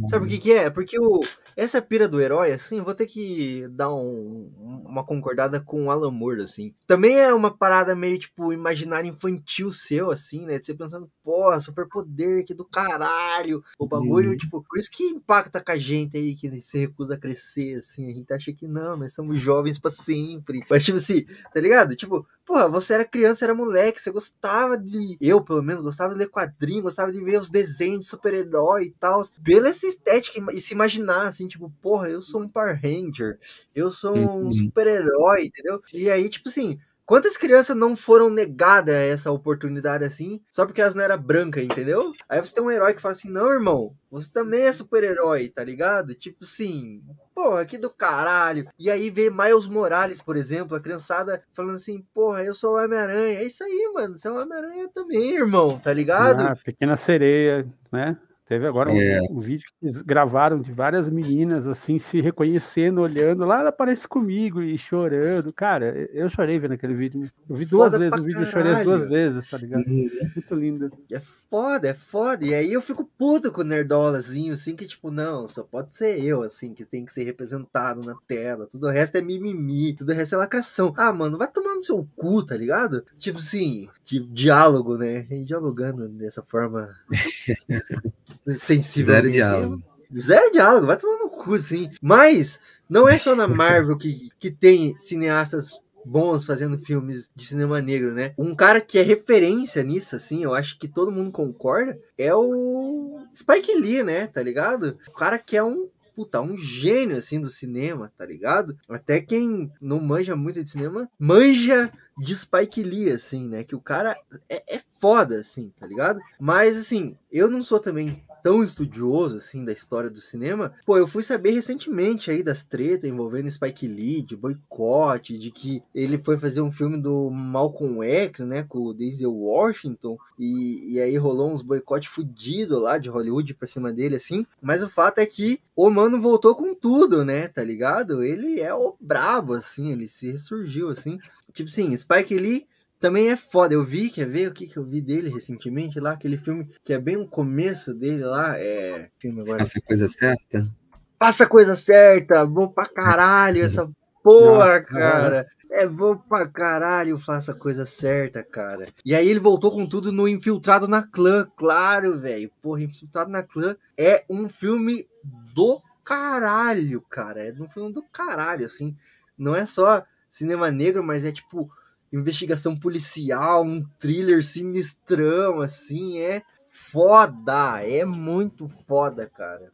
Sabe 0.09 0.27
o 0.27 0.29
que, 0.29 0.39
que 0.39 0.53
é? 0.53 0.69
Porque 0.69 0.99
o, 0.99 1.21
essa 1.57 1.81
pira 1.81 2.09
do 2.09 2.21
herói, 2.21 2.53
assim, 2.53 2.81
vou 2.81 2.95
ter 2.95 3.07
que 3.07 3.67
dar 3.69 3.93
um, 3.95 4.51
uma 4.85 5.05
concordada 5.05 5.61
com 5.61 5.87
o 5.87 5.91
Alan 5.91 6.11
Moore, 6.11 6.43
assim. 6.43 6.75
Também 6.87 7.17
é 7.19 7.33
uma 7.33 7.57
parada 7.57 7.95
meio, 7.95 8.19
tipo, 8.19 8.53
imaginário 8.53 9.09
infantil 9.09 9.73
seu, 9.73 10.11
assim, 10.11 10.45
né? 10.45 10.59
De 10.59 10.67
você 10.67 10.75
pensando, 10.75 11.11
porra, 11.23 11.61
superpoder 11.61 12.45
que 12.45 12.53
do 12.53 12.65
caralho. 12.65 13.63
O 13.79 13.87
bagulho, 13.87 14.31
uhum. 14.31 14.37
tipo, 14.37 14.63
por 14.63 14.79
isso 14.79 14.91
que 14.91 15.05
impacta 15.05 15.63
com 15.63 15.73
a 15.73 15.77
gente 15.77 16.17
aí, 16.17 16.35
que 16.35 16.61
se 16.61 16.79
recusa 16.79 17.15
a 17.15 17.19
crescer, 17.19 17.79
assim. 17.79 18.11
A 18.11 18.15
gente 18.15 18.33
acha 18.33 18.53
que 18.53 18.67
não, 18.67 18.97
nós 18.97 19.15
somos 19.15 19.39
jovens 19.39 19.79
para 19.79 19.91
sempre. 19.91 20.65
Mas, 20.69 20.85
tipo 20.85 20.99
assim, 20.99 21.25
tá 21.55 21.61
ligado? 21.61 21.95
Tipo, 21.95 22.27
Porra, 22.47 22.69
você 22.69 22.95
era 22.95 23.05
criança, 23.05 23.45
era 23.45 23.53
moleque, 23.53 24.01
você 24.01 24.09
gostava 24.13 24.79
de. 24.79 25.19
Eu, 25.21 25.43
pelo 25.43 25.65
menos, 25.65 25.83
gostava 25.83 26.13
de 26.13 26.21
ler 26.21 26.29
quadrinhos, 26.29 26.85
gostava 26.85 27.11
de 27.11 27.21
ver 27.23 27.41
os 27.41 27.51
desenhos 27.51 28.05
de 28.05 28.07
super-herói 28.07 28.85
e 28.85 28.91
tal. 28.93 29.21
Pela 29.43 29.73
essa 29.77 29.87
estética 29.87 30.45
e 30.53 30.61
se 30.61 30.75
imaginar, 30.75 31.29
assim, 31.29 31.47
tipo, 31.47 31.71
porra, 31.81 32.09
eu 32.09 32.23
sou 32.23 32.43
um 32.43 32.49
Power 32.49 32.81
Ranger, 32.83 33.39
eu 33.75 33.91
sou 33.91 34.17
um 34.17 34.45
uhum. 34.45 34.53
super-herói, 34.53 35.47
entendeu? 35.47 35.81
E 35.93 36.11
aí, 36.11 36.29
tipo 36.29 36.49
assim, 36.49 36.79
Quantas 37.07 37.37
crianças 37.37 37.77
não 37.77 37.95
foram 37.95 38.29
negadas 38.29 38.97
essa 38.97 39.31
oportunidade 39.31 40.05
assim, 40.05 40.41
só 40.51 40.67
porque 40.67 40.81
elas 40.81 40.97
não 40.97 41.05
eram 41.05 41.17
brancas, 41.17 41.63
entendeu? 41.63 42.13
Aí 42.29 42.41
você 42.41 42.53
tem 42.53 42.65
um 42.65 42.71
herói 42.71 42.95
que 42.95 43.01
fala 43.01 43.15
assim: 43.15 43.31
não, 43.31 43.49
irmão, 43.49 43.95
você 44.11 44.29
também 44.33 44.63
é 44.63 44.73
super-herói, 44.73 45.49
tá 45.49 45.63
ligado? 45.63 46.17
Tipo 46.17 46.43
assim, 46.43 47.01
porra, 47.33 47.65
que 47.65 47.79
do 47.79 47.89
caralho. 47.89 48.69
E 48.77 48.91
aí 48.91 49.09
vê 49.09 49.31
Miles 49.31 49.69
Morales, 49.69 50.21
por 50.21 50.37
exemplo, 50.37 50.77
a 50.77 50.81
criançada 50.81 51.41
falando 51.53 51.77
assim: 51.77 52.05
porra, 52.13 52.43
eu 52.43 52.53
sou 52.53 52.75
o 52.75 52.85
Homem-Aranha. 52.85 53.39
É 53.39 53.45
isso 53.45 53.63
aí, 53.63 53.93
mano, 53.95 54.19
você 54.19 54.27
é 54.27 54.31
o 54.33 54.43
Homem-Aranha 54.43 54.89
também, 54.93 55.37
irmão, 55.37 55.79
tá 55.79 55.93
ligado? 55.93 56.41
Ah, 56.41 56.57
pequena 56.57 56.97
sereia, 56.97 57.65
né? 57.93 58.19
Teve 58.49 58.65
agora 58.67 58.93
É. 58.93 59.21
um, 59.23 59.39
um 59.39 59.41
vídeo 59.41 59.65
que 59.69 59.87
eles 59.87 60.01
gravaram 60.03 60.61
de 60.61 60.71
várias 60.71 61.11
meninas, 61.11 61.67
assim, 61.67 61.99
se 61.99 62.21
reconhecendo, 62.21 63.01
olhando. 63.01 63.45
Lá 63.45 63.59
ela 63.61 63.71
aparece 63.71 64.07
comigo 64.07 64.63
e 64.63 64.79
chorando. 64.79 65.53
Cara, 65.53 66.09
eu 66.13 66.29
chorei 66.29 66.57
vendo 66.59 66.75
aquele 66.75 66.95
vídeo. 66.95 67.29
Eu 67.51 67.57
vi 67.57 67.65
duas 67.65 67.91
Foda 67.93 67.99
vezes 67.99 68.21
o 68.21 68.23
vídeo, 68.23 68.43
eu 68.43 68.47
chorei 68.47 68.73
as 68.73 68.85
duas 68.85 69.03
caralho. 69.03 69.11
vezes, 69.11 69.51
tá 69.51 69.59
ligado? 69.59 69.83
Uhum. 69.89 70.09
Muito 70.37 70.55
lindo. 70.55 70.91
É 71.11 71.19
foda, 71.51 71.89
é 71.89 71.95
foda. 71.95 72.45
E 72.45 72.55
aí 72.55 72.73
eu 72.73 72.81
fico 72.81 73.05
puto 73.19 73.51
com 73.51 73.63
o 73.63 73.65
nerdolazinho, 73.65 74.55
assim, 74.55 74.77
que 74.77 74.87
tipo, 74.87 75.11
não, 75.11 75.49
só 75.49 75.65
pode 75.65 75.97
ser 75.97 76.23
eu, 76.23 76.43
assim, 76.43 76.73
que 76.73 76.85
tem 76.85 77.05
que 77.05 77.13
ser 77.13 77.25
representado 77.25 78.01
na 78.03 78.15
tela. 78.29 78.69
Tudo 78.71 78.87
o 78.87 78.91
resto 78.91 79.17
é 79.17 79.21
mimimi, 79.23 79.93
tudo 79.93 80.13
o 80.13 80.15
resto 80.15 80.37
é 80.37 80.39
lacração. 80.39 80.95
Ah, 80.97 81.13
mano, 81.13 81.37
vai 81.37 81.51
tomar 81.51 81.75
no 81.75 81.83
seu 81.83 82.07
cu, 82.15 82.45
tá 82.47 82.57
ligado? 82.57 83.05
Tipo 83.19 83.39
assim, 83.39 83.89
de 84.05 84.21
diálogo, 84.21 84.97
né? 84.97 85.27
E 85.31 85.45
dialogando 85.45 86.09
dessa 86.09 86.45
forma 86.45 86.89
sensível. 88.55 89.15
Zero 89.15 89.31
diálogo. 89.31 89.83
Zero 90.19 90.53
diálogo, 90.53 90.87
vai 90.87 90.97
tomar 90.97 91.19
no 91.19 91.31
cu, 91.31 91.59
sim. 91.59 91.91
Mas 92.01 92.61
não 92.89 93.09
é 93.09 93.19
só 93.19 93.35
na 93.35 93.47
Marvel 93.49 93.97
que, 93.97 94.31
que 94.39 94.51
tem 94.51 94.99
cineastas 94.99 95.81
bons 96.05 96.45
fazendo 96.45 96.79
filmes 96.79 97.29
de 97.35 97.45
cinema 97.45 97.83
negro, 97.83 98.15
né? 98.15 98.33
Um 98.39 98.55
cara 98.55 98.81
que 98.81 98.99
é 98.99 99.03
referência 99.03 99.83
nisso, 99.83 100.15
assim, 100.15 100.45
eu 100.45 100.55
acho 100.55 100.79
que 100.79 100.87
todo 100.87 101.11
mundo 101.11 101.33
concorda, 101.33 101.99
é 102.17 102.33
o 102.33 103.19
Spike 103.35 103.75
Lee, 103.75 104.05
né? 104.05 104.29
Tá 104.29 104.41
ligado? 104.41 104.97
O 105.09 105.13
cara 105.13 105.37
que 105.37 105.57
é 105.57 105.65
um 105.65 105.89
puta, 106.17 106.41
um 106.41 106.57
gênio 106.57 107.15
assim 107.15 107.39
do 107.39 107.51
cinema, 107.51 108.11
tá 108.17 108.25
ligado? 108.25 108.79
Até 108.89 109.21
quem 109.21 109.71
não 109.79 110.01
manja 110.01 110.35
muito 110.35 110.65
de 110.65 110.71
cinema, 110.71 111.11
manja 111.19 111.93
de 112.17 112.35
Spike 112.35 112.83
Lee, 112.83 113.11
assim, 113.11 113.47
né? 113.47 113.63
Que 113.63 113.75
o 113.75 113.81
cara 113.81 114.17
é, 114.49 114.77
é 114.77 114.81
foda, 114.99 115.41
assim, 115.41 115.71
tá 115.79 115.87
ligado? 115.87 116.19
Mas, 116.41 116.75
assim, 116.75 117.15
eu 117.31 117.51
não 117.51 117.63
sou 117.63 117.79
também 117.79 118.25
tão 118.47 118.63
estudioso, 118.63 119.39
assim, 119.39 119.65
da 119.65 119.73
história 119.73 120.09
do 120.09 120.21
cinema. 120.21 120.73
Pô, 120.87 120.97
eu 120.97 121.09
fui 121.09 121.25
saber 121.25 121.51
recentemente 121.51 122.31
aí 122.31 122.45
das 122.45 122.63
tretas 122.63 123.11
envolvendo 123.11 123.51
Spike 123.51 123.89
Lee, 123.89 124.23
de 124.23 124.37
boicote, 124.37 125.37
de 125.37 125.51
que 125.51 125.83
ele 125.93 126.17
foi 126.23 126.39
fazer 126.39 126.61
um 126.61 126.71
filme 126.71 126.97
do 126.97 127.29
Malcolm 127.29 128.05
X, 128.05 128.47
né? 128.47 128.63
Com 128.63 128.79
o 128.79 128.95
Denzel 128.95 129.35
Washington. 129.35 130.17
E, 130.39 130.93
e 130.95 131.01
aí 131.01 131.17
rolou 131.17 131.53
uns 131.53 131.61
boicote 131.61 132.09
fudido 132.09 132.79
lá 132.79 132.99
de 132.99 133.09
Hollywood 133.09 133.53
pra 133.55 133.67
cima 133.67 133.93
dele, 133.93 134.15
assim. 134.15 134.47
Mas 134.63 134.81
o 134.81 134.89
fato 134.89 135.19
é 135.19 135.27
que 135.27 135.59
o 135.75 135.91
mano 135.91 136.21
voltou 136.21 136.55
com 136.55 136.73
tudo, 136.73 137.25
né? 137.25 137.49
Tá 137.49 137.65
ligado? 137.65 138.23
Ele 138.23 138.61
é 138.61 138.73
o 138.73 138.95
brabo, 139.01 139.55
assim, 139.55 139.91
ele 139.91 140.07
se 140.07 140.31
ressurgiu, 140.31 140.89
assim. 140.89 141.19
Tipo 141.53 141.69
assim, 141.69 141.97
Spike 141.97 142.39
Lee 142.39 142.69
também 142.99 143.31
é 143.31 143.37
foda. 143.37 143.75
Eu 143.75 143.85
vi, 143.85 144.11
quer 144.11 144.27
ver 144.27 144.49
o 144.49 144.53
que, 144.53 144.67
que 144.67 144.77
eu 144.77 144.85
vi 144.85 145.01
dele 145.01 145.29
recentemente 145.29 146.01
lá? 146.01 146.13
Aquele 146.13 146.37
filme 146.37 146.71
que 146.85 146.93
é 146.93 146.99
bem 146.99 147.17
o 147.17 147.27
começo 147.27 147.95
dele 147.95 148.25
lá. 148.25 148.59
É. 148.59 149.11
Filme 149.19 149.43
agora. 149.43 149.59
Faça 149.59 149.81
coisa 149.81 150.09
certa. 150.09 150.71
Faça 151.19 151.47
coisa 151.47 151.77
certa, 151.77 152.45
bom 152.45 152.69
pra 152.69 152.87
caralho 152.87 153.65
essa 153.65 153.91
porra, 154.23 154.83
cara. 154.83 155.47
É 155.71 155.87
bom 155.87 156.17
pra 156.17 156.47
caralho, 156.47 157.19
faça 157.19 157.53
a 157.53 157.55
coisa 157.55 157.85
certa, 157.87 158.43
cara. 158.43 158.89
E 159.05 159.15
aí 159.15 159.29
ele 159.29 159.41
voltou 159.41 159.71
com 159.71 159.87
tudo 159.87 160.13
no 160.13 160.29
Infiltrado 160.29 160.87
na 160.87 161.03
Clã, 161.03 161.47
claro, 161.57 162.19
velho. 162.21 162.51
Porra, 162.63 162.83
Infiltrado 162.83 163.31
na 163.31 163.43
Clã 163.43 163.77
é 163.97 164.25
um 164.29 164.49
filme 164.49 165.09
do 165.55 165.83
caralho, 166.05 167.01
cara. 167.03 167.49
É 167.49 167.53
um 167.53 167.69
filme 167.69 167.93
do 167.93 168.03
caralho, 168.03 168.67
assim. 168.67 168.97
Não 169.37 169.57
é 169.57 169.67
só 169.67 170.05
cinema 170.31 170.71
negro, 170.71 171.03
mas 171.03 171.25
é 171.25 171.33
tipo 171.33 171.71
investigação 172.13 172.77
policial, 172.77 173.65
um 173.65 173.85
thriller 173.99 174.45
sinistrão, 174.45 175.61
assim. 175.61 176.19
É 176.19 176.43
foda, 176.71 177.83
é 177.83 178.05
muito 178.05 178.69
foda, 178.69 179.27
cara. 179.27 179.73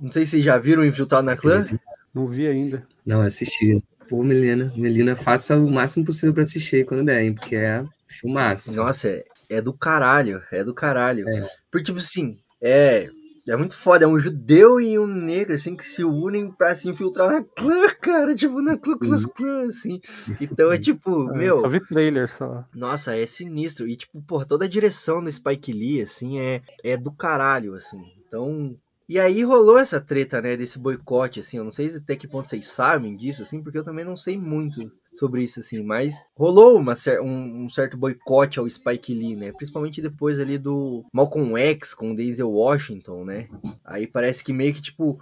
Não 0.00 0.10
sei 0.10 0.24
se 0.24 0.32
vocês 0.32 0.44
já 0.44 0.58
viram 0.58 0.84
Infiltrado 0.84 1.24
na 1.24 1.36
Clã. 1.36 1.64
Não 2.12 2.28
vi 2.28 2.46
ainda. 2.46 2.86
Não, 3.04 3.20
assisti. 3.20 3.82
Pô, 4.08 4.22
Melina, 4.22 4.72
Melina, 4.76 5.16
faça 5.16 5.56
o 5.56 5.70
máximo 5.70 6.04
possível 6.04 6.34
pra 6.34 6.42
assistir 6.42 6.84
quando 6.84 7.06
der, 7.06 7.22
hein? 7.22 7.34
Porque 7.34 7.56
é 7.56 7.84
filmaço. 8.06 8.76
Nossa, 8.76 9.08
é, 9.08 9.24
é 9.48 9.62
do 9.62 9.72
caralho, 9.72 10.42
é 10.52 10.62
do 10.62 10.74
caralho. 10.74 11.28
É. 11.28 11.48
Porque, 11.70 11.86
tipo 11.86 11.98
assim, 11.98 12.36
é, 12.62 13.08
é 13.46 13.56
muito 13.56 13.76
foda. 13.76 14.04
É 14.04 14.08
um 14.08 14.18
judeu 14.18 14.80
e 14.80 14.98
um 14.98 15.06
negro, 15.06 15.54
assim, 15.54 15.76
que 15.76 15.84
se 15.84 16.02
unem 16.02 16.50
pra 16.50 16.74
se 16.74 16.88
infiltrar 16.88 17.30
na 17.30 17.42
clã, 17.42 17.88
cara. 18.00 18.34
Tipo, 18.34 18.60
na 18.62 18.76
Ku 18.76 18.98
Klux 18.98 19.26
Klan, 19.26 19.62
assim. 19.62 20.00
Então 20.40 20.72
é 20.72 20.78
tipo, 20.78 21.30
É, 21.34 21.36
meu, 21.36 21.60
Só 21.60 21.68
vi 21.68 21.80
trailer 21.86 22.30
só. 22.30 22.64
nossa, 22.74 23.16
é 23.16 23.26
sinistro. 23.26 23.86
E, 23.86 23.96
tipo, 23.96 24.22
porra, 24.22 24.46
toda 24.46 24.64
a 24.64 24.68
direção 24.68 25.22
do 25.22 25.30
Spike 25.30 25.72
Lee, 25.72 26.02
assim, 26.02 26.38
é, 26.38 26.62
é 26.82 26.96
do 26.96 27.12
caralho, 27.12 27.74
assim. 27.74 28.00
Então. 28.26 28.76
E 29.06 29.20
aí 29.20 29.42
rolou 29.44 29.78
essa 29.78 30.00
treta, 30.00 30.40
né, 30.40 30.56
desse 30.56 30.78
boicote, 30.78 31.40
assim. 31.40 31.58
Eu 31.58 31.64
não 31.64 31.72
sei 31.72 31.94
até 31.94 32.16
que 32.16 32.26
ponto 32.26 32.48
vocês 32.48 32.66
sabem 32.66 33.14
disso, 33.14 33.42
assim, 33.42 33.62
porque 33.62 33.76
eu 33.76 33.84
também 33.84 34.04
não 34.04 34.16
sei 34.16 34.38
muito 34.38 34.90
sobre 35.16 35.44
isso, 35.44 35.60
assim. 35.60 35.82
Mas 35.82 36.14
rolou 36.36 36.78
uma, 36.78 36.94
um, 37.22 37.64
um 37.64 37.68
certo 37.68 37.96
boicote 37.96 38.58
ao 38.58 38.68
Spike 38.68 39.14
Lee, 39.14 39.36
né? 39.36 39.52
Principalmente 39.52 40.02
depois 40.02 40.38
ali 40.40 40.58
do 40.58 41.04
Malcolm 41.12 41.56
X 41.56 41.94
com 41.94 42.14
Denzel 42.14 42.50
Washington, 42.50 43.24
né? 43.24 43.48
Aí 43.84 44.06
parece 44.06 44.42
que 44.42 44.52
meio 44.52 44.74
que, 44.74 44.82
tipo, 44.82 45.20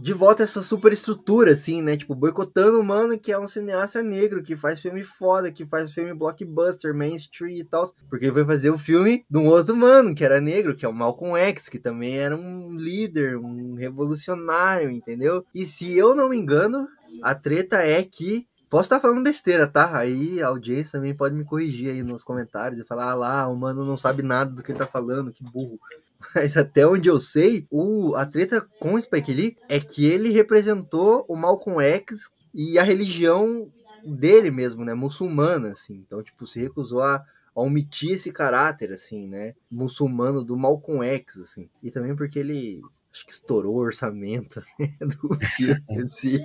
de 0.00 0.14
volta 0.14 0.42
essa 0.42 0.62
superestrutura, 0.62 1.52
assim, 1.52 1.82
né? 1.82 1.96
Tipo, 1.96 2.14
boicotando 2.14 2.80
o 2.80 2.84
mano 2.84 3.18
que 3.18 3.30
é 3.30 3.38
um 3.38 3.46
cineasta 3.46 4.02
negro, 4.02 4.42
que 4.42 4.56
faz 4.56 4.80
filme 4.80 5.04
foda, 5.04 5.52
que 5.52 5.66
faz 5.66 5.92
filme 5.92 6.14
blockbuster, 6.14 6.94
mainstream 6.94 7.56
e 7.56 7.64
tal. 7.64 7.86
Porque 8.08 8.24
ele 8.26 8.32
foi 8.32 8.44
fazer 8.44 8.70
o 8.70 8.78
filme 8.78 9.24
de 9.28 9.38
um 9.38 9.46
outro 9.46 9.76
mano, 9.76 10.14
que 10.14 10.24
era 10.24 10.40
negro, 10.40 10.74
que 10.74 10.86
é 10.86 10.88
o 10.88 10.94
Malcolm 10.94 11.38
X, 11.38 11.68
que 11.68 11.78
também 11.78 12.16
era 12.16 12.34
um 12.34 12.74
líder, 12.74 13.36
um 13.36 13.74
revolucionário, 13.74 14.90
entendeu? 14.90 15.44
E 15.54 15.66
se 15.66 15.96
eu 15.96 16.14
não 16.14 16.30
me 16.30 16.38
engano, 16.38 16.88
a 17.22 17.34
treta 17.34 17.82
é 17.82 18.02
que. 18.02 18.46
Posso 18.70 18.84
estar 18.84 19.00
falando 19.00 19.24
besteira, 19.24 19.66
tá? 19.66 19.98
Aí 19.98 20.40
a 20.40 20.46
audiência 20.46 20.92
também 20.92 21.12
pode 21.12 21.34
me 21.34 21.44
corrigir 21.44 21.90
aí 21.90 22.04
nos 22.04 22.22
comentários 22.22 22.80
e 22.80 22.86
falar, 22.86 23.10
ah 23.10 23.14
lá, 23.14 23.48
o 23.48 23.56
mano 23.56 23.84
não 23.84 23.96
sabe 23.96 24.22
nada 24.22 24.52
do 24.52 24.62
que 24.62 24.70
ele 24.70 24.78
tá 24.78 24.86
falando, 24.86 25.32
que 25.32 25.42
burro. 25.42 25.78
Mas 26.34 26.56
até 26.56 26.86
onde 26.86 27.08
eu 27.08 27.18
sei, 27.18 27.66
o, 27.68 28.14
a 28.14 28.24
treta 28.24 28.64
com 28.78 28.94
o 28.94 29.02
Spike 29.02 29.34
Lee 29.34 29.56
é 29.68 29.80
que 29.80 30.06
ele 30.06 30.30
representou 30.30 31.24
o 31.28 31.34
Malcolm 31.34 31.82
X 31.82 32.30
e 32.54 32.78
a 32.78 32.84
religião 32.84 33.68
dele 34.04 34.52
mesmo, 34.52 34.84
né? 34.84 34.94
Muçulmana, 34.94 35.72
assim. 35.72 35.94
Então, 36.06 36.22
tipo, 36.22 36.46
se 36.46 36.60
recusou 36.60 37.02
a, 37.02 37.16
a 37.16 37.60
omitir 37.60 38.12
esse 38.12 38.30
caráter, 38.30 38.92
assim, 38.92 39.26
né? 39.26 39.54
Muçulmano 39.68 40.44
do 40.44 40.56
Malcolm 40.56 41.04
X, 41.04 41.38
assim. 41.38 41.68
E 41.82 41.90
também 41.90 42.14
porque 42.14 42.38
ele. 42.38 42.80
Acho 43.12 43.26
que 43.26 43.32
estourou 43.32 43.74
o 43.74 43.80
orçamento 43.80 44.62
né, 44.78 44.88
do 45.00 45.34
filme, 45.34 45.98
assim. 46.00 46.38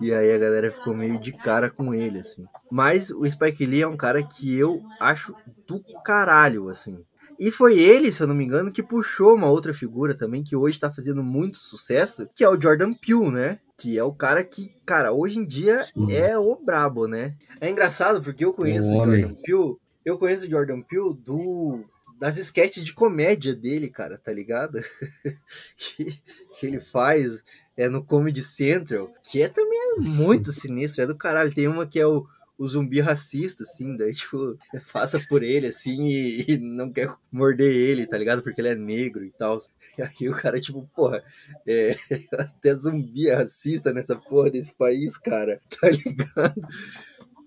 E 0.00 0.14
aí 0.14 0.32
a 0.32 0.38
galera 0.38 0.70
ficou 0.70 0.94
meio 0.94 1.18
de 1.18 1.32
cara 1.32 1.68
com 1.68 1.92
ele, 1.92 2.20
assim. 2.20 2.44
Mas 2.70 3.10
o 3.10 3.28
Spike 3.28 3.66
Lee 3.66 3.82
é 3.82 3.88
um 3.88 3.96
cara 3.96 4.22
que 4.22 4.56
eu 4.56 4.82
acho 5.00 5.34
do 5.66 5.80
caralho, 6.04 6.68
assim. 6.68 7.04
E 7.38 7.50
foi 7.50 7.78
ele, 7.78 8.10
se 8.10 8.22
eu 8.22 8.26
não 8.26 8.34
me 8.34 8.44
engano, 8.44 8.72
que 8.72 8.82
puxou 8.82 9.34
uma 9.34 9.48
outra 9.48 9.74
figura 9.74 10.14
também 10.14 10.42
que 10.42 10.56
hoje 10.56 10.80
tá 10.80 10.90
fazendo 10.90 11.22
muito 11.22 11.58
sucesso, 11.58 12.28
que 12.34 12.42
é 12.42 12.48
o 12.48 12.58
Jordan 12.60 12.94
Peele, 12.94 13.30
né? 13.30 13.58
Que 13.76 13.98
é 13.98 14.02
o 14.02 14.12
cara 14.12 14.42
que, 14.42 14.70
cara, 14.86 15.12
hoje 15.12 15.38
em 15.38 15.46
dia 15.46 15.80
Sim. 15.80 16.12
é 16.12 16.38
o 16.38 16.56
brabo, 16.56 17.06
né? 17.06 17.36
É 17.60 17.68
engraçado 17.68 18.22
porque 18.22 18.44
eu 18.44 18.54
conheço 18.54 18.88
O 18.90 19.02
o. 19.02 19.04
Jordan 19.04 19.34
Peele, 19.34 19.76
eu 20.04 20.18
conheço 20.18 20.46
o 20.46 20.50
Jordan 20.50 20.80
Peele 20.80 21.14
do 21.14 21.84
das 22.18 22.38
sketches 22.38 22.84
de 22.84 22.92
comédia 22.92 23.54
dele, 23.54 23.88
cara, 23.88 24.18
tá 24.18 24.32
ligado? 24.32 24.82
que, 25.76 26.18
que 26.58 26.66
ele 26.66 26.80
faz 26.80 27.44
é 27.76 27.88
no 27.88 28.02
Comedy 28.02 28.42
Central, 28.42 29.12
que 29.22 29.42
é 29.42 29.48
também 29.48 29.96
muito 29.98 30.50
sinistro, 30.52 31.02
é 31.02 31.06
do 31.06 31.16
caralho. 31.16 31.54
Tem 31.54 31.68
uma 31.68 31.86
que 31.86 32.00
é 32.00 32.06
o, 32.06 32.26
o 32.58 32.66
zumbi 32.66 33.00
racista, 33.00 33.64
assim, 33.64 33.96
daí, 33.96 34.14
tipo, 34.14 34.56
passa 34.92 35.18
por 35.28 35.42
ele, 35.42 35.66
assim, 35.66 36.04
e, 36.04 36.52
e 36.52 36.56
não 36.56 36.90
quer 36.90 37.14
morder 37.30 37.70
ele, 37.70 38.06
tá 38.06 38.16
ligado? 38.16 38.42
Porque 38.42 38.60
ele 38.60 38.68
é 38.68 38.74
negro 38.74 39.24
e 39.24 39.30
tal. 39.30 39.58
E 39.98 40.02
aí 40.02 40.28
o 40.28 40.32
cara, 40.32 40.58
tipo, 40.58 40.88
porra, 40.96 41.22
é, 41.66 41.94
até 42.32 42.74
zumbi 42.74 43.28
é 43.28 43.34
racista 43.34 43.92
nessa 43.92 44.16
porra 44.16 44.50
desse 44.50 44.72
país, 44.74 45.18
cara, 45.18 45.60
tá 45.80 45.90
ligado? 45.90 46.60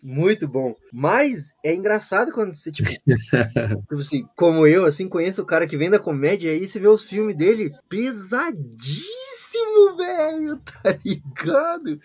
Muito 0.04 0.48
bom. 0.48 0.76
Mas 0.94 1.54
é 1.64 1.74
engraçado 1.74 2.32
quando 2.32 2.54
você, 2.54 2.72
tipo, 2.72 2.90
tipo 3.10 3.96
assim, 3.96 4.26
como 4.36 4.66
eu, 4.66 4.86
assim, 4.86 5.08
conheço 5.08 5.42
o 5.42 5.46
cara 5.46 5.68
que 5.68 5.78
vem 5.78 5.90
da 5.90 6.00
comédia 6.00 6.50
e 6.50 6.60
aí 6.60 6.68
você 6.68 6.80
vê 6.80 6.88
os 6.88 7.04
filmes 7.04 7.36
dele 7.36 7.72
pesadíssimo, 7.90 9.98
velho, 9.98 10.58
tá 10.64 10.98
ligado? 11.04 12.00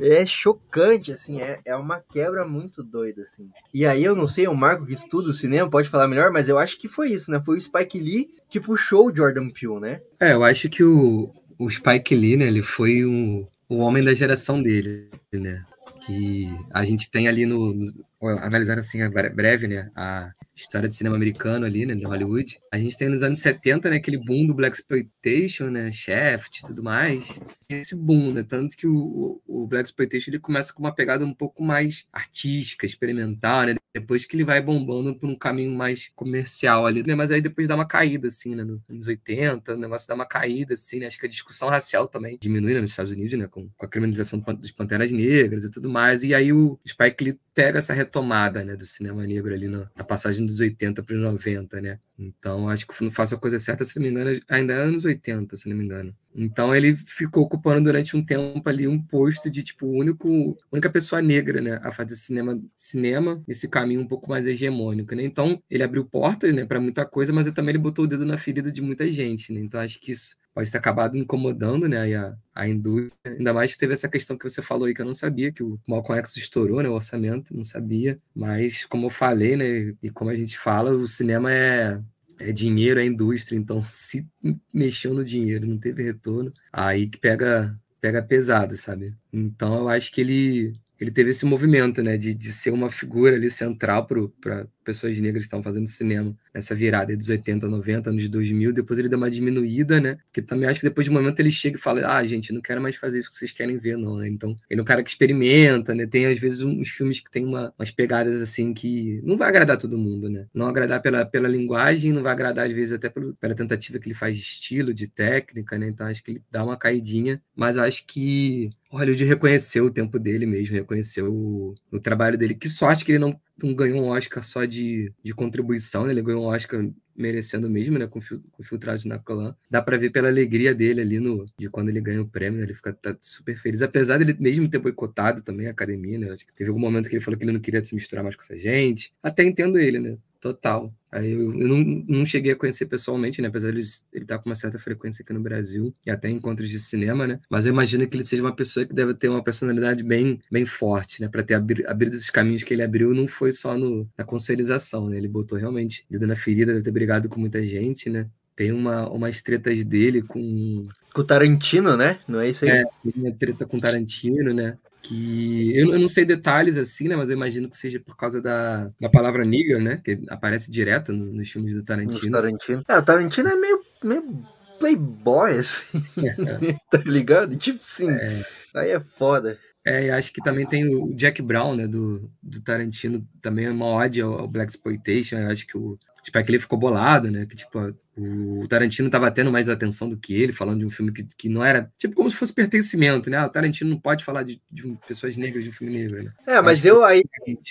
É 0.00 0.24
chocante, 0.24 1.12
assim, 1.12 1.40
é, 1.40 1.60
é 1.64 1.76
uma 1.76 2.00
quebra 2.00 2.46
muito 2.46 2.82
doida, 2.82 3.22
assim. 3.22 3.50
E 3.72 3.84
aí 3.84 4.02
eu 4.02 4.16
não 4.16 4.26
sei, 4.26 4.46
o 4.46 4.54
Marco 4.54 4.86
que 4.86 4.92
estuda 4.92 5.28
o 5.28 5.34
cinema 5.34 5.68
pode 5.68 5.88
falar 5.88 6.08
melhor, 6.08 6.30
mas 6.30 6.48
eu 6.48 6.58
acho 6.58 6.78
que 6.78 6.88
foi 6.88 7.10
isso, 7.10 7.30
né? 7.30 7.40
Foi 7.44 7.58
o 7.58 7.60
Spike 7.60 7.98
Lee 7.98 8.30
que 8.48 8.60
puxou 8.60 9.08
o 9.08 9.14
Jordan 9.14 9.50
Peele, 9.50 9.80
né? 9.80 10.00
É, 10.18 10.32
eu 10.32 10.42
acho 10.42 10.68
que 10.68 10.82
o, 10.82 11.30
o 11.58 11.70
Spike 11.70 12.14
Lee, 12.14 12.36
né, 12.36 12.46
ele 12.46 12.62
foi 12.62 13.04
um, 13.04 13.46
o 13.68 13.78
homem 13.78 14.02
da 14.02 14.14
geração 14.14 14.62
dele, 14.62 15.10
né? 15.32 15.64
Que 16.06 16.48
a 16.70 16.84
gente 16.84 17.10
tem 17.10 17.28
ali 17.28 17.46
no, 17.46 17.74
analisando 18.22 18.80
assim, 18.80 19.02
a 19.02 19.10
bre- 19.10 19.30
breve, 19.30 19.68
né, 19.68 19.90
a 19.94 20.32
história 20.54 20.88
do 20.88 20.94
cinema 20.94 21.16
americano 21.16 21.66
ali, 21.66 21.84
né, 21.84 21.94
de 21.94 22.04
Hollywood, 22.04 22.58
a 22.72 22.78
gente 22.78 22.96
tem 22.96 23.08
nos 23.08 23.22
anos 23.22 23.40
70, 23.40 23.90
né, 23.90 23.96
aquele 23.96 24.18
boom 24.18 24.46
do 24.46 24.54
Black 24.54 24.76
Exploitation, 24.76 25.70
né, 25.70 25.90
Shaft 25.92 26.58
e 26.58 26.66
tudo 26.66 26.82
mais, 26.82 27.40
esse 27.68 27.94
boom, 27.94 28.32
né, 28.32 28.42
tanto 28.42 28.76
que 28.76 28.86
o, 28.86 29.40
o, 29.46 29.66
Black 29.66 29.88
Exploitation 29.88 30.30
ele 30.30 30.38
começa 30.38 30.72
com 30.72 30.80
uma 30.80 30.94
pegada 30.94 31.24
um 31.24 31.34
pouco 31.34 31.62
mais 31.62 32.06
artística, 32.12 32.86
experimental, 32.86 33.66
né, 33.66 33.74
depois 33.92 34.24
que 34.24 34.36
ele 34.36 34.44
vai 34.44 34.60
bombando 34.60 35.14
por 35.16 35.28
um 35.28 35.36
caminho 35.36 35.72
mais 35.72 36.10
comercial 36.14 36.86
ali, 36.86 37.02
né, 37.02 37.14
mas 37.14 37.30
aí 37.30 37.40
depois 37.40 37.68
dá 37.68 37.74
uma 37.74 37.86
caída, 37.86 38.28
assim, 38.28 38.54
né, 38.54 38.64
nos 38.64 38.80
anos 38.88 39.06
80, 39.06 39.74
o 39.74 39.76
negócio 39.76 40.08
dá 40.08 40.14
uma 40.14 40.26
caída, 40.26 40.74
assim, 40.74 41.00
né, 41.00 41.06
acho 41.06 41.18
que 41.18 41.26
a 41.26 41.28
discussão 41.28 41.68
racial 41.68 42.08
também 42.08 42.38
diminui, 42.40 42.74
né, 42.74 42.80
nos 42.80 42.90
Estados 42.90 43.12
Unidos, 43.12 43.38
né, 43.38 43.46
com, 43.48 43.68
com 43.76 43.86
a 43.86 43.88
criminalização 43.88 44.38
dos 44.40 44.72
Panteras 44.72 45.10
Negras 45.10 45.64
e 45.64 45.70
tudo 45.70 45.88
mais, 45.88 46.22
e 46.22 46.34
aí 46.34 46.52
o 46.52 46.78
Spike 46.86 47.24
Lee 47.24 47.38
pega 47.54 47.78
essa 47.78 47.94
retomada, 48.14 48.62
né, 48.62 48.76
do 48.76 48.86
cinema 48.86 49.26
negro 49.26 49.52
ali 49.52 49.66
na, 49.66 49.90
na 49.96 50.04
passagem 50.04 50.46
dos 50.46 50.60
80 50.60 51.02
para 51.02 51.14
os 51.16 51.20
90, 51.20 51.80
né, 51.80 51.98
então 52.16 52.68
acho 52.68 52.86
que 52.86 52.94
não 53.02 53.10
a 53.10 53.36
coisa 53.36 53.58
certa, 53.58 53.84
se 53.84 53.98
não 53.98 54.04
me 54.04 54.10
engano, 54.10 54.40
ainda 54.48 54.72
é 54.72 54.76
anos 54.76 55.04
80, 55.04 55.56
se 55.56 55.68
não 55.68 55.76
me 55.76 55.84
engano. 55.84 56.14
Então 56.36 56.74
ele 56.74 56.94
ficou 56.94 57.44
ocupando 57.44 57.84
durante 57.84 58.16
um 58.16 58.24
tempo 58.24 58.68
ali 58.68 58.86
um 58.86 59.00
posto 59.00 59.50
de 59.50 59.62
tipo 59.62 59.86
único 59.86 60.56
única 60.70 60.90
pessoa 60.90 61.20
negra, 61.20 61.60
né, 61.60 61.80
a 61.82 61.90
fazer 61.90 62.16
cinema 62.16 62.60
cinema 62.76 63.42
esse 63.48 63.68
caminho 63.68 64.00
um 64.00 64.06
pouco 64.06 64.30
mais 64.30 64.46
hegemônico, 64.46 65.14
né? 65.14 65.24
Então 65.24 65.60
ele 65.70 65.82
abriu 65.82 66.04
portas, 66.04 66.54
né, 66.54 66.64
para 66.64 66.80
muita 66.80 67.04
coisa, 67.04 67.32
mas 67.32 67.50
também 67.52 67.70
ele 67.70 67.78
botou 67.78 68.04
o 68.04 68.08
dedo 68.08 68.24
na 68.24 68.36
ferida 68.36 68.70
de 68.70 68.82
muita 68.82 69.10
gente, 69.10 69.52
né? 69.52 69.60
Então 69.60 69.80
acho 69.80 70.00
que 70.00 70.12
isso 70.12 70.36
pode 70.54 70.70
ter 70.70 70.78
acabado 70.78 71.18
incomodando, 71.18 71.88
né, 71.88 72.14
a, 72.14 72.36
a 72.54 72.68
indústria. 72.68 73.34
Ainda 73.36 73.52
mais 73.52 73.72
que 73.72 73.78
teve 73.78 73.92
essa 73.92 74.08
questão 74.08 74.38
que 74.38 74.48
você 74.48 74.62
falou 74.62 74.86
aí 74.86 74.94
que 74.94 75.02
eu 75.02 75.06
não 75.06 75.14
sabia 75.14 75.52
que 75.52 75.62
o 75.62 75.78
Malcolm 75.86 76.18
X 76.20 76.36
estourou, 76.36 76.82
né, 76.82 76.88
o 76.88 76.94
orçamento, 76.94 77.54
não 77.54 77.64
sabia. 77.64 78.18
Mas 78.34 78.86
como 78.86 79.06
eu 79.06 79.10
falei, 79.10 79.56
né, 79.56 79.94
e 80.02 80.10
como 80.10 80.30
a 80.30 80.36
gente 80.36 80.56
fala, 80.58 80.92
o 80.92 81.08
cinema 81.08 81.52
é 81.52 82.00
é 82.38 82.50
dinheiro, 82.52 82.98
é 82.98 83.04
indústria, 83.04 83.56
então 83.56 83.82
se 83.84 84.26
mexeu 84.72 85.14
no 85.14 85.24
dinheiro, 85.24 85.66
não 85.66 85.78
teve 85.78 86.02
retorno, 86.02 86.52
aí 86.72 87.06
que 87.08 87.18
pega 87.18 87.78
pega 88.00 88.22
pesado, 88.22 88.76
sabe? 88.76 89.14
Então 89.32 89.78
eu 89.78 89.88
acho 89.88 90.12
que 90.12 90.20
ele 90.20 90.74
ele 91.00 91.10
teve 91.10 91.30
esse 91.30 91.44
movimento, 91.44 92.02
né, 92.02 92.16
de, 92.16 92.32
de 92.34 92.52
ser 92.52 92.70
uma 92.70 92.90
figura 92.90 93.34
ali 93.34 93.50
central 93.50 94.06
para 94.06 94.83
pessoas 94.84 95.18
negras 95.18 95.44
estavam 95.44 95.62
fazendo 95.62 95.86
cinema 95.86 96.36
nessa 96.52 96.74
virada 96.74 97.16
dos 97.16 97.28
80, 97.28 97.66
90, 97.68 98.10
anos 98.10 98.28
2000, 98.28 98.72
depois 98.72 98.98
ele 98.98 99.08
deu 99.08 99.18
uma 99.18 99.30
diminuída, 99.30 100.00
né, 100.00 100.18
que 100.32 100.42
também 100.42 100.68
acho 100.68 100.80
que 100.80 100.86
depois 100.86 101.06
de 101.06 101.10
um 101.10 101.14
momento 101.14 101.40
ele 101.40 101.50
chega 101.50 101.76
e 101.76 101.80
fala, 101.80 102.06
ah, 102.06 102.24
gente, 102.26 102.52
não 102.52 102.60
quero 102.60 102.80
mais 102.80 102.96
fazer 102.96 103.18
isso 103.18 103.28
que 103.28 103.36
vocês 103.36 103.50
querem 103.50 103.78
ver, 103.78 103.96
não, 103.96 104.18
né, 104.18 104.28
então 104.28 104.56
ele 104.70 104.80
é 104.80 104.82
um 104.82 104.86
cara 104.86 105.02
que 105.02 105.10
experimenta, 105.10 105.94
né, 105.94 106.06
tem 106.06 106.26
às 106.26 106.38
vezes 106.38 106.62
uns 106.62 106.88
filmes 106.88 107.20
que 107.20 107.30
tem 107.30 107.44
uma, 107.44 107.72
umas 107.78 107.90
pegadas 107.90 108.40
assim 108.40 108.72
que 108.74 109.20
não 109.24 109.36
vai 109.36 109.48
agradar 109.48 109.76
todo 109.76 109.98
mundo, 109.98 110.28
né, 110.28 110.46
não 110.54 110.66
agradar 110.66 111.00
pela, 111.00 111.24
pela 111.24 111.48
linguagem, 111.48 112.12
não 112.12 112.22
vai 112.22 112.32
agradar 112.32 112.66
às 112.66 112.72
vezes 112.72 112.92
até 112.92 113.08
pelo, 113.08 113.34
pela 113.34 113.54
tentativa 113.54 113.98
que 113.98 114.06
ele 114.06 114.14
faz 114.14 114.36
de 114.36 114.42
estilo, 114.42 114.92
de 114.92 115.08
técnica, 115.08 115.78
né, 115.78 115.88
então 115.88 116.06
acho 116.06 116.22
que 116.22 116.32
ele 116.32 116.42
dá 116.50 116.62
uma 116.62 116.76
caidinha, 116.76 117.42
mas 117.56 117.78
acho 117.78 118.06
que 118.06 118.70
Hollywood 118.90 119.24
reconheceu 119.24 119.86
o 119.86 119.90
tempo 119.90 120.18
dele 120.18 120.46
mesmo, 120.46 120.74
reconheceu 120.74 121.32
o, 121.32 121.74
o 121.90 121.98
trabalho 121.98 122.38
dele, 122.38 122.54
que 122.54 122.68
sorte 122.68 123.04
que 123.04 123.12
ele 123.12 123.18
não 123.18 123.38
não 123.62 123.74
ganhou 123.74 124.04
um 124.04 124.08
Oscar 124.08 124.42
só 124.42 124.64
de, 124.64 125.12
de 125.22 125.34
contribuição, 125.34 126.04
né? 126.04 126.12
ele 126.12 126.22
ganhou 126.22 126.44
um 126.44 126.46
Oscar 126.46 126.84
merecendo 127.16 127.70
mesmo, 127.70 127.98
né? 127.98 128.06
Com, 128.06 128.18
com 128.50 128.62
Filtrados 128.62 129.04
na 129.04 129.18
Clã. 129.18 129.54
Dá 129.70 129.80
para 129.80 129.96
ver 129.96 130.10
pela 130.10 130.28
alegria 130.28 130.74
dele 130.74 131.00
ali 131.00 131.20
no 131.20 131.46
de 131.56 131.68
quando 131.68 131.88
ele 131.88 132.00
ganha 132.00 132.20
o 132.20 132.28
prêmio, 132.28 132.58
né? 132.58 132.64
ele 132.64 132.74
fica 132.74 132.92
tá 132.92 133.16
super 133.20 133.56
feliz, 133.56 133.82
apesar 133.82 134.18
dele 134.18 134.36
mesmo 134.40 134.68
ter 134.68 134.78
boicotado 134.78 135.42
também 135.42 135.68
a 135.68 135.70
academia, 135.70 136.18
né? 136.18 136.32
Acho 136.32 136.44
que 136.44 136.52
teve 136.52 136.70
algum 136.70 136.80
momento 136.80 137.08
que 137.08 137.14
ele 137.14 137.24
falou 137.24 137.38
que 137.38 137.44
ele 137.44 137.52
não 137.52 137.60
queria 137.60 137.84
se 137.84 137.94
misturar 137.94 138.24
mais 138.24 138.34
com 138.34 138.42
essa 138.42 138.56
gente. 138.56 139.14
Até 139.22 139.44
entendo 139.44 139.78
ele, 139.78 140.00
né? 140.00 140.16
Total. 140.44 140.92
Aí 141.10 141.32
eu, 141.32 141.58
eu 141.58 141.66
não, 141.66 142.04
não, 142.06 142.26
cheguei 142.26 142.52
a 142.52 142.56
conhecer 142.56 142.84
pessoalmente, 142.84 143.40
né? 143.40 143.48
Apesar 143.48 143.70
de 143.70 143.78
ele 143.78 143.80
estar 144.24 144.36
tá 144.36 144.38
com 144.38 144.50
uma 144.50 144.54
certa 144.54 144.78
frequência 144.78 145.22
aqui 145.22 145.32
no 145.32 145.40
Brasil 145.40 145.94
e 146.04 146.10
até 146.10 146.28
em 146.28 146.34
encontros 146.34 146.68
de 146.68 146.78
cinema, 146.78 147.26
né? 147.26 147.40
Mas 147.48 147.64
eu 147.64 147.72
imagino 147.72 148.06
que 148.06 148.14
ele 148.14 148.26
seja 148.26 148.42
uma 148.42 148.54
pessoa 148.54 148.84
que 148.84 148.92
deve 148.92 149.14
ter 149.14 149.30
uma 149.30 149.42
personalidade 149.42 150.02
bem, 150.02 150.38
bem 150.52 150.66
forte, 150.66 151.22
né? 151.22 151.28
Para 151.28 151.42
ter 151.42 151.54
abri, 151.54 151.86
abrido 151.86 152.14
esses 152.14 152.28
caminhos 152.28 152.62
que 152.62 152.74
ele 152.74 152.82
abriu, 152.82 153.14
não 153.14 153.26
foi 153.26 153.52
só 153.52 153.74
no, 153.74 154.06
na 154.18 154.22
conscientização, 154.22 155.08
né? 155.08 155.16
Ele 155.16 155.28
botou 155.28 155.56
realmente 155.56 156.04
dedo 156.10 156.26
na 156.26 156.36
ferida, 156.36 156.72
deve 156.72 156.84
ter 156.84 156.90
brigado 156.90 157.26
com 157.26 157.40
muita 157.40 157.64
gente, 157.64 158.10
né? 158.10 158.28
Tem 158.54 158.70
uma, 158.70 159.08
umas 159.08 159.40
tretas 159.40 159.82
dele 159.82 160.20
com. 160.20 160.82
Com 161.14 161.22
o 161.22 161.24
Tarantino, 161.24 161.96
né? 161.96 162.18
Não 162.28 162.38
é 162.38 162.50
isso 162.50 162.66
aí? 162.66 162.70
É, 162.70 162.84
uma 163.16 163.32
treta 163.32 163.64
com 163.64 163.78
Tarantino, 163.78 164.52
né? 164.52 164.76
Que 165.04 165.76
eu, 165.76 165.92
eu, 165.92 165.98
não 165.98 166.08
sei 166.08 166.24
detalhes 166.24 166.78
assim, 166.78 167.06
né? 167.08 167.14
Mas 167.14 167.28
eu 167.28 167.36
imagino 167.36 167.68
que 167.68 167.76
seja 167.76 168.00
por 168.00 168.16
causa 168.16 168.40
da, 168.40 168.90
da 168.98 169.08
palavra 169.10 169.44
nigger, 169.44 169.78
né? 169.78 170.00
Que 170.02 170.18
aparece 170.28 170.70
direto 170.70 171.12
no, 171.12 171.26
nos 171.26 171.50
filmes 171.50 171.74
do 171.74 171.84
Tarantino. 171.84 172.32
Tarantino. 172.32 172.84
É, 172.88 172.98
o 172.98 173.02
Tarantino 173.02 173.48
é 173.50 173.54
meio, 173.54 173.80
meio 174.02 174.44
playboy, 174.78 175.58
assim. 175.58 176.02
É. 176.18 176.72
tá 176.90 177.02
ligado? 177.04 177.54
Tipo 177.56 177.80
assim, 177.82 178.10
é. 178.10 178.44
aí 178.74 178.90
é 178.90 179.00
foda. 179.00 179.58
É, 179.86 180.10
acho 180.10 180.32
que 180.32 180.42
também 180.42 180.66
tem 180.66 180.86
o 180.86 181.14
Jack 181.14 181.42
Brown, 181.42 181.76
né, 181.76 181.86
do, 181.86 182.30
do 182.42 182.62
Tarantino, 182.62 183.22
também 183.42 183.66
é 183.66 183.70
uma 183.70 183.84
ode 183.84 184.22
ao, 184.22 184.40
ao 184.40 184.48
Black 184.48 184.70
Exploitation, 184.70 185.36
eu 185.36 185.50
acho 185.50 185.66
que 185.66 185.76
o 185.76 185.98
Spike 186.24 186.50
Lee 186.50 186.60
ficou 186.60 186.78
bolado, 186.78 187.30
né, 187.30 187.46
que 187.46 187.56
tipo, 187.56 187.94
o 188.16 188.66
Tarantino 188.68 189.10
tava 189.10 189.30
tendo 189.30 189.50
mais 189.50 189.68
atenção 189.68 190.08
do 190.08 190.16
que 190.16 190.34
ele, 190.34 190.52
falando 190.52 190.80
de 190.80 190.86
um 190.86 190.90
filme 190.90 191.12
que, 191.12 191.26
que 191.36 191.48
não 191.48 191.64
era, 191.64 191.92
tipo, 191.98 192.14
como 192.14 192.30
se 192.30 192.36
fosse 192.36 192.52
pertencimento, 192.52 193.28
né, 193.28 193.38
ah, 193.38 193.46
o 193.46 193.50
Tarantino 193.50 193.90
não 193.90 194.00
pode 194.00 194.24
falar 194.24 194.42
de, 194.42 194.60
de 194.70 194.98
pessoas 195.06 195.36
negras 195.36 195.64
de 195.64 195.70
um 195.70 195.72
filme 195.72 195.92
negro, 195.92 196.22
né. 196.22 196.32
É, 196.46 196.60
mas 196.60 196.84
eu, 196.84 196.96
eu 196.96 197.04
aí, 197.04 197.22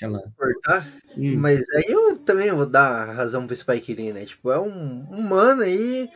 lá. 0.04 0.22
cortar, 0.38 0.94
hum. 1.18 1.36
mas 1.38 1.62
aí 1.72 1.86
eu 1.88 2.18
também 2.18 2.52
vou 2.52 2.66
dar 2.66 3.14
razão 3.14 3.48
pro 3.48 3.56
Spike 3.56 3.94
Lee, 3.94 4.14
né, 4.14 4.26
tipo, 4.26 4.52
é 4.52 4.60
um 4.60 5.04
humano 5.10 5.64
aí, 5.64 6.10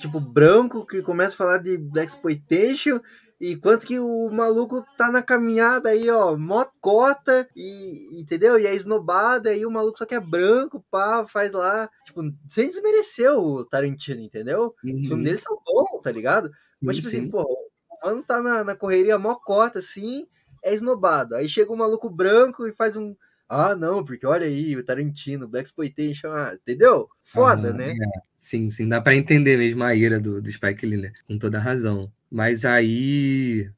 tipo, 0.00 0.20
branco, 0.20 0.86
que 0.86 1.02
começa 1.02 1.34
a 1.34 1.36
falar 1.38 1.58
de 1.58 1.76
Black 1.76 2.12
Exploitation, 2.12 3.00
e 3.38 3.54
quanto 3.54 3.86
que 3.86 3.98
o 3.98 4.30
maluco 4.30 4.82
tá 4.96 5.10
na 5.10 5.22
caminhada 5.22 5.90
aí, 5.90 6.08
ó, 6.08 6.36
mocota, 6.36 7.46
e 7.54 8.18
entendeu? 8.20 8.58
E 8.58 8.66
é 8.66 8.74
esnobada, 8.74 9.54
e 9.54 9.66
o 9.66 9.70
maluco 9.70 9.98
só 9.98 10.06
que 10.06 10.14
é 10.14 10.20
branco, 10.20 10.84
pá, 10.90 11.24
faz 11.26 11.52
lá. 11.52 11.90
Tipo, 12.06 12.22
sem 12.48 12.68
desmerecer 12.68 13.30
o 13.32 13.64
Tarantino, 13.64 14.22
entendeu? 14.22 14.74
Uhum. 14.82 15.00
Os 15.00 15.06
filmes 15.06 15.24
dele 15.24 15.38
são 15.38 15.58
bons, 15.64 16.00
tá 16.02 16.10
ligado? 16.10 16.50
Mas, 16.80 16.96
tipo 16.96 17.08
sim. 17.08 17.18
assim, 17.18 17.30
pô, 17.30 17.42
o 17.42 18.06
mano 18.06 18.22
tá 18.22 18.40
na, 18.40 18.64
na 18.64 18.74
correria 18.74 19.18
mocota, 19.18 19.80
assim, 19.80 20.26
é 20.62 20.72
esnobado. 20.72 21.34
Aí 21.34 21.48
chega 21.48 21.72
um 21.72 21.76
maluco 21.76 22.08
branco 22.08 22.66
e 22.66 22.72
faz 22.72 22.96
um. 22.96 23.14
Ah, 23.48 23.76
não, 23.76 24.04
porque 24.04 24.26
olha 24.26 24.46
aí, 24.46 24.76
o 24.76 24.84
Tarantino, 24.84 25.46
Black 25.46 25.68
Exploitation, 25.68 26.28
ah, 26.28 26.54
entendeu? 26.54 27.08
Foda, 27.22 27.70
ah, 27.70 27.72
né? 27.72 27.92
É. 27.92 28.20
Sim, 28.36 28.68
sim, 28.68 28.88
dá 28.88 29.00
para 29.00 29.14
entender 29.14 29.56
mesmo 29.56 29.84
a 29.84 29.94
ira 29.94 30.18
do, 30.18 30.42
do 30.42 30.50
Spike 30.50 30.84
Lee, 30.84 30.96
né? 31.00 31.12
Com 31.28 31.38
toda 31.38 31.58
a 31.58 31.60
razão. 31.60 32.12
Mas 32.30 32.64
aí 32.64 33.70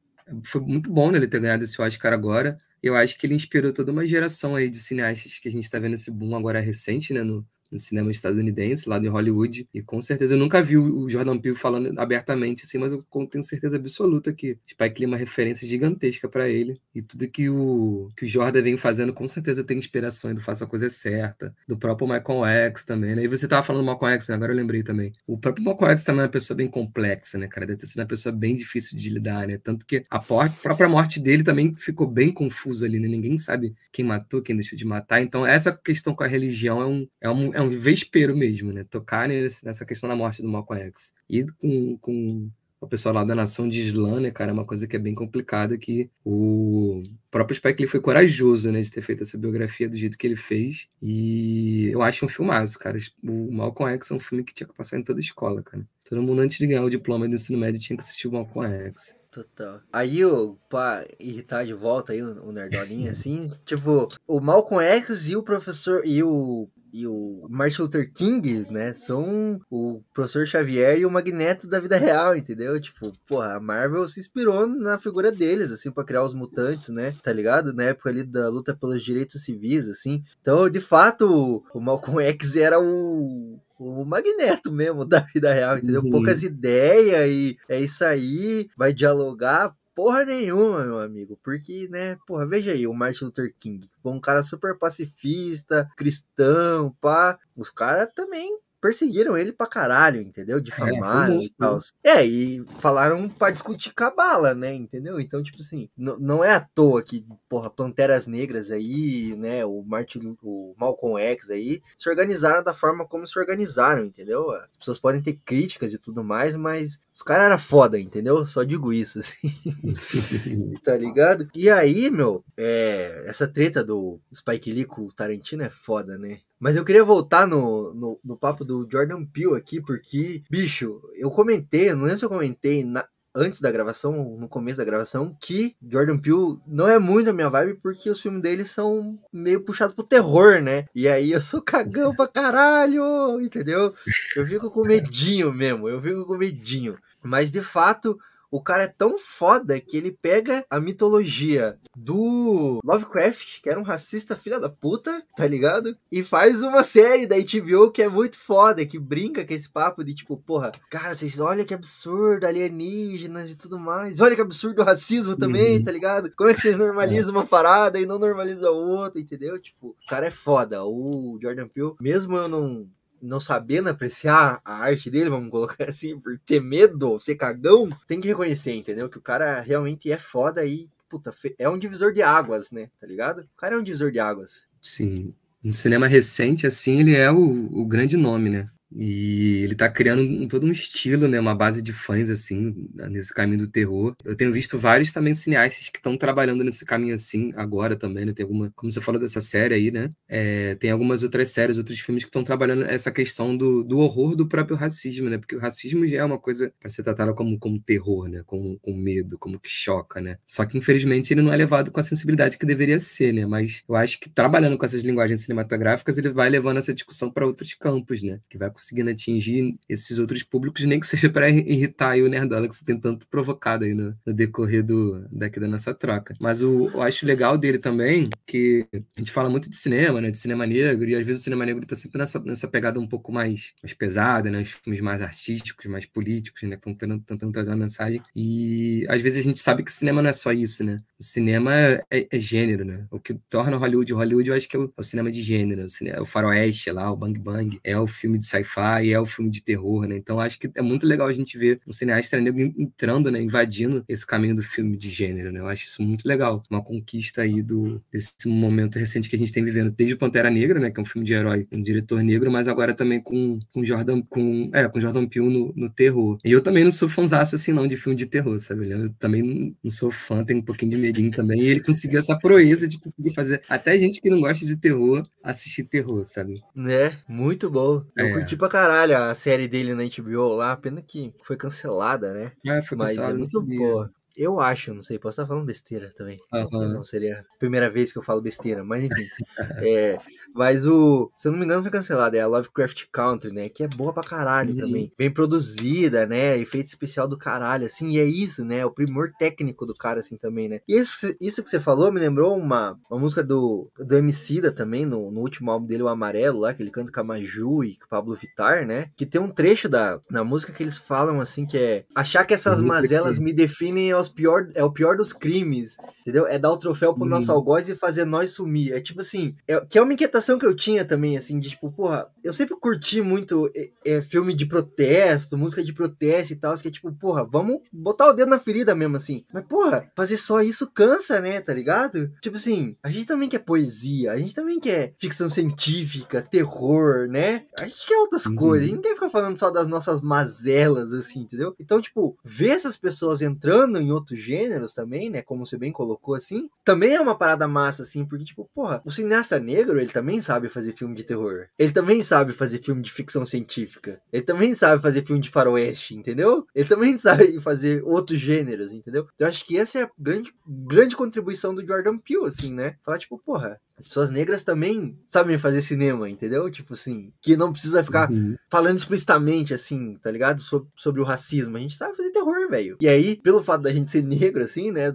foi 0.43 0.61
muito 0.61 0.91
bom 0.91 1.11
né, 1.11 1.17
ele 1.17 1.27
ter 1.27 1.39
ganhado 1.39 1.63
esse 1.63 1.79
Oscar 1.81 2.13
agora. 2.13 2.57
Eu 2.81 2.95
acho 2.95 3.17
que 3.17 3.27
ele 3.27 3.35
inspirou 3.35 3.73
toda 3.73 3.91
uma 3.91 4.05
geração 4.05 4.55
aí 4.55 4.69
de 4.69 4.77
cineastas 4.77 5.37
que 5.37 5.47
a 5.47 5.51
gente 5.51 5.65
está 5.65 5.77
vendo 5.79 5.95
esse 5.95 6.09
boom 6.09 6.35
agora 6.35 6.59
recente, 6.59 7.13
né? 7.13 7.21
No, 7.23 7.45
no 7.71 7.79
cinema 7.79 8.11
estadunidense, 8.11 8.89
lá 8.89 8.99
de 8.99 9.07
Hollywood. 9.07 9.67
E 9.73 9.81
com 9.81 10.01
certeza 10.01 10.35
eu 10.35 10.39
nunca 10.39 10.61
vi 10.61 10.77
o 10.77 11.09
Jordan 11.09 11.37
Peele 11.37 11.55
falando 11.55 11.97
abertamente 11.99 12.63
assim, 12.63 12.77
mas 12.77 12.91
eu 12.91 13.03
tenho 13.29 13.43
certeza 13.43 13.77
absoluta 13.77 14.33
que 14.33 14.57
Spike 14.67 14.99
Lee 14.99 15.05
é 15.05 15.07
uma 15.07 15.17
referência 15.17 15.67
gigantesca 15.67 16.27
para 16.27 16.49
ele. 16.49 16.79
E 16.93 17.01
tudo 17.01 17.27
que 17.27 17.49
o, 17.49 18.09
que 18.15 18.25
o 18.25 18.27
Jordan 18.27 18.61
vem 18.61 18.77
fazendo 18.77 19.13
com 19.13 19.27
certeza 19.27 19.63
tem 19.63 19.77
inspiração 19.77 20.33
do 20.33 20.41
Faça 20.41 20.65
a 20.65 20.67
Coisa 20.67 20.89
Certa, 20.89 21.53
do 21.67 21.77
próprio 21.77 22.07
Michael 22.07 22.45
X 22.45 22.85
também, 22.85 23.15
né? 23.15 23.23
E 23.23 23.27
você 23.27 23.47
tava 23.47 23.63
falando 23.63 23.85
do 23.85 23.91
Michael 23.91 24.13
X, 24.15 24.27
né? 24.27 24.35
agora 24.35 24.51
eu 24.51 24.55
lembrei 24.57 24.83
também. 24.83 25.13
O 25.27 25.37
próprio 25.37 25.65
Michael 25.65 25.91
X 25.91 26.03
também 26.03 26.21
é 26.21 26.23
uma 26.23 26.29
pessoa 26.29 26.57
bem 26.57 26.67
complexa, 26.67 27.37
né, 27.37 27.47
cara? 27.47 27.65
Deve 27.65 27.79
ter 27.79 27.85
sido 27.85 27.99
uma 27.99 28.07
pessoa 28.07 28.33
bem 28.33 28.55
difícil 28.55 28.97
de 28.97 29.09
lidar, 29.09 29.47
né? 29.47 29.57
Tanto 29.57 29.85
que 29.85 30.03
a, 30.09 30.17
a 30.17 30.49
própria 30.49 30.89
morte 30.89 31.19
dele 31.19 31.43
também 31.43 31.75
ficou 31.75 32.07
bem 32.07 32.31
confusa 32.31 32.85
ali, 32.85 32.99
né? 32.99 33.07
Ninguém 33.07 33.37
sabe 33.37 33.75
quem 33.91 34.05
matou, 34.05 34.41
quem 34.41 34.55
deixou 34.55 34.77
de 34.77 34.85
matar. 34.85 35.21
Então, 35.21 35.45
essa 35.45 35.71
questão 35.71 36.15
com 36.15 36.23
a 36.23 36.27
religião 36.27 36.81
é 36.81 36.85
um, 36.85 37.07
é 37.21 37.29
um, 37.29 37.53
é 37.53 37.58
um 37.61 37.69
vespeiro 37.69 38.35
mesmo, 38.35 38.71
né? 38.71 38.83
Tocar 38.83 39.27
nessa 39.27 39.85
questão 39.85 40.09
da 40.09 40.15
morte 40.15 40.41
do 40.41 40.47
Malcolm 40.47 40.81
X. 40.83 41.13
E 41.29 41.45
com, 41.59 41.97
com 41.97 42.49
o 42.81 42.87
pessoal 42.87 43.13
lá 43.13 43.23
da 43.23 43.35
nação 43.35 43.67
de 43.67 43.79
Islã, 43.79 44.19
né, 44.19 44.31
cara? 44.31 44.51
É 44.51 44.53
uma 44.53 44.65
coisa 44.65 44.87
que 44.87 44.95
é 44.95 44.99
bem 44.99 45.13
complicada 45.13 45.77
que 45.77 46.09
o 46.23 47.03
próprio 47.29 47.55
Spike 47.55 47.81
Lee 47.81 47.89
foi 47.89 47.99
corajoso, 47.99 48.71
né, 48.71 48.81
de 48.81 48.89
ter 48.89 49.01
feito 49.01 49.23
essa 49.23 49.37
biografia 49.37 49.89
do 49.89 49.97
jeito 49.97 50.17
que 50.17 50.25
ele 50.25 50.37
fez. 50.37 50.87
E 51.01 51.89
eu 51.91 52.01
acho 52.01 52.25
um 52.25 52.29
filmaço, 52.29 52.79
cara. 52.79 52.97
O 53.23 53.51
Malcolm 53.51 53.93
X 53.95 54.11
é 54.11 54.13
um 54.13 54.19
filme 54.19 54.43
que 54.43 54.53
tinha 54.53 54.67
que 54.67 54.75
passar 54.75 54.97
em 54.97 55.03
toda 55.03 55.19
a 55.19 55.21
escola, 55.21 55.61
cara. 55.61 55.85
Todo 56.07 56.21
mundo, 56.23 56.41
antes 56.41 56.57
de 56.57 56.67
ganhar 56.67 56.83
o 56.83 56.89
diploma 56.89 57.27
do 57.27 57.35
ensino 57.35 57.59
médio, 57.59 57.79
tinha 57.79 57.97
que 57.97 58.03
assistir 58.03 58.27
o 58.27 58.31
Malcolm 58.31 58.73
X. 58.87 59.15
Total. 59.29 59.81
Aí, 59.93 60.25
o 60.25 60.57
pra 60.67 61.05
irritar 61.19 61.63
de 61.63 61.73
volta 61.73 62.13
aí 62.13 62.23
o, 62.23 62.45
o 62.45 62.51
Nerdolinho, 62.51 63.11
assim, 63.11 63.51
tipo, 63.65 64.07
o 64.25 64.39
Malcolm 64.39 64.83
X 64.83 65.29
e 65.29 65.35
o 65.35 65.43
professor, 65.43 66.01
e 66.05 66.23
o 66.23 66.67
e 66.93 67.05
o 67.07 67.45
Martin 67.49 67.83
Luther 67.83 68.11
King, 68.13 68.67
né, 68.69 68.93
são 68.93 69.59
o 69.69 70.01
professor 70.13 70.45
Xavier 70.47 70.99
e 70.99 71.05
o 71.05 71.11
Magneto 71.11 71.67
da 71.67 71.79
vida 71.79 71.97
real, 71.97 72.35
entendeu? 72.35 72.79
Tipo, 72.79 73.11
porra, 73.27 73.55
a 73.55 73.59
Marvel 73.59 74.07
se 74.07 74.19
inspirou 74.19 74.67
na 74.67 74.97
figura 74.97 75.31
deles, 75.31 75.71
assim, 75.71 75.91
pra 75.91 76.03
criar 76.03 76.23
os 76.23 76.33
mutantes, 76.33 76.89
né, 76.89 77.15
tá 77.23 77.31
ligado? 77.31 77.73
Na 77.73 77.85
época 77.85 78.09
ali 78.09 78.23
da 78.23 78.49
luta 78.49 78.75
pelos 78.75 79.03
direitos 79.03 79.43
civis, 79.43 79.87
assim. 79.87 80.23
Então, 80.41 80.69
de 80.69 80.79
fato, 80.79 81.63
o 81.73 81.79
Malcolm 81.79 82.23
X 82.23 82.55
era 82.55 82.79
o 82.79 83.59
o 83.79 84.03
Magneto 84.03 84.71
mesmo 84.71 85.05
da 85.07 85.21
vida 85.33 85.53
real, 85.53 85.77
entendeu? 85.77 86.01
Uhum. 86.01 86.09
Poucas 86.09 86.43
ideias 86.43 87.29
e 87.29 87.57
é 87.69 87.79
isso 87.79 88.03
aí, 88.03 88.67
vai 88.77 88.93
dialogar 88.93 89.73
porra 89.99 90.23
nenhuma, 90.23 90.85
meu 90.85 90.97
amigo, 90.97 91.37
porque, 91.43 91.89
né, 91.89 92.17
porra, 92.25 92.47
veja 92.47 92.71
aí, 92.71 92.87
o 92.87 92.93
Martin 92.93 93.25
Luther 93.25 93.53
King, 93.59 93.85
foi 94.01 94.13
um 94.13 94.19
cara 94.21 94.41
super 94.41 94.79
pacifista, 94.79 95.89
cristão, 95.97 96.95
pá, 97.01 97.37
os 97.57 97.69
caras 97.69 98.07
também 98.15 98.49
perseguiram 98.79 99.37
ele 99.37 99.51
pra 99.51 99.67
caralho, 99.67 100.21
entendeu? 100.21 100.59
Difamaram 100.59 101.35
foi 101.35 101.45
e 101.45 101.49
tal. 101.49 101.79
É, 102.03 102.25
e 102.25 102.65
falaram 102.79 103.29
pra 103.29 103.51
discutir 103.51 103.93
cabala, 103.93 104.53
né? 104.53 104.73
Entendeu? 104.73 105.19
Então, 105.19 105.43
tipo 105.43 105.59
assim, 105.59 105.89
não 105.97 106.43
é 106.43 106.53
à 106.53 106.59
toa 106.59 107.01
que, 107.01 107.25
porra, 107.47 107.69
Panteras 107.69 108.27
Negras 108.27 108.71
aí, 108.71 109.35
né? 109.37 109.65
O 109.65 109.83
Martin, 109.83 110.37
o 110.41 110.73
Malcolm 110.77 111.19
X 111.21 111.49
aí, 111.49 111.81
se 111.97 112.09
organizaram 112.09 112.63
da 112.63 112.73
forma 112.73 113.05
como 113.05 113.27
se 113.27 113.37
organizaram, 113.37 114.05
entendeu? 114.05 114.51
As 114.51 114.77
pessoas 114.77 114.99
podem 114.99 115.21
ter 115.21 115.39
críticas 115.45 115.93
e 115.93 115.97
tudo 115.97 116.23
mais, 116.23 116.55
mas 116.55 116.99
os 117.13 117.21
caras 117.21 117.45
eram 117.45 117.59
foda, 117.59 117.99
entendeu? 117.99 118.45
Só 118.45 118.63
digo 118.63 118.93
isso, 118.93 119.19
assim. 119.19 119.49
tá 120.83 120.95
ligado? 120.95 121.49
E 121.53 121.69
aí, 121.69 122.09
meu, 122.09 122.43
é, 122.55 123.23
essa 123.27 123.47
treta 123.47 123.83
do 123.83 124.19
Spike 124.33 124.71
Lee 124.71 124.85
com 124.85 125.03
o 125.03 125.11
Tarantino 125.11 125.63
é 125.63 125.69
foda, 125.69 126.17
né? 126.17 126.39
Mas 126.59 126.75
eu 126.75 126.83
queria 126.83 127.03
voltar 127.03 127.47
no, 127.47 127.93
no, 127.93 128.19
no 128.23 128.37
papo 128.37 128.65
do 128.65 128.87
Jordan 128.91 129.25
Peele 129.25 129.55
aqui, 129.55 129.81
porque, 129.81 130.43
bicho, 130.49 131.01
eu 131.17 131.31
comentei, 131.31 131.93
não 131.93 132.03
lembro 132.03 132.19
se 132.19 132.25
eu 132.25 132.29
comentei 132.29 132.83
na- 132.83 133.07
antes 133.33 133.61
da 133.61 133.71
gravação, 133.71 134.35
no 134.37 134.49
começo 134.49 134.77
da 134.79 134.83
gravação, 134.83 135.37
que 135.39 135.75
Jordan 135.87 136.17
Peele 136.17 136.57
não 136.67 136.87
é 136.87 136.97
muito 136.99 137.29
a 137.29 137.33
minha 137.33 137.49
vibe, 137.49 137.79
porque 137.81 138.09
os 138.09 138.19
filmes 138.19 138.41
dele 138.41 138.65
são 138.65 139.17
meio 139.31 139.63
puxados 139.63 139.93
pro 139.95 140.03
terror, 140.03 140.61
né? 140.61 140.85
E 140.93 141.07
aí 141.07 141.31
eu 141.31 141.39
sou 141.41 141.61
cagão 141.61 142.13
pra 142.13 142.27
caralho, 142.27 143.39
entendeu? 143.39 143.93
Eu 144.35 144.45
fico 144.45 144.69
com 144.71 144.81
medinho 144.83 145.53
mesmo, 145.53 145.87
eu 145.87 146.01
fico 146.01 146.25
com 146.25 146.37
medinho. 146.37 146.97
Mas 147.23 147.51
de 147.51 147.61
fato, 147.61 148.17
o 148.51 148.61
cara 148.61 148.83
é 148.83 148.87
tão 148.87 149.17
foda 149.17 149.79
que 149.79 149.95
ele 149.97 150.11
pega 150.11 150.65
a 150.69 150.79
mitologia 150.79 151.77
do 151.95 152.79
Lovecraft, 152.83 153.61
que 153.61 153.69
era 153.69 153.79
um 153.79 153.83
racista 153.83 154.35
filha 154.35 154.59
da 154.59 154.69
puta, 154.69 155.23
tá 155.35 155.45
ligado? 155.45 155.95
E 156.11 156.23
faz 156.23 156.61
uma 156.63 156.83
série 156.83 157.27
da 157.27 157.35
HBO 157.37 157.91
que 157.91 158.01
é 158.01 158.09
muito 158.09 158.37
foda, 158.39 158.85
que 158.85 158.97
brinca 158.97 159.45
com 159.45 159.53
esse 159.53 159.69
papo 159.69 160.03
de 160.03 160.13
tipo, 160.15 160.37
porra, 160.37 160.71
cara, 160.89 161.13
vocês 161.15 161.39
olha 161.39 161.65
que 161.65 161.73
absurdo, 161.73 162.45
alienígenas 162.45 163.51
e 163.51 163.55
tudo 163.57 163.77
mais. 163.77 164.19
Olha 164.19 164.35
que 164.35 164.41
absurdo 164.41 164.81
o 164.81 164.85
racismo 164.85 165.35
também, 165.35 165.77
Uhum. 165.77 165.83
tá 165.83 165.91
ligado? 165.91 166.31
Como 166.35 166.49
é 166.49 166.53
que 166.53 166.61
vocês 166.61 166.77
normalizam 166.77 167.31
uma 167.33 167.45
parada 167.45 167.99
e 167.99 168.05
não 168.05 168.17
normalizam 168.19 168.69
a 168.69 168.71
outra, 168.71 169.19
entendeu? 169.19 169.59
Tipo, 169.59 169.89
o 169.89 170.07
cara 170.07 170.27
é 170.27 170.31
foda. 170.31 170.83
O 170.85 171.37
Jordan 171.41 171.67
Peele, 171.67 171.93
mesmo 172.01 172.35
eu 172.37 172.47
não 172.47 172.87
não 173.21 173.39
sabendo 173.39 173.89
apreciar 173.89 174.61
a 174.63 174.73
arte 174.75 175.09
dele, 175.09 175.29
vamos 175.29 175.49
colocar 175.51 175.85
assim, 175.85 176.19
por 176.19 176.37
ter 176.39 176.61
medo, 176.61 177.19
ser 177.19 177.35
cagão, 177.35 177.89
tem 178.07 178.19
que 178.19 178.27
reconhecer, 178.27 178.73
entendeu? 178.73 179.09
Que 179.09 179.17
o 179.17 179.21
cara 179.21 179.61
realmente 179.61 180.11
é 180.11 180.17
foda 180.17 180.65
e, 180.65 180.89
puta, 181.07 181.33
é 181.57 181.69
um 181.69 181.79
divisor 181.79 182.11
de 182.13 182.21
águas, 182.21 182.71
né? 182.71 182.89
Tá 182.99 183.07
ligado? 183.07 183.39
O 183.41 183.57
cara 183.57 183.75
é 183.75 183.77
um 183.77 183.83
divisor 183.83 184.11
de 184.11 184.19
águas. 184.19 184.65
Sim. 184.81 185.33
No 185.61 185.73
cinema 185.73 186.07
recente, 186.07 186.65
assim, 186.65 186.99
ele 186.99 187.15
é 187.15 187.29
o, 187.29 187.69
o 187.71 187.85
grande 187.85 188.15
nome, 188.15 188.49
né? 188.49 188.69
E 188.91 189.61
ele 189.63 189.75
tá 189.75 189.89
criando 189.89 190.47
todo 190.47 190.65
um 190.65 190.71
estilo, 190.71 191.27
né? 191.27 191.39
Uma 191.39 191.55
base 191.55 191.81
de 191.81 191.93
fãs, 191.93 192.29
assim, 192.29 192.89
nesse 193.09 193.33
caminho 193.33 193.59
do 193.59 193.67
terror. 193.67 194.15
Eu 194.23 194.35
tenho 194.35 194.51
visto 194.51 194.77
vários 194.77 195.11
também 195.13 195.33
cineastas 195.33 195.89
que 195.89 195.99
estão 195.99 196.17
trabalhando 196.17 196.63
nesse 196.63 196.85
caminho, 196.85 197.13
assim, 197.13 197.53
agora 197.55 197.95
também, 197.95 198.25
né? 198.25 198.33
Tem 198.33 198.43
alguma, 198.43 198.71
como 198.75 198.91
você 198.91 199.01
falou 199.01 199.21
dessa 199.21 199.41
série 199.41 199.73
aí, 199.75 199.91
né? 199.91 200.11
É, 200.27 200.75
tem 200.75 200.91
algumas 200.91 201.23
outras 201.23 201.49
séries, 201.49 201.77
outros 201.77 201.99
filmes 201.99 202.23
que 202.23 202.29
estão 202.29 202.43
trabalhando 202.43 202.83
essa 202.83 203.11
questão 203.11 203.55
do, 203.55 203.83
do 203.83 203.99
horror 203.99 204.35
do 204.35 204.47
próprio 204.47 204.75
racismo, 204.75 205.29
né? 205.29 205.37
Porque 205.37 205.55
o 205.55 205.59
racismo 205.59 206.07
já 206.07 206.17
é 206.17 206.23
uma 206.23 206.39
coisa 206.39 206.73
para 206.79 206.89
ser 206.89 207.03
tratada 207.03 207.33
como, 207.33 207.59
como 207.59 207.79
terror, 207.79 208.27
né? 208.27 208.41
Como, 208.45 208.79
com 208.79 208.95
medo, 208.95 209.37
como 209.37 209.59
que 209.59 209.69
choca, 209.69 210.19
né? 210.19 210.37
Só 210.45 210.65
que, 210.65 210.77
infelizmente, 210.77 211.33
ele 211.33 211.41
não 211.41 211.53
é 211.53 211.57
levado 211.57 211.91
com 211.91 211.99
a 211.99 212.03
sensibilidade 212.03 212.57
que 212.57 212.65
deveria 212.65 212.99
ser, 212.99 213.33
né? 213.33 213.45
Mas 213.45 213.83
eu 213.87 213.95
acho 213.95 214.19
que 214.19 214.29
trabalhando 214.29 214.77
com 214.77 214.85
essas 214.85 215.03
linguagens 215.03 215.41
cinematográficas, 215.41 216.17
ele 216.17 216.29
vai 216.29 216.49
levando 216.49 216.77
essa 216.77 216.93
discussão 216.93 217.29
para 217.31 217.45
outros 217.45 217.73
campos, 217.73 218.23
né? 218.23 218.39
Que 218.49 218.57
vai 218.57 218.69
conseguindo 218.79 219.09
atingir 219.09 219.77
esses 219.87 220.17
outros 220.17 220.41
públicos, 220.41 220.83
nem 220.85 220.99
que 220.99 221.05
seja 221.05 221.29
para 221.29 221.49
irritar 221.49 222.11
aí 222.11 222.23
o 222.23 222.29
Nerdola 222.29 222.67
que 222.67 222.75
você 222.75 222.85
tem 222.85 222.97
tanto 222.97 223.27
provocado 223.27 223.83
aí 223.83 223.93
no, 223.93 224.15
no 224.25 224.33
decorrer 224.33 224.83
do, 224.83 225.27
daqui 225.31 225.59
da 225.59 225.67
nossa 225.67 225.93
troca. 225.93 226.35
Mas 226.39 226.63
o, 226.63 226.89
eu 226.89 227.01
acho 227.01 227.25
legal 227.25 227.57
dele 227.57 227.77
também, 227.77 228.29
que 228.47 228.87
a 228.93 229.19
gente 229.19 229.31
fala 229.31 229.49
muito 229.49 229.69
de 229.69 229.75
cinema, 229.75 230.21
né? 230.21 230.31
De 230.31 230.37
cinema 230.37 230.65
negro, 230.65 231.09
e 231.09 231.15
às 231.15 231.25
vezes 231.25 231.41
o 231.41 231.43
cinema 231.43 231.65
negro 231.65 231.85
tá 231.85 231.95
sempre 231.95 232.17
nessa, 232.17 232.39
nessa 232.39 232.67
pegada 232.67 232.99
um 232.99 233.07
pouco 233.07 233.31
mais, 233.31 233.73
mais 233.83 233.93
pesada, 233.93 234.49
né? 234.49 234.61
Os 234.61 234.71
filmes 234.71 235.01
mais 235.01 235.21
artísticos, 235.21 235.85
mais 235.87 236.05
políticos, 236.05 236.63
né? 236.63 236.75
Estão 236.75 236.93
tentando, 236.93 237.23
tentando 237.23 237.51
trazer 237.51 237.69
uma 237.69 237.77
mensagem. 237.77 238.21
E 238.35 239.05
às 239.09 239.21
vezes 239.21 239.39
a 239.39 239.43
gente 239.43 239.59
sabe 239.59 239.83
que 239.83 239.91
cinema 239.91 240.21
não 240.21 240.29
é 240.29 240.33
só 240.33 240.51
isso, 240.51 240.83
né? 240.83 240.97
O 241.19 241.23
cinema 241.23 241.73
é, 241.75 242.27
é- 242.31 242.39
gênero, 242.39 242.85
né? 242.85 243.05
O 243.11 243.19
que 243.19 243.33
torna 243.49 243.75
Hollywood 243.75 244.13
Hollywood, 244.13 244.49
eu 244.49 244.55
acho 244.55 244.69
que 244.69 244.77
é 244.77 244.79
o, 244.79 244.85
é 244.85 245.01
o 245.01 245.03
cinema 245.03 245.29
de 245.29 245.41
gênero, 245.41 245.83
o, 245.83 245.89
cine- 245.89 246.11
é 246.11 246.21
o 246.21 246.25
faroeste 246.25 246.89
lá, 246.91 247.11
o 247.11 247.15
Bang 247.17 247.37
Bang, 247.37 247.77
é 247.83 247.99
o 247.99 248.07
filme 248.07 248.37
de 248.37 248.45
sci-fi, 248.45 249.11
é 249.11 249.19
o 249.19 249.25
filme 249.25 249.51
de 249.51 249.61
terror, 249.61 250.07
né? 250.07 250.15
Então 250.15 250.39
acho 250.39 250.57
que 250.57 250.69
é 250.73 250.81
muito 250.81 251.05
legal 251.05 251.27
a 251.27 251.33
gente 251.33 251.57
ver 251.57 251.81
um 251.85 251.91
cineasta 251.91 252.39
negro 252.39 252.61
entrando, 252.77 253.29
né? 253.29 253.41
Invadindo 253.41 254.01
esse 254.07 254.25
caminho 254.25 254.55
do 254.55 254.63
filme 254.63 254.95
de 254.95 255.09
gênero, 255.09 255.51
né? 255.51 255.59
Eu 255.59 255.67
acho 255.67 255.87
isso 255.87 256.01
muito 256.01 256.25
legal. 256.25 256.63
Uma 256.69 256.81
conquista 256.81 257.41
aí 257.41 257.61
do, 257.61 258.01
desse 258.11 258.33
momento 258.47 258.97
recente 258.97 259.29
que 259.29 259.35
a 259.35 259.39
gente 259.39 259.51
tem 259.51 259.63
vivendo, 259.65 259.91
desde 259.91 260.15
Pantera 260.15 260.49
Negra, 260.49 260.79
né? 260.79 260.89
Que 260.89 261.01
é 261.01 261.03
um 261.03 261.05
filme 261.05 261.27
de 261.27 261.33
herói, 261.33 261.67
um 261.69 261.81
diretor 261.81 262.23
negro, 262.23 262.49
mas 262.49 262.69
agora 262.69 262.93
também 262.93 263.19
com, 263.21 263.59
com 263.73 263.83
Jordan, 263.83 264.21
com, 264.21 264.69
é, 264.73 264.87
com 264.87 265.01
Jordan 265.01 265.27
Peele 265.27 265.49
no, 265.49 265.73
no 265.75 265.89
terror. 265.89 266.37
E 266.45 266.51
eu 266.51 266.61
também 266.61 266.85
não 266.85 266.91
sou 266.93 267.09
fãzaço 267.09 267.55
assim 267.55 267.73
não 267.73 267.87
de 267.89 267.97
filme 267.97 268.15
de 268.17 268.25
terror, 268.25 268.57
sabe? 268.57 268.89
Eu 268.89 269.09
também 269.15 269.75
não- 269.83 269.91
sou 269.91 270.09
fã, 270.11 270.45
tenho 270.45 270.59
um 270.59 270.63
pouquinho 270.63 270.91
de 270.91 271.08
também. 271.31 271.61
E 271.61 271.67
ele 271.67 271.83
conseguiu 271.83 272.19
essa 272.19 272.37
proeza 272.37 272.87
de 272.87 272.99
conseguir 272.99 273.33
fazer 273.33 273.61
até 273.69 273.97
gente 273.97 274.21
que 274.21 274.29
não 274.29 274.39
gosta 274.41 274.65
de 274.65 274.75
terror 274.77 275.23
assistir 275.43 275.83
terror, 275.85 276.23
sabe? 276.23 276.61
Né? 276.75 277.17
Muito 277.27 277.69
bom. 277.69 278.03
Eu 278.15 278.25
É. 278.27 278.31
curti 278.33 278.55
pra 278.55 278.69
caralho 278.69 279.17
a 279.17 279.33
série 279.35 279.67
dele 279.67 279.93
na 279.93 280.03
HBO 280.03 280.55
lá, 280.55 280.75
pena 280.75 281.01
que 281.01 281.33
foi 281.43 281.55
cancelada, 281.57 282.33
né? 282.33 282.51
Ah, 282.67 282.81
foi 282.81 282.97
Mas 282.97 283.17
é 283.17 283.33
muito 283.33 283.61
boa. 283.61 284.11
Eu 284.39 284.59
acho, 284.61 284.93
não 284.93 285.03
sei, 285.03 285.19
posso 285.19 285.41
estar 285.41 285.45
falando 285.47 285.65
besteira 285.65 286.13
também. 286.15 286.37
Aham. 286.53 286.93
Não 286.93 287.03
seria 287.03 287.41
a 287.41 287.59
primeira 287.59 287.89
vez 287.89 288.13
que 288.13 288.17
eu 288.17 288.23
falo 288.23 288.41
besteira, 288.41 288.83
mas 288.83 289.03
enfim. 289.03 289.25
É, 289.85 290.17
mas 290.53 290.85
o, 290.85 291.31
se 291.35 291.47
eu 291.47 291.51
não 291.51 291.59
me 291.59 291.65
engano, 291.65 291.81
foi 291.81 291.91
cancelado. 291.91 292.35
É 292.35 292.41
a 292.41 292.47
Lovecraft 292.47 293.05
Country, 293.11 293.51
né? 293.51 293.69
Que 293.69 293.83
é 293.83 293.87
boa 293.87 294.13
pra 294.13 294.23
caralho 294.23 294.73
Uhum. 294.73 294.79
também. 294.79 295.11
Bem 295.17 295.31
produzida, 295.31 296.25
né? 296.25 296.57
Efeito 296.57 296.87
especial 296.87 297.27
do 297.27 297.37
caralho, 297.37 297.85
assim. 297.85 298.09
E 298.11 298.19
é 298.19 298.23
isso, 298.25 298.63
né? 298.65 298.85
O 298.85 298.91
primor 298.91 299.31
técnico 299.37 299.85
do 299.85 299.93
cara, 299.93 300.19
assim, 300.21 300.37
também, 300.37 300.69
né? 300.69 300.79
E 300.87 300.97
isso, 300.97 301.33
isso 301.39 301.63
que 301.63 301.69
você 301.69 301.79
falou 301.79 302.11
me 302.11 302.19
lembrou 302.19 302.57
uma, 302.57 302.97
uma 303.09 303.19
música 303.19 303.43
do, 303.43 303.89
do 303.97 304.15
Emicida 304.15 304.71
também, 304.71 305.05
no, 305.05 305.31
no 305.31 305.41
último 305.41 305.71
álbum 305.71 305.85
dele, 305.85 306.03
o 306.03 306.07
Amarelo, 306.07 306.59
lá, 306.59 306.73
que 306.73 306.81
ele 306.83 306.91
canta 306.91 307.11
com 307.11 307.19
a 307.19 307.23
Maju 307.23 307.83
e 307.83 307.97
com 307.97 308.05
o 308.05 308.09
Pablo 308.09 308.35
Vittar, 308.35 308.85
né? 308.85 309.09
Que 309.15 309.25
tem 309.25 309.41
um 309.41 309.49
trecho 309.51 309.87
da, 309.89 310.19
da 310.29 310.43
música 310.43 310.71
que 310.73 310.83
eles 310.83 310.97
falam, 310.97 311.41
assim, 311.41 311.65
que 311.65 311.77
é 311.77 312.05
achar 312.15 312.45
que 312.45 312.53
essas 312.53 312.81
mazelas 312.81 313.37
me 313.39 313.53
definem 313.53 314.11
é, 314.11 314.15
os 314.29 314.33
pior, 314.35 314.69
é 314.75 314.83
o 314.83 314.91
pior 314.91 315.17
dos 315.17 315.33
crimes, 315.33 315.97
entendeu? 316.21 316.45
É 316.47 316.57
dar 316.59 316.71
o 316.71 316.77
troféu 316.77 317.13
pro 317.13 317.23
Uhum. 317.23 317.29
nosso 317.29 317.51
algoz 317.51 317.89
e 317.89 317.95
fazer 317.95 318.25
nós 318.25 318.51
sumir. 318.51 318.93
É 318.93 319.01
tipo 319.01 319.21
assim, 319.21 319.55
é, 319.67 319.79
que 319.81 319.97
é 319.97 320.01
uma 320.01 320.13
inquietação 320.13 320.57
que 320.59 320.65
eu 320.65 320.75
tinha 320.75 321.03
também, 321.03 321.37
assim, 321.37 321.59
de 321.59 321.69
tipo, 321.69 321.91
porra, 321.91 322.27
eu 322.43 322.53
sempre 322.53 322.75
curti 322.79 323.21
muito 323.21 323.69
é, 323.75 323.89
é, 324.05 324.21
filme 324.21 324.53
de 324.53 324.65
protesto, 324.65 325.57
música 325.57 325.83
de 325.83 325.93
protesto 325.93 326.53
e 326.53 326.55
tal, 326.55 326.75
que 326.77 326.87
é 326.87 326.91
tipo, 326.91 327.11
porra, 327.11 327.43
vamos 327.43 327.79
botar 327.91 328.27
o 328.29 328.33
dedo 328.33 328.49
na 328.49 328.59
ferida 328.59 328.93
mesmo, 328.95 329.17
assim. 329.17 329.43
Mas, 329.53 329.65
porra, 329.65 330.09
fazer 330.15 330.37
só 330.37 330.61
isso 330.61 330.89
cansa, 330.91 331.39
né, 331.41 331.59
tá 331.61 331.73
ligado? 331.73 332.31
Tipo 332.41 332.55
assim, 332.57 332.95
a 333.03 333.09
gente 333.09 333.25
também 333.25 333.49
quer 333.49 333.59
poesia, 333.59 334.31
a 334.31 334.37
gente 334.37 334.53
também 334.53 334.79
quer 334.79 335.13
ficção 335.17 335.49
científica, 335.49 336.41
terror, 336.41 337.27
né? 337.27 337.63
A 337.79 337.85
gente 337.85 338.05
quer 338.07 338.17
outras 338.17 338.45
Uhum. 338.45 338.55
coisas, 338.55 338.85
a 338.85 338.87
gente 338.87 338.95
não 338.97 339.03
quer 339.03 339.13
ficar 339.15 339.29
falando 339.29 339.57
só 339.57 339.69
das 339.69 339.87
nossas 339.87 340.21
mazelas, 340.21 341.11
assim, 341.13 341.41
entendeu? 341.41 341.75
Então, 341.79 342.01
tipo, 342.01 342.37
ver 342.43 342.69
essas 342.69 342.97
pessoas 342.97 343.41
entrando 343.41 343.99
em 343.99 344.11
outros 344.19 344.39
gêneros 344.39 344.93
também, 344.93 345.29
né, 345.29 345.41
como 345.41 345.65
você 345.65 345.77
bem 345.77 345.91
colocou, 345.91 346.35
assim, 346.35 346.69
também 346.83 347.13
é 347.13 347.21
uma 347.21 347.37
parada 347.37 347.67
massa, 347.67 348.03
assim, 348.03 348.25
porque, 348.25 348.45
tipo, 348.45 348.69
porra, 348.73 349.01
o 349.05 349.11
cineasta 349.11 349.59
negro, 349.59 349.99
ele 349.99 350.11
também 350.11 350.41
sabe 350.41 350.69
fazer 350.69 350.93
filme 350.93 351.15
de 351.15 351.23
terror. 351.23 351.67
Ele 351.77 351.91
também 351.91 352.21
sabe 352.21 352.53
fazer 352.53 352.79
filme 352.79 353.01
de 353.01 353.11
ficção 353.11 353.45
científica. 353.45 354.21
Ele 354.31 354.43
também 354.43 354.73
sabe 354.73 355.01
fazer 355.01 355.25
filme 355.25 355.41
de 355.41 355.49
faroeste, 355.49 356.15
entendeu? 356.15 356.65
Ele 356.73 356.87
também 356.87 357.15
sabe 357.17 357.59
fazer 357.59 358.03
outros 358.03 358.39
gêneros, 358.39 358.91
entendeu? 358.91 359.27
Então, 359.33 359.47
eu 359.47 359.51
acho 359.51 359.65
que 359.65 359.77
essa 359.77 359.99
é 359.99 360.03
a 360.03 360.09
grande, 360.17 360.53
grande 360.67 361.15
contribuição 361.15 361.73
do 361.73 361.85
Jordan 361.85 362.17
Peele, 362.17 362.45
assim, 362.45 362.73
né? 362.73 362.95
Falar, 363.03 363.17
tipo, 363.17 363.37
porra, 363.37 363.79
as 363.99 364.07
pessoas 364.07 364.29
negras 364.29 364.63
também 364.63 365.17
sabem 365.27 365.57
fazer 365.57 365.81
cinema, 365.81 366.29
entendeu? 366.29 366.69
Tipo 366.71 366.93
assim, 366.93 367.31
que 367.41 367.57
não 367.57 367.71
precisa 367.71 368.03
ficar 368.03 368.31
Uhum. 368.31 368.55
falando 368.69 368.97
explicitamente, 368.97 369.73
assim, 369.73 370.17
tá 370.21 370.31
ligado? 370.31 370.61
Sob- 370.61 370.87
Sobre, 370.95 371.21
o 371.21 371.23
racismo. 371.25 371.77
A 371.77 371.79
gente 371.79 371.95
sabe 371.95 372.15
fazer 372.15 372.31
terror, 372.31 372.69
velho. 372.69 372.97
E 373.01 373.07
aí, 373.07 373.35
pelo 373.37 373.63
fato 373.63 373.81
da 373.81 373.91
gente 373.93 374.11
ser 374.11 374.23
negro, 374.23 374.63
assim, 374.63 374.91
né? 374.91 375.13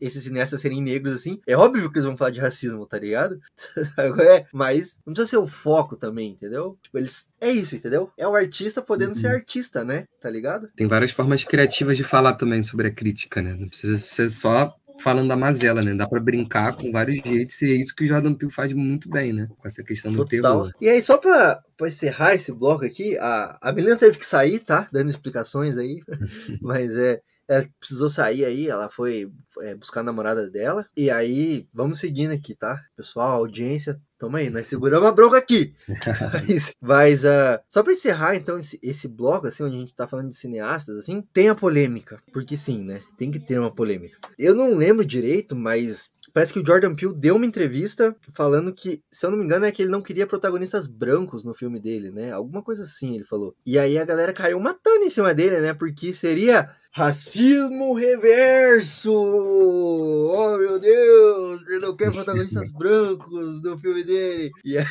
Esses 0.00 0.24
cineastas 0.24 0.60
serem 0.60 0.80
negros, 0.82 1.12
assim, 1.14 1.40
é 1.46 1.56
óbvio 1.56 1.90
que 1.90 1.98
eles 1.98 2.06
vão 2.06 2.16
falar 2.16 2.30
de 2.30 2.40
racismo, 2.40 2.86
tá 2.86 2.98
ligado? 2.98 3.38
É? 4.20 4.46
Mas 4.52 4.98
não 5.06 5.12
precisa 5.14 5.30
ser 5.30 5.36
o 5.38 5.46
foco 5.46 5.96
também, 5.96 6.32
entendeu? 6.32 6.78
Tipo, 6.82 6.98
eles. 6.98 7.30
É 7.40 7.50
isso, 7.50 7.74
entendeu? 7.76 8.10
É 8.16 8.26
o 8.26 8.34
artista 8.34 8.80
podendo 8.82 9.14
ser 9.14 9.28
Uhum. 9.28 9.34
artista, 9.34 9.84
né? 9.84 10.04
Tá 10.20 10.28
ligado? 10.30 10.68
Tem 10.76 10.86
várias 10.86 11.10
formas 11.10 11.44
criativas 11.44 11.96
de 11.96 12.04
falar 12.04 12.34
também 12.34 12.62
sobre 12.62 12.88
a 12.88 12.94
crítica, 12.94 13.40
né? 13.42 13.54
Não 13.58 13.68
precisa 13.68 13.96
ser 13.98 14.28
só 14.28 14.74
falando 15.00 15.28
da 15.28 15.36
mazela, 15.36 15.82
né? 15.82 15.94
Dá 15.94 16.06
pra 16.06 16.20
brincar 16.20 16.76
com 16.76 16.92
vários 16.92 17.18
jeitos 17.18 17.60
e 17.62 17.72
é 17.72 17.76
isso 17.76 17.94
que 17.94 18.04
o 18.04 18.06
Jordan 18.06 18.34
Peele 18.34 18.52
faz 18.52 18.72
muito 18.72 19.08
bem, 19.08 19.32
né? 19.32 19.48
Com 19.58 19.66
essa 19.66 19.82
questão 19.82 20.12
do 20.12 20.24
Total. 20.24 20.28
terror. 20.28 20.72
E 20.80 20.88
aí, 20.88 21.02
só 21.02 21.16
pra, 21.16 21.62
pra 21.76 21.88
encerrar 21.88 22.34
esse 22.34 22.52
bloco 22.52 22.84
aqui, 22.84 23.16
a, 23.18 23.58
a 23.60 23.72
menina 23.72 23.96
teve 23.96 24.18
que 24.18 24.26
sair, 24.26 24.60
tá? 24.60 24.88
Dando 24.92 25.10
explicações 25.10 25.76
aí. 25.76 26.00
Mas 26.60 26.96
é. 26.96 27.20
Ela 27.48 27.66
precisou 27.80 28.08
sair 28.08 28.44
aí, 28.44 28.68
ela 28.68 28.88
foi 28.88 29.28
é, 29.62 29.74
buscar 29.74 30.02
a 30.02 30.04
namorada 30.04 30.48
dela. 30.48 30.86
E 30.96 31.10
aí, 31.10 31.66
vamos 31.74 31.98
seguindo 31.98 32.30
aqui, 32.30 32.54
tá? 32.54 32.80
Pessoal, 32.96 33.38
audiência, 33.38 33.98
toma 34.20 34.38
aí, 34.38 34.50
nós 34.50 34.66
seguramos 34.66 35.08
a 35.08 35.12
bronca 35.12 35.38
aqui. 35.38 35.72
Mas, 36.32 36.74
mas 36.80 37.24
ah, 37.24 37.60
só 37.70 37.82
pra 37.82 37.92
encerrar, 37.92 38.36
então, 38.36 38.58
esse, 38.58 38.78
esse 38.82 39.08
bloco, 39.08 39.46
assim, 39.46 39.62
onde 39.62 39.76
a 39.76 39.80
gente 39.80 39.94
tá 39.94 40.06
falando 40.06 40.28
de 40.28 40.36
cineastas, 40.36 40.96
assim, 40.98 41.24
tem 41.32 41.48
a 41.48 41.54
polêmica. 41.54 42.20
Porque 42.32 42.56
sim, 42.56 42.84
né? 42.84 43.00
Tem 43.16 43.30
que 43.30 43.40
ter 43.40 43.58
uma 43.58 43.70
polêmica. 43.70 44.18
Eu 44.38 44.54
não 44.54 44.74
lembro 44.74 45.04
direito, 45.04 45.56
mas 45.56 46.10
Parece 46.32 46.52
que 46.52 46.58
o 46.60 46.66
Jordan 46.66 46.94
Peele 46.94 47.14
deu 47.14 47.36
uma 47.36 47.46
entrevista 47.46 48.14
falando 48.32 48.72
que, 48.72 49.02
se 49.10 49.26
eu 49.26 49.30
não 49.30 49.38
me 49.38 49.44
engano, 49.44 49.64
é 49.66 49.72
que 49.72 49.82
ele 49.82 49.90
não 49.90 50.02
queria 50.02 50.26
protagonistas 50.26 50.86
brancos 50.86 51.44
no 51.44 51.54
filme 51.54 51.80
dele, 51.80 52.10
né? 52.10 52.32
Alguma 52.32 52.62
coisa 52.62 52.84
assim 52.84 53.14
ele 53.14 53.24
falou. 53.24 53.54
E 53.64 53.78
aí 53.78 53.98
a 53.98 54.04
galera 54.04 54.32
caiu 54.32 54.58
matando 54.60 55.04
em 55.04 55.10
cima 55.10 55.34
dele, 55.34 55.60
né? 55.60 55.74
Porque 55.74 56.12
seria 56.14 56.68
racismo 56.92 57.94
reverso! 57.94 59.12
Oh 59.12 60.56
meu 60.58 60.78
Deus! 60.78 61.62
Ele 61.68 61.78
não 61.80 61.96
quer 61.96 62.12
protagonistas 62.12 62.70
brancos 62.76 63.62
no 63.62 63.76
filme 63.78 64.04
dele. 64.04 64.50
E 64.64 64.78
aí, 64.78 64.86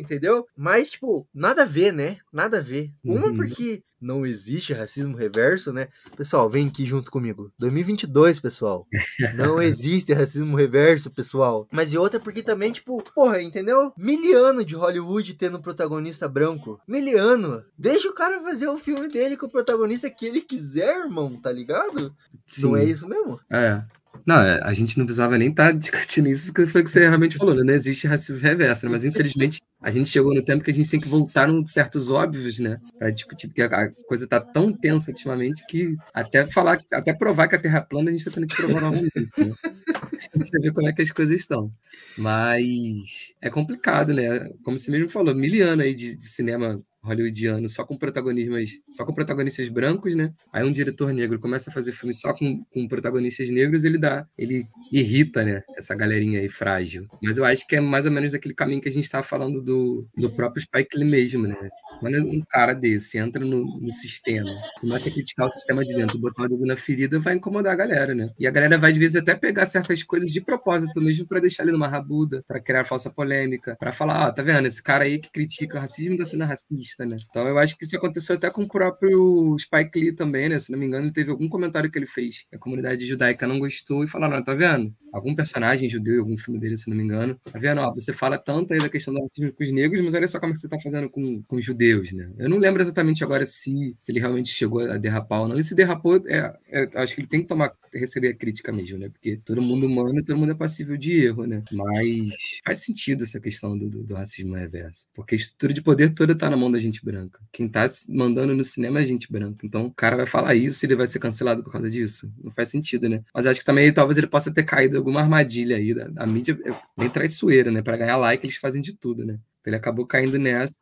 entendeu? 0.00 0.46
Mas, 0.56 0.90
tipo, 0.90 1.26
nada 1.34 1.62
a 1.62 1.66
ver, 1.66 1.92
né? 1.92 2.18
Nada 2.32 2.58
a 2.58 2.60
ver. 2.60 2.90
Uma 3.04 3.26
Uhum. 3.28 3.34
porque 3.36 3.82
não 4.02 4.26
existe 4.26 4.72
racismo 4.72 5.16
reverso, 5.16 5.72
né? 5.72 5.88
Pessoal, 6.16 6.50
vem 6.50 6.68
aqui 6.68 6.84
junto 6.84 7.10
comigo. 7.10 7.52
2022, 7.58 8.40
pessoal. 8.40 8.86
Não 9.34 9.60
existe 9.62 10.12
racismo 10.12 10.56
reverso, 10.56 11.10
pessoal. 11.10 11.68
Mas 11.70 11.92
e 11.92 11.98
outra 11.98 12.18
porque 12.18 12.42
também, 12.42 12.72
tipo, 12.72 13.02
porra, 13.14 13.40
entendeu? 13.40 13.92
Miliano 13.96 14.64
de 14.64 14.74
Hollywood 14.74 15.34
tendo 15.34 15.58
um 15.58 15.62
protagonista 15.62 16.28
branco. 16.28 16.80
Miliano. 16.86 17.64
Deixa 17.78 18.08
o 18.08 18.14
cara 18.14 18.42
fazer 18.42 18.66
o 18.68 18.78
filme 18.78 19.08
dele 19.08 19.36
com 19.36 19.46
o 19.46 19.50
protagonista 19.50 20.10
que 20.10 20.26
ele 20.26 20.40
quiser, 20.40 21.04
irmão, 21.04 21.40
tá 21.40 21.52
ligado? 21.52 22.14
Não 22.60 22.76
é 22.76 22.84
Sim. 22.84 22.90
isso 22.90 23.08
mesmo? 23.08 23.40
É. 23.50 23.82
Não, 24.26 24.36
é, 24.36 24.60
a 24.62 24.72
gente 24.72 24.98
não 24.98 25.04
precisava 25.04 25.36
nem 25.36 25.50
estar 25.50 25.72
discutindo 25.76 26.28
isso, 26.28 26.46
porque 26.46 26.66
foi 26.66 26.80
o 26.80 26.84
que 26.84 26.90
você 26.90 27.00
realmente 27.00 27.36
falou, 27.36 27.54
né? 27.54 27.62
Não 27.62 27.74
existe 27.74 28.06
racismo 28.06 28.40
reverso, 28.40 28.86
né? 28.86 28.92
Mas 28.92 29.04
infelizmente 29.04 29.60
a 29.80 29.90
gente 29.90 30.08
chegou 30.08 30.34
no 30.34 30.42
tempo 30.42 30.62
que 30.62 30.70
a 30.70 30.74
gente 30.74 30.88
tem 30.88 31.00
que 31.00 31.08
voltar 31.08 31.48
em 31.48 31.66
certos 31.66 32.10
óbvios, 32.10 32.58
né? 32.58 32.78
Pra 32.98 33.10
discutir, 33.10 33.48
porque 33.48 33.62
a, 33.62 33.66
a 33.66 33.90
coisa 34.06 34.26
tá 34.26 34.40
tão 34.40 34.72
tensa 34.72 35.10
ultimamente 35.10 35.64
que 35.66 35.96
até 36.14 36.46
falar, 36.46 36.80
até 36.92 37.12
provar 37.12 37.48
que 37.48 37.56
a 37.56 37.58
Terra 37.58 37.78
é 37.78 37.82
plana, 37.82 38.10
a 38.10 38.12
gente 38.12 38.24
tá 38.24 38.30
tendo 38.30 38.46
que 38.46 38.56
provar 38.56 38.80
novamente. 38.80 39.12
Né? 39.38 39.52
Você 40.34 40.58
vê 40.58 40.72
como 40.72 40.88
é 40.88 40.92
que 40.92 41.02
as 41.02 41.10
coisas 41.10 41.38
estão. 41.38 41.70
Mas 42.16 43.34
é 43.40 43.50
complicado, 43.50 44.14
né? 44.14 44.48
Como 44.64 44.78
você 44.78 44.90
mesmo 44.90 45.08
falou, 45.08 45.34
miliano 45.34 45.82
aí 45.82 45.94
de, 45.94 46.16
de 46.16 46.26
cinema 46.26 46.80
hollywoodiano 47.02 47.68
só 47.68 47.84
com 47.84 47.96
protagonistas 47.96 48.70
só 48.94 49.04
com 49.04 49.12
protagonistas 49.12 49.68
brancos, 49.68 50.14
né? 50.14 50.32
Aí 50.52 50.64
um 50.64 50.72
diretor 50.72 51.12
negro 51.12 51.38
começa 51.38 51.70
a 51.70 51.72
fazer 51.72 51.92
filme 51.92 52.14
só 52.14 52.32
com, 52.32 52.64
com 52.72 52.88
protagonistas 52.88 53.48
negros, 53.50 53.84
ele 53.84 53.98
dá, 53.98 54.26
ele 54.36 54.66
irrita, 54.92 55.44
né? 55.44 55.62
Essa 55.76 55.94
galerinha 55.94 56.40
aí 56.40 56.48
frágil. 56.48 57.06
Mas 57.22 57.38
eu 57.38 57.44
acho 57.44 57.66
que 57.66 57.76
é 57.76 57.80
mais 57.80 58.06
ou 58.06 58.12
menos 58.12 58.32
daquele 58.32 58.54
caminho 58.54 58.80
que 58.80 58.88
a 58.88 58.92
gente 58.92 59.04
estava 59.04 59.22
falando 59.22 59.62
do, 59.62 60.06
do 60.16 60.30
próprio 60.30 60.62
Spike 60.62 60.96
Lee 60.96 61.08
mesmo, 61.08 61.46
né? 61.46 61.56
Quando 62.00 62.16
um 62.18 62.42
cara 62.48 62.74
desse 62.74 63.18
entra 63.18 63.44
no, 63.44 63.64
no 63.80 63.92
sistema, 63.92 64.50
começa 64.80 65.08
a 65.08 65.12
criticar 65.12 65.46
o 65.46 65.50
sistema 65.50 65.84
de 65.84 65.94
dentro, 65.94 66.18
botar 66.18 66.44
o 66.44 66.48
dedo 66.48 66.66
na 66.66 66.76
ferida, 66.76 67.18
vai 67.18 67.34
incomodar 67.34 67.72
a 67.72 67.76
galera, 67.76 68.14
né? 68.14 68.28
E 68.38 68.46
a 68.46 68.50
galera 68.50 68.76
vai, 68.76 68.90
às 68.90 68.96
vezes, 68.96 69.16
até 69.16 69.34
pegar 69.34 69.66
certas 69.66 70.02
coisas 70.02 70.30
de 70.30 70.40
propósito 70.40 71.00
mesmo 71.00 71.26
para 71.26 71.40
deixar 71.40 71.62
ele 71.62 71.72
numa 71.72 71.88
rabuda, 71.88 72.44
para 72.46 72.60
criar 72.60 72.84
falsa 72.84 73.08
polêmica, 73.08 73.76
para 73.78 73.92
falar, 73.92 74.28
ó, 74.28 74.32
tá 74.32 74.42
vendo? 74.42 74.66
Esse 74.66 74.82
cara 74.82 75.04
aí 75.04 75.18
que 75.18 75.30
critica 75.30 75.76
o 75.76 75.80
racismo 75.80 76.16
tá 76.16 76.24
sendo 76.24 76.44
racista, 76.44 76.91
né? 76.98 77.16
Então 77.28 77.46
eu 77.46 77.58
acho 77.58 77.76
que 77.76 77.84
isso 77.84 77.96
aconteceu 77.96 78.36
até 78.36 78.50
com 78.50 78.62
o 78.62 78.68
próprio 78.68 79.56
Spike 79.58 79.98
Lee 79.98 80.12
também, 80.12 80.48
né? 80.48 80.58
Se 80.58 80.72
não 80.72 80.78
me 80.78 80.86
engano, 80.86 81.12
teve 81.12 81.30
algum 81.30 81.48
comentário 81.48 81.90
que 81.90 81.98
ele 81.98 82.06
fez. 82.06 82.44
A 82.52 82.58
comunidade 82.58 83.04
judaica 83.06 83.46
não 83.46 83.58
gostou 83.58 84.02
e 84.02 84.08
falaram, 84.08 84.42
tá 84.42 84.54
vendo? 84.54 84.94
Algum 85.12 85.34
personagem 85.34 85.90
judeu, 85.90 86.20
algum 86.20 86.36
filme 86.38 86.58
dele, 86.58 86.76
se 86.76 86.88
não 86.88 86.96
me 86.96 87.02
engano, 87.02 87.38
tá 87.44 87.58
vendo? 87.58 87.82
Ó, 87.82 87.92
você 87.92 88.12
fala 88.12 88.38
tanto 88.38 88.72
aí 88.72 88.80
da 88.80 88.88
questão 88.88 89.12
do 89.12 89.20
racismo 89.20 89.52
com 89.52 89.62
os 89.62 89.70
negros, 89.70 90.00
mas 90.00 90.14
olha 90.14 90.26
só 90.26 90.40
como 90.40 90.54
é 90.54 90.56
você 90.56 90.68
tá 90.68 90.78
fazendo 90.78 91.10
com, 91.10 91.42
com 91.42 91.56
os 91.56 91.64
judeus, 91.64 92.12
né? 92.12 92.30
Eu 92.38 92.48
não 92.48 92.58
lembro 92.58 92.80
exatamente 92.80 93.22
agora 93.22 93.44
se, 93.44 93.94
se 93.98 94.10
ele 94.10 94.20
realmente 94.20 94.48
chegou 94.48 94.80
a 94.80 94.96
derrapar 94.96 95.42
ou 95.42 95.48
não. 95.48 95.58
E 95.58 95.64
se 95.64 95.74
derrapou, 95.74 96.22
é, 96.26 96.52
é, 96.68 96.88
acho 96.94 97.14
que 97.14 97.20
ele 97.20 97.28
tem 97.28 97.42
que 97.42 97.46
tomar, 97.46 97.72
receber 97.92 98.28
a 98.28 98.34
crítica 98.34 98.72
mesmo, 98.72 98.98
né? 98.98 99.08
Porque 99.10 99.36
todo 99.44 99.60
mundo 99.60 99.86
humano 99.86 100.22
todo 100.24 100.38
mundo 100.38 100.52
é 100.52 100.54
passível 100.54 100.96
de 100.96 101.12
erro, 101.12 101.46
né? 101.46 101.62
Mas 101.72 102.34
faz 102.64 102.80
sentido 102.80 103.24
essa 103.24 103.40
questão 103.40 103.76
do, 103.76 103.88
do, 103.90 104.02
do 104.02 104.14
racismo 104.14 104.54
reverso. 104.54 105.08
Porque 105.14 105.34
a 105.34 105.38
estrutura 105.38 105.72
de 105.72 105.82
poder 105.82 106.14
toda 106.14 106.36
tá 106.36 106.48
na 106.48 106.56
mão 106.56 106.70
da 106.70 106.78
gente 106.82 107.04
branca. 107.04 107.40
Quem 107.52 107.68
tá 107.68 107.86
mandando 108.08 108.54
no 108.54 108.64
cinema 108.64 109.00
é 109.00 109.04
gente 109.04 109.30
branca. 109.30 109.64
Então 109.64 109.86
o 109.86 109.92
cara 109.92 110.16
vai 110.16 110.26
falar 110.26 110.54
isso, 110.54 110.84
ele 110.84 110.96
vai 110.96 111.06
ser 111.06 111.18
cancelado 111.18 111.62
por 111.62 111.72
causa 111.72 111.90
disso. 111.90 112.32
Não 112.42 112.50
faz 112.50 112.68
sentido, 112.68 113.08
né? 113.08 113.22
Mas 113.34 113.46
acho 113.46 113.60
que 113.60 113.66
também 113.66 113.92
talvez 113.92 114.18
ele 114.18 114.26
possa 114.26 114.52
ter 114.52 114.64
caído 114.64 114.96
em 114.96 114.98
alguma 114.98 115.20
armadilha 115.20 115.76
aí. 115.76 115.94
A 116.16 116.26
mídia 116.26 116.58
é 116.64 116.74
bem 116.98 117.08
traiçoeira, 117.08 117.70
né? 117.70 117.82
Para 117.82 117.96
ganhar 117.96 118.16
like, 118.16 118.44
eles 118.44 118.56
fazem 118.56 118.82
de 118.82 118.94
tudo, 118.94 119.24
né? 119.24 119.38
Então 119.62 119.70
ele 119.70 119.76
acabou 119.76 120.04
caindo 120.04 120.38
nessa. 120.40 120.76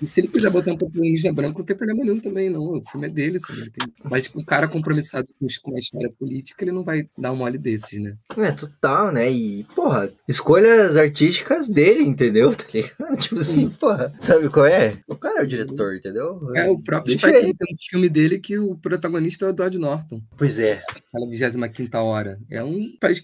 E 0.00 0.06
se 0.06 0.20
ele 0.20 0.28
quiser 0.28 0.48
botar 0.50 0.72
um 0.72 0.78
protagonista 0.78 1.30
branco, 1.30 1.58
não 1.58 1.66
tem 1.66 1.76
problema 1.76 2.02
nenhum 2.02 2.18
também, 2.18 2.48
não. 2.48 2.62
O 2.78 2.82
filme 2.90 3.06
é 3.06 3.10
dele, 3.10 3.38
sabe? 3.38 3.60
Ele 3.60 3.70
tem- 3.70 3.92
Mas 4.10 4.26
com 4.26 4.40
o 4.40 4.44
cara 4.44 4.66
compromissado 4.66 5.26
com 5.38 5.70
uma 5.70 5.78
história 5.78 6.10
política, 6.18 6.64
ele 6.64 6.72
não 6.72 6.82
vai 6.82 7.06
dar 7.18 7.32
um 7.32 7.36
mole 7.36 7.58
desses, 7.58 8.00
né? 8.02 8.14
É, 8.38 8.50
total, 8.52 9.12
né? 9.12 9.30
E, 9.30 9.64
porra, 9.76 10.10
escolhas 10.26 10.96
artísticas 10.96 11.68
dele, 11.68 12.02
entendeu? 12.02 12.50
Tá 12.64 12.66
ligado? 12.72 13.18
Tipo 13.20 13.40
assim, 13.40 13.68
porra, 13.68 14.12
sabe 14.20 14.48
qual 14.48 14.64
é? 14.66 14.96
O 15.06 15.14
cara 15.16 15.40
é 15.40 15.44
o 15.44 15.46
diretor, 15.46 15.94
entendeu? 15.94 16.50
É, 16.56 16.68
o 16.68 16.82
próprio 16.82 17.12
Spike 17.18 17.34
ele. 17.36 17.54
Tem 17.54 17.72
um 17.72 17.76
filme 17.90 18.08
dele 18.08 18.38
que 18.38 18.58
o 18.58 18.74
protagonista 18.76 19.44
é 19.44 19.48
o 19.48 19.50
Edward 19.50 19.78
Norton. 19.78 20.20
Pois 20.36 20.58
é. 20.58 20.82
Aquela 20.88 21.28
25 21.28 21.98
hora. 21.98 22.38
É 22.50 22.64
um 22.64 22.80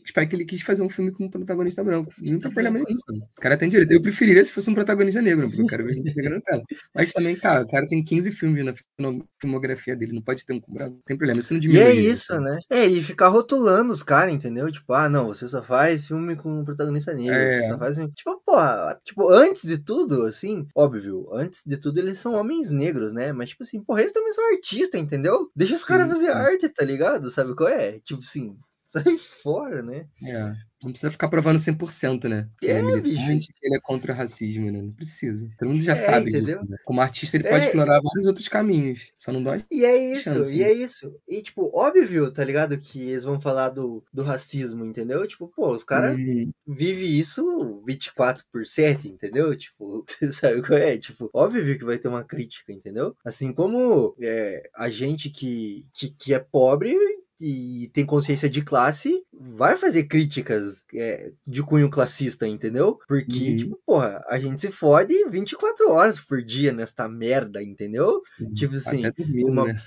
Spike 0.06 0.36
Lee 0.36 0.44
quis 0.44 0.60
fazer 0.62 0.82
um 0.82 0.88
filme 0.90 1.10
com 1.10 1.24
um 1.24 1.30
protagonista 1.30 1.82
branco. 1.82 2.12
Não 2.20 2.38
tem 2.38 2.50
problema 2.52 2.78
nenhum, 2.78 2.98
sabe? 2.98 3.18
O 3.18 3.40
cara 3.40 3.56
tem 3.56 3.68
direito. 3.68 3.92
Eu 3.92 4.00
preferiria 4.02 4.44
se 4.44 4.52
fosse 4.52 4.68
um 4.70 4.74
protagonista 4.74 4.89
negro, 4.96 5.42
né? 5.42 5.46
porque 5.48 5.62
eu 5.62 5.66
quero 5.66 5.84
ver 5.84 5.94
gente 5.94 6.14
negra 6.16 6.34
na 6.36 6.40
tela. 6.40 6.62
Mas 6.94 7.12
também, 7.12 7.36
cara, 7.36 7.62
o 7.62 7.68
cara 7.68 7.86
tem 7.86 8.02
15 8.04 8.30
filmes 8.32 8.64
na 8.64 8.72
film- 8.96 9.22
filmografia 9.40 9.96
dele. 9.96 10.12
Não 10.12 10.22
pode 10.22 10.44
ter 10.44 10.52
um 10.54 10.60
com 10.60 10.72
branco. 10.72 10.94
Não 10.96 11.02
tem 11.06 11.16
problema. 11.16 11.40
Isso 11.40 11.52
não 11.52 11.58
E 11.58 11.60
diminui. 11.60 11.82
é 11.82 11.90
ele, 11.90 12.08
isso, 12.08 12.40
né? 12.40 12.58
É, 12.70 12.86
e 12.86 13.02
ficar 13.02 13.28
rotulando 13.28 13.92
os 13.92 14.02
caras, 14.02 14.32
entendeu? 14.34 14.70
Tipo, 14.70 14.92
ah, 14.92 15.08
não, 15.08 15.26
você 15.26 15.46
só 15.48 15.62
faz 15.62 16.06
filme 16.06 16.36
com 16.36 16.60
um 16.60 16.64
protagonista 16.64 17.12
negro. 17.14 17.34
É. 17.34 17.52
Você 17.52 17.68
só 17.68 17.78
faz. 17.78 17.96
Tipo, 18.14 18.42
porra, 18.44 19.00
tipo, 19.04 19.28
antes 19.30 19.62
de 19.62 19.78
tudo, 19.78 20.22
assim, 20.24 20.66
óbvio, 20.74 21.28
antes 21.32 21.62
de 21.66 21.76
tudo 21.78 21.98
eles 21.98 22.18
são 22.18 22.34
homens 22.34 22.70
negros, 22.70 23.12
né? 23.12 23.32
Mas, 23.32 23.50
tipo 23.50 23.62
assim, 23.62 23.82
porra, 23.82 24.00
eles 24.00 24.12
também 24.12 24.32
são 24.32 24.44
artistas, 24.52 25.00
entendeu? 25.00 25.50
Deixa 25.54 25.74
os 25.74 25.84
caras 25.84 26.08
fazer 26.08 26.26
sim. 26.26 26.32
arte, 26.32 26.68
tá 26.68 26.84
ligado? 26.84 27.30
Sabe 27.30 27.54
qual 27.54 27.68
é? 27.68 27.98
Tipo 28.00 28.20
assim, 28.20 28.56
sai 28.70 29.16
fora, 29.18 29.82
né? 29.82 30.06
É. 30.24 30.52
Não 30.82 30.90
precisa 30.92 31.10
ficar 31.10 31.28
provando 31.28 31.58
100%, 31.58 32.28
né? 32.28 32.48
Que 32.58 32.70
ele 32.70 32.78
É, 32.78 32.78
é 32.78 32.82
militante, 32.82 33.52
ele 33.62 33.76
é 33.76 33.80
contra 33.80 34.12
o 34.12 34.16
racismo, 34.16 34.70
né? 34.70 34.80
Não 34.80 34.92
precisa. 34.92 35.48
Todo 35.58 35.68
mundo 35.68 35.82
já 35.82 35.92
É, 35.92 35.96
sabe 35.96 36.30
entendeu? 36.30 36.44
disso. 36.44 36.58
Né? 36.68 36.76
Como 36.84 37.00
artista, 37.00 37.36
ele 37.36 37.44
pode 37.44 37.64
É. 37.64 37.68
explorar 37.68 38.00
vários 38.02 38.26
outros 38.26 38.48
caminhos. 38.48 39.12
Só 39.18 39.30
não 39.32 39.42
dá 39.42 39.56
E 39.70 39.84
é 39.84 39.96
isso, 40.14 40.22
chance, 40.24 40.56
e 40.56 40.60
né? 40.60 40.64
é 40.64 40.72
isso. 40.72 41.14
E, 41.28 41.42
tipo, 41.42 41.70
óbvio, 41.76 42.30
tá 42.32 42.42
ligado? 42.44 42.78
Que 42.78 43.10
eles 43.10 43.24
vão 43.24 43.38
falar 43.40 43.68
do, 43.68 44.02
do 44.12 44.22
racismo, 44.22 44.84
entendeu? 44.84 45.26
Tipo, 45.26 45.48
pô, 45.48 45.70
os 45.72 45.84
caras 45.84 46.16
Uhum. 46.18 46.50
vivem 46.66 47.08
isso 47.18 47.82
24 47.86 48.44
por 48.52 48.66
7, 48.66 49.08
entendeu? 49.08 49.54
Tipo, 49.56 50.04
você 50.06 50.32
sabe 50.32 50.62
qual 50.62 50.78
é? 50.78 50.96
Tipo, 50.98 51.28
óbvio 51.34 51.78
que 51.78 51.84
vai 51.84 51.98
ter 51.98 52.08
uma 52.08 52.24
crítica, 52.24 52.72
entendeu? 52.72 53.14
Assim 53.24 53.52
como 53.52 54.14
é, 54.20 54.62
a 54.74 54.88
gente 54.88 55.28
que, 55.30 55.86
que, 55.94 56.10
que 56.10 56.32
é 56.34 56.38
pobre 56.38 56.96
e 57.42 57.88
tem 57.94 58.04
consciência 58.04 58.50
de 58.50 58.60
classe 58.62 59.22
vai 59.42 59.76
fazer 59.76 60.04
críticas 60.04 60.84
é, 60.94 61.32
de 61.46 61.62
cunho 61.62 61.88
classista, 61.88 62.46
entendeu? 62.46 62.98
Porque, 63.08 63.50
Uhum. 63.50 63.56
tipo, 63.56 63.80
porra, 63.86 64.22
a 64.28 64.38
gente 64.38 64.60
se 64.60 64.70
fode 64.70 65.14
24 65.30 65.90
horas 65.90 66.20
por 66.20 66.42
dia 66.42 66.72
nesta 66.72 67.08
merda, 67.08 67.62
entendeu? 67.62 68.18
Sim. 68.36 68.52
Tipo 68.52 68.74
assim, 68.74 69.02
dormindo, 69.16 69.48
uma- 69.50 69.66
né? 69.66 69.80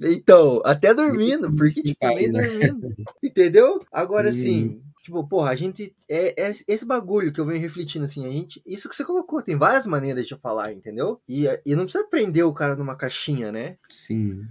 Então, 0.00 0.62
até 0.64 0.94
dormindo, 0.94 1.50
porque 1.54 1.82
tipo, 1.82 2.06
nem 2.06 2.28
né? 2.30 2.40
dormindo. 2.40 2.88
Entendeu? 3.22 3.84
Agora 3.92 4.28
Uhum. 4.28 4.30
assim, 4.30 4.82
Tipo, 5.02 5.26
porra, 5.26 5.50
a 5.50 5.56
gente. 5.56 5.94
É, 6.06 6.48
é 6.48 6.52
esse 6.68 6.84
bagulho 6.84 7.32
que 7.32 7.40
eu 7.40 7.46
venho 7.46 7.58
refletindo, 7.58 8.04
assim, 8.04 8.26
a 8.26 8.30
gente. 8.30 8.62
Isso 8.66 8.86
que 8.86 8.94
você 8.94 9.02
colocou, 9.02 9.40
tem 9.42 9.56
várias 9.56 9.86
maneiras 9.86 10.26
de 10.26 10.36
falar, 10.36 10.74
entendeu? 10.74 11.18
E, 11.26 11.46
e 11.64 11.74
não 11.74 11.84
precisa 11.84 12.06
prender 12.06 12.44
o 12.44 12.52
cara 12.52 12.76
numa 12.76 12.94
caixinha, 12.94 13.50
né? 13.50 13.76
Sim. 13.88 14.42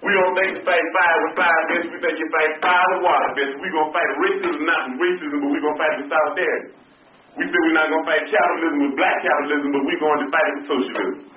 We 0.00 0.10
don't 0.16 0.32
think 0.32 0.48
you 0.56 0.62
fight 0.64 0.80
fire 0.96 1.18
with 1.28 1.34
fire 1.36 1.62
fists. 1.68 1.88
We 1.92 1.98
think 2.00 2.16
you 2.16 2.28
fight 2.32 2.52
fire 2.64 2.86
with 2.96 3.02
water 3.04 3.30
fists. 3.36 3.56
We 3.60 3.68
gonna 3.68 3.92
fight 3.92 4.10
racism, 4.16 4.62
not 4.64 4.82
racism, 4.96 5.38
but 5.44 5.50
we 5.52 5.58
gonna 5.60 5.76
fight 5.76 5.94
with 6.00 6.08
solidarity. 6.08 6.68
We 7.36 7.44
said 7.44 7.60
we're 7.60 7.76
not 7.76 7.88
gonna 7.92 8.08
fight 8.08 8.24
capitalism 8.32 8.78
with 8.80 8.94
black 8.96 9.16
capitalism, 9.20 9.68
but 9.76 9.82
we 9.84 9.94
going 10.00 10.20
to 10.24 10.28
fight 10.32 10.46
it 10.48 10.54
with 10.56 10.66
socialism. 10.72 11.30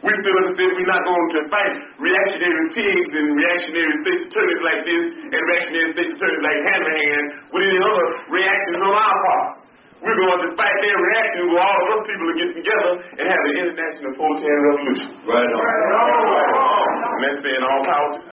We 0.00 0.12
still 0.16 0.40
said 0.56 0.70
we're 0.80 0.88
not 0.88 1.04
going 1.04 1.28
to 1.36 1.40
fight 1.52 1.74
reactionary 2.00 2.66
pigs 2.72 3.10
and 3.20 3.26
reactionary 3.36 3.94
state 4.00 4.20
attorneys 4.32 4.62
like 4.64 4.80
this 4.88 5.04
and 5.28 5.40
reactionary 5.40 5.88
state 5.92 6.10
attorneys 6.16 6.44
like 6.44 6.60
Hanrahan 6.72 7.24
with 7.52 7.62
any 7.68 7.80
other 7.84 8.06
reactions 8.32 8.80
on 8.80 8.92
our 8.96 9.16
part. 9.24 9.59
We're 10.02 10.16
going 10.16 10.40
to 10.48 10.50
fight 10.56 10.76
their 10.84 10.96
reactions 10.96 11.46
with 11.52 11.60
all 11.60 11.76
of 11.82 11.88
us 11.94 12.02
people 12.08 12.26
to 12.32 12.36
get 12.40 12.50
together 12.56 12.92
and 13.20 13.24
have 13.28 13.42
an 13.44 13.54
international 13.60 14.12
proletarian 14.16 14.62
revolution. 14.68 15.08
Right 15.28 15.52
on. 15.52 15.60
Right 15.60 16.54
on. 16.56 16.88
And 17.14 17.20
that's 17.24 17.40
saying 17.44 17.62
all 17.68 17.82
power 17.84 18.08
to 18.16 18.30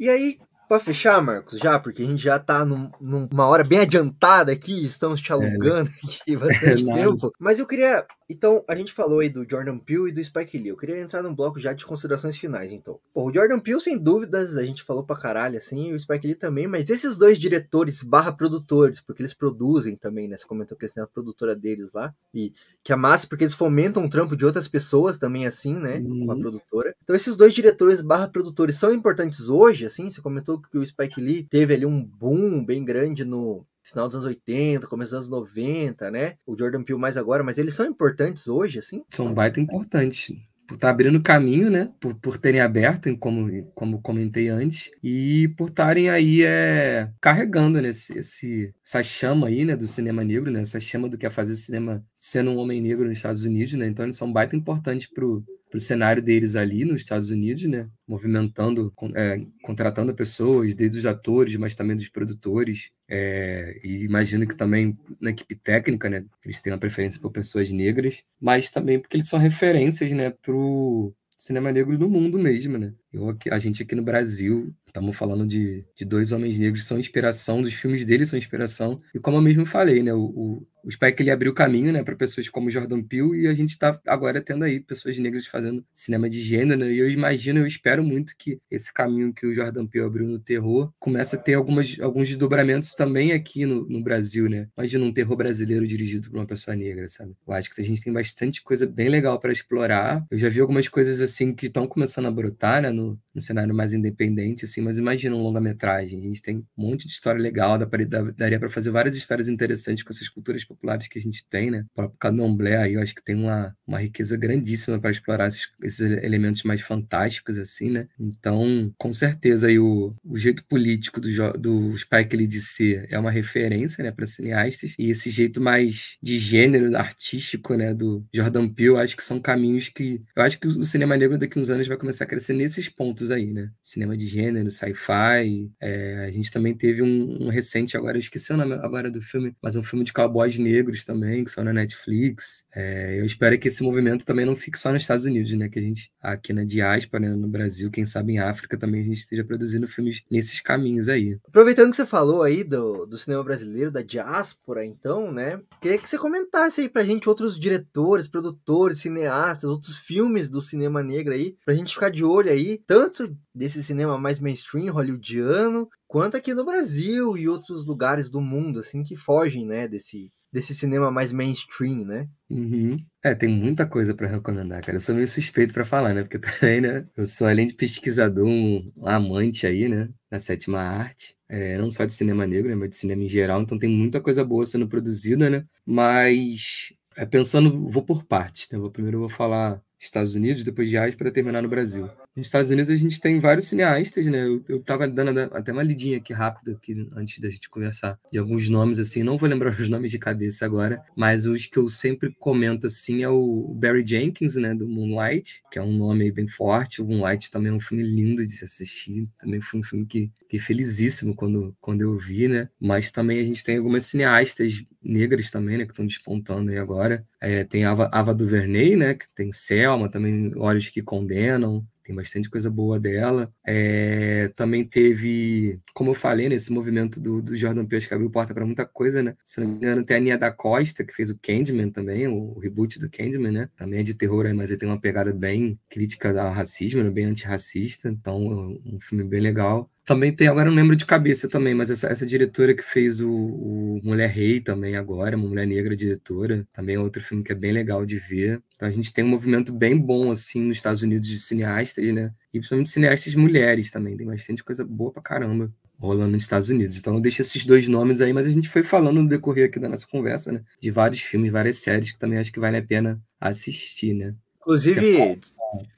E 0.00 0.08
aí, 0.08 0.36
pra 0.68 0.78
fechar, 0.78 1.20
Marcos, 1.20 1.58
já, 1.58 1.78
porque 1.80 2.02
a 2.02 2.06
gente 2.06 2.22
já 2.22 2.38
tá 2.38 2.64
num- 2.64 2.90
numa 3.00 3.48
hora 3.48 3.64
bem 3.64 3.80
adiantada 3.80 4.52
aqui, 4.52 4.84
estamos 4.84 5.20
te 5.20 5.32
alugando 5.32 5.90
aqui 6.06 6.36
bastante 6.36 6.84
Nada. 6.86 7.00
tempo. 7.02 7.30
Mas 7.40 7.58
eu 7.58 7.66
queria. 7.66 8.04
Então, 8.30 8.62
a 8.68 8.74
gente 8.76 8.92
falou 8.92 9.20
aí 9.20 9.30
do 9.30 9.48
Jordan 9.48 9.78
Peele 9.78 10.10
e 10.10 10.12
do 10.12 10.22
Spike 10.22 10.58
Lee. 10.58 10.68
Eu 10.68 10.76
queria 10.76 11.00
entrar 11.00 11.22
num 11.22 11.34
bloco 11.34 11.58
já 11.58 11.72
de 11.72 11.86
considerações 11.86 12.36
finais, 12.36 12.70
então. 12.70 13.00
Pô, 13.14 13.24
o 13.30 13.32
Jordan 13.32 13.58
Peele, 13.58 13.80
sem 13.80 13.96
dúvidas, 13.96 14.54
a 14.54 14.62
gente 14.64 14.82
falou 14.82 15.02
pra 15.02 15.16
caralho, 15.16 15.56
assim, 15.56 15.88
e 15.90 15.94
o 15.94 16.00
Spike 16.00 16.26
Lee 16.26 16.34
também, 16.36 16.66
mas 16.66 16.90
esses 16.90 17.16
dois 17.16 17.38
diretores 17.38 18.02
barra 18.02 18.30
produtores, 18.30 19.00
porque 19.00 19.22
eles 19.22 19.32
produzem 19.32 19.96
também, 19.96 20.28
né? 20.28 20.36
Você 20.36 20.46
comentou 20.46 20.76
que 20.76 20.86
têm 20.86 21.02
a 21.02 21.06
produtora 21.06 21.56
deles 21.56 21.94
lá. 21.94 22.14
E 22.34 22.52
que 22.84 22.92
é 22.92 22.96
massa, 22.96 23.26
porque 23.26 23.44
eles 23.44 23.54
fomentam 23.54 24.04
o 24.04 24.10
trampo 24.10 24.36
de 24.36 24.44
outras 24.44 24.68
pessoas 24.68 25.16
também, 25.16 25.46
assim, 25.46 25.78
né? 25.78 25.98
Com 26.00 26.30
a 26.30 26.34
Uhum. 26.34 26.40
produtora. 26.40 26.94
Então, 27.02 27.16
esses 27.16 27.34
dois 27.34 27.54
diretores 27.54 28.02
barra 28.02 28.28
produtores 28.28 28.76
são 28.76 28.92
importantes 28.92 29.48
hoje, 29.48 29.86
assim? 29.86 30.10
Você 30.10 30.20
comentou 30.20 30.60
que 30.60 30.76
o 30.76 30.86
Spike 30.86 31.18
Lee 31.20 31.44
teve 31.44 31.72
ali 31.72 31.86
um 31.86 32.04
boom 32.04 32.62
bem 32.62 32.84
grande 32.84 33.24
no 33.24 33.64
final 33.88 34.06
dos 34.08 34.16
anos 34.16 34.26
80, 34.26 34.86
começo 34.86 35.10
dos 35.12 35.28
anos 35.28 35.28
90, 35.28 36.10
né? 36.10 36.34
O 36.46 36.56
Jordan 36.56 36.82
Peele 36.82 37.00
mais 37.00 37.16
agora, 37.16 37.42
mas 37.42 37.58
eles 37.58 37.74
são 37.74 37.86
importantes 37.86 38.48
hoje, 38.48 38.78
assim? 38.78 39.02
São 39.10 39.32
baita 39.32 39.60
importantes. 39.60 40.34
Por 40.66 40.74
estar 40.74 40.90
abrindo 40.90 41.22
caminho, 41.22 41.70
né? 41.70 41.90
Por, 41.98 42.14
por 42.16 42.36
terem 42.36 42.60
aberto, 42.60 43.16
como, 43.16 43.72
como 43.74 44.02
comentei 44.02 44.48
antes, 44.50 44.90
e 45.02 45.48
por 45.56 45.70
estarem 45.70 46.10
aí 46.10 46.42
é, 46.44 47.10
carregando 47.22 47.80
né, 47.80 47.88
esse, 47.88 48.18
esse- 48.18 48.74
essa 48.86 49.02
chama 49.02 49.46
aí, 49.48 49.64
né, 49.64 49.74
do 49.74 49.86
cinema 49.86 50.22
negro, 50.22 50.50
né? 50.50 50.60
Essa 50.60 50.78
chama 50.78 51.08
do 51.08 51.16
que 51.16 51.24
é 51.24 51.30
fazer 51.30 51.56
cinema 51.56 52.04
sendo 52.14 52.50
um 52.50 52.58
homem 52.58 52.82
negro 52.82 53.08
nos 53.08 53.16
Estados 53.16 53.44
Unidos, 53.46 53.72
né? 53.74 53.86
Então 53.88 54.04
eles 54.04 54.16
são 54.16 54.30
baita 54.30 54.54
importantes 54.56 55.06
pro, 55.06 55.42
pro 55.70 55.78
cenário 55.80 56.22
deles 56.22 56.56
ali 56.56 56.84
nos 56.84 57.02
Estados 57.02 57.30
Unidos, 57.30 57.64
né? 57.64 57.88
Movimentando, 58.06 58.92
é, 59.14 59.40
contratando 59.62 60.14
pessoas, 60.14 60.74
desde 60.74 60.98
os 60.98 61.06
atores, 61.06 61.56
mas 61.56 61.74
também 61.74 61.96
dos 61.96 62.08
produtores. 62.08 62.90
É, 63.08 63.78
e 63.84 64.04
imagino 64.04 64.46
que 64.46 64.56
também 64.56 64.98
na 65.20 65.30
equipe 65.30 65.54
técnica, 65.54 66.08
né? 66.08 66.24
Eles 66.44 66.60
têm 66.60 66.72
uma 66.72 66.78
preferência 66.78 67.20
por 67.20 67.30
pessoas 67.30 67.70
negras, 67.70 68.22
mas 68.40 68.70
também 68.70 68.98
porque 68.98 69.16
eles 69.16 69.28
são 69.28 69.38
referências, 69.38 70.12
né, 70.12 70.30
pro 70.30 71.14
cinema 71.36 71.70
negro 71.70 71.96
do 71.96 72.08
mundo 72.08 72.38
mesmo, 72.38 72.76
né? 72.76 72.92
Eu 73.12 73.36
a 73.50 73.58
gente 73.58 73.82
aqui 73.82 73.94
no 73.94 74.02
Brasil, 74.02 74.74
estamos 74.86 75.16
falando 75.16 75.46
de, 75.46 75.84
de 75.96 76.04
dois 76.04 76.32
homens 76.32 76.58
negros 76.58 76.86
são 76.86 76.98
inspiração, 76.98 77.62
dos 77.62 77.72
filmes 77.72 78.04
deles 78.04 78.28
são 78.28 78.38
inspiração. 78.38 79.00
E 79.14 79.18
como 79.18 79.36
eu 79.36 79.42
mesmo 79.42 79.64
falei, 79.64 80.02
né, 80.02 80.12
o, 80.12 80.24
o, 80.24 80.66
o 80.84 80.90
Spike 80.90 81.22
ele 81.22 81.30
abriu 81.30 81.52
caminho, 81.52 81.92
né, 81.92 82.02
para 82.02 82.16
pessoas 82.16 82.48
como 82.48 82.70
Jordan 82.70 83.02
Peele 83.02 83.42
e 83.42 83.46
a 83.46 83.54
gente 83.54 83.70
está 83.70 83.98
agora 84.06 84.40
tendo 84.40 84.64
aí 84.64 84.80
pessoas 84.80 85.18
negras 85.18 85.46
fazendo 85.46 85.84
cinema 85.92 86.28
de 86.28 86.40
gênero, 86.40 86.80
né? 86.80 86.92
E 86.92 86.98
eu 86.98 87.10
imagino, 87.10 87.60
eu 87.60 87.66
espero 87.66 88.02
muito 88.02 88.34
que 88.36 88.58
esse 88.70 88.92
caminho 88.92 89.32
que 89.32 89.46
o 89.46 89.54
Jordan 89.54 89.86
Peele 89.86 90.06
abriu 90.06 90.26
no 90.26 90.38
terror 90.38 90.92
comece 90.98 91.36
a 91.36 91.38
ter 91.38 91.54
algumas, 91.54 91.98
alguns 92.00 92.28
desdobramentos 92.28 92.94
também 92.94 93.32
aqui 93.32 93.66
no, 93.66 93.86
no 93.88 94.02
Brasil, 94.02 94.48
né? 94.48 94.68
Imagina 94.76 95.04
um 95.04 95.12
terror 95.12 95.36
brasileiro 95.36 95.86
dirigido 95.86 96.30
por 96.30 96.38
uma 96.38 96.46
pessoa 96.46 96.76
negra, 96.76 97.08
sabe? 97.08 97.34
Eu 97.46 97.52
acho 97.52 97.74
que 97.74 97.80
a 97.80 97.84
gente 97.84 98.02
tem 98.02 98.12
bastante 98.12 98.62
coisa 98.62 98.86
bem 98.86 99.08
legal 99.08 99.38
para 99.38 99.52
explorar. 99.52 100.24
Eu 100.30 100.38
já 100.38 100.48
vi 100.48 100.60
algumas 100.60 100.88
coisas 100.88 101.20
assim 101.20 101.54
que 101.54 101.66
estão 101.66 101.86
começando 101.86 102.26
a 102.26 102.30
brotar, 102.30 102.82
né, 102.82 102.90
no, 102.98 103.20
no 103.34 103.40
cenário 103.40 103.74
mais 103.74 103.92
independente, 103.92 104.64
assim, 104.64 104.80
mas 104.80 104.98
imagina 104.98 105.34
um 105.36 105.42
longa-metragem. 105.42 106.18
A 106.20 106.22
gente 106.22 106.42
tem 106.42 106.58
um 106.58 106.64
monte 106.90 107.06
de 107.06 107.12
história 107.12 107.40
legal, 107.40 107.78
dá 107.78 107.86
pra- 107.86 108.04
dá- 108.04 108.30
daria 108.36 108.58
para 108.58 108.68
fazer 108.68 108.90
várias 108.90 109.16
histórias 109.16 109.48
interessantes 109.48 110.02
com 110.02 110.12
essas 110.12 110.28
culturas 110.28 110.64
populares 110.64 111.08
que 111.08 111.18
a 111.18 111.22
gente 111.22 111.46
tem, 111.48 111.70
né? 111.70 111.84
O 111.92 111.94
próprio 111.94 112.18
Candomblé 112.18 112.76
aí, 112.76 112.94
eu 112.94 113.00
acho 113.02 113.14
que 113.14 113.22
tem 113.24 113.36
uma, 113.36 113.74
uma 113.86 113.98
riqueza 114.00 114.36
grandíssima 114.36 115.00
para 115.00 115.10
explorar 115.10 115.48
esses, 115.48 115.68
esses 115.82 116.00
elementos 116.22 116.62
mais 116.64 116.80
fantásticos, 116.80 117.58
assim, 117.58 117.90
né? 117.90 118.08
Então, 118.18 118.92
com 118.98 119.12
certeza, 119.12 119.68
aí 119.68 119.78
o, 119.78 120.14
o 120.24 120.36
jeito 120.36 120.64
político 120.66 121.20
do, 121.20 121.28
do 121.58 121.96
Spike 121.98 122.36
Lee 122.36 122.46
de 122.46 122.60
ser 122.60 123.06
é 123.10 123.18
uma 123.18 123.30
referência, 123.30 124.02
né, 124.04 124.10
para 124.10 124.26
cineastas, 124.26 124.94
e 124.98 125.10
esse 125.10 125.30
jeito 125.30 125.60
mais 125.60 126.16
de 126.22 126.38
gênero, 126.38 126.94
artístico, 126.96 127.74
né, 127.74 127.94
do 127.94 128.24
Jordan 128.34 128.68
Peele, 128.68 128.96
acho 128.98 129.16
que 129.16 129.22
são 129.22 129.40
caminhos 129.40 129.88
que. 129.88 130.22
Eu 130.36 130.42
acho 130.42 130.58
que 130.58 130.66
o 130.66 130.84
cinema 130.84 131.16
negro 131.16 131.38
daqui 131.38 131.58
uns 131.58 131.70
anos 131.70 131.86
vai 131.86 131.96
começar 131.96 132.24
a 132.24 132.26
crescer 132.26 132.52
nesses 132.54 132.87
pontos 132.88 133.30
aí, 133.30 133.52
né? 133.52 133.70
Cinema 133.82 134.16
de 134.16 134.26
gênero, 134.26 134.70
sci-fi. 134.70 135.70
é, 135.80 136.26
a 136.26 136.30
gente 136.30 136.50
também 136.50 136.74
teve 136.74 137.02
um, 137.02 137.46
um 137.46 137.48
recente 137.48 137.96
agora, 137.96 138.16
eu 138.16 138.20
esqueci 138.20 138.52
o 138.52 138.56
nome 138.56 138.74
agora 138.74 139.10
do 139.10 139.20
filme, 139.20 139.54
mas 139.62 139.76
um 139.76 139.82
filme 139.82 140.04
de 140.04 140.12
cowboys 140.12 140.58
negros 140.58 141.04
também, 141.04 141.44
que 141.44 141.50
são 141.50 141.64
na 141.64 141.72
Netflix. 141.72 142.64
É, 142.74 143.20
eu 143.20 143.24
espero 143.24 143.58
que 143.58 143.68
esse 143.68 143.82
movimento 143.82 144.24
também 144.24 144.46
não 144.46 144.56
fique 144.56 144.78
só 144.78 144.92
nos 144.92 145.02
Estados 145.02 145.24
Unidos, 145.24 145.52
né? 145.54 145.68
Que 145.68 145.78
a 145.78 145.82
gente, 145.82 146.10
aqui 146.20 146.52
na 146.52 146.64
diáspora, 146.64 147.28
né, 147.28 147.34
no 147.34 147.48
Brasil, 147.48 147.90
quem 147.90 148.06
sabe 148.06 148.32
em 148.32 148.38
África 148.38 148.78
também 148.78 149.00
a 149.00 149.04
gente 149.04 149.18
esteja 149.18 149.44
produzindo 149.44 149.88
filmes 149.88 150.22
nesses 150.30 150.60
caminhos 150.60 151.08
aí. 151.08 151.38
Aproveitando 151.46 151.90
que 151.90 151.96
você 151.96 152.06
falou 152.06 152.42
aí 152.42 152.64
do, 152.64 153.06
do 153.06 153.18
cinema 153.18 153.42
brasileiro, 153.42 153.90
da 153.90 154.02
diáspora, 154.02 154.84
então, 154.84 155.32
né? 155.32 155.60
Queria 155.80 155.98
que 155.98 156.08
você 156.08 156.18
comentasse 156.18 156.80
aí 156.80 156.88
pra 156.88 157.04
gente 157.04 157.28
outros 157.28 157.58
diretores, 157.58 158.28
produtores, 158.28 158.98
cineastas, 158.98 159.70
outros 159.70 159.96
filmes 159.96 160.48
do 160.48 160.60
cinema 160.60 161.02
negro 161.02 161.34
aí, 161.34 161.56
pra 161.64 161.74
gente 161.74 161.94
ficar 161.94 162.10
de 162.10 162.24
olho 162.24 162.50
aí, 162.50 162.77
tanto 162.86 163.36
desse 163.54 163.82
cinema 163.82 164.18
mais 164.18 164.40
mainstream, 164.40 164.92
hollywoodiano, 164.92 165.88
quanto 166.06 166.36
aqui 166.36 166.54
no 166.54 166.64
Brasil 166.64 167.36
e 167.36 167.48
outros 167.48 167.86
lugares 167.86 168.30
do 168.30 168.40
mundo, 168.40 168.80
assim, 168.80 169.02
que 169.02 169.16
fogem, 169.16 169.66
né, 169.66 169.86
desse, 169.86 170.30
desse 170.52 170.74
cinema 170.74 171.10
mais 171.10 171.32
mainstream, 171.32 172.04
né? 172.04 172.28
Uhum. 172.50 172.96
É, 173.22 173.34
tem 173.34 173.48
muita 173.48 173.86
coisa 173.86 174.14
para 174.14 174.28
recomendar, 174.28 174.80
cara. 174.82 174.96
Eu 174.96 175.00
sou 175.00 175.14
meio 175.14 175.28
suspeito 175.28 175.74
para 175.74 175.84
falar, 175.84 176.14
né? 176.14 176.22
Porque 176.22 176.38
também, 176.60 176.80
né? 176.80 177.06
Eu 177.16 177.26
sou, 177.26 177.46
além 177.46 177.66
de 177.66 177.74
pesquisador, 177.74 178.46
um 178.46 178.90
amante 179.02 179.66
aí, 179.66 179.88
né? 179.88 180.08
Da 180.30 180.40
sétima 180.40 180.80
arte. 180.80 181.36
É, 181.48 181.78
não 181.78 181.90
só 181.90 182.04
de 182.04 182.12
cinema 182.12 182.46
negro, 182.46 182.70
né? 182.70 182.74
Mas 182.74 182.90
de 182.90 182.96
cinema 182.96 183.22
em 183.22 183.28
geral. 183.28 183.60
Então 183.60 183.78
tem 183.78 183.90
muita 183.90 184.20
coisa 184.20 184.44
boa 184.44 184.64
sendo 184.64 184.88
produzida, 184.88 185.50
né? 185.50 185.64
Mas, 185.84 186.92
é, 187.16 187.26
pensando, 187.26 187.88
vou 187.88 188.02
por 188.02 188.24
partes, 188.24 188.68
né? 188.72 188.78
Vou, 188.78 188.90
primeiro 188.90 189.16
eu 189.16 189.20
vou 189.20 189.28
falar 189.28 189.82
Estados 189.98 190.34
Unidos, 190.34 190.62
depois 190.62 190.88
de 190.88 190.96
Arte, 190.96 191.16
para 191.16 191.30
terminar 191.30 191.60
no 191.60 191.68
Brasil. 191.68 192.08
Nos 192.38 192.46
Estados 192.46 192.70
Unidos 192.70 192.88
a 192.88 192.94
gente 192.94 193.20
tem 193.20 193.40
vários 193.40 193.66
cineastas, 193.66 194.24
né? 194.26 194.46
Eu, 194.68 194.80
tava 194.80 195.08
dando 195.08 195.40
até 195.52 195.72
uma 195.72 195.82
lidinha 195.82 196.18
aqui 196.18 196.32
rápida 196.32 196.70
aqui 196.70 197.08
antes 197.16 197.40
da 197.40 197.50
gente 197.50 197.68
conversar 197.68 198.16
de 198.30 198.38
alguns 198.38 198.68
nomes 198.68 199.00
assim, 199.00 199.24
não 199.24 199.36
vou 199.36 199.48
lembrar 199.48 199.70
os 199.74 199.88
nomes 199.88 200.12
de 200.12 200.20
cabeça 200.20 200.64
agora, 200.64 201.02
mas 201.16 201.46
os 201.46 201.66
que 201.66 201.76
eu 201.76 201.88
sempre 201.88 202.32
comento 202.38 202.86
assim 202.86 203.24
é 203.24 203.28
o 203.28 203.74
Barry 203.74 204.06
Jenkins, 204.06 204.54
né, 204.54 204.72
do 204.72 204.86
Moonlight, 204.86 205.64
que 205.68 205.80
é 205.80 205.82
um 205.82 205.92
nome 205.92 206.30
bem 206.30 206.46
forte. 206.46 207.02
O 207.02 207.06
Moonlight 207.06 207.50
também 207.50 207.72
é 207.72 207.74
um 207.74 207.80
filme 207.80 208.04
lindo 208.04 208.46
de 208.46 208.52
se 208.52 208.64
assistir, 208.64 209.28
também 209.36 209.60
foi 209.60 209.80
um 209.80 209.82
filme 209.82 210.06
que 210.06 210.30
fiquei 210.38 210.60
felizíssimo 210.60 211.34
quando, 211.34 211.76
quando 211.80 212.02
eu 212.02 212.16
vi, 212.16 212.46
né? 212.46 212.68
Mas 212.80 213.10
também 213.10 213.40
a 213.40 213.44
gente 213.44 213.64
tem 213.64 213.78
algumas 213.78 214.06
cineastas 214.06 214.84
negras 215.02 215.50
também, 215.50 215.76
né, 215.76 215.84
que 215.84 215.92
estão 215.92 216.06
despontando 216.06 216.70
aí 216.70 216.78
agora. 216.78 217.26
É, 217.40 217.64
tem 217.64 217.84
Ava, 217.84 218.08
Ava 218.12 218.32
DuVernay, 218.32 218.94
né, 218.94 219.14
que 219.14 219.28
tem 219.34 219.52
Selma, 219.52 220.08
também 220.08 220.52
Olhos 220.56 220.88
que 220.88 221.02
Condenam, 221.02 221.84
tem 222.08 222.16
bastante 222.16 222.48
coisa 222.48 222.70
boa 222.70 222.98
dela. 222.98 223.52
É, 223.66 224.50
também 224.56 224.82
teve, 224.82 225.78
como 225.92 226.12
eu 226.12 226.14
falei, 226.14 226.48
nesse 226.48 226.72
movimento 226.72 227.20
do, 227.20 227.42
do 227.42 227.54
Jordan 227.54 227.84
Peele, 227.84 228.06
que 228.06 228.14
abriu 228.14 228.30
porta 228.30 228.54
para 228.54 228.64
muita 228.64 228.86
coisa, 228.86 229.22
né? 229.22 229.36
Se 229.44 229.60
não 229.60 229.68
me 229.68 229.74
engano, 229.74 230.02
tem 230.02 230.16
a 230.16 230.20
Nia 230.20 230.38
da 230.38 230.50
Costa, 230.50 231.04
que 231.04 231.12
fez 231.12 231.28
o 231.28 231.38
Candyman 231.38 231.90
também, 231.90 232.26
o, 232.26 232.56
o 232.56 232.58
reboot 232.58 232.98
do 232.98 233.10
Candyman, 233.10 233.52
né? 233.52 233.68
Também 233.76 234.00
é 234.00 234.02
de 234.02 234.14
terror, 234.14 234.46
mas 234.54 234.70
ele 234.70 234.80
tem 234.80 234.88
uma 234.88 234.98
pegada 234.98 235.34
bem 235.34 235.78
crítica 235.90 236.30
ao 236.40 236.50
racismo, 236.50 237.02
né? 237.02 237.10
bem 237.10 237.26
antirracista. 237.26 238.08
Então, 238.08 238.80
um 238.86 238.98
filme 238.98 239.24
bem 239.24 239.40
legal. 239.40 239.90
Também 240.08 240.34
tem, 240.34 240.48
agora 240.48 240.70
não 240.70 240.74
lembro 240.74 240.96
de 240.96 241.04
cabeça 241.04 241.50
também, 241.50 241.74
mas 241.74 241.90
essa, 241.90 242.06
essa 242.06 242.24
diretora 242.24 242.72
que 242.72 242.82
fez 242.82 243.20
o, 243.20 243.30
o 243.30 244.00
Mulher 244.02 244.30
Rei 244.30 244.58
também 244.58 244.96
agora, 244.96 245.36
uma 245.36 245.46
mulher 245.46 245.66
negra 245.66 245.94
diretora, 245.94 246.66
também 246.72 246.96
é 246.96 246.98
outro 246.98 247.22
filme 247.22 247.44
que 247.44 247.52
é 247.52 247.54
bem 247.54 247.72
legal 247.72 248.06
de 248.06 248.18
ver. 248.18 248.62
Então 248.74 248.88
a 248.88 248.90
gente 248.90 249.12
tem 249.12 249.22
um 249.22 249.28
movimento 249.28 249.70
bem 249.70 249.98
bom, 249.98 250.30
assim, 250.30 250.62
nos 250.62 250.78
Estados 250.78 251.02
Unidos 251.02 251.28
de 251.28 251.38
cineastas, 251.38 252.02
né? 252.14 252.32
E 252.54 252.58
principalmente 252.58 252.88
cineastas 252.88 253.34
mulheres 253.34 253.90
também, 253.90 254.16
tem 254.16 254.26
bastante 254.26 254.64
coisa 254.64 254.82
boa 254.82 255.12
pra 255.12 255.20
caramba. 255.20 255.70
rolando 255.98 256.32
nos 256.32 256.42
Estados 256.42 256.70
Unidos. 256.70 256.96
Então 256.96 257.12
eu 257.12 257.20
deixo 257.20 257.42
esses 257.42 257.66
dois 257.66 257.86
nomes 257.86 258.22
aí, 258.22 258.32
mas 258.32 258.46
a 258.46 258.50
gente 258.50 258.70
foi 258.70 258.82
falando 258.82 259.20
no 259.20 259.28
decorrer 259.28 259.66
aqui 259.66 259.78
da 259.78 259.90
nossa 259.90 260.06
conversa, 260.06 260.50
né? 260.50 260.62
De 260.80 260.90
vários 260.90 261.20
filmes, 261.20 261.52
várias 261.52 261.76
séries 261.76 262.12
que 262.12 262.18
também 262.18 262.38
acho 262.38 262.50
que 262.50 262.58
vale 262.58 262.78
a 262.78 262.82
pena 262.82 263.20
assistir, 263.38 264.14
né? 264.14 264.34
Inclusive, 264.62 265.38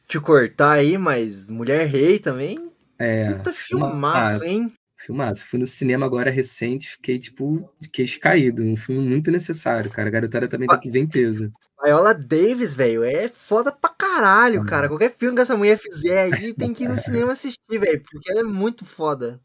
te 0.09 0.19
cortar 0.19 0.73
aí, 0.73 0.99
mas 0.99 1.47
Mulher 1.47 1.87
Rei 1.87 2.19
também. 2.19 2.70
É. 3.01 3.33
Puta 3.33 3.53
filmaço, 3.53 4.45
hein? 4.45 4.73
Filmaço. 4.99 5.47
Fui 5.47 5.59
no 5.59 5.65
cinema 5.65 6.05
agora 6.05 6.31
recente, 6.31 6.91
fiquei, 6.91 7.19
tipo, 7.19 7.67
de 7.81 7.89
queixo 7.89 8.21
caído. 8.21 8.63
Um 8.63 8.77
filme 8.77 9.01
muito 9.09 9.31
necessário, 9.31 9.91
cara. 9.91 10.09
A 10.09 10.13
garotada 10.13 10.47
também 10.47 10.69
tá 10.69 10.77
que 10.79 10.91
vem 10.91 11.09
peso. 11.09 11.51
Viola 11.83 12.13
Davis, 12.13 12.75
velho, 12.75 13.03
é 13.03 13.29
foda 13.29 13.73
pra 13.73 13.89
caralho, 13.89 14.61
Ah, 14.61 14.67
cara. 14.67 14.89
Qualquer 14.89 15.11
filme 15.17 15.35
que 15.35 15.41
essa 15.41 15.57
mulher 15.57 15.79
fizer 15.79 16.25
aí 16.35 16.53
tem 16.53 16.75
que 16.75 16.85
ir 16.85 16.89
no 16.89 16.99
cinema 17.01 17.33
assistir, 17.33 17.57
velho, 17.79 18.03
porque 18.03 18.31
ela 18.31 18.41
é 18.41 18.45
muito 18.45 18.85
foda. 18.85 19.41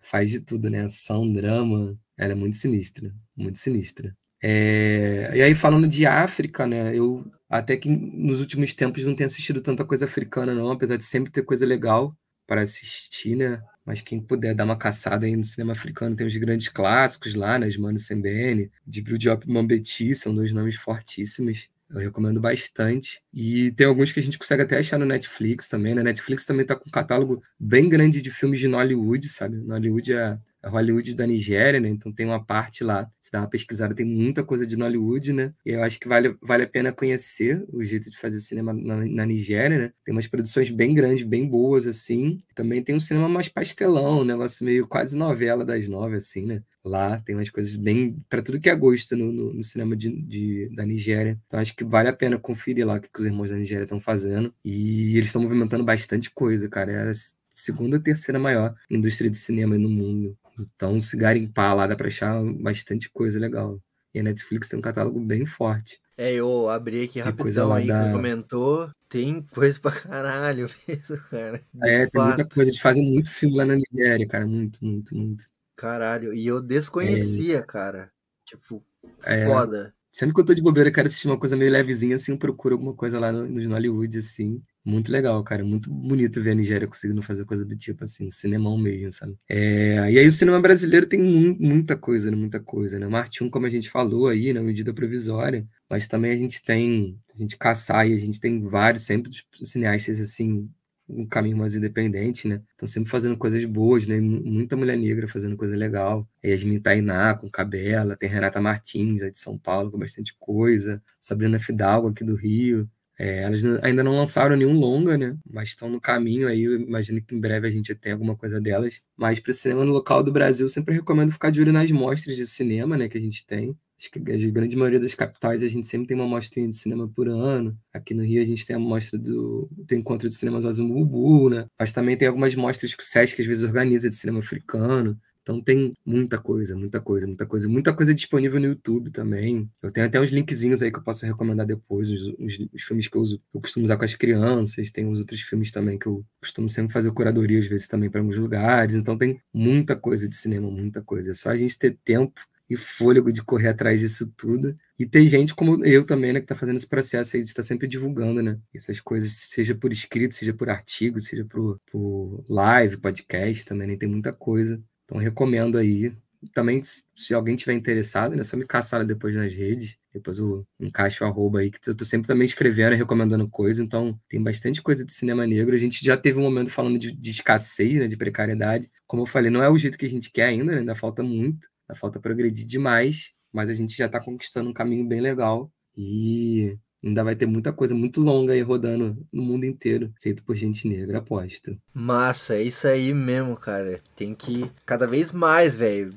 Faz 0.00 0.28
de 0.28 0.40
tudo, 0.40 0.68
né? 0.68 0.82
Ação, 0.82 1.32
drama. 1.32 1.96
Ela 2.16 2.32
é 2.32 2.36
muito 2.36 2.56
sinistra. 2.56 3.14
Muito 3.36 3.58
sinistra. 3.58 4.12
É, 4.42 5.30
E 5.34 5.42
aí, 5.42 5.54
falando 5.54 5.86
de 5.86 6.04
África, 6.06 6.66
né? 6.66 6.96
Eu 6.96 7.24
até 7.48 7.76
que 7.76 7.88
nos 7.88 8.40
últimos 8.40 8.74
tempos 8.74 9.04
não 9.04 9.14
tenho 9.14 9.26
assistido 9.26 9.60
tanta 9.60 9.84
coisa 9.84 10.04
africana, 10.06 10.52
não, 10.52 10.70
apesar 10.72 10.96
de 10.96 11.04
sempre 11.04 11.30
ter 11.30 11.42
coisa 11.42 11.64
legal 11.64 12.12
para 12.48 12.62
assistir, 12.62 13.36
né? 13.36 13.62
Mas 13.84 14.00
quem 14.00 14.20
puder 14.20 14.54
dar 14.54 14.64
uma 14.64 14.76
caçada 14.76 15.26
aí 15.26 15.36
no 15.36 15.44
cinema 15.44 15.72
africano, 15.72 16.16
tem 16.16 16.26
os 16.26 16.36
grandes 16.36 16.68
clássicos 16.68 17.34
lá, 17.34 17.58
né? 17.58 17.68
Mano 17.78 17.98
Sembene, 17.98 18.70
Djibril 18.86 19.18
Diop 19.18 19.46
e 19.46 19.52
Mambeti, 19.52 20.14
são 20.14 20.34
dois 20.34 20.50
nomes 20.50 20.76
fortíssimos. 20.76 21.68
Eu 21.90 21.98
recomendo 21.98 22.40
bastante. 22.40 23.22
E 23.32 23.70
tem 23.72 23.86
alguns 23.86 24.12
que 24.12 24.20
a 24.20 24.22
gente 24.22 24.38
consegue 24.38 24.62
até 24.62 24.78
achar 24.78 24.98
no 24.98 25.06
Netflix 25.06 25.68
também, 25.68 25.94
né? 25.94 26.02
Netflix 26.02 26.44
também 26.44 26.64
tá 26.64 26.74
com 26.74 26.88
um 26.88 26.92
catálogo 26.92 27.42
bem 27.60 27.88
grande 27.88 28.20
de 28.22 28.30
filmes 28.30 28.60
de 28.60 28.68
Nollywood, 28.68 29.28
sabe? 29.28 29.56
Nollywood 29.56 30.12
é 30.12 30.38
a 30.62 30.68
Hollywood 30.68 31.14
da 31.14 31.26
Nigéria, 31.26 31.80
né? 31.80 31.88
Então 31.88 32.12
tem 32.12 32.26
uma 32.26 32.44
parte 32.44 32.82
lá, 32.82 33.08
se 33.20 33.30
dá 33.30 33.40
uma 33.40 33.48
pesquisada, 33.48 33.94
tem 33.94 34.04
muita 34.06 34.42
coisa 34.42 34.66
de 34.66 34.76
Nollywood, 34.76 35.32
né? 35.32 35.52
E 35.64 35.70
eu 35.70 35.82
acho 35.82 35.98
que 36.00 36.08
vale, 36.08 36.36
vale 36.42 36.64
a 36.64 36.68
pena 36.68 36.92
conhecer 36.92 37.64
o 37.72 37.82
jeito 37.84 38.10
de 38.10 38.18
fazer 38.18 38.40
cinema 38.40 38.72
na, 38.72 38.96
na 39.06 39.26
Nigéria, 39.26 39.78
né? 39.78 39.92
Tem 40.04 40.12
umas 40.14 40.26
produções 40.26 40.70
bem 40.70 40.94
grandes, 40.94 41.22
bem 41.24 41.46
boas, 41.48 41.86
assim. 41.86 42.40
Também 42.54 42.82
tem 42.82 42.94
um 42.94 43.00
cinema 43.00 43.28
mais 43.28 43.48
pastelão, 43.48 44.20
um 44.20 44.24
negócio 44.24 44.64
meio 44.64 44.86
quase 44.86 45.16
novela 45.16 45.64
das 45.64 45.86
nove, 45.88 46.16
assim, 46.16 46.44
né? 46.46 46.62
Lá 46.84 47.20
tem 47.20 47.34
umas 47.34 47.50
coisas 47.50 47.76
bem. 47.76 48.16
para 48.28 48.40
tudo 48.42 48.60
que 48.60 48.70
é 48.70 48.74
gosto 48.74 49.14
no, 49.16 49.30
no, 49.32 49.52
no 49.54 49.62
cinema 49.62 49.94
de, 49.96 50.10
de- 50.22 50.68
da 50.74 50.84
Nigéria. 50.86 51.38
Então 51.46 51.60
acho 51.60 51.74
que 51.76 51.84
vale 51.84 52.08
a 52.08 52.12
pena 52.12 52.38
conferir 52.38 52.86
lá 52.86 52.96
o 52.96 53.00
que, 53.00 53.08
que 53.10 53.20
os 53.20 53.26
irmãos 53.26 53.50
da 53.50 53.56
Nigéria 53.56 53.82
estão 53.84 54.00
fazendo. 54.00 54.52
E 54.64 55.12
eles 55.16 55.26
estão 55.26 55.42
movimentando 55.42 55.84
bastante 55.84 56.30
coisa, 56.30 56.68
cara. 56.68 56.92
É 56.92 57.10
a 57.10 57.12
segunda 57.50 57.96
ou 57.96 58.02
terceira 58.02 58.38
maior 58.38 58.74
indústria 58.90 59.28
de 59.30 59.36
cinema 59.36 59.76
no 59.76 59.88
mundo. 59.88 60.36
Então, 60.58 61.00
se 61.00 61.16
garimpar 61.16 61.74
lá, 61.76 61.86
dá 61.86 61.94
pra 61.96 62.08
achar 62.08 62.42
bastante 62.60 63.10
coisa 63.10 63.38
legal. 63.38 63.80
E 64.14 64.20
a 64.20 64.22
Netflix 64.22 64.68
tem 64.68 64.78
um 64.78 64.82
catálogo 64.82 65.20
bem 65.20 65.44
forte. 65.46 66.00
É, 66.16 66.32
eu 66.32 66.68
abri 66.68 67.04
aqui 67.04 67.22
Que 67.22 67.32
coisa 67.32 67.60
rapidão 67.62 67.72
aí 67.72 67.82
que 67.84 67.92
da- 67.92 68.04
você 68.06 68.12
comentou. 68.12 68.90
Tem 69.08 69.42
coisa 69.42 69.78
pra 69.80 69.92
caralho 69.92 70.66
mesmo, 70.88 71.18
cara. 71.30 71.62
De 71.72 71.88
É, 71.88 72.06
tem 72.06 72.22
muita 72.22 72.38
fato. 72.38 72.54
coisa. 72.54 72.70
Eles 72.70 72.80
fazem 72.80 73.10
muito 73.10 73.30
filme 73.30 73.56
lá 73.56 73.64
na 73.64 73.76
Nigéria, 73.76 74.26
cara. 74.26 74.46
Muito, 74.46 74.84
muito, 74.84 75.16
muito. 75.16 75.44
Caralho. 75.76 76.34
E 76.34 76.46
eu 76.46 76.60
desconhecia, 76.60 77.62
cara. 77.62 78.10
Tipo, 78.44 78.82
É. 79.24 79.46
foda. 79.46 79.94
Sempre 80.10 80.34
que 80.34 80.40
eu 80.40 80.44
tô 80.44 80.54
de 80.54 80.62
bobeira, 80.62 80.88
eu 80.88 80.92
quero 80.92 81.06
assistir 81.06 81.28
uma 81.28 81.38
coisa 81.38 81.54
meio 81.56 81.70
levezinha, 81.70 82.16
assim, 82.16 82.32
eu 82.32 82.38
procuro 82.38 82.74
alguma 82.74 82.94
coisa 82.94 83.20
lá 83.20 83.30
no, 83.30 83.46
nos 83.46 83.66
Nollywood, 83.66 84.18
assim. 84.18 84.60
Muito 84.90 85.12
legal, 85.12 85.42
cara. 85.44 85.62
Muito 85.64 85.90
bonito 85.92 86.40
ver 86.40 86.52
a 86.52 86.54
Nigéria 86.54 86.88
conseguindo 86.88 87.20
fazer 87.22 87.44
coisa 87.44 87.62
do 87.64 87.76
tipo, 87.76 88.04
assim, 88.04 88.30
cinemão 88.30 88.78
mesmo, 88.78 89.12
sabe? 89.12 89.36
É, 89.46 90.10
e 90.10 90.18
aí 90.18 90.26
o 90.26 90.32
cinema 90.32 90.58
brasileiro 90.60 91.06
tem 91.06 91.20
mu- 91.20 91.56
muita 91.60 91.94
coisa, 91.96 92.30
né? 92.30 92.36
Muita 92.36 92.58
coisa, 92.58 92.98
né? 92.98 93.06
Martin, 93.06 93.50
como 93.50 93.66
a 93.66 93.70
gente 93.70 93.90
falou 93.90 94.28
aí, 94.28 94.50
na 94.52 94.62
medida 94.62 94.94
provisória, 94.94 95.68
mas 95.90 96.06
também 96.08 96.30
a 96.30 96.36
gente 96.36 96.62
tem, 96.62 97.20
a 97.34 97.36
gente 97.36 97.56
caçar 97.58 98.08
e 98.08 98.14
a 98.14 98.16
gente 98.16 98.40
tem 98.40 98.60
vários, 98.60 99.04
sempre 99.04 99.30
cineastas, 99.62 100.20
assim, 100.20 100.70
um 101.06 101.26
caminho 101.26 101.56
mais 101.58 101.74
independente, 101.74 102.48
né? 102.48 102.62
Estão 102.70 102.88
sempre 102.88 103.10
fazendo 103.10 103.36
coisas 103.36 103.62
boas, 103.66 104.06
né? 104.06 104.18
Mu- 104.20 104.42
Muita 104.42 104.74
mulher 104.76 104.96
negra 104.96 105.28
fazendo 105.28 105.56
coisa 105.56 105.76
legal. 105.76 106.26
Yasmin 106.44 106.80
Tainá 106.80 107.34
com 107.34 107.50
Cabela, 107.50 108.16
tem 108.16 108.28
Renata 108.28 108.58
Martins, 108.60 109.20
aí 109.22 109.30
de 109.30 109.38
São 109.38 109.58
Paulo, 109.58 109.90
com 109.90 109.98
bastante 109.98 110.34
coisa. 110.38 111.02
Sabrina 111.20 111.58
Fidalgo 111.58 112.08
aqui 112.08 112.24
do 112.24 112.34
Rio. 112.36 112.88
É, 113.18 113.42
elas 113.42 113.64
ainda 113.82 114.04
não 114.04 114.12
lançaram 114.16 114.56
nenhum 114.56 114.78
longa, 114.78 115.18
né? 115.18 115.36
Mas 115.50 115.70
estão 115.70 115.90
no 115.90 116.00
caminho 116.00 116.46
aí. 116.46 116.62
Eu 116.62 116.80
imagino 116.80 117.20
que 117.20 117.34
em 117.34 117.40
breve 117.40 117.66
a 117.66 117.70
gente 117.70 117.94
tenha 117.94 118.14
alguma 118.14 118.36
coisa 118.36 118.60
delas. 118.60 119.02
Mas 119.16 119.40
para 119.40 119.50
o 119.50 119.54
cinema 119.54 119.84
no 119.84 119.92
local 119.92 120.22
do 120.22 120.30
Brasil, 120.32 120.68
sempre 120.68 120.94
recomendo 120.94 121.32
ficar 121.32 121.50
de 121.50 121.60
olho 121.60 121.72
nas 121.72 121.90
mostras 121.90 122.36
de 122.36 122.46
cinema, 122.46 122.96
né? 122.96 123.08
Que 123.08 123.18
a 123.18 123.20
gente 123.20 123.44
tem. 123.44 123.76
Acho 123.98 124.12
que 124.12 124.18
a 124.20 124.50
grande 124.52 124.76
maioria 124.76 125.00
das 125.00 125.12
capitais 125.14 125.64
a 125.64 125.66
gente 125.66 125.84
sempre 125.88 126.06
tem 126.06 126.16
uma 126.16 126.28
mostrinha 126.28 126.68
de 126.68 126.76
cinema 126.76 127.08
por 127.08 127.28
ano. 127.28 127.76
Aqui 127.92 128.14
no 128.14 128.22
Rio 128.22 128.40
a 128.40 128.46
gente 128.46 128.64
tem 128.64 128.76
a 128.76 128.78
mostra 128.78 129.18
do, 129.18 129.68
do 129.72 129.94
Encontro 129.94 130.28
de 130.28 130.36
Cinemas 130.36 130.64
Azumbubu, 130.64 131.50
né? 131.50 131.66
Mas 131.76 131.90
também 131.92 132.16
tem 132.16 132.28
algumas 132.28 132.54
mostras 132.54 132.94
que 132.94 133.02
o 133.02 133.06
Sesc 133.06 133.40
às 133.40 133.46
vezes 133.48 133.64
organiza 133.64 134.08
de 134.08 134.14
cinema 134.14 134.38
africano. 134.38 135.18
Então 135.48 135.62
tem 135.62 135.94
muita 136.04 136.38
coisa, 136.38 136.76
muita 136.76 137.00
coisa, 137.00 137.26
muita 137.26 137.46
coisa. 137.46 137.68
Muita 137.68 137.94
coisa 137.96 138.12
disponível 138.14 138.60
no 138.60 138.66
YouTube 138.66 139.10
também. 139.10 139.66
Eu 139.82 139.90
tenho 139.90 140.06
até 140.06 140.20
uns 140.20 140.28
linkzinhos 140.30 140.82
aí 140.82 140.92
que 140.92 140.98
eu 140.98 141.02
posso 141.02 141.24
recomendar 141.24 141.64
depois, 141.66 142.10
os, 142.10 142.20
os- 142.38 142.68
os 142.74 142.82
filmes 142.82 143.08
que 143.08 143.16
eu, 143.16 143.22
uso, 143.22 143.40
eu 143.54 143.60
costumo 143.60 143.84
usar 143.84 143.96
com 143.96 144.04
as 144.04 144.14
crianças. 144.14 144.90
Tem 144.90 145.08
os 145.10 145.18
outros 145.18 145.40
filmes 145.40 145.70
também 145.70 145.98
que 145.98 146.06
eu 146.06 146.22
costumo 146.40 146.68
sempre 146.68 146.92
fazer 146.92 147.10
curadoria, 147.12 147.58
às 147.60 147.66
vezes, 147.66 147.88
também 147.88 148.10
para 148.10 148.20
alguns 148.20 148.36
lugares. 148.36 148.94
Então 148.94 149.16
tem 149.16 149.40
muita 149.54 149.96
coisa 149.96 150.28
de 150.28 150.36
cinema, 150.36 150.70
muita 150.70 151.02
coisa. 151.02 151.30
É 151.30 151.34
só 151.34 151.48
a 151.50 151.56
gente 151.56 151.78
ter 151.78 151.96
tempo 152.04 152.40
e 152.70 152.76
fôlego 152.76 153.32
de 153.32 153.42
correr 153.42 153.68
atrás 153.68 154.00
disso 154.00 154.30
tudo. 154.36 154.76
E 154.98 155.06
tem 155.06 155.26
gente 155.26 155.54
como 155.54 155.82
eu 155.86 156.04
também, 156.04 156.32
né, 156.34 156.40
que 156.40 156.44
está 156.44 156.54
fazendo 156.54 156.76
esse 156.76 156.86
processo 156.86 157.36
aí 157.36 157.42
de 157.42 157.48
estar 157.48 157.62
sempre 157.62 157.88
divulgando, 157.88 158.42
né? 158.42 158.58
Essas 158.74 159.00
coisas, 159.00 159.32
seja 159.32 159.74
por 159.74 159.90
escrito, 159.92 160.34
seja 160.34 160.52
por 160.52 160.68
artigo, 160.68 161.18
seja 161.18 161.44
por, 161.46 161.80
por 161.90 162.44
live, 162.48 162.98
podcast 162.98 163.64
também, 163.64 163.88
né? 163.88 163.96
Tem 163.96 164.08
muita 164.08 164.32
coisa. 164.34 164.78
Então 165.08 165.18
recomendo 165.18 165.78
aí. 165.78 166.12
Também, 166.54 166.80
se 166.82 167.34
alguém 167.34 167.56
tiver 167.56 167.72
interessado, 167.72 168.36
né, 168.36 168.44
só 168.44 168.56
me 168.56 168.64
caçar 168.64 169.04
depois 169.04 169.34
nas 169.34 169.52
redes. 169.52 169.98
Depois 170.12 170.38
eu 170.38 170.64
encaixo 170.78 171.24
o 171.24 171.26
arroba 171.26 171.60
aí, 171.60 171.70
que 171.70 171.78
eu 171.90 171.96
tô 171.96 172.04
sempre 172.04 172.28
também 172.28 172.44
escrevendo 172.44 172.92
e 172.94 172.96
recomendando 172.96 173.48
coisa. 173.50 173.82
Então, 173.82 174.18
tem 174.28 174.40
bastante 174.40 174.80
coisa 174.80 175.04
de 175.04 175.12
cinema 175.12 175.46
negro. 175.46 175.74
A 175.74 175.78
gente 175.78 176.04
já 176.04 176.16
teve 176.16 176.38
um 176.38 176.42
momento 176.42 176.70
falando 176.70 176.98
de, 176.98 177.10
de 177.10 177.30
escassez, 177.30 177.96
né, 177.96 178.06
de 178.06 178.16
precariedade. 178.16 178.88
Como 179.06 179.22
eu 179.22 179.26
falei, 179.26 179.50
não 179.50 179.62
é 179.62 179.68
o 179.68 179.78
jeito 179.78 179.98
que 179.98 180.06
a 180.06 180.08
gente 180.08 180.30
quer 180.30 180.44
ainda, 180.44 180.72
né, 180.72 180.78
ainda 180.78 180.94
falta 180.94 181.22
muito. 181.22 181.66
Ainda 181.88 181.98
falta 181.98 182.20
progredir 182.20 182.66
demais. 182.66 183.32
Mas 183.52 183.68
a 183.70 183.74
gente 183.74 183.96
já 183.96 184.08
tá 184.08 184.20
conquistando 184.20 184.70
um 184.70 184.72
caminho 184.74 185.06
bem 185.08 185.20
legal. 185.20 185.72
E 185.96 186.78
ainda 187.04 187.22
vai 187.22 187.36
ter 187.36 187.46
muita 187.46 187.72
coisa 187.72 187.94
muito 187.94 188.20
longa 188.20 188.52
aí 188.52 188.60
rodando 188.60 189.16
no 189.32 189.42
mundo 189.42 189.64
inteiro, 189.64 190.12
feito 190.20 190.44
por 190.44 190.56
gente 190.56 190.88
negra, 190.88 191.18
aposto. 191.18 191.76
Massa, 191.94 192.54
é 192.54 192.62
isso 192.62 192.86
aí 192.86 193.12
mesmo, 193.14 193.56
cara. 193.56 194.00
Tem 194.16 194.34
que 194.34 194.62
ir 194.62 194.72
cada 194.84 195.06
vez 195.06 195.32
mais, 195.32 195.76
velho. 195.76 196.10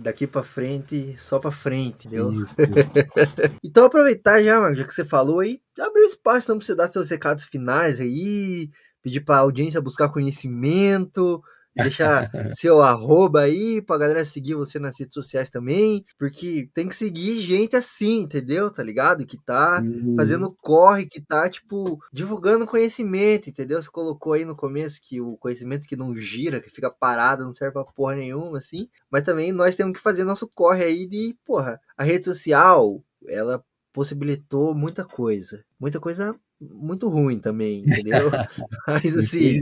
Daqui 0.00 0.26
pra 0.26 0.42
frente, 0.42 1.16
só 1.18 1.38
pra 1.38 1.50
frente, 1.50 2.06
entendeu? 2.06 2.32
Isso. 2.32 2.54
Então 3.64 3.84
aproveitar 3.84 4.42
já, 4.42 4.60
Marcos, 4.60 4.78
já 4.78 4.84
que 4.84 4.94
você 4.94 5.04
falou 5.04 5.40
aí, 5.40 5.60
abrir 5.78 6.02
o 6.02 6.06
espaço 6.06 6.46
então 6.46 6.58
pra 6.58 6.66
você 6.66 6.74
dar 6.74 6.88
seus 6.88 7.08
recados 7.10 7.44
finais 7.44 8.00
aí, 8.00 8.70
pedir 9.02 9.20
pra 9.20 9.38
audiência 9.38 9.80
buscar 9.80 10.08
conhecimento, 10.08 11.42
deixar 11.78 12.28
seu 12.52 12.82
arroba 12.82 13.40
aí 13.42 13.80
pra 13.82 13.98
galera 13.98 14.24
seguir 14.24 14.54
você 14.54 14.78
nas 14.78 14.98
redes 14.98 15.14
sociais 15.14 15.50
também, 15.50 16.04
porque 16.18 16.68
tem 16.74 16.88
que 16.88 16.94
seguir 16.96 17.40
gente 17.40 17.76
assim, 17.76 18.20
entendeu? 18.20 18.70
Tá 18.70 18.82
ligado? 18.82 19.26
Que 19.26 19.38
tá 19.44 19.84
Uhum. 19.84 20.14
fazendo 20.16 20.54
corre, 20.60 21.06
que 21.06 21.20
tá, 21.20 21.48
tipo, 21.48 21.98
divulgando 22.12 22.66
conhecimento, 22.66 23.48
entendeu? 23.48 23.80
Você 23.80 23.90
colocou 23.90 24.32
aí 24.32 24.44
no 24.44 24.56
começo 24.56 25.00
que 25.02 25.20
o 25.20 25.36
conhecimento 25.36 25.86
que 25.88 25.96
não 25.96 26.14
gira, 26.16 26.60
que 26.60 26.70
fica 26.70 26.90
parado, 26.90 27.44
não 27.44 27.54
serve 27.54 27.72
pra 27.74 27.84
porra 27.84 28.16
nenhuma, 28.16 28.58
assim. 28.58 28.88
Mas 29.10 29.22
também 29.24 29.52
nós 29.52 29.76
temos 29.76 29.94
que 29.96 30.02
fazer 30.02 30.24
nosso 30.24 30.48
corre 30.54 30.84
aí 30.84 31.06
de, 31.06 31.36
porra, 31.44 31.80
a 31.96 32.02
rede 32.04 32.24
social, 32.24 33.02
ela 33.28 33.62
possibilitou 33.92 34.74
muita 34.74 35.04
coisa. 35.04 35.64
Muita 35.78 36.00
coisa 36.00 36.38
muito 36.60 37.08
ruim 37.08 37.38
também, 37.38 37.80
entendeu? 37.80 38.30
Mas 38.86 39.16
assim. 39.16 39.60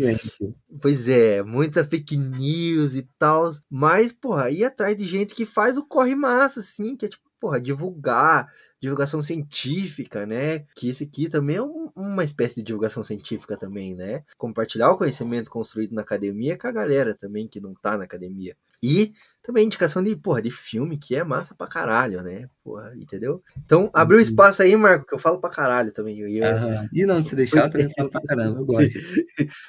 Pois 0.80 1.08
é, 1.08 1.42
muita 1.42 1.84
fake 1.84 2.16
news 2.16 2.94
e 2.94 3.02
tal. 3.18 3.50
Mas, 3.70 4.12
porra, 4.12 4.50
ir 4.50 4.64
atrás 4.64 4.96
de 4.96 5.06
gente 5.06 5.34
que 5.34 5.44
faz 5.44 5.76
o 5.76 5.84
corre 5.86 6.14
massa, 6.14 6.60
assim, 6.60 6.96
que 6.96 7.06
é 7.06 7.08
tipo, 7.08 7.24
porra, 7.38 7.60
divulgar, 7.60 8.48
divulgação 8.80 9.20
científica, 9.20 10.24
né? 10.26 10.60
Que 10.74 10.88
esse 10.88 11.04
aqui 11.04 11.28
também 11.28 11.56
é 11.56 11.62
um- 11.62 11.90
uma 11.94 12.24
espécie 12.24 12.56
de 12.56 12.62
divulgação 12.62 13.02
científica 13.02 13.56
também, 13.56 13.94
né? 13.94 14.22
Compartilhar 14.38 14.90
o 14.90 14.96
conhecimento 14.98 15.50
construído 15.50 15.94
na 15.94 16.02
academia 16.02 16.56
com 16.58 16.66
a 16.66 16.72
galera 16.72 17.14
também 17.14 17.46
que 17.46 17.60
não 17.60 17.74
tá 17.74 17.96
na 17.96 18.04
academia. 18.04 18.56
E 18.82 19.12
também 19.46 19.64
indicação 19.64 20.02
de, 20.02 20.14
porra, 20.16 20.42
de 20.42 20.50
filme 20.50 20.98
que 20.98 21.14
é 21.14 21.22
massa 21.22 21.54
pra 21.54 21.68
caralho, 21.68 22.20
né? 22.22 22.48
porra, 22.64 22.92
entendeu? 22.96 23.40
Então, 23.64 23.88
abriu 23.94 24.18
espaço 24.18 24.60
aí, 24.60 24.74
Marco, 24.74 25.06
que 25.06 25.14
eu 25.14 25.20
falo 25.20 25.40
pra 25.40 25.48
caralho 25.48 25.92
também. 25.92 26.18
E 26.18 26.38
eu. 26.38 26.44
E 26.92 27.06
não, 27.06 27.22
se 27.22 27.36
deixar, 27.36 27.66
eu 27.66 27.70
também 27.70 27.88
falo 27.96 28.10
pra 28.10 28.20
caramba, 28.22 28.58
eu 28.58 28.64
gosto. 28.66 28.90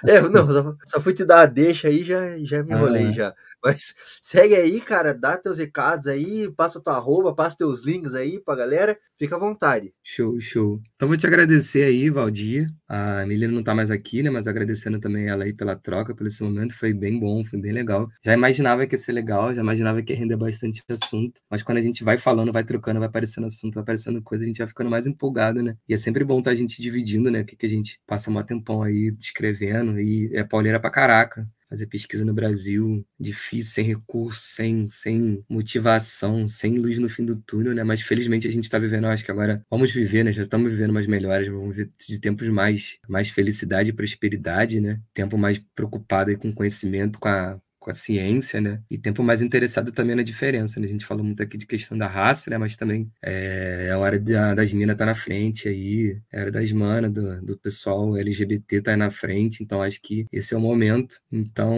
É, 0.04 0.20
não, 0.22 0.48
só, 0.52 0.76
só 0.88 1.00
fui 1.02 1.14
te 1.14 1.24
dar 1.24 1.42
a 1.42 1.46
deixa 1.46 1.88
aí, 1.90 2.04
já, 2.04 2.38
já 2.40 2.64
me 2.64 2.74
enrolei 2.74 3.08
Ah. 3.08 3.12
já. 3.12 3.36
Mas 3.64 3.94
segue 4.22 4.56
aí, 4.56 4.80
cara, 4.80 5.14
dá 5.14 5.36
teus 5.36 5.58
recados 5.58 6.08
aí, 6.08 6.50
passa 6.56 6.80
tua 6.80 6.94
arroba, 6.96 7.34
passa 7.36 7.58
teus 7.58 7.86
links 7.86 8.14
aí 8.14 8.40
pra 8.40 8.56
galera, 8.56 8.98
fica 9.18 9.36
à 9.36 9.40
vontade. 9.40 9.92
Show, 10.04 10.40
show. 10.40 10.80
Então 10.96 11.08
vou 11.08 11.18
te 11.18 11.26
agradecer 11.28 11.84
aí, 11.84 12.10
Valdir. 12.10 12.68
A 12.88 13.26
Melina 13.26 13.52
não 13.52 13.64
tá 13.64 13.74
mais 13.76 13.90
aqui, 13.92 14.22
né? 14.24 14.30
Mas 14.30 14.48
agradecendo 14.48 15.00
também 15.00 15.28
ela 15.28 15.44
aí 15.44 15.54
pela 15.54 15.76
troca, 15.76 16.16
por 16.16 16.26
esse 16.28 16.44
momento. 16.44 16.74
Foi 16.76 16.94
bem 16.94 17.20
bom, 17.20 17.44
foi 17.44 17.60
bem 17.60 17.74
legal. 17.74 18.08
Já 18.24 18.34
imaginava 18.34 18.86
que 18.86 18.94
ia 18.94 19.00
ser 19.00 19.12
legal, 19.12 19.52
já 19.54 19.62
imaginava 19.68 20.02
que 20.02 20.14
ia 20.14 20.20
render 20.20 20.38
bastante 20.38 20.84
assunto. 20.90 21.42
Mas 21.50 21.64
quando 21.64 21.78
a 21.78 21.82
gente 21.82 22.04
vai 22.04 22.18
falando, 22.18 22.52
vai 22.52 22.64
trocando, 22.64 23.00
vai 23.00 23.08
aparecendo 23.08 23.46
assunto, 23.46 23.76
vai 23.76 23.84
aparecendo 23.84 24.22
coisa, 24.22 24.44
a 24.44 24.48
gente 24.48 24.60
vai 24.60 24.68
ficando 24.68 24.90
mais 24.90 25.08
empolgado, 25.08 25.62
né? 25.62 25.76
E 25.88 25.94
é 25.94 25.98
sempre 25.98 26.24
bom 26.24 26.40
estar 26.40 26.52
a 26.52 26.56
gente 26.56 26.82
dividindo, 26.82 27.30
né? 27.30 27.42
O 27.42 27.46
que, 27.46 27.56
que 27.56 27.66
a 27.66 27.70
gente 27.70 28.00
passa 28.08 28.32
um 28.32 28.44
tempão 28.44 28.82
aí 28.84 29.14
escrevendo. 29.20 30.00
E 30.00 30.30
é 30.34 30.44
pauleira 30.44 30.80
pra 30.80 30.90
caraca 30.90 31.48
fazer 31.70 31.88
pesquisa 31.88 32.24
no 32.24 32.34
Brasil, 32.34 33.06
difícil, 33.20 33.74
sem 33.74 33.86
recurso, 33.86 34.40
sem, 34.42 34.88
sem 34.88 35.44
motivação, 35.50 36.48
sem 36.48 36.78
luz 36.78 36.98
no 36.98 37.10
fim 37.10 37.26
do 37.26 37.36
túnel, 37.36 37.76
né? 37.76 37.84
Mas 37.84 38.02
felizmente 38.02 38.48
a 38.48 38.52
gente 38.52 38.64
está 38.64 38.80
vivendo, 38.80 39.06
acho 39.08 39.26
que 39.26 39.32
agora 39.32 39.64
vamos 39.70 39.92
viver, 39.92 40.24
né? 40.24 40.32
Já 40.32 40.44
estamos 40.44 40.72
vivendo 40.72 40.94
mais 40.94 41.08
melhores, 41.08 41.50
vamos 41.50 41.76
ver 41.76 41.92
de 42.08 42.20
tempos 42.20 42.48
mais, 42.48 42.98
mais 43.08 43.30
felicidade 43.30 43.90
e 43.90 43.94
prosperidade, 43.94 44.80
né? 44.80 45.00
Tempo 45.14 45.38
mais 45.38 45.60
preocupado 45.76 46.30
aí 46.30 46.38
com 46.38 46.54
conhecimento, 46.54 47.20
com 47.20 47.28
a, 47.28 47.60
com 47.88 47.92
a 47.92 47.94
ciência, 47.94 48.60
né? 48.60 48.82
E 48.90 48.98
tempo 48.98 49.24
mais 49.24 49.42
interessado 49.42 49.92
também 49.94 50.16
na 50.16 50.24
diferença, 50.24 50.80
né? 50.80 50.86
A 50.86 50.90
gente 50.90 51.06
falou 51.06 51.24
muito 51.24 51.42
aqui 51.42 51.58
de 51.58 51.66
questão 51.66 51.98
da 51.98 52.08
raça, 52.08 52.50
né? 52.50 52.58
Mas 52.58 52.76
também 52.76 53.10
é, 53.24 53.86
é 53.88 53.92
a 53.92 53.98
hora 54.00 54.20
de, 54.20 54.36
a- 54.36 54.54
das 54.54 54.74
minas 54.74 54.98
tá 54.98 55.06
na 55.06 55.16
frente 55.16 55.68
aí, 55.70 56.18
é 56.32 56.38
a 56.40 56.42
hora 56.42 56.52
das 56.52 56.72
manas, 56.72 57.12
do, 57.12 57.42
do 57.46 57.58
pessoal 57.58 58.18
LGBT 58.18 58.82
tá 58.82 58.98
na 58.98 59.10
frente, 59.12 59.64
então 59.64 59.82
acho 59.82 60.02
que 60.02 60.26
esse 60.32 60.54
é 60.54 60.58
o 60.58 60.62
momento. 60.62 61.20
Então, 61.32 61.78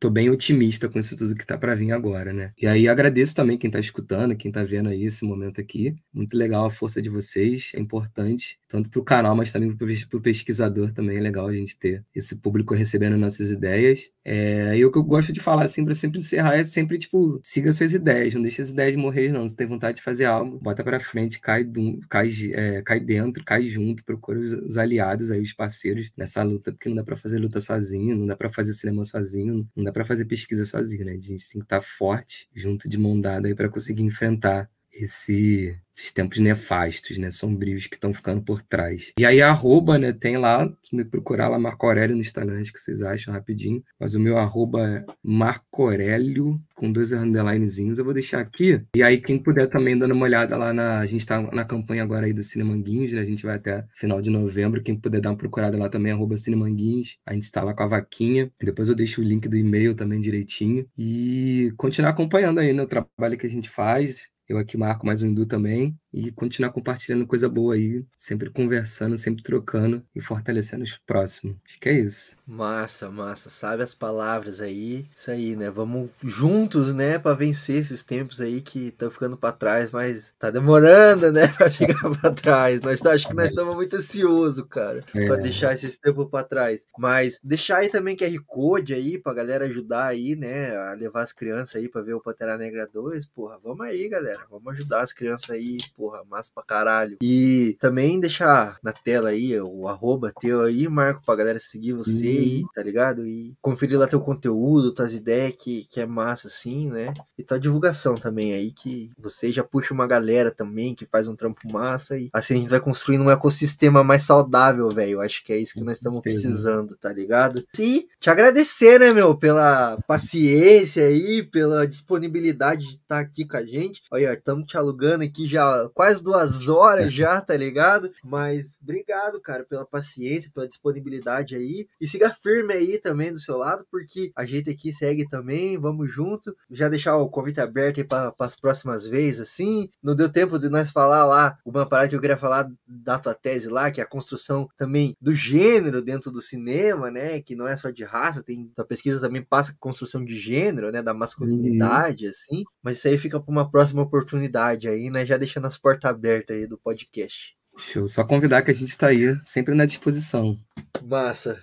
tô 0.00 0.10
bem 0.10 0.30
otimista 0.30 0.88
com 0.88 0.98
isso 0.98 1.16
tudo 1.16 1.34
que 1.34 1.46
tá 1.46 1.58
para 1.58 1.74
vir 1.74 1.92
agora, 1.92 2.32
né? 2.32 2.52
E 2.60 2.66
aí 2.66 2.88
agradeço 2.88 3.34
também 3.34 3.58
quem 3.58 3.70
tá 3.70 3.78
escutando, 3.80 4.36
quem 4.36 4.50
tá 4.52 4.62
vendo 4.64 4.88
aí 4.88 5.04
esse 5.04 5.24
momento 5.24 5.60
aqui. 5.60 5.94
Muito 6.12 6.36
legal 6.36 6.66
a 6.66 6.70
força 6.70 7.00
de 7.02 7.08
vocês, 7.10 7.72
é 7.74 7.80
importante, 7.80 8.58
tanto 8.74 8.90
pro 8.90 9.04
canal, 9.04 9.36
mas 9.36 9.52
também 9.52 9.74
pes- 9.76 10.04
pro 10.04 10.20
pesquisador 10.20 10.92
também 10.92 11.16
é 11.16 11.20
legal 11.20 11.46
a 11.46 11.52
gente 11.52 11.78
ter 11.78 12.04
esse 12.14 12.34
público 12.36 12.74
recebendo 12.74 13.16
nossas 13.16 13.50
ideias. 13.50 14.10
É, 14.24 14.76
e 14.76 14.84
o 14.84 14.90
que 14.90 14.98
eu 14.98 15.04
gosto 15.04 15.32
de 15.32 15.40
falar 15.40 15.64
assim, 15.64 15.84
pra 15.84 15.94
sempre 15.94 16.18
encerrar, 16.18 16.56
é 16.56 16.64
sempre, 16.64 16.98
tipo, 16.98 17.38
siga 17.42 17.72
suas 17.72 17.92
ideias, 17.92 18.34
não 18.34 18.42
deixe 18.42 18.60
as 18.62 18.70
ideias 18.70 18.96
morrer, 18.96 19.30
não. 19.30 19.48
Se 19.48 19.54
tem 19.54 19.66
vontade 19.66 19.98
de 19.98 20.02
fazer 20.02 20.24
algo, 20.24 20.58
bota 20.60 20.82
pra 20.82 20.98
frente, 20.98 21.38
cai, 21.40 21.62
dum- 21.64 22.00
cai, 22.08 22.28
é, 22.52 22.82
cai 22.82 22.98
dentro, 23.00 23.44
cai 23.44 23.66
junto, 23.68 24.04
procura 24.04 24.38
os, 24.40 24.52
os 24.52 24.76
aliados 24.78 25.30
aí, 25.30 25.40
os 25.42 25.52
parceiros 25.52 26.10
nessa 26.16 26.42
luta, 26.42 26.72
porque 26.72 26.88
não 26.88 26.96
dá 26.96 27.04
pra 27.04 27.16
fazer 27.16 27.38
luta 27.38 27.60
sozinho, 27.60 28.16
não 28.16 28.26
dá 28.26 28.36
pra 28.36 28.50
fazer 28.50 28.72
cinema 28.72 29.04
sozinho, 29.04 29.68
não 29.76 29.84
dá 29.84 29.92
pra 29.92 30.04
fazer 30.04 30.24
pesquisa 30.24 30.64
sozinho, 30.64 31.04
né? 31.04 31.12
A 31.12 31.14
gente 31.20 31.48
tem 31.48 31.60
que 31.60 31.64
estar 31.66 31.80
forte, 31.80 32.48
junto 32.54 32.88
de 32.88 32.98
mão 32.98 33.20
dada 33.20 33.46
aí 33.48 33.54
pra 33.54 33.68
conseguir 33.68 34.02
enfrentar 34.02 34.68
esse, 34.94 35.76
esses 35.94 36.12
tempos 36.12 36.38
nefastos, 36.38 37.18
né, 37.18 37.30
sombrios 37.30 37.86
que 37.86 37.96
estão 37.96 38.14
ficando 38.14 38.42
por 38.42 38.62
trás. 38.62 39.12
E 39.18 39.24
aí 39.24 39.42
arroba, 39.42 39.98
né, 39.98 40.12
tem 40.12 40.36
lá, 40.36 40.70
me 40.92 41.04
procurar 41.04 41.48
lá 41.48 41.58
Marco 41.58 41.86
Aurélio 41.86 42.14
no 42.14 42.20
Instagram, 42.20 42.60
acho 42.60 42.72
que 42.72 42.78
vocês 42.78 43.02
acham 43.02 43.34
rapidinho, 43.34 43.82
mas 43.98 44.14
o 44.14 44.20
meu 44.20 44.38
arroba 44.38 44.88
é 44.88 45.04
Marco 45.22 45.82
Aurélio, 45.82 46.60
com 46.74 46.90
dois 46.90 47.12
underlinezinhos, 47.12 47.98
eu 47.98 48.04
vou 48.04 48.14
deixar 48.14 48.40
aqui. 48.40 48.82
E 48.96 49.02
aí 49.02 49.20
quem 49.20 49.38
puder 49.38 49.68
também 49.68 49.96
dando 49.96 50.14
uma 50.14 50.24
olhada 50.24 50.56
lá 50.56 50.72
na, 50.72 50.98
a 50.98 51.06
gente 51.06 51.26
tá 51.26 51.40
na 51.40 51.64
campanha 51.64 52.02
agora 52.02 52.26
aí 52.26 52.32
do 52.32 52.42
Cinemanguinhos, 52.42 53.12
né, 53.12 53.20
a 53.20 53.24
gente 53.24 53.44
vai 53.44 53.56
até 53.56 53.84
final 53.94 54.20
de 54.20 54.30
novembro, 54.30 54.82
quem 54.82 54.98
puder 54.98 55.20
dar 55.20 55.30
uma 55.30 55.36
procurada 55.36 55.76
lá 55.76 55.88
também, 55.88 56.12
arroba 56.12 56.36
Cinemanguinhos, 56.36 57.18
a 57.26 57.34
gente 57.34 57.50
tá 57.50 57.62
lá 57.62 57.74
com 57.74 57.82
a 57.82 57.86
vaquinha, 57.86 58.50
depois 58.60 58.88
eu 58.88 58.94
deixo 58.94 59.20
o 59.20 59.24
link 59.24 59.48
do 59.48 59.56
e-mail 59.56 59.94
também 59.94 60.20
direitinho, 60.20 60.86
e 60.96 61.72
continuar 61.76 62.10
acompanhando 62.10 62.58
aí, 62.58 62.72
né, 62.72 62.82
o 62.82 62.86
trabalho 62.86 63.36
que 63.38 63.46
a 63.46 63.50
gente 63.50 63.68
faz, 63.68 64.33
eu 64.48 64.58
aqui 64.58 64.76
marco 64.76 65.06
mais 65.06 65.22
um 65.22 65.26
Hindu 65.26 65.46
também. 65.46 65.98
E 66.16 66.30
continuar 66.30 66.70
compartilhando 66.70 67.26
coisa 67.26 67.48
boa 67.48 67.74
aí. 67.74 68.04
Sempre 68.16 68.48
conversando, 68.48 69.18
sempre 69.18 69.42
trocando 69.42 70.00
e 70.14 70.20
fortalecendo 70.20 70.84
os 70.84 70.96
próximos. 71.04 71.56
Acho 71.66 71.80
que 71.80 71.88
é 71.88 71.98
isso. 71.98 72.36
Massa, 72.46 73.10
massa, 73.10 73.50
sabe 73.50 73.82
as 73.82 73.94
palavras 73.96 74.60
aí. 74.60 75.04
Isso 75.16 75.28
aí, 75.32 75.56
né? 75.56 75.68
Vamos 75.70 76.10
juntos, 76.22 76.94
né, 76.94 77.18
Pra 77.18 77.34
vencer 77.34 77.76
esses 77.80 78.04
tempos 78.04 78.40
aí 78.40 78.60
que 78.60 78.86
estão 78.86 79.10
ficando 79.10 79.36
pra 79.36 79.50
trás, 79.50 79.90
mas 79.90 80.32
tá 80.38 80.50
demorando, 80.50 81.32
né, 81.32 81.48
Pra 81.58 81.68
ficar 81.68 82.08
pra 82.20 82.30
trás. 82.30 82.80
Nós 82.80 83.00
tá- 83.00 83.10
acho 83.12 83.26
que 83.26 83.34
nós 83.34 83.48
estamos 83.50 83.74
muito 83.74 83.96
ansiosos, 83.96 84.64
cara, 84.70 85.04
É. 85.14 85.26
Pra 85.26 85.34
deixar 85.36 85.74
esses 85.74 85.98
tempos 85.98 86.28
pra 86.30 86.44
trás. 86.44 86.86
Mas 86.96 87.40
deixar 87.42 87.78
aí 87.78 87.88
também 87.88 88.16
QR 88.16 88.38
Code 88.46 88.94
aí 88.94 89.18
pra 89.18 89.34
galera 89.34 89.64
ajudar 89.64 90.06
aí, 90.06 90.36
né, 90.36 90.76
a 90.76 90.92
levar 90.92 91.22
as 91.24 91.32
crianças 91.32 91.74
aí 91.74 91.88
pra 91.88 92.02
ver 92.02 92.14
o 92.14 92.20
Pantera 92.22 92.56
Negra 92.56 92.86
2, 92.92 93.26
porra, 93.26 93.58
vamos 93.60 93.80
aí, 93.84 94.08
galera. 94.08 94.46
Vamos 94.48 94.72
ajudar 94.74 95.00
as 95.02 95.12
crianças 95.12 95.50
aí, 95.50 95.76
porra, 95.96 96.03
massa 96.28 96.50
pra 96.54 96.64
caralho. 96.64 97.16
E 97.22 97.76
também 97.80 98.18
deixar 98.20 98.78
na 98.82 98.92
tela 98.92 99.30
aí 99.30 99.58
o 99.60 99.88
arroba 99.88 100.32
teu 100.40 100.62
aí, 100.62 100.88
Marco, 100.88 101.22
pra 101.24 101.36
galera 101.36 101.58
seguir 101.60 101.92
você 101.92 102.12
Uhum. 102.24 102.38
aí, 102.38 102.62
tá 102.74 102.82
ligado? 102.82 103.26
E 103.26 103.54
conferir 103.60 103.98
lá 103.98 104.06
teu 104.06 104.20
conteúdo, 104.20 104.92
tuas 104.92 105.14
ideias 105.14 105.54
que, 105.56 105.86
que 105.90 106.00
é 106.00 106.06
massa 106.06 106.48
assim, 106.48 106.90
né? 106.90 107.12
E 107.38 107.42
tua 107.42 107.58
divulgação 107.58 108.14
também 108.14 108.52
aí, 108.54 108.70
que 108.72 109.10
você 109.18 109.50
já 109.52 109.62
puxa 109.64 109.92
uma 109.94 110.06
galera 110.06 110.50
também 110.50 110.94
que 110.94 111.06
faz 111.06 111.28
um 111.28 111.34
trampo 111.36 111.60
massa 111.70 112.16
e 112.18 112.28
assim 112.32 112.54
a 112.54 112.58
gente 112.58 112.70
vai 112.70 112.80
construindo 112.80 113.22
um 113.24 113.30
ecossistema 113.30 114.02
mais 114.04 114.22
saudável, 114.22 114.88
velho. 114.90 115.20
Acho 115.20 115.44
que 115.44 115.52
é 115.52 115.58
isso 115.58 115.74
que 115.74 115.80
nós 115.80 115.94
estamos 115.94 116.20
precisando, 116.20 116.96
tá 116.96 117.12
ligado? 117.12 117.64
E 117.78 118.06
te 118.20 118.30
agradecer, 118.30 118.98
né, 119.00 119.12
meu, 119.12 119.36
pela 119.36 119.98
paciência 120.06 121.04
aí, 121.04 121.42
pela 121.42 121.86
disponibilidade 121.86 122.82
de 122.82 122.94
estar 122.94 123.18
aqui 123.18 123.44
com 123.44 123.56
a 123.56 123.64
gente. 123.64 124.02
Olha, 124.10 124.32
estamos 124.32 124.66
te 124.66 124.76
alugando 124.76 125.24
aqui 125.24 125.46
já 125.46 125.88
quase 125.94 126.22
duas 126.22 126.68
horas 126.68 127.12
já, 127.12 127.40
tá 127.40 127.56
ligado? 127.56 128.10
Mas 128.22 128.76
obrigado, 128.82 129.40
cara, 129.40 129.64
pela 129.64 129.86
paciência, 129.86 130.50
pela 130.52 130.68
disponibilidade 130.68 131.54
aí. 131.54 131.86
E 132.00 132.06
siga 132.06 132.30
firme 132.30 132.74
aí 132.74 132.98
também 132.98 133.32
do 133.32 133.38
seu 133.38 133.56
lado, 133.56 133.86
porque 133.90 134.32
a 134.36 134.44
gente 134.44 134.70
aqui 134.70 134.92
segue 134.92 135.28
também, 135.28 135.78
vamos 135.78 136.12
junto. 136.12 136.54
Já 136.70 136.88
deixar 136.88 137.16
o 137.16 137.28
convite 137.28 137.60
aberto 137.60 137.98
aí 137.98 138.04
para 138.04 138.34
as 138.38 138.56
próximas 138.56 139.06
vezes, 139.06 139.40
assim. 139.40 139.88
Não 140.02 140.16
deu 140.16 140.28
tempo 140.28 140.58
de 140.58 140.68
nós 140.68 140.90
falar 140.90 141.24
lá 141.24 141.56
uma 141.64 141.88
parada 141.88 142.08
que 142.08 142.16
eu 142.16 142.20
queria 142.20 142.36
falar 142.36 142.68
da 142.86 143.18
tua 143.18 143.34
tese 143.34 143.68
lá, 143.68 143.90
que 143.90 144.00
é 144.00 144.04
a 144.04 144.08
construção 144.08 144.68
também 144.76 145.16
do 145.20 145.32
gênero 145.32 146.02
dentro 146.02 146.30
do 146.30 146.42
cinema, 146.42 147.10
né? 147.10 147.40
Que 147.40 147.54
não 147.54 147.68
é 147.68 147.76
só 147.76 147.90
de 147.90 148.04
raça, 148.04 148.42
tem 148.42 148.70
tua 148.74 148.84
pesquisa 148.84 149.20
também 149.20 149.42
passa 149.42 149.76
construção 149.78 150.24
de 150.24 150.36
gênero, 150.36 150.90
né? 150.90 151.02
Da 151.02 151.14
masculinidade, 151.14 152.26
assim. 152.26 152.64
Mas 152.82 152.98
isso 152.98 153.08
aí 153.08 153.18
fica 153.18 153.40
para 153.40 153.52
uma 153.52 153.70
próxima 153.70 154.02
oportunidade 154.02 154.88
aí, 154.88 155.10
né? 155.10 155.24
Já 155.24 155.36
deixando 155.36 155.66
as 155.66 155.78
portas 155.84 156.10
abertas 156.10 156.56
aí 156.56 156.66
do 156.66 156.78
podcast. 156.78 157.54
Show. 157.76 158.08
Só 158.08 158.24
convidar 158.24 158.62
que 158.62 158.70
a 158.70 158.74
gente 158.74 158.96
tá 158.96 159.08
aí, 159.08 159.36
sempre 159.44 159.74
na 159.74 159.84
disposição. 159.84 160.58
Massa. 161.04 161.62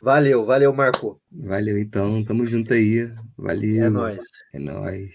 Valeu, 0.00 0.44
valeu, 0.44 0.72
Marco. 0.72 1.20
Valeu, 1.32 1.76
então. 1.76 2.22
Tamo 2.22 2.46
junto 2.46 2.72
aí. 2.72 3.12
Valeu. 3.36 3.82
É 3.82 3.90
nóis. 3.90 4.20
É 4.52 4.58
nóis. 4.60 5.10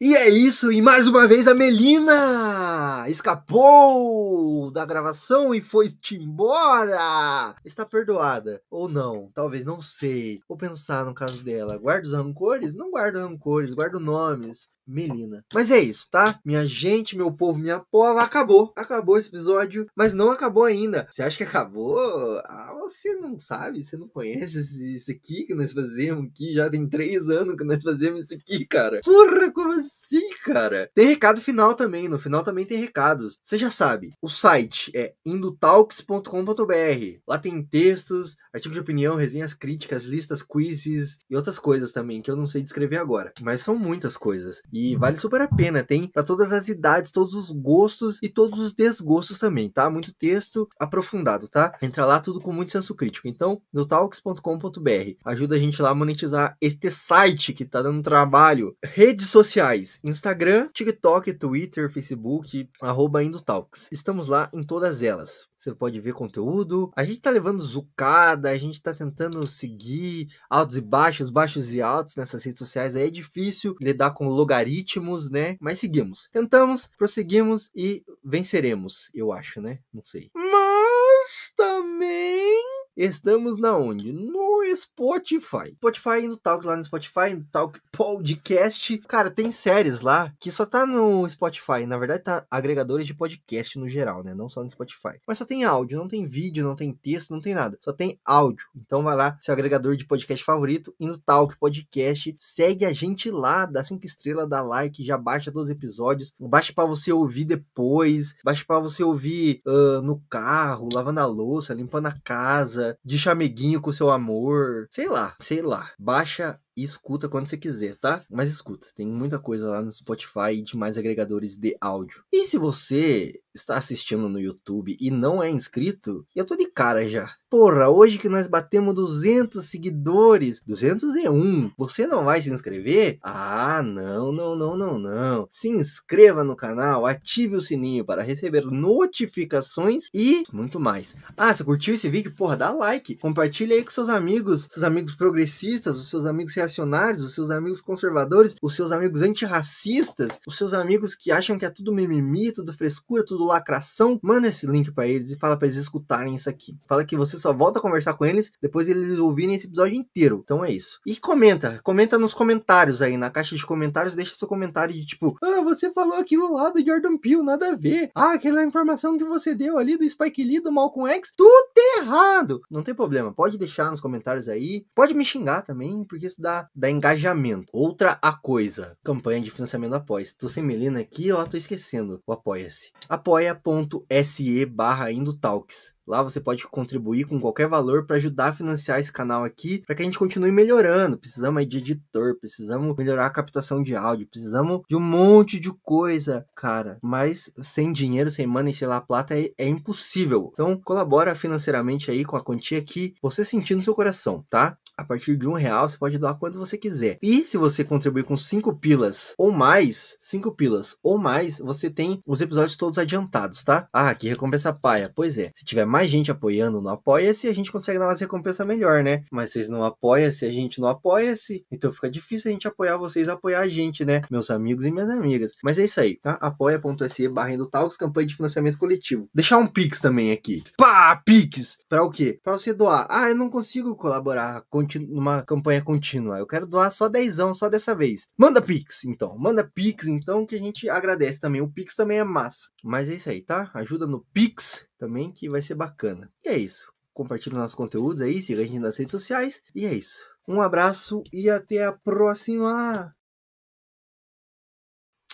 E 0.00 0.14
é 0.14 0.30
isso, 0.30 0.72
e 0.72 0.80
mais 0.80 1.08
uma 1.08 1.26
vez 1.26 1.48
a 1.48 1.54
Melina 1.54 3.04
escapou 3.08 4.70
da 4.70 4.86
gravação 4.86 5.52
e 5.52 5.60
foi-te 5.60 6.14
embora. 6.14 7.56
Está 7.64 7.84
perdoada. 7.84 8.62
Ou 8.70 8.88
não, 8.88 9.28
talvez, 9.34 9.64
não 9.64 9.80
sei. 9.80 10.40
Vou 10.48 10.56
pensar 10.56 11.04
no 11.04 11.12
caso 11.12 11.42
dela. 11.42 11.76
Guarda 11.76 12.06
os 12.06 12.14
rancores? 12.14 12.76
Não 12.76 12.92
guardo 12.92 13.16
rancores, 13.16 13.74
guardo 13.74 13.98
nomes. 13.98 14.68
Melina. 14.88 15.44
Mas 15.52 15.70
é 15.70 15.78
isso, 15.78 16.08
tá? 16.10 16.40
Minha 16.44 16.64
gente, 16.64 17.16
meu 17.16 17.30
povo, 17.30 17.58
minha 17.58 17.80
pova, 17.90 18.22
acabou. 18.22 18.72
Acabou 18.74 19.18
esse 19.18 19.28
episódio, 19.28 19.86
mas 19.94 20.14
não 20.14 20.30
acabou 20.30 20.64
ainda. 20.64 21.06
Você 21.10 21.22
acha 21.22 21.36
que 21.36 21.44
acabou? 21.44 21.98
Ah, 22.44 22.74
você 22.78 23.14
não 23.16 23.38
sabe, 23.38 23.84
você 23.84 23.96
não 23.96 24.08
conhece 24.08 24.60
isso 24.94 25.10
aqui 25.10 25.44
que 25.44 25.54
nós 25.54 25.72
fazemos 25.72 26.24
aqui. 26.24 26.54
Já 26.54 26.70
tem 26.70 26.88
três 26.88 27.28
anos 27.28 27.56
que 27.56 27.64
nós 27.64 27.82
fazemos 27.82 28.24
isso 28.24 28.34
aqui, 28.34 28.64
cara. 28.66 29.00
Porra, 29.04 29.52
como 29.52 29.72
assim, 29.72 30.30
cara? 30.44 30.90
Tem 30.94 31.06
recado 31.06 31.40
final 31.40 31.74
também. 31.74 32.08
No 32.08 32.18
final 32.18 32.42
também 32.42 32.64
tem 32.64 32.78
recados. 32.78 33.38
Você 33.44 33.58
já 33.58 33.70
sabe, 33.70 34.12
o 34.22 34.28
site 34.28 34.90
é 34.94 35.12
indotalks.com.br. 35.26 37.18
Lá 37.26 37.38
tem 37.38 37.62
textos, 37.62 38.36
artigos 38.52 38.74
de 38.74 38.80
opinião, 38.80 39.16
resenhas 39.16 39.52
críticas, 39.52 40.04
listas, 40.04 40.42
quizzes 40.42 41.18
e 41.28 41.36
outras 41.36 41.58
coisas 41.58 41.92
também 41.92 42.22
que 42.22 42.30
eu 42.30 42.36
não 42.36 42.46
sei 42.46 42.62
descrever 42.62 42.96
agora. 42.96 43.32
Mas 43.40 43.62
são 43.62 43.76
muitas 43.78 44.16
coisas. 44.16 44.62
E 44.72 44.77
vale 44.98 45.16
super 45.16 45.40
a 45.40 45.48
pena. 45.48 45.82
Tem 45.82 46.08
para 46.08 46.22
todas 46.22 46.52
as 46.52 46.68
idades, 46.68 47.10
todos 47.10 47.34
os 47.34 47.50
gostos 47.50 48.18
e 48.22 48.28
todos 48.28 48.58
os 48.58 48.72
desgostos 48.72 49.38
também, 49.38 49.68
tá? 49.68 49.88
Muito 49.90 50.14
texto 50.14 50.68
aprofundado, 50.78 51.48
tá? 51.48 51.76
Entra 51.82 52.04
lá 52.04 52.20
tudo 52.20 52.40
com 52.40 52.52
muito 52.52 52.72
senso 52.72 52.94
crítico. 52.94 53.28
Então, 53.28 53.60
no 53.72 53.86
talks.com.br. 53.86 55.16
Ajuda 55.24 55.56
a 55.56 55.58
gente 55.58 55.80
lá 55.80 55.90
a 55.90 55.94
monetizar 55.94 56.56
este 56.60 56.90
site 56.90 57.52
que 57.52 57.64
tá 57.64 57.82
dando 57.82 58.02
trabalho. 58.02 58.76
Redes 58.84 59.28
sociais: 59.28 59.98
Instagram, 60.04 60.68
TikTok, 60.72 61.32
Twitter, 61.34 61.90
Facebook, 61.90 62.68
arroba 62.80 63.22
Indotalks. 63.22 63.88
Estamos 63.90 64.28
lá 64.28 64.48
em 64.52 64.62
todas 64.62 65.02
elas. 65.02 65.47
Você 65.58 65.74
pode 65.74 66.00
ver 66.00 66.14
conteúdo. 66.14 66.92
A 66.94 67.02
gente 67.04 67.20
tá 67.20 67.30
levando 67.30 67.60
zucada, 67.60 68.48
a 68.50 68.56
gente 68.56 68.80
tá 68.80 68.94
tentando 68.94 69.44
seguir 69.44 70.28
altos 70.48 70.76
e 70.76 70.80
baixos, 70.80 71.30
baixos 71.30 71.74
e 71.74 71.82
altos 71.82 72.14
nessas 72.14 72.44
redes 72.44 72.60
sociais. 72.60 72.94
Aí 72.94 73.08
é 73.08 73.10
difícil 73.10 73.74
lidar 73.80 74.12
com 74.12 74.28
logaritmos, 74.28 75.28
né? 75.28 75.56
Mas 75.60 75.80
seguimos. 75.80 76.28
Tentamos, 76.32 76.88
prosseguimos 76.96 77.70
e 77.74 78.04
venceremos, 78.24 79.10
eu 79.12 79.32
acho, 79.32 79.60
né? 79.60 79.80
Não 79.92 80.04
sei. 80.04 80.30
Mas 80.32 81.52
também 81.56 82.62
estamos 82.96 83.58
na 83.58 83.76
onde? 83.76 84.12
No 84.12 84.47
Spotify. 84.76 85.74
Spotify 85.76 86.24
indo 86.24 86.36
Talk 86.36 86.66
lá 86.66 86.76
no 86.76 86.84
Spotify, 86.84 87.30
indo 87.32 87.46
Talk 87.50 87.80
Podcast. 87.92 88.98
Cara, 89.08 89.30
tem 89.30 89.50
séries 89.50 90.00
lá 90.00 90.32
que 90.38 90.50
só 90.50 90.66
tá 90.66 90.86
no 90.86 91.28
Spotify. 91.28 91.86
Na 91.86 91.98
verdade, 91.98 92.24
tá 92.24 92.46
agregadores 92.50 93.06
de 93.06 93.14
podcast 93.14 93.78
no 93.78 93.88
geral, 93.88 94.22
né? 94.22 94.34
Não 94.34 94.48
só 94.48 94.62
no 94.62 94.70
Spotify. 94.70 95.18
Mas 95.26 95.38
só 95.38 95.44
tem 95.44 95.64
áudio, 95.64 95.98
não 95.98 96.08
tem 96.08 96.26
vídeo, 96.26 96.64
não 96.64 96.76
tem 96.76 96.92
texto, 96.92 97.30
não 97.30 97.40
tem 97.40 97.54
nada. 97.54 97.78
Só 97.80 97.92
tem 97.92 98.18
áudio. 98.24 98.66
Então 98.76 99.02
vai 99.02 99.16
lá, 99.16 99.36
seu 99.40 99.52
agregador 99.52 99.96
de 99.96 100.06
podcast 100.06 100.44
favorito, 100.44 100.94
indo 100.98 101.18
Talk 101.18 101.56
Podcast. 101.58 102.34
Segue 102.36 102.84
a 102.84 102.92
gente 102.92 103.30
lá, 103.30 103.66
dá 103.66 103.82
cinco 103.82 104.04
estrelas, 104.06 104.48
dá 104.48 104.62
like, 104.62 105.04
já 105.04 105.16
baixa 105.16 105.52
todos 105.52 105.70
os 105.70 105.76
episódios. 105.76 106.32
Baixa 106.38 106.72
para 106.72 106.84
você 106.84 107.12
ouvir 107.12 107.44
depois. 107.44 108.34
Baixa 108.44 108.64
para 108.66 108.80
você 108.80 109.02
ouvir 109.02 109.62
uh, 109.66 110.02
no 110.02 110.20
carro, 110.28 110.88
lavando 110.92 111.20
a 111.20 111.26
louça, 111.26 111.74
limpando 111.74 112.06
a 112.06 112.18
casa, 112.24 112.96
de 113.04 113.18
chameguinho 113.18 113.80
com 113.80 113.92
seu 113.92 114.10
amor 114.10 114.57
sei 114.90 115.08
lá, 115.08 115.36
sei 115.40 115.62
lá. 115.62 115.90
Baixa 115.98 116.60
e 116.78 116.84
escuta 116.84 117.28
quando 117.28 117.48
você 117.48 117.56
quiser, 117.56 117.96
tá? 117.96 118.24
Mas 118.30 118.48
escuta, 118.52 118.86
tem 118.94 119.04
muita 119.04 119.36
coisa 119.36 119.68
lá 119.68 119.82
no 119.82 119.90
Spotify 119.90 120.52
e 120.52 120.62
demais 120.62 120.96
agregadores 120.96 121.56
de 121.56 121.76
áudio. 121.80 122.22
E 122.32 122.44
se 122.44 122.56
você 122.56 123.32
está 123.52 123.76
assistindo 123.76 124.28
no 124.28 124.40
YouTube 124.40 124.96
e 125.00 125.10
não 125.10 125.42
é 125.42 125.50
inscrito, 125.50 126.24
eu 126.36 126.44
tô 126.44 126.56
de 126.56 126.66
cara 126.70 127.08
já. 127.08 127.28
Porra, 127.50 127.88
hoje 127.88 128.18
que 128.18 128.28
nós 128.28 128.46
batemos 128.46 128.94
200 128.94 129.64
seguidores, 129.64 130.60
201, 130.66 131.72
você 131.78 132.06
não 132.06 132.24
vai 132.24 132.42
se 132.42 132.50
inscrever? 132.50 133.18
Ah, 133.22 133.82
não, 133.82 134.30
não, 134.30 134.54
não, 134.54 134.76
não, 134.76 134.98
não. 134.98 135.48
Se 135.50 135.66
inscreva 135.68 136.44
no 136.44 136.54
canal, 136.54 137.06
ative 137.06 137.56
o 137.56 137.62
sininho 137.62 138.04
para 138.04 138.22
receber 138.22 138.66
notificações 138.66 140.10
e 140.12 140.44
muito 140.52 140.78
mais. 140.78 141.16
Ah, 141.36 141.54
você 141.54 141.64
curtiu 141.64 141.94
esse 141.94 142.08
vídeo? 142.10 142.34
Porra, 142.36 142.54
dá 142.54 142.70
like, 142.70 143.16
compartilha 143.16 143.74
aí 143.74 143.82
com 143.82 143.90
seus 143.90 144.10
amigos, 144.10 144.68
seus 144.70 144.84
amigos 144.84 145.14
progressistas, 145.14 145.96
os 145.96 146.10
seus 146.10 146.26
amigos 146.26 146.52
reacionários, 146.68 147.22
os 147.22 147.34
seus 147.34 147.50
amigos 147.50 147.80
conservadores, 147.80 148.54
os 148.62 148.76
seus 148.76 148.92
amigos 148.92 149.22
antirracistas, 149.22 150.40
os 150.46 150.56
seus 150.56 150.74
amigos 150.74 151.14
que 151.14 151.32
acham 151.32 151.58
que 151.58 151.64
é 151.64 151.70
tudo 151.70 151.92
mimimi, 151.92 152.52
tudo 152.52 152.72
frescura, 152.72 153.24
tudo 153.24 153.44
lacração. 153.44 154.20
Manda 154.22 154.48
esse 154.48 154.66
link 154.66 154.92
para 154.92 155.06
eles 155.06 155.30
e 155.30 155.38
fala 155.38 155.56
para 155.56 155.66
eles 155.66 155.78
escutarem 155.78 156.34
isso 156.34 156.48
aqui. 156.48 156.76
Fala 156.86 157.04
que 157.04 157.16
você 157.16 157.38
só 157.38 157.52
volta 157.52 157.78
a 157.78 157.82
conversar 157.82 158.14
com 158.14 158.24
eles 158.24 158.52
depois 158.60 158.86
de 158.86 158.92
eles 158.92 159.18
ouvirem 159.18 159.54
esse 159.54 159.66
episódio 159.66 159.96
inteiro. 159.96 160.40
Então 160.44 160.64
é 160.64 160.70
isso. 160.70 161.00
E 161.06 161.16
comenta, 161.16 161.80
comenta 161.82 162.18
nos 162.18 162.34
comentários 162.34 163.00
aí, 163.00 163.16
na 163.16 163.30
caixa 163.30 163.56
de 163.56 163.64
comentários, 163.64 164.14
deixa 164.14 164.34
seu 164.34 164.46
comentário 164.46 164.94
de 164.94 165.04
tipo, 165.06 165.36
ah, 165.42 165.62
você 165.62 165.90
falou 165.90 166.18
aquilo 166.18 166.52
lá 166.52 166.70
do 166.70 166.84
Jordan 166.84 167.16
Peele, 167.16 167.42
nada 167.42 167.72
a 167.72 167.76
ver. 167.76 168.10
Ah, 168.14 168.32
aquela 168.32 168.64
informação 168.64 169.16
que 169.16 169.24
você 169.24 169.54
deu 169.54 169.78
ali 169.78 169.96
do 169.96 170.08
Spike 170.08 170.44
Lee, 170.44 170.60
do 170.60 170.70
Malcolm 170.70 171.10
X, 171.12 171.32
tudo 171.36 171.72
errado. 171.98 172.60
Não 172.70 172.82
tem 172.82 172.94
problema, 172.94 173.32
pode 173.32 173.58
deixar 173.58 173.90
nos 173.90 174.00
comentários 174.00 174.48
aí. 174.48 174.84
Pode 174.94 175.14
me 175.14 175.24
xingar 175.24 175.62
também, 175.62 176.04
porque 176.04 176.26
isso 176.26 176.40
dá, 176.40 176.57
dá 176.74 176.90
engajamento. 176.90 177.68
Outra 177.72 178.18
a 178.22 178.32
coisa, 178.32 178.96
campanha 179.04 179.40
de 179.40 179.50
financiamento 179.50 179.94
apoia. 179.94 180.26
Tô 180.38 180.48
sem 180.48 180.62
melina 180.62 181.00
aqui, 181.00 181.30
ó, 181.30 181.44
tô 181.44 181.56
esquecendo 181.56 182.22
o 182.26 182.32
apoia-se. 182.32 182.90
apoia.se 183.08 184.66
barra 184.66 185.12
Indotalks. 185.12 185.98
Lá 186.08 186.22
você 186.22 186.40
pode 186.40 186.66
contribuir 186.66 187.24
com 187.24 187.38
qualquer 187.38 187.68
valor 187.68 188.06
para 188.06 188.16
ajudar 188.16 188.48
a 188.48 188.52
financiar 188.52 188.98
esse 188.98 189.12
canal 189.12 189.44
aqui, 189.44 189.82
para 189.86 189.94
que 189.94 190.00
a 190.00 190.04
gente 190.06 190.18
continue 190.18 190.50
melhorando. 190.50 191.18
Precisamos 191.18 191.68
de 191.68 191.76
editor, 191.76 192.38
precisamos 192.40 192.96
melhorar 192.96 193.26
a 193.26 193.30
captação 193.30 193.82
de 193.82 193.94
áudio, 193.94 194.26
precisamos 194.26 194.80
de 194.88 194.96
um 194.96 195.00
monte 195.00 195.60
de 195.60 195.70
coisa, 195.82 196.46
cara. 196.56 196.96
Mas 197.02 197.52
sem 197.58 197.92
dinheiro, 197.92 198.30
sem 198.30 198.46
money, 198.46 198.72
sei 198.72 198.88
lá, 198.88 199.02
plata 199.02 199.38
é, 199.38 199.50
é 199.58 199.68
impossível. 199.68 200.50
Então 200.54 200.80
colabora 200.82 201.34
financeiramente 201.34 202.10
aí 202.10 202.24
com 202.24 202.38
a 202.38 202.42
quantia 202.42 202.80
que 202.80 203.12
você 203.20 203.44
sentir 203.44 203.74
no 203.74 203.82
seu 203.82 203.94
coração, 203.94 204.42
tá? 204.48 204.78
A 204.98 205.04
partir 205.04 205.36
de 205.36 205.46
um 205.46 205.52
real 205.54 205.88
você 205.88 205.96
pode 205.96 206.18
doar 206.18 206.38
quanto 206.38 206.58
você 206.58 206.76
quiser. 206.76 207.18
E 207.22 207.44
se 207.44 207.56
você 207.56 207.84
contribuir 207.84 208.24
com 208.24 208.36
cinco 208.36 208.74
pilas 208.74 209.34
ou 209.38 209.52
mais, 209.52 210.16
cinco 210.18 210.52
pilas 210.52 210.96
ou 211.02 211.16
mais, 211.16 211.58
você 211.58 211.88
tem 211.88 212.20
os 212.26 212.40
episódios 212.40 212.76
todos 212.76 212.98
adiantados, 212.98 213.62
tá? 213.62 213.88
Ah, 213.92 214.14
que 214.14 214.28
recompensa 214.28 214.72
paia. 214.72 215.10
Pois 215.14 215.38
é, 215.38 215.52
se 215.54 215.64
tiver 215.64 215.86
mais 215.86 216.10
gente 216.10 216.30
apoiando 216.30 216.82
no 216.82 216.88
Apoia-se, 216.88 217.46
a 217.46 217.54
gente 217.54 217.70
consegue 217.70 217.98
dar 217.98 218.06
uma 218.06 218.14
recompensa 218.14 218.64
melhor, 218.64 219.04
né? 219.04 219.22
Mas 219.30 219.52
vocês 219.52 219.68
não 219.68 219.84
apoiam-se, 219.84 220.44
a 220.44 220.50
gente 220.50 220.80
não 220.80 220.88
apoia-se, 220.88 221.64
então 221.70 221.92
fica 221.92 222.10
difícil 222.10 222.50
a 222.50 222.52
gente 222.52 222.66
apoiar 222.66 222.96
vocês, 222.96 223.28
apoiar 223.28 223.60
a 223.60 223.68
gente, 223.68 224.04
né? 224.04 224.22
Meus 224.30 224.50
amigos 224.50 224.84
e 224.84 224.90
minhas 224.90 225.08
amigas. 225.08 225.52
Mas 225.62 225.78
é 225.78 225.84
isso 225.84 226.00
aí, 226.00 226.16
tá? 226.16 226.32
apoia.se 226.40 227.28
barra 227.28 227.52
Talks, 227.70 227.96
campanha 227.96 228.26
de 228.26 228.34
financiamento 228.34 228.78
coletivo. 228.78 229.28
Deixar 229.34 229.58
um 229.58 229.66
Pix 229.66 230.00
também 230.00 230.32
aqui. 230.32 230.62
Pá, 230.76 231.16
Pix! 231.24 231.78
Pra 231.88 232.02
o 232.02 232.10
quê? 232.10 232.38
Pra 232.42 232.54
você 232.54 232.72
doar. 232.72 233.06
Ah, 233.08 233.28
eu 233.28 233.36
não 233.36 233.48
consigo 233.48 233.94
colaborar 233.94 234.64
numa 234.96 235.42
campanha 235.42 235.82
contínua. 235.82 236.38
Eu 236.38 236.46
quero 236.46 236.66
doar 236.66 236.90
só 236.90 237.08
dezão, 237.08 237.52
só 237.52 237.68
dessa 237.68 237.94
vez. 237.94 238.28
Manda 238.36 238.62
Pix, 238.62 239.04
então. 239.04 239.36
Manda 239.36 239.68
Pix, 239.68 240.06
então, 240.06 240.46
que 240.46 240.54
a 240.54 240.58
gente 240.58 240.88
agradece 240.88 241.40
também. 241.40 241.60
O 241.60 241.70
Pix 241.70 241.96
também 241.96 242.18
é 242.18 242.24
massa. 242.24 242.68
Mas 242.82 243.08
é 243.10 243.14
isso 243.14 243.28
aí, 243.28 243.42
tá? 243.42 243.70
Ajuda 243.74 244.06
no 244.06 244.24
Pix 244.32 244.86
também, 244.96 245.32
que 245.32 245.48
vai 245.48 245.60
ser 245.60 245.74
bacana. 245.74 246.30
E 246.44 246.48
é 246.48 246.56
isso. 246.56 246.92
Compartilhe 247.12 247.56
nossos 247.56 247.74
conteúdos 247.74 248.22
aí, 248.22 248.40
siga 248.40 248.62
a 248.62 248.64
gente 248.64 248.78
nas 248.78 248.96
redes 248.96 249.10
sociais. 249.10 249.60
E 249.74 249.84
é 249.84 249.92
isso. 249.92 250.24
Um 250.46 250.62
abraço 250.62 251.22
e 251.32 251.50
até 251.50 251.84
a 251.84 251.92
próxima. 251.92 253.14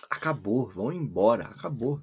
Acabou, 0.09 0.67
vão 0.67 0.91
embora. 0.91 1.45
Acabou. 1.45 2.01